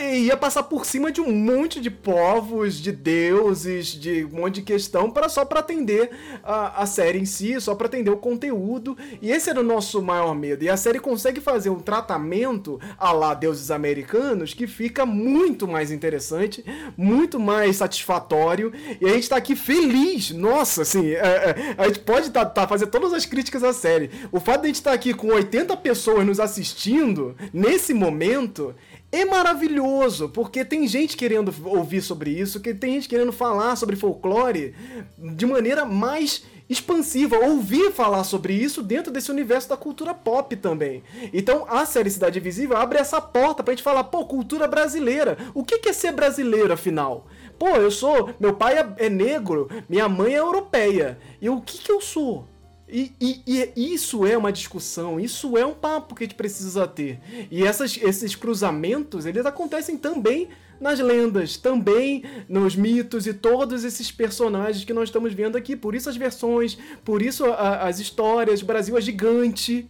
[0.01, 4.61] ia passar por cima de um monte de povos, de deuses, de um monte de
[4.63, 6.09] questão, para só para atender
[6.43, 8.97] a, a série em si, só para atender o conteúdo.
[9.21, 10.63] E esse era o nosso maior medo.
[10.63, 15.91] E a série consegue fazer um tratamento a lá deuses americanos que fica muito mais
[15.91, 16.65] interessante,
[16.97, 18.73] muito mais satisfatório.
[18.99, 20.31] E a gente tá aqui feliz.
[20.31, 24.09] Nossa, assim, é, é, a gente pode tá, tá fazer todas as críticas à série.
[24.31, 28.73] O fato de a gente estar tá aqui com 80 pessoas nos assistindo nesse momento
[29.21, 33.95] é maravilhoso, porque tem gente querendo ouvir sobre isso, que tem gente querendo falar sobre
[33.95, 34.75] folclore
[35.17, 41.03] de maneira mais expansiva, ouvir falar sobre isso dentro desse universo da cultura pop também.
[41.33, 45.37] Então a série Cidade Invisível abre essa porta pra gente falar, pô, cultura brasileira.
[45.53, 47.25] O que é ser brasileiro, afinal?
[47.57, 48.33] Pô, eu sou.
[48.39, 51.17] Meu pai é, é negro, minha mãe é europeia.
[51.41, 52.45] E o que, que eu sou?
[52.89, 53.41] E, e,
[53.75, 57.19] e, isso é uma discussão, isso é um papo que a gente precisa ter.
[57.51, 60.47] E essas, esses cruzamentos, eles acontecem também
[60.79, 65.75] nas lendas, também nos mitos e todos esses personagens que nós estamos vendo aqui.
[65.75, 69.89] Por isso as versões, por isso a, as histórias, o Brasil é gigante.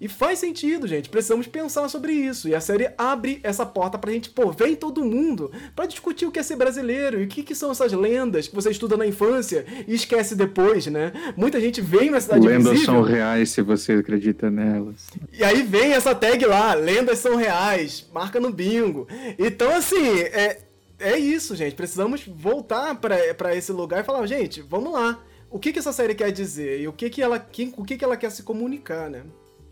[0.00, 1.08] E faz sentido, gente.
[1.08, 2.48] Precisamos pensar sobre isso.
[2.48, 6.30] E a série abre essa porta pra gente, pô, vem todo mundo para discutir o
[6.30, 9.06] que é ser brasileiro e o que, que são essas lendas que você estuda na
[9.06, 11.12] infância e esquece depois, né?
[11.36, 15.06] Muita gente vem na cidade Lendas invisível, são reais se você acredita nelas.
[15.32, 19.06] E aí vem essa tag lá, lendas são reais, marca no bingo.
[19.38, 20.58] Então, assim, é,
[20.98, 21.74] é isso, gente.
[21.74, 25.22] Precisamos voltar para esse lugar e falar, gente, vamos lá.
[25.50, 26.80] O que, que essa série quer dizer?
[26.80, 29.22] E o que, que ela, que, o que, que ela quer se comunicar, né?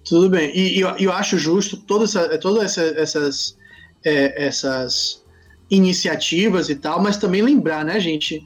[0.04, 0.50] Tudo bem.
[0.54, 3.56] E, e eu, eu, acho justo todas essa, todas essa, essas,
[4.04, 5.22] é, essas
[5.70, 8.38] iniciativas e tal, mas também lembrar, né, gente?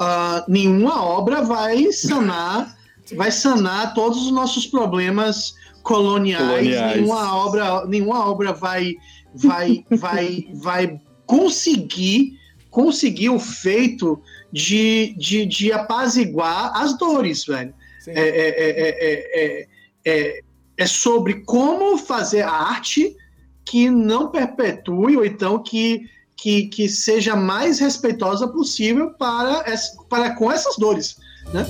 [0.00, 2.74] Uh, nenhuma obra vai sanar,
[3.16, 6.46] vai sanar todos os nossos problemas coloniais.
[6.46, 6.96] coloniais.
[6.96, 8.94] Nenhuma obra, nenhuma obra vai,
[9.34, 12.40] vai, vai, vai conseguir
[12.70, 14.22] conseguir o feito
[14.52, 17.74] de, de, de apaziguar as dores, velho.
[18.06, 19.68] É, é,
[20.06, 20.40] é,
[20.80, 23.14] é, sobre como fazer a arte
[23.66, 29.62] que não perpetue, ou então que, que, que seja mais respeitosa possível para,
[30.08, 31.20] para com essas dores,
[31.52, 31.66] né?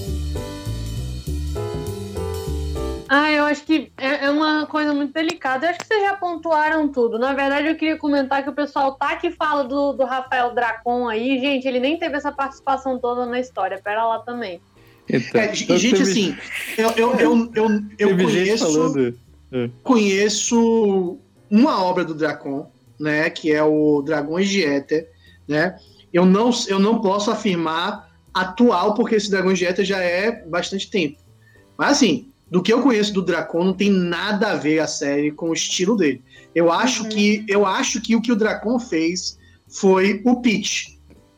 [3.09, 5.67] Ah, eu acho que é, é, uma coisa muito delicada.
[5.67, 7.19] Eu acho que vocês já pontuaram tudo.
[7.19, 11.09] Na verdade, eu queria comentar que o pessoal tá que fala do, do Rafael Dracon
[11.09, 11.41] aí.
[11.41, 13.81] Gente, ele nem teve essa participação toda na história.
[13.83, 14.61] Pera lá também.
[15.13, 16.03] Então, é, gente, teve...
[16.03, 16.37] assim,
[16.77, 19.15] eu, eu, eu, eu, eu conheço,
[19.53, 19.71] é.
[19.83, 21.19] conheço
[21.51, 25.09] uma obra do Dracon, né, que é o Dragões de Éter,
[25.49, 25.77] né?
[26.13, 30.91] Eu não, eu não posso afirmar atual, porque esse Dragões de Éter já é bastante
[30.91, 31.19] tempo.
[31.77, 35.31] Mas assim, do que eu conheço do Dracon, não tem nada a ver a série
[35.31, 36.23] com o estilo dele.
[36.55, 37.09] Eu acho, uhum.
[37.09, 40.97] que, eu acho que o que o Dracon fez foi o pitch.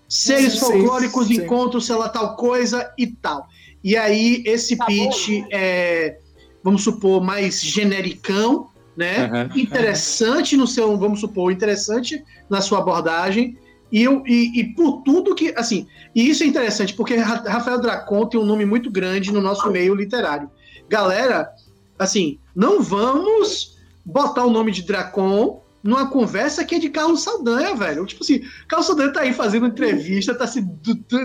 [0.08, 3.46] Seres sim, folclóricos sim, encontram, sei lá, tal coisa e tal.
[3.82, 5.48] E aí, esse tá pitch bom.
[5.50, 6.18] é,
[6.62, 9.30] vamos supor, mais genericão, né?
[9.30, 13.56] Uhum, interessante no seu, vamos supor, interessante na sua abordagem.
[13.90, 18.26] E, eu, e, e, por tudo que, assim, e isso é interessante, porque Rafael Dracon
[18.26, 20.48] tem um nome muito grande no nosso meio literário
[20.92, 21.50] galera,
[21.98, 27.74] assim, não vamos botar o nome de Dracon numa conversa que é de Carlos Saldanha,
[27.74, 28.06] velho.
[28.06, 30.64] Tipo assim, Carlos Saldanha tá aí fazendo entrevista, tá se,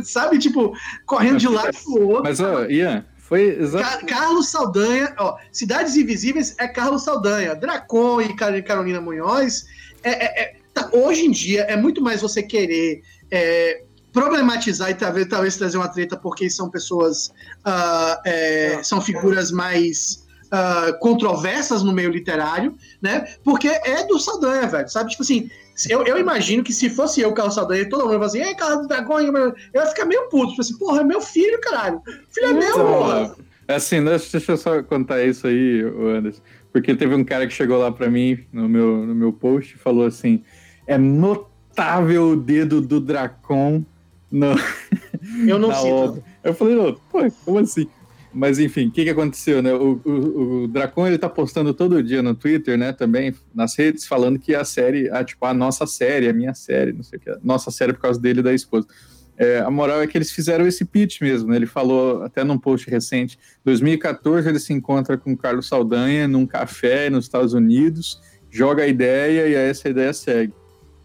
[0.04, 0.74] sabe, tipo,
[1.06, 2.24] correndo de lado pro outro.
[2.24, 4.06] Mas, ó, Ian, foi exatamente...
[4.06, 7.56] Carlos Saldanha, ó, Cidades Invisíveis é Carlos Saldanha.
[7.56, 9.66] Dracon e Carolina Munhoz,
[10.04, 14.96] é, é, é tá, hoje em dia é muito mais você querer é, problematizar e
[14.96, 17.28] talvez, talvez trazer uma treta porque são pessoas,
[17.66, 23.28] uh, é, são figuras mais uh, controversas no meio literário, né?
[23.44, 25.12] Porque é do Saldanha, velho, sabe?
[25.12, 25.50] Tipo assim,
[25.90, 28.82] eu, eu imagino que se fosse eu, Carlos Saldanha, todo mundo ia assim, é, Carlos
[28.82, 32.02] do Dragão, eu ia ficar meio puto, tipo assim, porra, é meu filho, caralho.
[32.30, 33.36] Filho é meu, então, porra.
[33.68, 36.42] É assim, deixa eu só contar isso aí, Anderson.
[36.72, 39.78] Porque teve um cara que chegou lá para mim no meu, no meu post e
[39.78, 40.44] falou assim:
[40.86, 43.84] é notável o dedo do Dracon
[44.32, 44.48] no,
[45.48, 46.24] eu não sinto.
[46.44, 46.76] Eu falei,
[47.12, 47.90] pô, como assim?
[48.38, 49.74] Mas enfim, o que, que aconteceu, né?
[49.74, 52.94] O, o, o Dracon ele tá postando todo dia no Twitter, né?
[52.94, 56.94] Também nas redes, falando que a série, a, tipo, a nossa série, a minha série,
[56.94, 58.86] não sei o que, nossa série por causa dele e da esposa.
[59.36, 61.56] É, a moral é que eles fizeram esse pitch mesmo, né?
[61.56, 67.10] Ele falou até num post recente, 2014 ele se encontra com Carlos Saldanha num café
[67.10, 70.54] nos Estados Unidos, joga a ideia e aí essa ideia segue.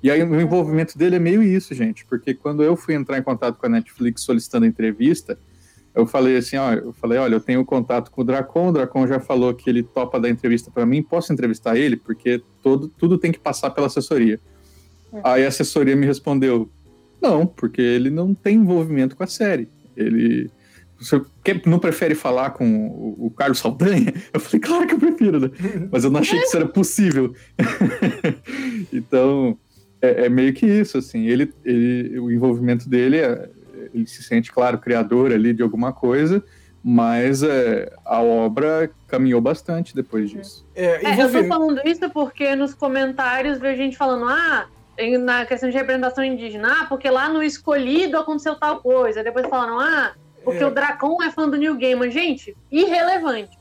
[0.02, 3.22] E aí o envolvimento dele é meio isso, gente, porque quando eu fui entrar em
[3.22, 5.38] contato com a Netflix solicitando a entrevista,
[5.94, 9.06] eu falei assim, ó, eu falei, olha, eu tenho contato com o Dracon, o Dracon
[9.06, 11.96] já falou que ele topa dar entrevista para mim, posso entrevistar ele?
[11.96, 14.40] Porque todo, tudo tem que passar pela assessoria.
[15.12, 15.20] É.
[15.22, 16.70] Aí a assessoria me respondeu,
[17.20, 19.68] não, porque ele não tem envolvimento com a série.
[19.96, 20.50] Ele
[21.02, 21.20] você
[21.66, 24.14] não prefere falar com o, o, Carlos Saldanha?
[24.32, 25.50] Eu falei, claro que eu prefiro, né?
[25.90, 27.34] Mas eu não achei que isso era possível.
[28.92, 29.58] então,
[30.00, 31.26] é, é, meio que isso, assim.
[31.26, 33.50] Ele, ele, o envolvimento dele é,
[33.92, 36.42] ele se sente, claro, criador ali de alguma coisa,
[36.82, 40.66] mas é, a obra caminhou bastante depois disso.
[40.74, 44.66] É, é, eu tô falando isso porque nos comentários veio gente falando, ah,
[45.20, 49.22] na questão de representação indígena, ah, porque lá no escolhido aconteceu tal coisa.
[49.22, 50.14] Depois falaram, ah,
[50.44, 50.66] porque é.
[50.66, 52.10] o Dracon é fã do New Game.
[52.10, 53.56] Gente, irrelevante.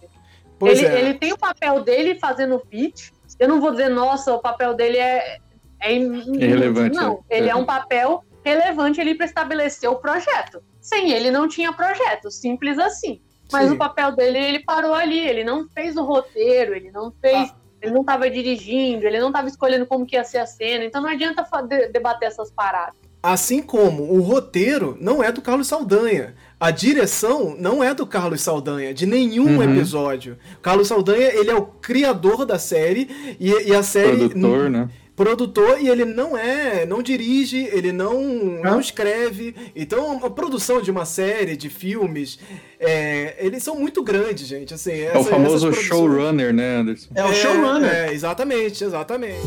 [0.61, 0.99] Ele, é.
[0.99, 3.09] ele tem o papel dele fazendo o pitch.
[3.39, 5.37] Eu não vou dizer, nossa, o papel dele é,
[5.79, 6.95] é irrelevante.
[6.95, 7.37] Não, é.
[7.37, 7.51] ele é.
[7.51, 10.61] é um papel relevante ali para estabelecer o projeto.
[10.79, 13.21] Sem ele não tinha projeto, simples assim.
[13.51, 13.75] Mas Sim.
[13.75, 17.55] o papel dele, ele parou ali, ele não fez o roteiro, ele não fez, ah.
[17.81, 21.01] ele não estava dirigindo, ele não estava escolhendo como que ia ser a cena, então
[21.01, 21.45] não adianta
[21.91, 22.95] debater essas paradas.
[23.21, 26.33] Assim como o roteiro não é do Carlos Saldanha.
[26.59, 29.63] A direção não é do Carlos Saldanha, de nenhum uhum.
[29.63, 30.37] episódio.
[30.59, 34.29] Carlos Saldanha, ele é o criador da série e, e a série.
[34.29, 34.89] Produtor, né?
[35.21, 39.55] Produtor e ele não é, não dirige, ele não, não escreve.
[39.75, 42.39] Então, a produção de uma série, de filmes,
[42.79, 44.73] é, eles são muito grandes, gente.
[44.73, 47.09] Assim, essa, é o famoso showrunner, né, Anderson?
[47.13, 47.93] É, o showrunner.
[47.93, 49.37] É, exatamente, exatamente.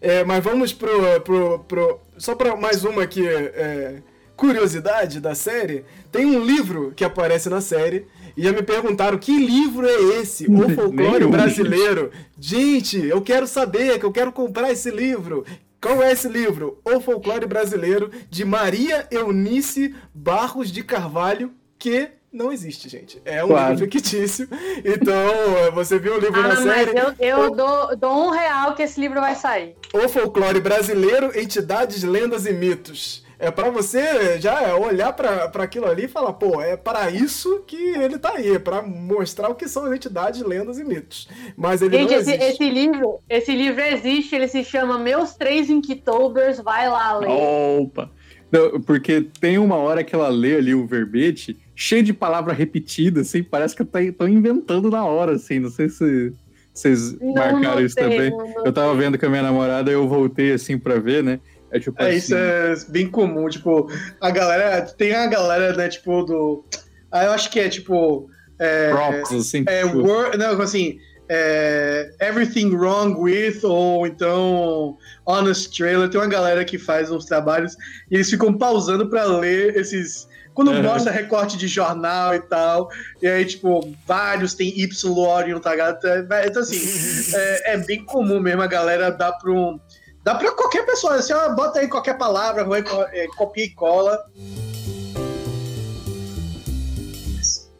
[0.00, 2.00] É, mas vamos pro, pro, pro.
[2.16, 3.26] Só pra mais uma aqui.
[3.26, 3.96] É,
[4.36, 5.84] curiosidade da série.
[6.10, 8.06] Tem um livro que aparece na série.
[8.36, 10.46] E já me perguntaram que livro é esse?
[10.50, 12.10] O folclore brasileiro.
[12.38, 15.44] Gente, eu quero saber, que eu quero comprar esse livro.
[15.80, 16.78] Qual é esse livro?
[16.82, 23.20] O Folclore Brasileiro, de Maria Eunice Barros de Carvalho, que não existe, gente.
[23.22, 23.74] É um Claro.
[23.74, 24.48] livro fictício.
[24.82, 26.98] Então, você viu o livro na Ah, mas série?
[26.98, 29.76] eu, eu dou, dou um real que esse livro vai sair.
[29.92, 33.22] O Folclore Brasileiro, Entidades, Lendas e Mitos.
[33.38, 37.62] É pra você já olhar pra pra aquilo ali e falar, pô, é para isso
[37.66, 41.28] que ele tá aí, é pra mostrar o que são as entidades, lendas e mitos.
[41.56, 42.52] Mas ele Gente, não esse, existe.
[42.62, 47.28] esse livro, esse livro existe, ele se chama Meus Três Inketobers, vai lá ler.
[47.28, 48.10] Opa!
[48.52, 53.22] Não, porque tem uma hora que ela lê ali o verbete, cheio de palavra repetida,
[53.22, 55.58] assim, parece que estão inventando na hora, assim.
[55.58, 56.32] Não sei se
[56.72, 58.30] vocês Não, marcaram não isso sei, também.
[58.30, 61.40] não- não Eu tava vendo com a minha namorada, eu voltei assim pra ver, né?
[61.74, 62.16] É tipo É, assim.
[62.16, 66.64] isso é bem comum, tipo, a galera, tem a galera, né, tipo, do,
[67.10, 68.28] ah, eu acho que é, tipo,
[68.58, 69.64] é, props, assim.
[69.66, 74.96] é, tipo, wor- não, assim, é, everything wrong with, ou então,
[75.26, 77.72] honest trailer, tem uma galera que faz uns trabalhos,
[78.10, 80.82] e eles ficam pausando pra ler esses, quando Uhum.
[80.84, 82.88] mostra recorte de jornal e tal,
[83.20, 85.98] e aí, tipo, vários tem Y Orion, tá ligado?
[86.46, 86.76] Então, assim,
[87.34, 89.80] é, é bem comum mesmo a galera dar pra um.
[90.24, 94.24] Dá pra qualquer pessoa, assim, ó, bota aí qualquer palavra, vai, é, copia e cola.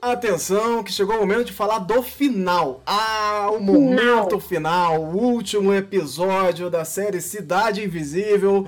[0.02, 2.82] Atenção, que chegou o momento de falar do final.
[2.84, 8.66] Ah, o momento final, o último episódio da série Cidade Invisível.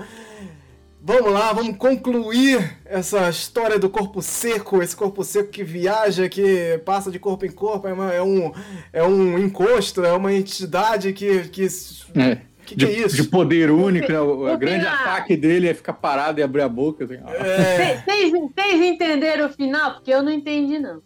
[0.99, 6.81] Vamos lá, vamos concluir essa história do corpo seco, esse corpo seco que viaja, que
[6.83, 8.51] passa de corpo em corpo, é, uma- é um,
[8.91, 11.47] é um encosto, é uma entidade que.
[11.49, 11.67] que
[12.15, 13.15] é, que, de, que é isso?
[13.15, 14.19] de poder único, né?
[14.19, 14.93] O, grande final.
[14.93, 17.05] ataque dele é ficar parado e abrir a boca.
[17.05, 17.15] assim.
[17.15, 19.93] É, Vocês vocês entenderam o final?
[19.93, 21.01] Porque eu não entendi, não.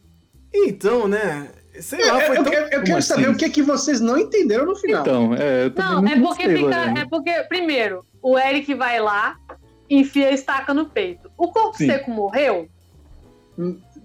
[0.53, 1.49] então, né?
[1.79, 2.51] Sei lá, eu, foi eu tão.
[2.51, 3.07] quero, eu Como quero assim?
[3.07, 5.01] saber o que, que vocês não entenderam no final.
[5.01, 6.67] Então, é, eu Não, é porque sei, fica.
[6.67, 6.99] Lorena.
[6.99, 9.37] É porque, primeiro, o Eric vai lá,
[9.89, 11.31] enfia a estaca no peito.
[11.37, 11.85] O corpo Sim.
[11.87, 12.67] seco morreu?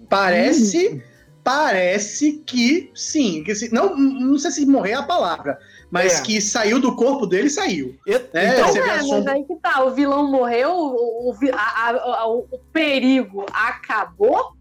[0.09, 1.03] Parece,
[1.43, 3.43] parece que sim.
[3.43, 5.59] Que se, não, não sei se morrer é a palavra,
[5.91, 6.23] mas É.
[6.23, 7.97] que saiu do corpo dele, saiu.
[8.07, 9.85] E- É, então, você É, mas aí que tá.
[9.85, 14.53] O vilão morreu, o, o, a- a- a- o perigo acabou.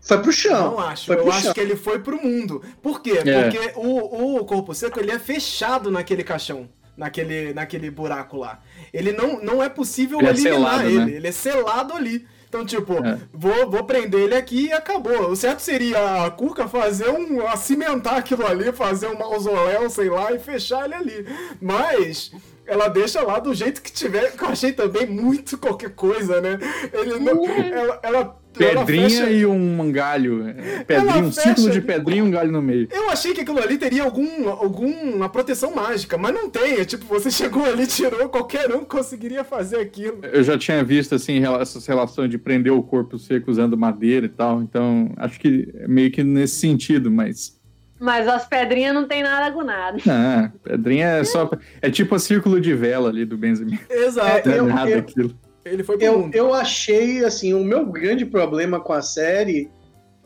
[0.00, 0.72] Foi pro chão.
[0.72, 1.06] Não acho.
[1.06, 1.54] Foi eu pro acho chão.
[1.54, 2.60] que ele foi pro mundo.
[2.82, 3.22] Por quê?
[3.24, 3.42] É.
[3.50, 6.68] Porque o, o corpo seco ele é fechado naquele caixão.
[6.96, 8.60] Naquele, naquele buraco lá.
[8.92, 11.04] Ele não, não é possível Ele é eliminar selado, ele.
[11.04, 11.10] né?
[11.12, 12.26] Ele é selado ali.
[12.52, 13.18] Então, tipo, É.
[13.32, 15.30] vou, vou prender ele aqui e acabou.
[15.30, 17.38] O certo seria a Cuca fazer um.
[17.56, 21.26] cimentar aquilo ali, fazer um mausoléu, sei lá, e fechar ele ali.
[21.58, 22.30] Mas.
[22.66, 26.58] Ela deixa lá do jeito que tiver, que eu achei também muito qualquer coisa, né?
[26.92, 27.42] Ele não.
[27.44, 30.44] Ela, ela, ela Pedrinha fecha- e um galho.
[30.88, 32.88] é, um círculo de pedrinha e um galho no meio.
[32.90, 36.80] Eu achei que aquilo ali teria algum, alguma proteção mágica, mas não tem.
[36.80, 40.18] É Tipo, você chegou ali, tirou, qualquer um conseguiria fazer aquilo.
[40.24, 44.28] Eu já tinha visto, assim, essas relações de prender o corpo seco usando madeira e
[44.28, 44.60] tal.
[44.62, 47.60] Então, acho que é meio que nesse sentido, mas.
[47.98, 49.96] Mas as pedrinhas não tem nada com nada.
[50.08, 51.48] Ah, pedrinha é só.
[51.80, 53.78] É tipo o círculo de vela ali do Benjamin.
[53.88, 54.48] Exato.
[54.48, 55.34] Não é eu- nada eu- aquilo.
[55.64, 56.34] Ele foi pro Eu, mundo.
[56.34, 59.70] eu achei, assim, o meu grande problema com a série,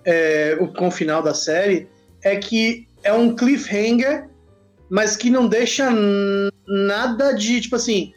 [0.04, 1.88] é, o- com o final da série,
[2.22, 4.28] é que é um cliffhanger,
[4.90, 5.90] mas que não deixa
[6.66, 8.12] nada de, tipo assim,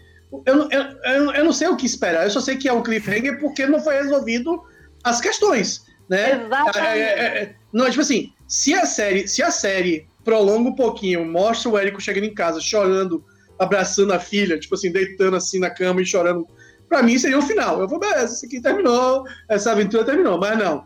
[0.46, 2.74] eu, não- eu, eu, eu não sei o que esperar, eu só sei que é
[2.74, 4.62] um cliffhanger porque não foi resolvido
[5.04, 6.44] as questões, né?
[6.46, 7.00] Exatamente.
[7.00, 11.26] É, é, é, não, tipo assim, se a série, se a série prolonga um pouquinho,
[11.26, 13.24] mostra o Érico chegando em casa, chorando,
[13.58, 16.46] abraçando a filha, tipo assim, deitando assim na cama e chorando,
[16.90, 17.80] pra mim seria o final.
[17.80, 20.84] Eu vou, beleza, isso aqui terminou, essa aventura terminou, mas não.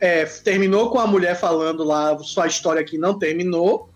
[0.00, 3.90] É, terminou com a mulher falando lá, sua história aqui não terminou,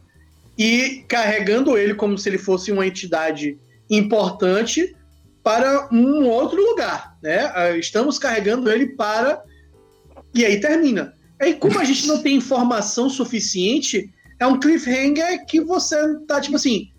[0.59, 3.57] e carregando ele como se ele fosse uma entidade
[3.89, 4.95] importante
[5.43, 7.51] para um outro lugar, né?
[7.55, 9.43] Ah, Estamos carregando ele para
[10.35, 11.15] e aí termina.
[11.41, 16.57] Aí, como a gente não tem informação suficiente, é um cliffhanger que você tá, tipo
[16.57, 16.91] assim.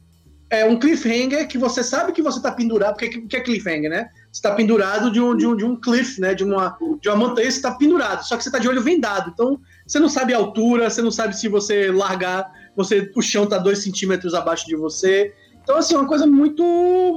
[0.49, 3.89] É um cliffhanger que você sabe que você tá pendurado, porque o que é cliffhanger,
[3.89, 4.09] né?
[4.35, 6.33] Você tá pendurado de um, de um, de um cliff, né?
[6.33, 9.31] De uma, de uma montanha, você tá pendurado, só que você tá de olho vendado.
[9.33, 9.57] Então,
[9.87, 13.57] você não sabe a altura, você não sabe se você largar, você o chão tá
[13.57, 15.33] dois centímetros abaixo de você.
[15.63, 16.61] Então, assim, é uma coisa muito,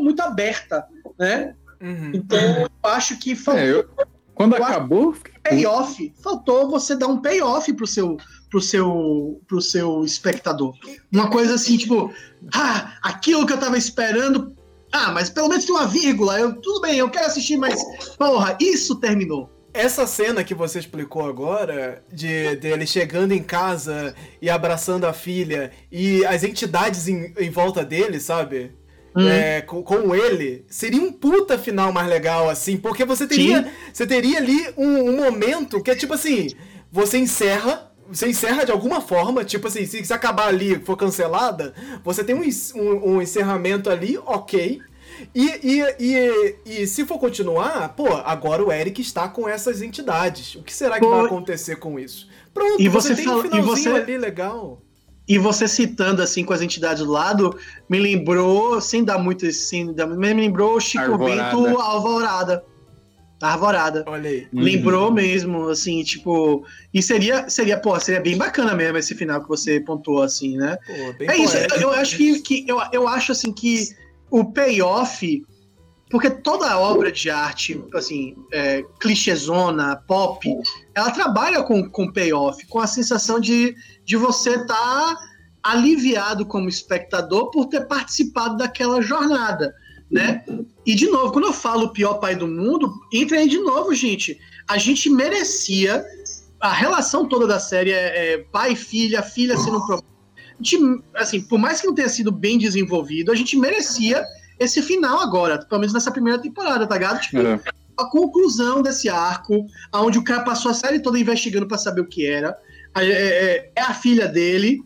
[0.01, 0.87] muito aberta,
[1.19, 1.57] né?
[1.81, 2.13] Uhum.
[2.15, 3.89] Então, eu acho que faltou É, eu-
[4.33, 6.15] quando Eu acabou, payoff.
[6.23, 8.17] Faltou você dar um payoff pro seu,
[8.49, 10.73] pro seu, pro seu espectador.
[11.13, 12.13] Uma coisa assim, tipo,
[12.55, 14.57] ah, aquilo que eu tava esperando
[14.93, 16.39] Ah, mas pelo menos tem uma vírgula.
[16.39, 17.83] Eu, tudo bem, eu quero assistir, mas.
[18.17, 19.51] Porra, isso terminou.
[19.73, 25.71] Essa cena que você explicou agora, de dele chegando em casa e abraçando a filha
[25.93, 28.73] e as entidades em, em volta dele, sabe?
[29.15, 29.29] Hum.
[29.29, 34.07] É, com, com ele, seria um puta final mais legal, assim, porque você teria, você
[34.07, 36.49] teria ali um, um momento que é tipo assim:
[36.91, 41.75] você encerra você encerra de alguma forma, tipo assim, se, se acabar ali for cancelada,
[42.05, 42.43] você tem um,
[42.81, 44.81] um, um encerramento ali, ok.
[45.35, 50.55] E, e, e, e se for continuar, pô, agora o Eric está com essas entidades.
[50.55, 51.11] O que será que Pô.
[51.11, 52.29] vai acontecer com isso?
[52.55, 54.81] Pronto, E você, você tem um fala- e finalzinho você- ali legal.
[55.27, 57.55] E você citando assim com as entidades do lado,
[57.89, 61.57] me lembrou, sem dar muito sem dar, me lembrou Chico Arvorada.
[61.57, 62.65] Bento Alvorada.
[63.41, 64.05] Arvorada.
[64.07, 64.49] Olha aí.
[64.53, 64.63] Uhum.
[64.63, 66.65] Lembrou mesmo, assim, tipo.
[66.93, 70.77] E seria, seria, pô, seria bem bacana mesmo esse final que você pontuou, assim, né?
[70.87, 73.91] Pô, bem É isso, eu, eu acho que, que eu, eu acho assim que
[74.31, 75.47] o payoff,
[76.11, 80.49] porque toda obra de arte, assim, é, clichêzona, pop,
[80.95, 85.17] ela trabalha com, com payoff, com a sensação de, de você estar
[85.63, 89.75] aliviado como espectador por ter participado daquela jornada,
[90.11, 90.43] né?
[90.87, 93.95] E de novo, quando eu falo o pior pai do mundo, entra aí de novo,
[93.95, 94.39] gente.
[94.67, 96.05] A gente merecia
[96.61, 100.01] a relação toda da série é, é pai filha, filha sendo a
[100.61, 100.79] gente,
[101.15, 104.25] assim, por mais que não tenha sido bem desenvolvido, a gente merecia
[104.59, 107.21] esse final agora, pelo menos nessa primeira temporada, tá ligado?
[107.21, 107.61] Tipo, É.
[107.97, 112.07] a conclusão desse arco, onde o cara passou a série toda investigando pra saber o
[112.09, 112.57] que era,
[112.97, 114.81] é, é- é a filha dele.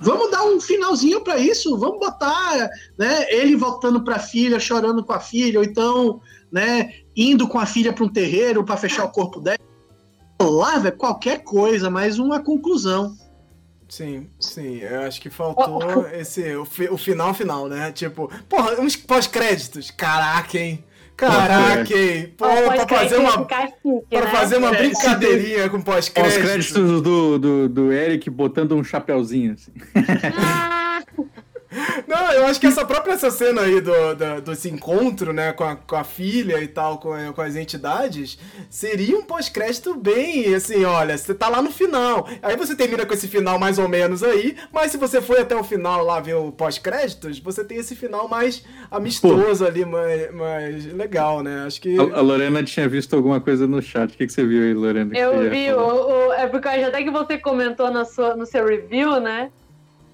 [0.00, 5.12] Vamos dar um finalzinho pra isso, vamos botar, né, ele voltando pra filha, chorando com
[5.12, 6.20] a filha, ou então,
[6.50, 9.58] né, indo com a filha pra um terreiro pra fechar o corpo dela.
[10.40, 13.14] Lá, velho, qualquer coisa, mas uma conclusão.
[13.88, 17.92] Sim, sim, eu acho que faltou esse, o, fi- o final final, né?
[17.92, 19.90] Tipo, porra, uns pós-créditos.
[19.90, 20.82] Caraca, hein?
[21.20, 21.84] Caraca?
[22.36, 26.38] Pô, pra fazer uma, pra fazer uma É, brincadeirinha com Os pós-créditos.
[26.42, 29.70] créditos do, do, do Eric botando um chapéuzinho, assim.
[32.06, 35.62] Não, eu acho que essa própria essa cena aí do, do, desse encontro, né, com
[35.64, 40.52] a, com a filha e tal, com, a- com as entidades, seria um pós-crédito bem,
[40.54, 42.26] assim, olha, você tá lá no final.
[42.42, 45.54] Aí você termina com esse final mais ou menos aí, mas se você foi até
[45.54, 50.92] o final lá ver o pós-créditos, você tem esse final mais amistoso ali, mais, mais
[50.92, 51.64] legal, né?
[51.66, 51.96] Acho que.
[51.98, 54.12] A, a Lorena tinha visto alguma coisa no chat.
[54.12, 55.16] O que, que você viu aí, Lorena?
[55.16, 59.20] Eu vi, o, o- é porque até que você comentou na sua, no seu review,
[59.20, 59.50] né?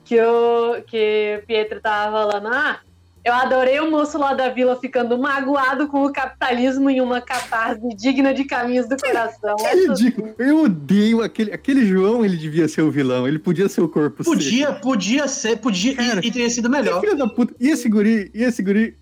[0.07, 2.79] Que o, que Pietro tava falando, ah,
[3.25, 7.81] eu adorei o moço lá da vila ficando magoado com o capitalismo em uma catarse
[7.97, 9.57] digna de caminhos do coração.
[9.57, 10.33] Que Essa- ridículo.
[10.39, 13.27] Eu odeio aquele, aquele João, ele devia ser o vilão.
[13.27, 14.81] Ele podia ser o corpo Podia, seco.
[14.81, 17.01] podia ser, podia, Cara, e, e teria sido melhor.
[17.01, 17.53] filho da puta.
[17.59, 18.97] E esse guri, e esse guri,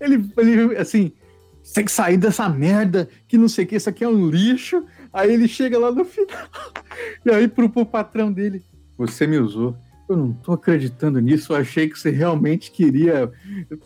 [0.00, 1.12] ele, ele assim,
[1.62, 4.28] "Você tem que sair dessa merda, que não sei o que, isso aqui é um
[4.28, 4.82] lixo.
[5.12, 6.26] Aí ele chega lá no final,
[7.24, 8.60] e aí pro, pro patrão dele,
[8.98, 9.76] você me usou.
[10.12, 13.30] Eu não tô acreditando nisso, eu achei que você realmente queria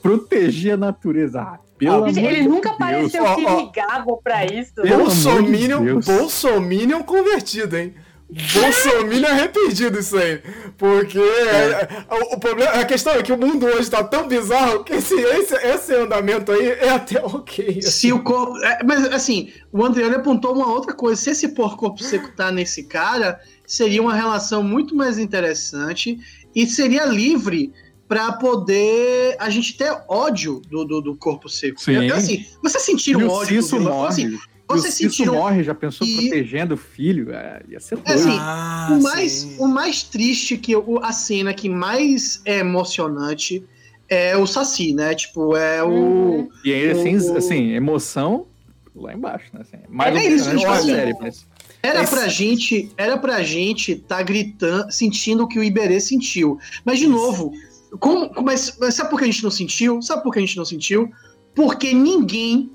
[0.03, 1.41] proteger a natureza.
[1.41, 2.79] Ah, pelo Gente, amor ele de nunca Deus.
[2.79, 4.73] pareceu Ó, que ligava pra isso.
[4.83, 6.01] De Bolsominion.
[6.01, 7.95] Bolsominion convertido, hein?
[8.29, 10.43] Bolsominion arrependido isso aí.
[10.77, 14.83] Porque é, o, o problema, a questão é que o mundo hoje tá tão bizarro
[14.83, 17.81] que esse, esse, esse andamento aí é até ok.
[17.83, 18.59] Se o corpo.
[18.65, 21.21] é, mas assim, o Andriano apontou uma outra coisa.
[21.21, 26.19] Se esse por corpo seco tá nesse cara, seria uma relação muito mais interessante
[26.55, 27.73] e seria livre
[28.09, 31.81] para poder a gente ter ódio do, do, do corpo seco.
[31.81, 32.05] Sim.
[32.07, 34.09] Eu- assim, você sentir o ódio do vilão, morre.
[34.09, 34.39] assim, e
[34.69, 37.33] você o Cisso sentir um- morre, já pensou E- protegendo o filho?
[37.33, 38.19] É, ia ser É doido.
[38.21, 39.57] assim, Ah, o, mais, sim.
[39.59, 43.65] o mais triste que eu- a cena que mais é emocionante
[44.09, 45.15] é o Saci, né?
[45.17, 45.89] Tipo, é o.
[45.89, 46.49] Uhum.
[46.65, 48.47] E aí, assim, O- assim, emoção
[48.95, 49.61] lá embaixo, né?
[49.63, 51.47] Assim, mais É isso, emocionante tipo que a assim, série, mas...
[51.83, 56.59] Era Esse- pra gente, era pra gente tá gritando, sentindo o que o Iberê sentiu.
[56.85, 57.53] Mas, de novo,
[58.01, 60.03] como, mas, mas sabe por que a gente não sentiu?
[60.03, 61.11] Sabe por que a gente não sentiu?
[61.55, 62.71] Porque ninguém,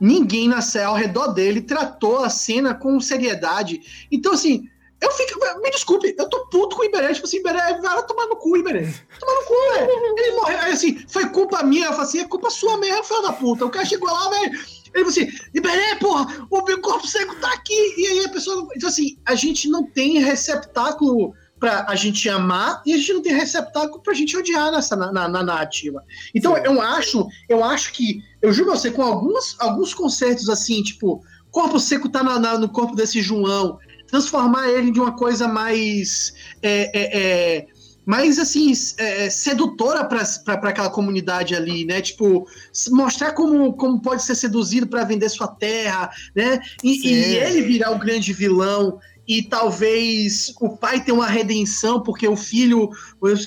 [0.00, 3.80] ninguém na ao redor dele tratou a cena com seriedade.
[4.10, 4.64] Então, assim,
[5.00, 5.38] eu fico.
[5.62, 7.14] Me desculpe, eu tô puto com o Iberê.
[7.14, 8.88] Tipo assim, Iberê, vai lá tomar no cu, Iberê.
[9.20, 9.90] Tomar no cu, velho.
[10.18, 10.58] Ele morreu.
[10.58, 11.86] Aí, assim, foi culpa minha.
[11.86, 13.64] Eu falei assim, é culpa sua mesmo, filho da puta.
[13.64, 14.58] O cara chegou lá, velho.
[14.94, 17.94] Ele falou assim, Iberê, porra, o meu corpo seco tá aqui.
[17.96, 18.68] E aí a pessoa.
[18.76, 23.22] Então, assim, a gente não tem receptáculo pra a gente amar e a gente não
[23.22, 26.04] tem receptáculo pra gente odiar nessa na, na- na narrativa.
[26.34, 26.62] Então, Sim.
[26.64, 31.20] eu acho, eu acho que, eu juro pra você, com alguns, alguns concertos assim, tipo,
[31.50, 33.76] corpo seco tá na- na- no corpo desse João,
[34.06, 36.32] transformar ele de uma coisa mais.
[36.62, 37.18] é, é,
[37.56, 37.66] é,
[38.08, 40.22] mais assim, é, é sedutora para
[40.70, 42.00] aquela comunidade ali, né?
[42.00, 42.48] Tipo,
[42.90, 46.58] mostrar como, como pode ser seduzido para vender sua terra, né?
[46.82, 48.98] E, e, ele virar o grande vilão.
[49.28, 52.88] E talvez o pai tenha uma redenção, porque o filho.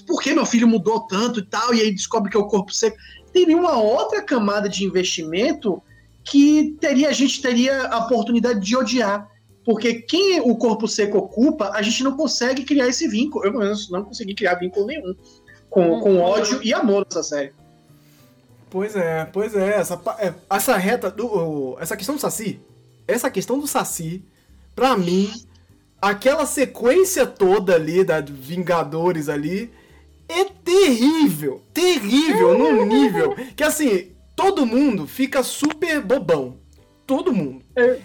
[0.06, 1.73] Por que meu filho mudou tanto e tal?
[1.73, 2.98] E aí descobre que é o corpo seco.
[3.33, 5.81] Teria uma outra camada de investimento
[6.23, 9.27] que teria a gente teria a oportunidade de odiar.
[9.64, 13.45] Porque quem o corpo seco ocupa, a gente não consegue criar esse vínculo.
[13.45, 15.15] Eu, pelo menos, não consegui criar vínculo nenhum
[15.69, 17.53] com, com ódio e amor nessa série.
[18.69, 19.80] Pois é, pois é.
[19.80, 22.59] Essa, é, essa reta, do, essa questão do Saci,
[23.07, 24.23] essa questão do Saci,
[24.75, 25.31] pra mim,
[26.01, 29.72] aquela sequência toda ali da Vingadores ali,
[30.27, 31.61] é terrível.
[31.73, 36.60] Terrível, num nível que assim, todo mundo fica super bobão
[37.11, 37.61] todo mundo.
[37.75, 37.99] É,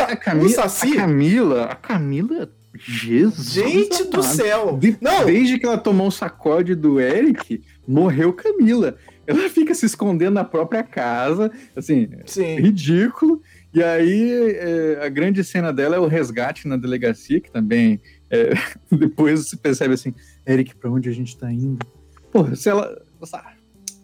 [0.00, 3.52] a, Camila, a Camila, a Camila, Jesus.
[3.52, 4.78] Gente do céu.
[4.78, 5.26] De, não.
[5.26, 8.96] Desde que ela tomou o sacode do Eric, morreu Camila.
[9.26, 12.56] Ela fica se escondendo na própria casa, assim, Sim.
[12.56, 13.42] ridículo.
[13.74, 18.54] E aí, é, a grande cena dela é o resgate na delegacia, que também é,
[18.90, 20.14] depois se percebe assim,
[20.46, 21.86] Eric, pra onde a gente tá indo?
[22.32, 23.04] Porra, se ela.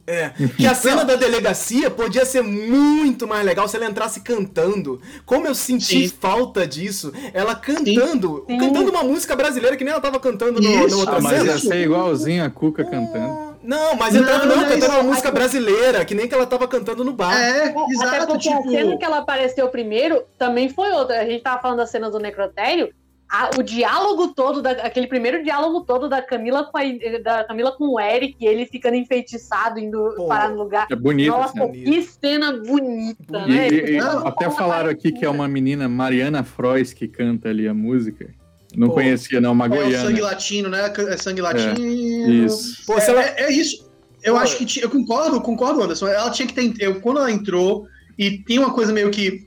[0.06, 5.00] É, que a cena da delegacia podia ser muito mais legal se ela entrasse cantando.
[5.24, 6.14] Como eu senti Sim.
[6.20, 8.58] falta disso, ela cantando, Sim.
[8.58, 11.52] cantando uma música brasileira que nem ela tava cantando no, no outra ah, mas cena.
[11.52, 13.52] Ia ser igualzinho a Cuca cantando.
[13.62, 17.04] Não, mas entrando não, não, cantando uma música brasileira, que nem que ela tava cantando
[17.04, 17.40] no bar.
[17.40, 18.58] É, exato, Até porque tipo...
[18.58, 21.20] a cena que ela apareceu primeiro também foi outra.
[21.20, 22.92] A gente tava falando da cena do necrotério,
[23.32, 26.82] a, o diálogo todo, da, aquele primeiro diálogo todo da Camila com a,
[27.24, 30.86] da Camila com o Eric, ele ficando enfeitiçado, indo Pô, parar no lugar.
[30.90, 31.30] É bonito.
[31.30, 33.68] Nossa, que cena bonita, né?
[33.70, 37.72] E, e, até falaram aqui que é uma menina, Mariana Frois, que canta ali a
[37.72, 38.28] música.
[38.76, 39.94] Não Pô, conhecia, não, uma goiana.
[39.94, 40.92] É sangue latino, né?
[41.08, 41.74] É sangue é, latino.
[41.78, 42.84] É, isso.
[42.86, 43.22] Pô, é, ela...
[43.22, 43.90] é, é, isso.
[44.22, 44.40] Eu Pô.
[44.40, 44.80] acho que...
[44.82, 46.06] Eu concordo, concordo, Anderson.
[46.06, 46.74] Ela tinha que ter...
[46.78, 47.86] Eu, quando ela entrou,
[48.18, 49.46] e tem uma coisa meio que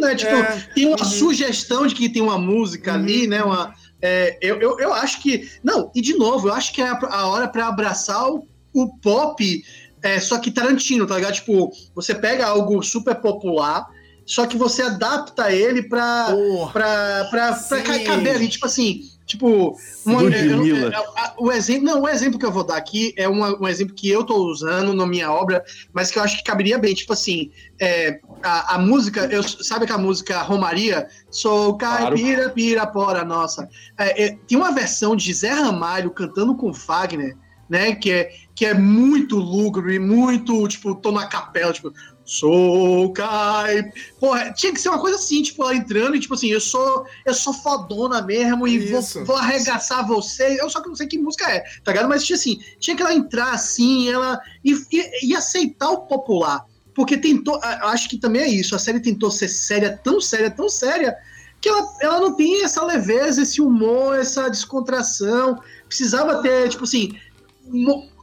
[0.00, 0.14] né?
[0.14, 0.68] Tipo, é.
[0.74, 1.04] tem uma uhum.
[1.04, 2.98] sugestão de que tem uma música uhum.
[2.98, 3.42] ali, né?
[3.42, 5.50] Uma, é, eu, eu, eu acho que.
[5.62, 8.96] Não, e de novo, eu acho que é a, a hora para abraçar o, o
[8.98, 9.64] pop,
[10.02, 11.34] é, só que Tarantino, tá ligado?
[11.34, 13.86] Tipo, você pega algo super popular,
[14.24, 18.48] só que você adapta ele pra, oh, pra, pra, pra caber ali.
[18.48, 22.76] Tipo assim, Tipo, uma, é, é, o exemplo, não, o exemplo que eu vou dar
[22.76, 26.22] aqui é uma, um exemplo que eu estou usando na minha obra, mas que eu
[26.24, 26.92] acho que caberia bem.
[26.92, 31.06] Tipo assim, é, a, a, música, eu, sabe que a música Romaria?
[31.30, 33.68] Sou caipira, pirapora, nossa.
[33.96, 37.36] É, é, tem uma versão de Zé Ramalho cantando com Wagner,
[37.68, 37.94] né?
[37.94, 41.92] Que é, que é muito lúgubre, muito, tipo, tô na capela, tipo,
[42.30, 43.92] Sou Kai.
[44.20, 47.04] Porra, tinha que ser uma coisa assim, tipo, ela entrando e tipo assim, eu sou,
[47.26, 50.56] eu sou fodona mesmo e vou, vou, arregaçar você.
[50.60, 52.08] Eu só que não sei que música é, tá ligado?
[52.08, 56.64] Mas tinha assim, tinha que ela entrar assim, ela e, e, e aceitar o popular.
[56.94, 60.68] Porque tentou, acho que também é isso, a série tentou ser séria, tão séria, tão
[60.68, 61.16] séria,
[61.60, 65.60] que ela, ela não tem essa leveza, esse humor, essa descontração.
[65.88, 67.18] Precisava ter, tipo assim,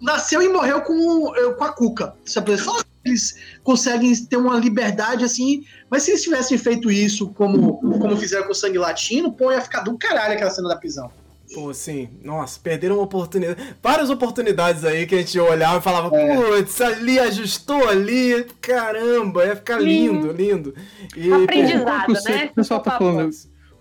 [0.02, 2.16] nasceu e morreu com, com a Cuca.
[2.24, 2.58] Sabe?
[2.58, 5.64] Só eles conseguem ter uma liberdade assim.
[5.90, 9.62] Mas se eles tivessem feito isso como, como fizeram com o Sangue Latino, pô, ia
[9.62, 11.10] ficar do caralho aquela cena da prisão.
[11.54, 13.76] Pô, sim, nossa, perderam uma oportunidade.
[13.82, 16.36] Várias oportunidades aí que a gente olhava e falava, é.
[16.36, 20.76] putz, ali ajustou ali, caramba, ia ficar lindo, lindo.
[21.16, 22.50] E, Aprendizado, pô, né?
[22.52, 23.30] o pessoal tá falando,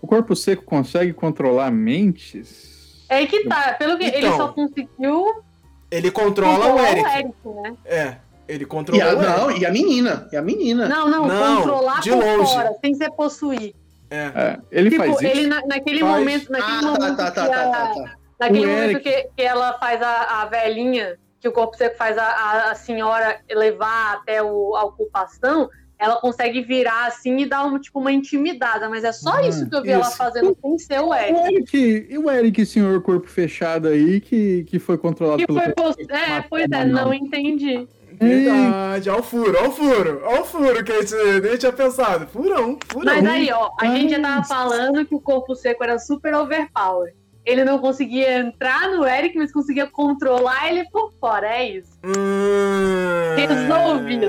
[0.01, 3.05] o corpo seco consegue controlar mentes?
[3.09, 5.43] É que tá, pelo que então, ele só conseguiu.
[5.91, 7.03] Ele controla o Eric.
[7.03, 7.33] o Eric.
[7.63, 7.77] né?
[7.85, 8.17] É.
[8.47, 9.05] Ele controlou.
[9.05, 10.27] E a, não, e a menina.
[10.31, 10.87] E a menina.
[10.87, 12.53] Não, não, não controlar de por longe.
[12.53, 13.75] fora, sem ser possuir.
[14.09, 14.31] É.
[14.35, 15.25] é ele tipo, faz isso.
[15.25, 16.11] Ele na, naquele faz.
[16.11, 16.51] momento.
[16.51, 19.73] Naquele ah, tá, momento tá, tá, tá, tá, tá, Naquele o momento que, que ela
[19.79, 24.75] faz a, a velhinha, que o corpo seco faz a, a, senhora levar até o,
[24.75, 25.69] a ocupação,
[25.99, 29.67] ela consegue virar assim e dar um, tipo, uma intimidada, mas é só ah, isso
[29.67, 29.97] que eu vi isso.
[29.97, 31.33] ela fazendo sem ser o Eric.
[31.33, 35.59] O Eric, e o Eric, senhor corpo fechado aí, que, que foi controlado que pelo.
[35.59, 36.05] Foi post...
[36.11, 37.87] É, pois é, não entendi.
[38.19, 41.71] Verdade, olha o furo, olha o furo, olha o furo que a gente nem tinha
[41.71, 42.27] pensado.
[42.27, 43.05] Furão, furão.
[43.05, 47.13] Mas aí, ó, a gente já tava falando que o corpo seco era super overpower.
[47.45, 51.91] Ele não conseguia entrar no Eric, mas conseguia controlar ele por fora, é isso.
[52.03, 54.25] Hum, Resolvido.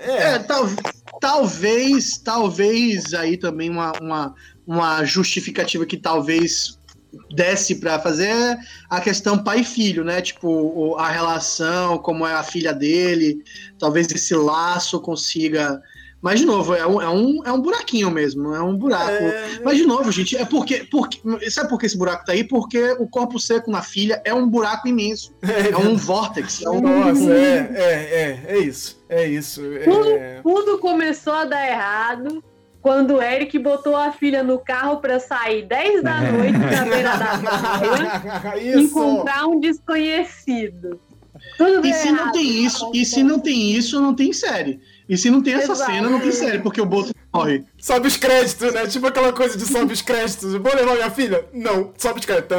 [0.00, 0.66] É, é tal,
[1.20, 6.77] talvez, talvez aí também uma, uma, uma justificativa que talvez
[7.34, 10.20] desce para fazer a questão pai e filho, né?
[10.20, 13.42] Tipo, a relação, como é a filha dele,
[13.78, 15.80] talvez esse laço consiga
[16.20, 19.10] Mas, de novo, é um, é um, é um buraquinho mesmo, é um buraco.
[19.10, 21.20] É, Mas, de novo, gente, é porque, porque.
[21.48, 22.42] Sabe por que esse buraco tá aí?
[22.42, 25.32] Porque o corpo seco na filha é um buraco imenso.
[25.42, 26.62] É um vórtex.
[26.62, 29.00] É um, Nossa, é, é, é, é isso.
[29.08, 29.62] É isso.
[29.76, 30.40] É...
[30.42, 32.42] Tudo começou a dar errado
[32.80, 37.16] quando o Eric botou a filha no carro pra sair 10 da noite na beira
[37.16, 38.78] da praia isso.
[38.78, 41.00] encontrar um desconhecido.
[41.56, 42.32] Tudo E se não errado.
[42.32, 44.80] tem isso, e se não tem isso, não tem série.
[45.08, 45.90] E se não tem essa Exato.
[45.92, 47.64] cena, não tem série, porque o Boto morre.
[47.78, 48.86] Sobe os créditos, né?
[48.86, 50.52] Tipo aquela coisa de sobe os créditos.
[50.54, 51.44] Vou levar minha filha?
[51.52, 52.56] Não, sobe os créditos.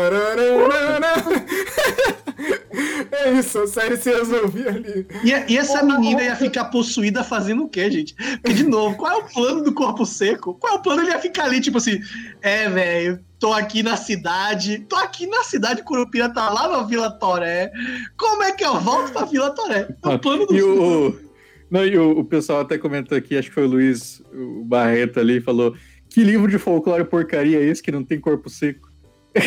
[3.11, 5.05] É isso, a série se resolvia ali.
[5.23, 8.15] E, e essa menina ia ficar possuída fazendo o quê, gente?
[8.41, 10.53] Porque, de novo, qual é o plano do corpo seco?
[10.53, 11.01] Qual é o plano?
[11.01, 11.99] Ele ia ficar ali, tipo assim,
[12.41, 17.11] é, velho, tô aqui na cidade, tô aqui na cidade, Curupira tá lá na Vila
[17.11, 17.71] Toré.
[18.17, 19.87] Como é que eu volto pra Vila Toré?
[20.03, 21.19] É o plano do E o,
[21.69, 25.19] não, e o, o pessoal até comentou aqui, acho que foi o Luiz o Barreto
[25.19, 25.75] ali, falou:
[26.09, 28.89] que livro de folclore porcaria é esse que não tem corpo seco?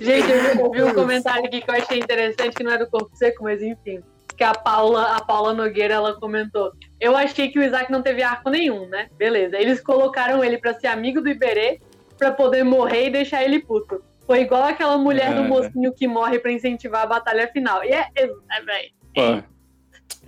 [0.00, 3.10] Gente, eu vi, um comentário aqui que eu achei interessante, que não é do corpo
[3.14, 4.00] seco, mas enfim.
[4.36, 6.70] Que a Paula, a Paula Nogueira ela comentou.
[7.00, 9.08] Eu achei que o Isaac não teve arco nenhum, né?
[9.16, 9.58] Beleza.
[9.58, 11.80] Eles colocaram ele pra ser amigo do Iberê,
[12.18, 14.02] pra poder morrer e deixar ele puto.
[14.26, 15.48] Foi igual aquela mulher do É.
[15.48, 17.82] mocinho que morre pra incentivar a batalha final.
[17.82, 18.92] E é, é, é véi.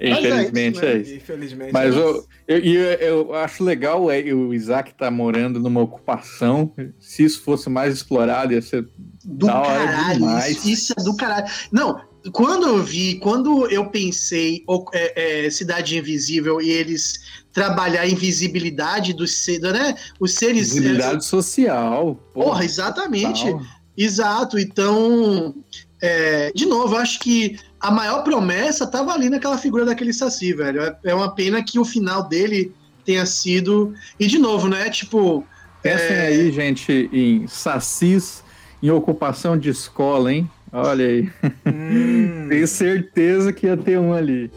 [0.01, 1.15] Infelizmente é isso.
[1.15, 1.73] Infelizmente.
[1.73, 2.29] Mas é eu, isso.
[2.47, 6.73] eu, eu, eu acho legal é, o Isaac tá morando numa ocupação.
[7.01, 8.89] Se isso fosse mais explorado, ia ser
[9.25, 10.57] Do Da hora caralho, demais.
[10.57, 11.47] isso, isso é do caralho.
[11.73, 12.01] Não,
[12.33, 17.21] quando eu vi, quando eu pensei é, é, Cidade Invisível e eles
[17.53, 19.95] trabalhar a invisibilidade dos seres, né?
[20.21, 20.69] Os seres.
[20.69, 22.15] visibilidade social.
[22.33, 23.51] Porra, exatamente.
[23.51, 23.61] tal.
[23.97, 24.59] Exato.
[24.59, 25.55] Então,
[26.01, 30.53] é, de novo, eu acho que a maior promessa tava ali naquela figura daquele Saci,
[30.53, 30.83] velho.
[30.83, 32.73] É- É uma pena que o final dele
[33.05, 33.95] tenha sido.
[34.19, 34.91] E de novo, né?
[34.91, 35.45] Tipo.
[35.83, 36.27] Pensem É.
[36.27, 38.43] aí, gente, em sacis
[38.83, 40.51] em ocupação de escola, hein?
[40.73, 41.31] Olha aí.
[41.67, 42.47] Hum.
[42.51, 44.51] Tenho certeza que ia ter um ali.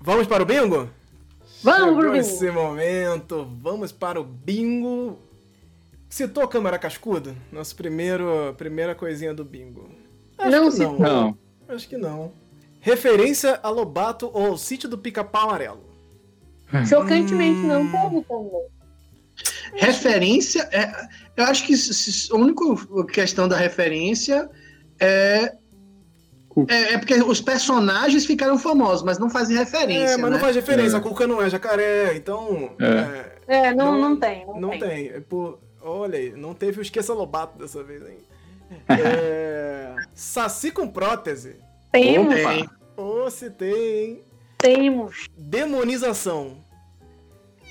[0.00, 0.88] Vamos para o bingo?
[1.62, 2.16] Vamos Chegou pro bingo.
[2.20, 5.18] esse momento, vamos para o bingo.
[6.08, 7.34] Citou a Câmara Cascudo?
[7.50, 9.90] Nosso primeiro, primeira coisinha do bingo.
[10.38, 10.98] Acho Não que citou.
[10.98, 11.38] Não.
[11.68, 12.32] Acho que não.
[12.80, 15.80] Referência a Lobato ou ao sítio do Pica-Pau Amarelo.
[16.88, 17.66] Chocantemente Hum.
[17.66, 18.66] não teve também.
[19.74, 20.68] Referência.
[20.72, 20.90] É,
[21.36, 21.74] eu acho que
[22.32, 22.64] a única
[23.12, 24.48] questão da referência
[25.00, 25.52] é.
[26.68, 30.14] É, é porque os personagens ficaram famosos, mas não fazem referência.
[30.14, 30.38] É, mas não né?
[30.38, 30.96] faz referência.
[30.96, 30.98] É.
[30.98, 32.74] A Cuca não é jacaré, então.
[32.80, 32.86] É.
[33.46, 34.46] é, É, não, Não- não, tem.
[34.46, 34.80] Não, não tem.
[34.80, 35.08] tem.
[35.08, 38.16] É por- olha aí, não teve o Esqueça Lobato dessa vez, hein?
[38.88, 41.56] É, Saci com prótese.
[41.92, 42.68] Temos, Tem.
[42.96, 44.22] Ô, se tem,
[44.58, 45.28] temos.
[45.36, 46.56] Demonização.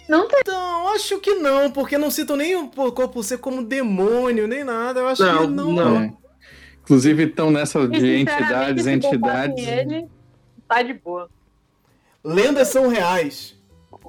[0.07, 0.39] Não tem.
[0.41, 4.99] Então, acho que não, porque não citam nem o corpo ser como demônio, nem nada.
[4.99, 5.71] Eu acho Não, que não.
[5.71, 5.97] não.
[6.01, 6.13] É.
[6.83, 9.67] Inclusive estão nessa E, de entidades, entidades.
[9.67, 10.07] Ele,
[10.67, 11.27] tá de boa.
[12.23, 13.55] Lendas são reais.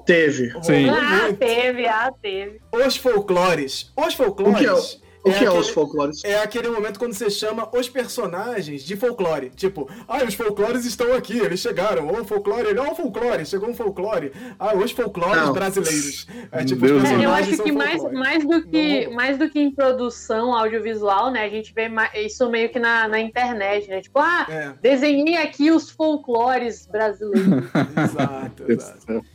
[0.05, 0.53] Teve.
[0.61, 0.89] Sim.
[0.89, 2.61] Ah, teve, ah, teve.
[2.71, 3.91] Os folclores.
[3.97, 5.01] Os folclores.
[5.27, 6.23] O que é, aquele- os folclores?
[6.23, 9.49] É aquele momento quando você chama os personagens de folclore.
[9.51, 12.07] Tipo, ah, os folclores estão aqui, eles chegaram.
[12.09, 14.31] Ô, folclore, ele, ó, o folclore, chegou um folclore.
[14.59, 15.53] Ah, os folclores Não.
[15.53, 16.27] brasileiros.
[16.51, 17.03] É tipo, Deus.
[17.03, 19.13] os É, eu acho que mais, mais, do que, Não.
[19.13, 21.43] mais do que em produção audiovisual, né?
[21.43, 21.89] A gente vê
[22.25, 24.01] isso meio que na, na internet, né?
[24.01, 27.65] Tipo, ah, É, desenhei aqui os folclores brasileiros.
[27.97, 29.25] exato, exato.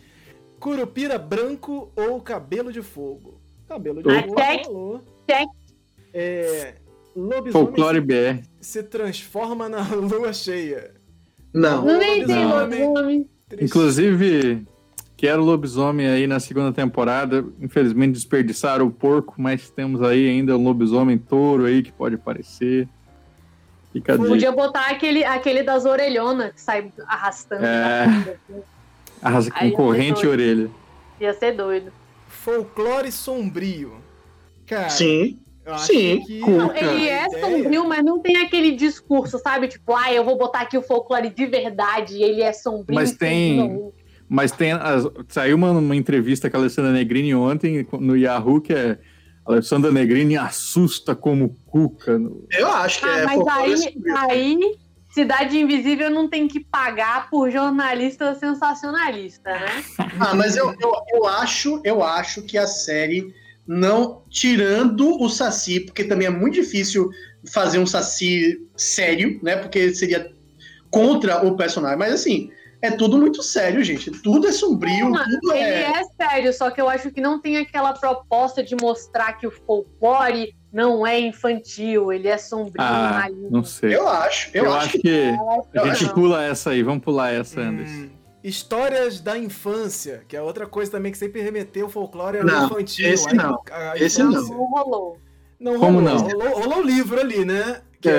[0.59, 3.41] Curupira branco ou cabelo de fogo?
[3.69, 4.35] Cabelo de fogo.
[4.41, 4.65] check.
[4.65, 5.01] falou.
[6.13, 6.75] É,
[7.17, 8.43] lobisomem Folclore BR.
[8.61, 10.93] se transforma na lua cheia.
[11.53, 11.85] Não.
[11.85, 13.29] Não nem tem lobisomem.
[13.49, 13.65] Triste.
[13.65, 14.67] Inclusive,
[15.17, 17.45] quero lobisomem aí na segunda temporada.
[17.61, 22.89] Infelizmente desperdiçaram o porco, mas temos aí ainda um lobisomem touro aí que pode aparecer.
[23.93, 24.27] Fica dica.
[24.27, 27.65] Podia botar aquele, aquele das orelhonas que sai arrastando.
[27.65, 28.05] É.
[28.05, 28.63] frente, assim.
[29.21, 30.71] Arrasa com Aí corrente e orelha.
[31.21, 31.93] Ia ser doido.
[32.27, 33.93] Folclore sombrio.
[34.67, 35.39] Cara, Sim.
[35.65, 36.21] Eu sim.
[36.27, 39.69] que Não, Ele é sombrio, mas não tem aquele discurso, sabe?
[39.69, 42.95] Tipo, ah, eu vou botar aqui o folclore de verdade, e ele é sombrio.
[42.95, 43.93] Mas tem- sombrio.
[44.29, 48.73] Mas tem as- saiu uma, uma entrevista com a Alessandra Negrini ontem no Yahoo que
[48.73, 48.99] é
[49.45, 52.19] Alessandra Negrini assusta como cuca.
[52.19, 53.95] no- Eu acho que Ah, é mas aí,
[54.31, 54.59] aí,
[55.11, 59.85] Cidade Invisível não tem que pagar por jornalista sensacionalista, né?
[60.19, 63.35] Ah, mas eu, eu, eu acho, eu acho que a série
[63.67, 67.11] não tirando o Saci, porque também é muito difícil
[67.53, 69.57] fazer um Saci sério, né?
[69.57, 70.31] Porque seria
[70.91, 71.99] contra o personagem.
[71.99, 72.51] Mas assim,
[72.81, 74.11] é tudo muito sério, gente.
[74.11, 75.93] Tudo é sombrio, Não, tudo ele é.
[76.01, 79.51] é sério, só que eu acho que não tem aquela proposta de mostrar que o
[79.51, 83.51] folclore não é infantil, ele é sombrio, Ah, maligno.
[83.51, 83.95] não sei.
[83.95, 85.09] Eu acho, eu, Eu, acho, acho que
[85.75, 86.15] eu a gente não.
[86.15, 88.09] pula essa aí, vamos pular essa, Anderson.
[88.45, 92.67] Histórias da infância, que é outra coisa também que sempre remeteu o folclore ao Não,
[92.67, 93.09] infantil.
[93.09, 95.19] esse Aí, não, a esse infância- Não rolou.
[95.61, 96.29] Não Como rolou, não?
[96.29, 97.83] Rolou, rolou o livro ali, né?
[98.01, 98.13] Que É.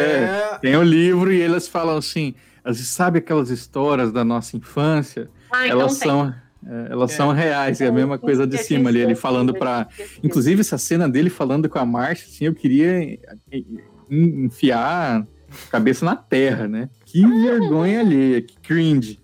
[0.53, 0.58] é.
[0.61, 5.30] Tem o livro e eles falam assim, as- sabe aquelas histórias da nossa infância?
[5.52, 6.08] Ah, então elas tem.
[6.10, 6.34] são,
[6.66, 7.16] é, elas É.
[7.18, 9.90] são reais, é a mesma coisa de cima ali, ele falando pra.
[10.24, 13.19] Inclusive, essa cena dele falando com a Marcia, assim, eu queria en-
[14.10, 16.90] enfiar a cabeça na terra, né?
[17.06, 19.19] Que vergonha alheia, que cringe.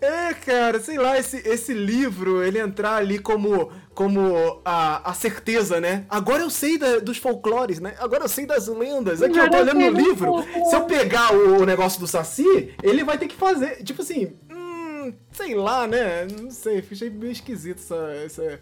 [0.00, 5.80] É, cara, sei lá, esse, esse livro, ele entrar ali como, como a, a certeza,
[5.80, 6.04] né?
[6.08, 7.94] Agora eu sei da- dos folclores, né?
[7.98, 9.22] Agora eu sei das lendas.
[9.22, 10.44] Aqui, eu tô olhando no livro.
[10.68, 13.82] Se eu pegar o, o negócio do Saci, ele vai ter que fazer.
[13.82, 16.26] Tipo assim, hum, sei lá, né?
[16.40, 18.60] Não sei, achei meio esquisito essa, essa,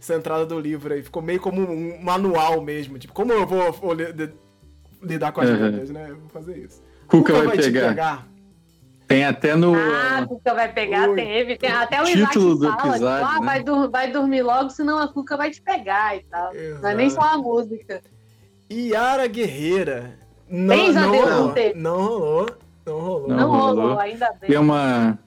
[0.00, 1.02] essa entrada do livro aí.
[1.02, 2.98] Ficou meio como um manual mesmo.
[2.98, 3.94] Tipo, como eu vou, vou
[5.02, 5.56] lidar com as Uhum.
[5.56, 6.06] lendas, né?
[6.08, 6.82] Eu vou fazer isso.
[7.06, 7.88] Cuca vai te pegar.
[7.90, 8.28] pegar.
[9.08, 9.74] Tem até no.
[9.74, 11.16] Ah, a Cuca vai pegar, Oi.
[11.16, 11.56] teve.
[11.56, 13.46] Tem até o Título Isaac do fala, episódio, tipo, ah, né?
[13.46, 16.52] vai, dur- vai dormir logo, senão a Cuca vai te pegar e tal.
[16.82, 18.02] Não é nem só a música.
[18.70, 20.18] Yara Guerreira.
[20.50, 21.54] Não, a não, Deus rolou.
[21.74, 22.46] não rolou.
[22.86, 23.28] Não rolou.
[23.28, 23.98] Não Não, rolou, rolou.
[23.98, 24.50] ainda bem.
[24.50, 25.18] Tem uma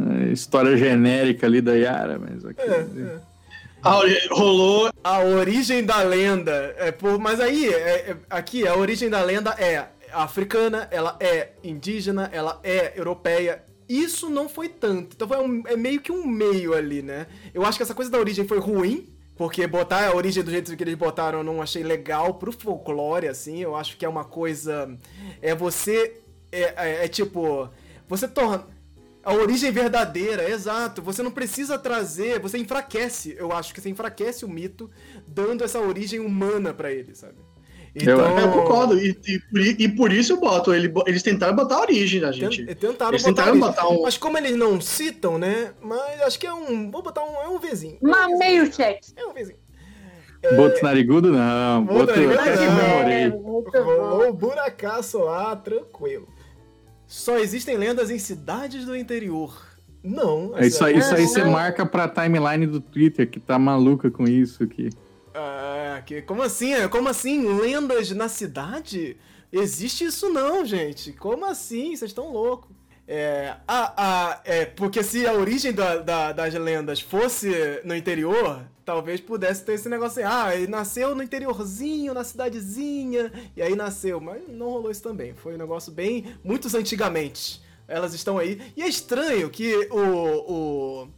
[0.00, 2.64] eh, história genérica ali da Yara, mas ok.
[2.64, 3.18] É, é.
[3.82, 4.90] Ah, rolou.
[5.02, 6.74] A origem da lenda.
[6.78, 9.84] É por, mas aí, é- é- aqui, a origem da lenda é
[10.22, 13.64] africana, ela é indígena, ela é europeia.
[13.88, 15.14] Isso não foi tanto.
[15.14, 17.26] Então foi um- é meio que um meio ali, né?
[17.52, 19.10] Eu acho que essa coisa da origem foi ruim.
[19.36, 23.26] Porque botar a origem do jeito que eles botaram eu não achei legal pro folclore,
[23.26, 23.58] assim.
[23.60, 24.96] Eu acho que é uma coisa.
[25.42, 26.20] É você.
[26.52, 27.68] É, é- é tipo.
[28.08, 28.64] Você torna.
[29.24, 31.02] A origem verdadeira, exato.
[31.02, 32.38] Você não precisa trazer.
[32.38, 33.34] Você enfraquece.
[33.36, 34.88] Eu acho que você enfraquece o mito
[35.26, 37.34] dando essa origem humana pra ele, sabe?
[37.94, 38.98] Então, Eu- Eu concordo.
[38.98, 39.16] E,
[39.54, 40.74] e e por isso eu boto.
[40.74, 42.64] ele- eles tentaram botar a origem da gente.
[42.66, 44.02] Tent- Tentaram Eles botar, tentaram botar um.
[44.02, 45.72] Mas como eles não citam, né?
[45.80, 46.90] Mas acho que é um.
[46.90, 47.36] Vou botar um.
[47.36, 47.98] É um Vzinho.
[48.02, 49.12] Mas meio cheque.
[49.16, 49.58] É um Vzinho.
[50.56, 51.32] Boto narigudo?
[51.32, 51.84] Não.
[51.84, 54.22] Boto Boto narigudo, não.
[54.24, 56.28] É, buracaço lá, tranquilo.
[57.06, 59.56] Só existem lendas em cidades do interior.
[60.02, 60.52] Não.
[60.56, 61.28] É Isso aí, isso aí Não.
[61.28, 64.90] você marca pra timeline do Twitter, que tá maluca com isso aqui.
[65.34, 66.72] Ah, que, como assim?
[66.88, 67.46] Como assim?
[67.60, 69.16] Lendas na cidade?
[69.52, 71.12] Existe isso não, gente.
[71.12, 71.96] Como assim?
[71.96, 72.70] Vocês estão loucos.
[73.06, 73.92] É, a,
[74.32, 77.50] a, é, porque se a origem da- da- das lendas fosse
[77.84, 83.30] no interior, talvez pudesse ter esse negócio assim, ah, ele nasceu no interiorzinho, na cidadezinha,
[83.54, 84.20] e aí nasceu.
[84.20, 85.34] Mas não rolou isso também.
[85.34, 86.34] Foi um negócio bem.
[86.42, 87.60] Muitos antigamente.
[87.86, 88.60] Elas estão aí.
[88.76, 91.02] E é estranho que o.
[91.02, 91.08] o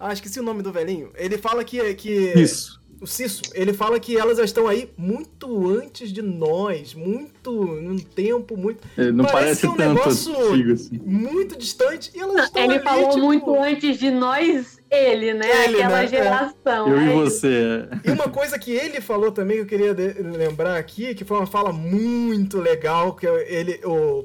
[0.00, 1.12] ah, esqueci o nome do velhinho.
[1.14, 1.92] Ele fala que.
[1.94, 2.77] que Isso.
[3.00, 7.96] O Cisso, ele fala que elas já estão aí muito antes de nós, muito num
[7.98, 11.00] tempo muito É, Não Parece parece, que é um tanto negócio- antigo assim.
[11.04, 15.64] muito distante e elas estão Ele ali, falou tipo- muito antes de nós, ele, né?
[15.64, 16.04] Ele, Aquela né?
[16.04, 16.08] É.
[16.08, 16.88] geração.
[16.88, 17.88] Eu é e você.
[18.04, 19.96] E uma coisa que ele falou também que eu queria
[20.36, 24.24] lembrar aqui, que foi uma fala muito legal, que ele o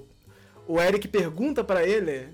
[0.66, 2.28] o Eric pergunta pra ele,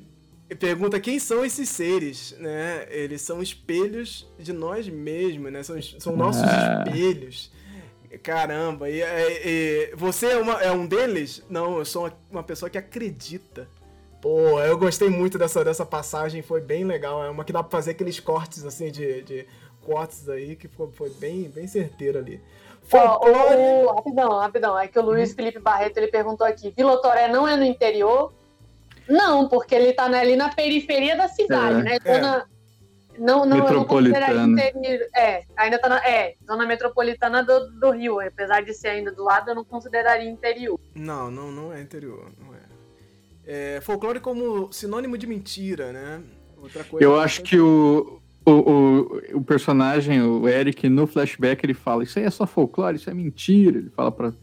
[0.56, 2.88] pergunta quem são esses seres, né?
[2.90, 5.62] Eles são espelhos de nós mesmos, né?
[5.64, 6.84] São, são nossos Ah.
[6.88, 7.52] espelhos.
[8.24, 11.44] Caramba, e, e- e você é, uma- é um deles?
[11.50, 13.68] Não, eu sou uma, uma pessoa que acredita.
[14.22, 17.24] Pô, eu gostei muito dessa, dessa passagem, foi bem legal.
[17.24, 19.48] É uma que dá pra fazer aqueles cortes assim de, de
[19.86, 22.42] cortes aí, que foi, foi bem, bem certeiro ali.
[22.92, 23.56] Ó, Folclore.
[23.56, 24.80] o, o- rapidão, rapidão.
[24.80, 28.34] É que o Luiz Felipe Barreto ele perguntou aqui: Vila Toré não é no interior?
[29.10, 31.98] Não, porque ele tá ali na periferia da cidade, É, né?
[32.04, 32.14] é.
[32.16, 32.46] Zona,
[33.18, 34.80] não, não, eu não consideraria Metropolitana.
[34.80, 35.10] interior.
[35.16, 35.98] É, ainda tá na.
[36.08, 38.20] É, zona metropolitana do, do Rio.
[38.22, 40.80] Apesar de ser ainda do lado, eu não consideraria interior.
[40.96, 42.60] Não, não, não é interior, não é.
[43.46, 46.22] É, folclore como sinônimo de mentira, né?
[46.62, 47.04] Outra coisa.
[47.04, 52.20] Eu acho que o, o, o, o personagem, o Eric, no flashback, ele fala: Isso
[52.20, 53.80] aí é só folclore, isso é mentira.
[53.80, 54.34] Ele fala pra.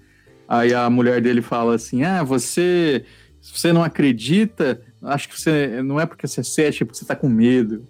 [0.48, 3.04] Aí a mulher dele fala assim: Ah, você.
[3.46, 5.80] Se você não acredita, acho que você.
[5.82, 7.86] Não é porque você é cético, é porque você tá com medo.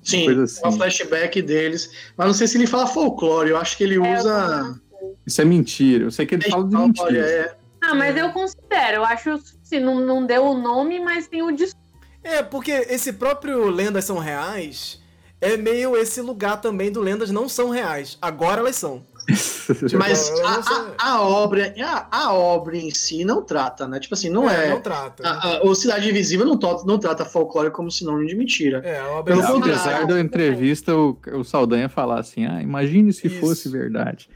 [0.00, 0.68] Sim, coisa é assim.
[0.68, 1.90] um flashback deles.
[2.16, 4.80] Mas não sei se ele fala folclore, eu acho que ele É, usa.
[5.26, 6.04] Isso é mentira.
[6.04, 7.18] Eu sei que ele fala de mentira.
[7.18, 7.54] é.
[7.80, 8.98] Ah, mas eu considero.
[8.98, 11.82] Eu acho se não, não deu o nome, mas tem o discurso.
[12.22, 15.00] É, porque esse próprio Lendas São Reais
[15.40, 18.16] é meio esse lugar também do Lendas Não São Reais.
[18.22, 19.04] Agora elas são.
[19.98, 24.00] Mas eu não a, a- a obra, a, a obra em si não trata, né?
[24.00, 24.70] Tipo assim, não é.
[24.70, 25.22] Não trata.
[25.26, 28.82] a- a- o Cidade Invisível não, to- não trata folclore como sinônimo de mentira.
[28.84, 29.74] É, a obra Pelo contrário.
[29.74, 33.40] Apesar da entrevista, o, o Saldanha falar assim: ah, imagine se Isso.
[33.40, 34.28] fosse verdade.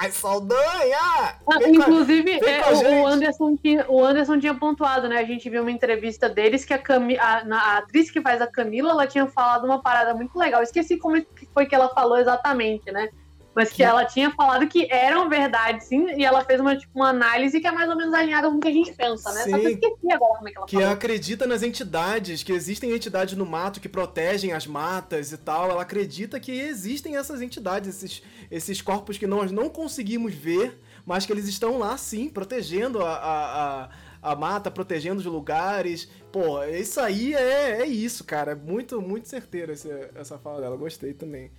[0.00, 0.98] Ai, Saldanha!
[0.98, 2.60] Ah, inclusive, é,
[3.02, 5.18] o- Anderson tinha, o Anderson tinha pontuado, né?
[5.18, 6.80] A gente viu uma entrevista deles que a,
[7.20, 10.62] a, a atriz que faz a Camila, ela tinha falado uma parada muito legal.
[10.62, 13.08] Esqueci como foi que ela falou exatamente, né?
[13.54, 17.08] Mas que ela tinha falado que eram verdade, sim, e ela fez uma, tipo, uma
[17.08, 19.48] análise que é mais ou menos alinhada com o que a gente pensa, né?
[19.48, 19.74] Só que eu Sim.
[19.74, 20.90] esqueci agora como é que ela que falou.
[20.90, 25.68] acredita nas entidades, que existem entidades no mato que protegem as matas e tal.
[25.70, 31.26] Ela acredita que existem essas entidades, esses, esses corpos que nós não conseguimos ver, mas
[31.26, 33.90] que eles estão lá sim, protegendo a, a, a,
[34.32, 36.08] a mata, protegendo os lugares.
[36.30, 38.52] Pô, isso aí é, é isso, cara.
[38.52, 40.76] É muito, muito certeira essa, essa fala dela.
[40.76, 41.50] Gostei também.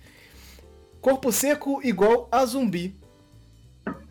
[1.02, 2.96] Corpo seco igual a zumbi.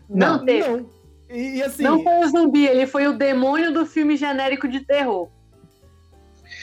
[0.08, 0.68] Não, teve.
[0.68, 0.90] Não.
[1.30, 1.82] E, e assim.
[1.82, 5.28] Não foi o zumbi, ele foi o demônio do filme genérico de terror.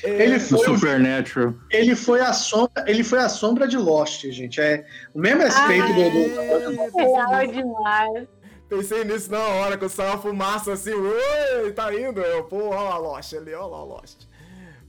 [0.04, 1.56] é, Ele foi, o- Supernatural.
[1.72, 4.62] ele foi a sombra, ele foi a sombra de Lost, gente.
[4.62, 4.86] É
[5.16, 7.02] o mesmo respeito Ah, do, do-
[7.34, 8.28] é, demais.
[8.70, 12.22] Pensei nisso na hora, quando saiu a fumaça assim, ui, tá indo.
[12.22, 14.26] Eu, pô, olha lá, Lost ali, olha lá, Lost.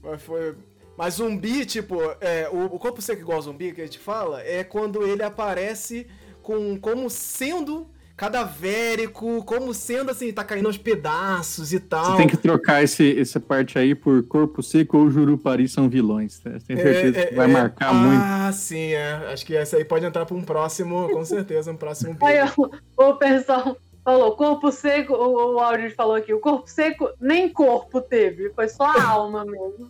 [0.03, 0.55] Mas foi.
[1.01, 4.63] Mas zumbi, tipo, é, o, o corpo seco igual zumbi que a gente fala, é
[4.63, 6.05] quando ele aparece
[6.43, 12.05] com como sendo cadavérico, como sendo assim, tá caindo aos pedaços e tal.
[12.05, 16.37] Você tem que trocar esse, essa parte aí por Corpo Seco ou Jurupari são vilões.
[16.37, 16.51] Tá?
[16.67, 17.51] Tenho certeza É, que é, vai é.
[17.51, 18.21] marcar ah, muito.
[18.23, 19.33] Ah, sim, é.
[19.33, 22.53] Acho que essa aí pode entrar pra um próximo, com certeza, um próximo vídeo.
[22.95, 27.49] o, o pessoal falou, corpo seco, o, o áudio falou aqui, o corpo seco nem
[27.49, 29.89] corpo teve, foi só a alma mesmo.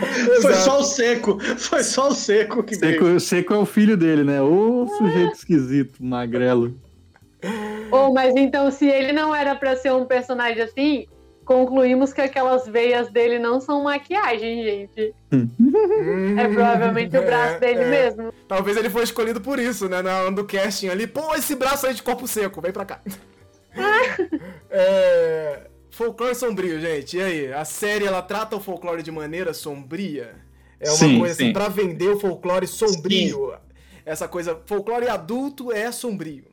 [0.00, 0.56] Foi Exato.
[0.56, 2.94] só o seco, foi só o seco que veio.
[2.94, 4.40] Seco, Seco é o filho dele, né?
[4.40, 6.74] Ô sujeito esquisito, magrelo.
[7.90, 11.06] Oh, mas então, se ele não era pra ser um personagem assim,
[11.44, 15.14] concluímos que aquelas veias dele não são maquiagem, gente.
[16.38, 17.90] É provavelmente o braço É, dele é.
[17.90, 18.32] mesmo.
[18.46, 20.00] Talvez ele foi escolhido por isso, né?
[20.02, 21.06] Na hora do casting ali.
[21.06, 23.00] Pô, esse braço aí de corpo seco, vem pra cá.
[24.70, 25.69] é...
[26.00, 27.18] Folclore sombrio, gente.
[27.18, 27.52] E aí?
[27.52, 30.34] A série, ela trata o folclore de maneira sombria?
[30.80, 31.52] É uma Sim, coisa assim, sim.
[31.52, 33.52] pra vender o folclore sombrio.
[34.06, 36.46] Essa coisa, folclore adulto é sombrio.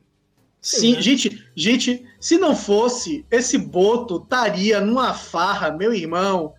[0.60, 1.00] Sim, né?
[1.00, 6.52] gente, gente, se não fosse, esse Boto estaria numa farra, meu irmão,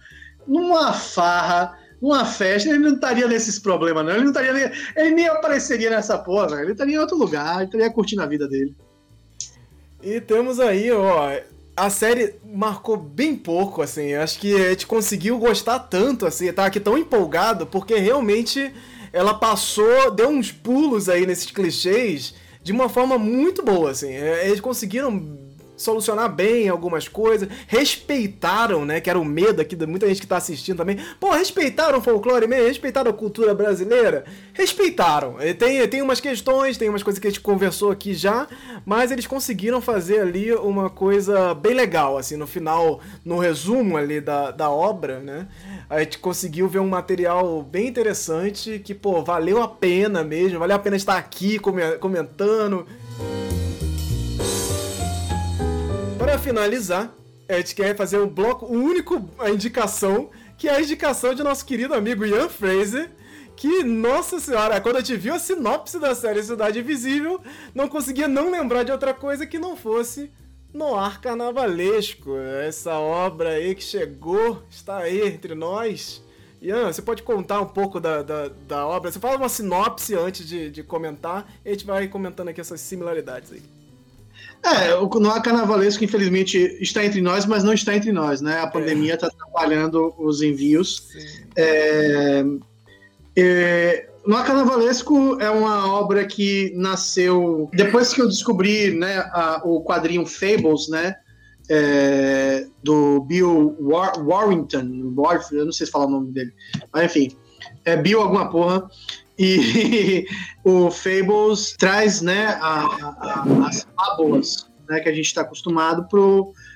[0.48, 4.14] numa farra, numa festa, ele não estaria nesses problemas, não.
[4.14, 6.61] Ele não estaria nem, ele nem apareceria nessa porra, velho.
[6.64, 8.74] Ele estaria em outro lugar, ele estaria curtindo a vida dele.
[10.01, 11.30] E temos aí, ó.
[11.80, 14.14] A série marcou bem pouco, assim.
[14.14, 16.51] Acho que a gente conseguiu gostar tanto, assim.
[16.51, 18.74] Tá aqui tão empolgado, porque realmente
[19.14, 24.11] ela passou, deu uns pulos aí nesses clichês de uma forma muito boa, assim.
[24.11, 25.49] É, Eles conseguiram
[25.80, 30.27] solucionar bem algumas coisas, respeitaram, né, que era o medo aqui de muita gente que
[30.27, 30.98] tá assistindo também.
[31.19, 35.38] Pô, respeitaram o folclore mesmo, respeitaram a cultura brasileira, respeitaram.
[35.58, 38.48] Tem, tem umas questões, tem umas coisas que a gente conversou aqui já,
[38.85, 44.19] mas eles conseguiram fazer ali uma coisa bem legal, assim, no final, no resumo ali
[44.19, 45.48] da, da obra, né,
[45.90, 50.75] a gente conseguiu ver um material bem interessante, que, pô, valeu a pena mesmo, valeu
[50.75, 52.85] a pena estar aqui come- comentando,
[56.30, 57.11] para finalizar,
[57.48, 61.41] a gente quer fazer um bloco o único, a indicação, que é a indicação de
[61.41, 63.09] nosso querido amigo Ian Fraser,
[63.56, 67.41] que, nossa senhora, quando a gente viu a sinopse da série Cidade Invisível,
[67.74, 70.32] não conseguia não lembrar de outra coisa que não fosse
[70.72, 72.38] Noir Carnavalesco.
[72.38, 76.22] Essa obra aí que chegou, está aí entre nós.
[76.61, 79.11] Ian, você pode contar um pouco da, da, da obra?
[79.11, 82.80] Você fala uma sinopse antes de, de comentar, e a gente vai comentando aqui essas
[82.82, 83.78] similaridades aí.
[84.64, 88.60] É, o Noah Carnavalesco, infelizmente, está entre nós, mas não está entre nós, né?
[88.60, 91.08] A pandemia está atrapalhando os envios.
[91.56, 92.44] É,
[93.38, 99.82] é, Noah Carnavalesco é uma obra que nasceu depois que eu descobri né, a- o
[99.84, 101.16] quadrinho Fables, né?
[101.72, 106.52] é, do Bill War- Warrington, War- eu não sei se falar o nome dele,
[106.92, 107.32] mas enfim,
[107.86, 108.90] é Bill alguma porra.
[109.40, 110.26] E
[110.66, 112.85] o Fables traz né, a-
[113.19, 116.08] a- as fábulas né, que a gente está acostumado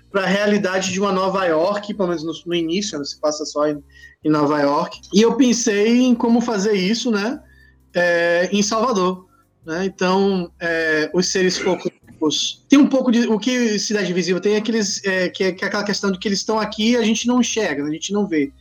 [0.10, 3.46] para a realidade de uma Nova York, pelo menos no, no início, né, se passa
[3.46, 3.84] só em,
[4.24, 5.02] em Nova York.
[5.14, 7.42] E eu pensei em como fazer isso né,
[7.94, 9.28] é, em Salvador.
[9.66, 9.86] Né?
[9.86, 12.66] Então, é, os seres folclóricos.
[12.70, 13.28] Tem um pouco de.
[13.28, 16.20] O que Cidade Invisível tem é, aqueles, é, que, é, que é aquela questão de
[16.20, 18.52] que eles estão aqui e a gente não enxerga, né, a gente não vê.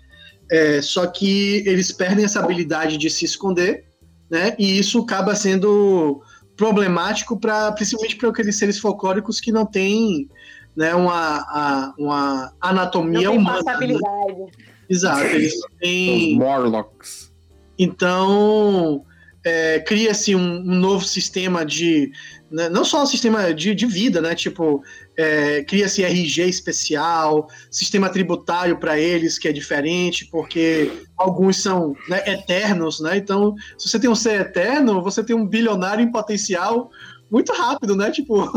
[0.50, 3.84] É, só que eles perdem essa habilidade de se esconder,
[4.32, 4.56] né?
[4.58, 6.22] E isso acaba sendo
[6.56, 10.26] problemático para principalmente para aqueles seres folclóricos que não têm
[10.74, 13.58] né, uma, a, uma anatomia não tem humana.
[13.58, 13.64] Né?
[13.64, 14.52] passabilidade.
[14.88, 16.36] Exato, eles não Os têm.
[16.38, 17.30] Morlocks.
[17.78, 19.04] Então,
[19.44, 22.10] é, cria-se um, um novo sistema de.
[22.50, 24.34] né, não só um sistema de, de vida, né?
[24.34, 24.82] Tipo,
[25.16, 32.22] é, cria-se RG especial, sistema tributário para eles que é diferente, porque alguns são né,
[32.26, 33.16] eternos, né?
[33.16, 36.90] Então, se você tem um ser eterno, você tem um bilionário em potencial
[37.30, 38.10] muito rápido, né?
[38.10, 38.50] Tipo,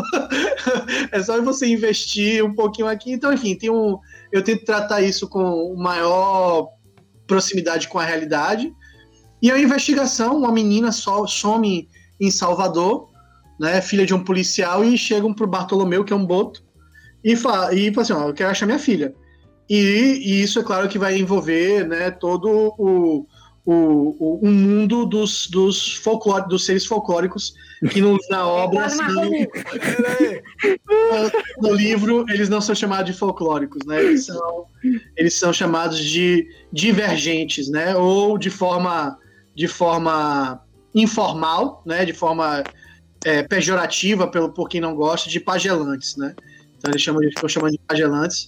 [1.12, 3.12] é só você investir um pouquinho aqui.
[3.12, 3.98] Então, enfim, tem um,
[4.32, 6.70] eu tento tratar isso com maior
[7.28, 8.74] proximidade com a realidade.
[9.42, 11.88] E a investigação, uma menina só some
[12.20, 13.10] em Salvador,
[13.60, 16.64] né, filha de um policial, e chegam pro Bartolomeu, que é um boto,
[17.24, 19.14] e fala, e fala assim, ó, eu quero achar minha filha.
[19.70, 23.26] E, e isso é claro que vai envolver, né, todo o,
[23.66, 27.56] o, o, mundo dos, dos, folclore, dos seres folclóricos,
[27.90, 29.48] que no, na obra, assim,
[31.58, 34.66] no livro, eles não são chamados de folclóricos, né, eles são,
[35.18, 39.18] eles são chamados de divergentes, né, ou de forma,
[39.56, 40.62] de forma
[40.94, 42.64] informal, né, de forma
[43.26, 46.36] é, pejorativa pelo por quem não gosta, de pagelantes, né?
[46.78, 48.46] Então eles chamam, ficam chamando de pagelantes,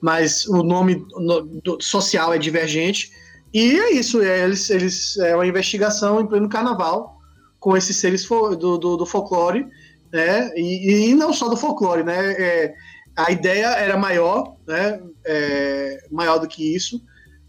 [0.00, 3.12] mas o nome no, do, social é divergente.
[3.54, 7.20] E é isso, é, eles, eles, é uma investigação em pleno carnaval
[7.60, 9.64] com esses seres fo, do, do, do, folclore,
[10.12, 10.50] né?
[10.56, 12.32] E, e, não só do folclore, né?
[12.32, 12.74] É,
[13.14, 15.00] a ideia era maior, né?
[15.24, 17.00] É, maior do que isso,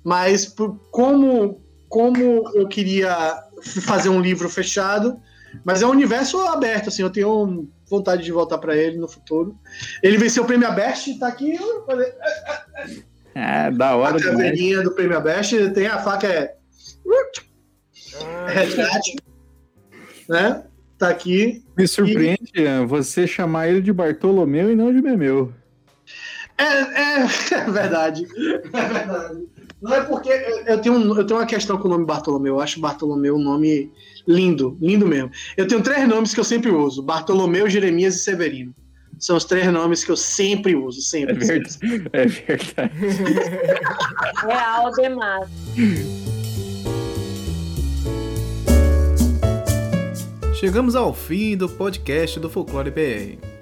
[0.03, 3.35] mas por, como, como eu queria
[3.81, 5.19] fazer um livro fechado,
[5.63, 9.57] mas é um universo aberto, assim, eu tenho vontade de voltar para ele no futuro.
[10.03, 11.57] Ele venceu o prêmio Abest, tá aqui.
[13.33, 14.17] É, da hora.
[14.17, 16.55] A caveirinha do prêmio Abest, tem a faca é.
[18.47, 19.17] Resgate.
[20.27, 20.63] né?
[20.97, 21.63] Tá aqui.
[21.77, 22.85] Me surpreende e...
[22.85, 25.53] você chamar ele de Bartolomeu e não de Memeu.
[26.57, 27.21] É, é,
[27.53, 28.27] é verdade.
[28.73, 29.47] É verdade.
[29.79, 30.29] Não é porque
[30.65, 32.55] eu tenho, eu tenho uma questão com o nome Bartolomeu.
[32.55, 33.91] Eu acho Bartolomeu um nome
[34.27, 35.31] lindo, lindo mesmo.
[35.55, 38.75] Eu tenho três nomes que eu sempre uso: Bartolomeu, Jeremias e Severino.
[39.19, 41.35] São os três nomes que eu sempre uso, sempre.
[41.35, 41.79] É verdade.
[42.13, 42.93] É verdade.
[44.45, 45.49] Real demais.
[50.59, 53.56] Chegamos ao fim do podcast do Folclore BR.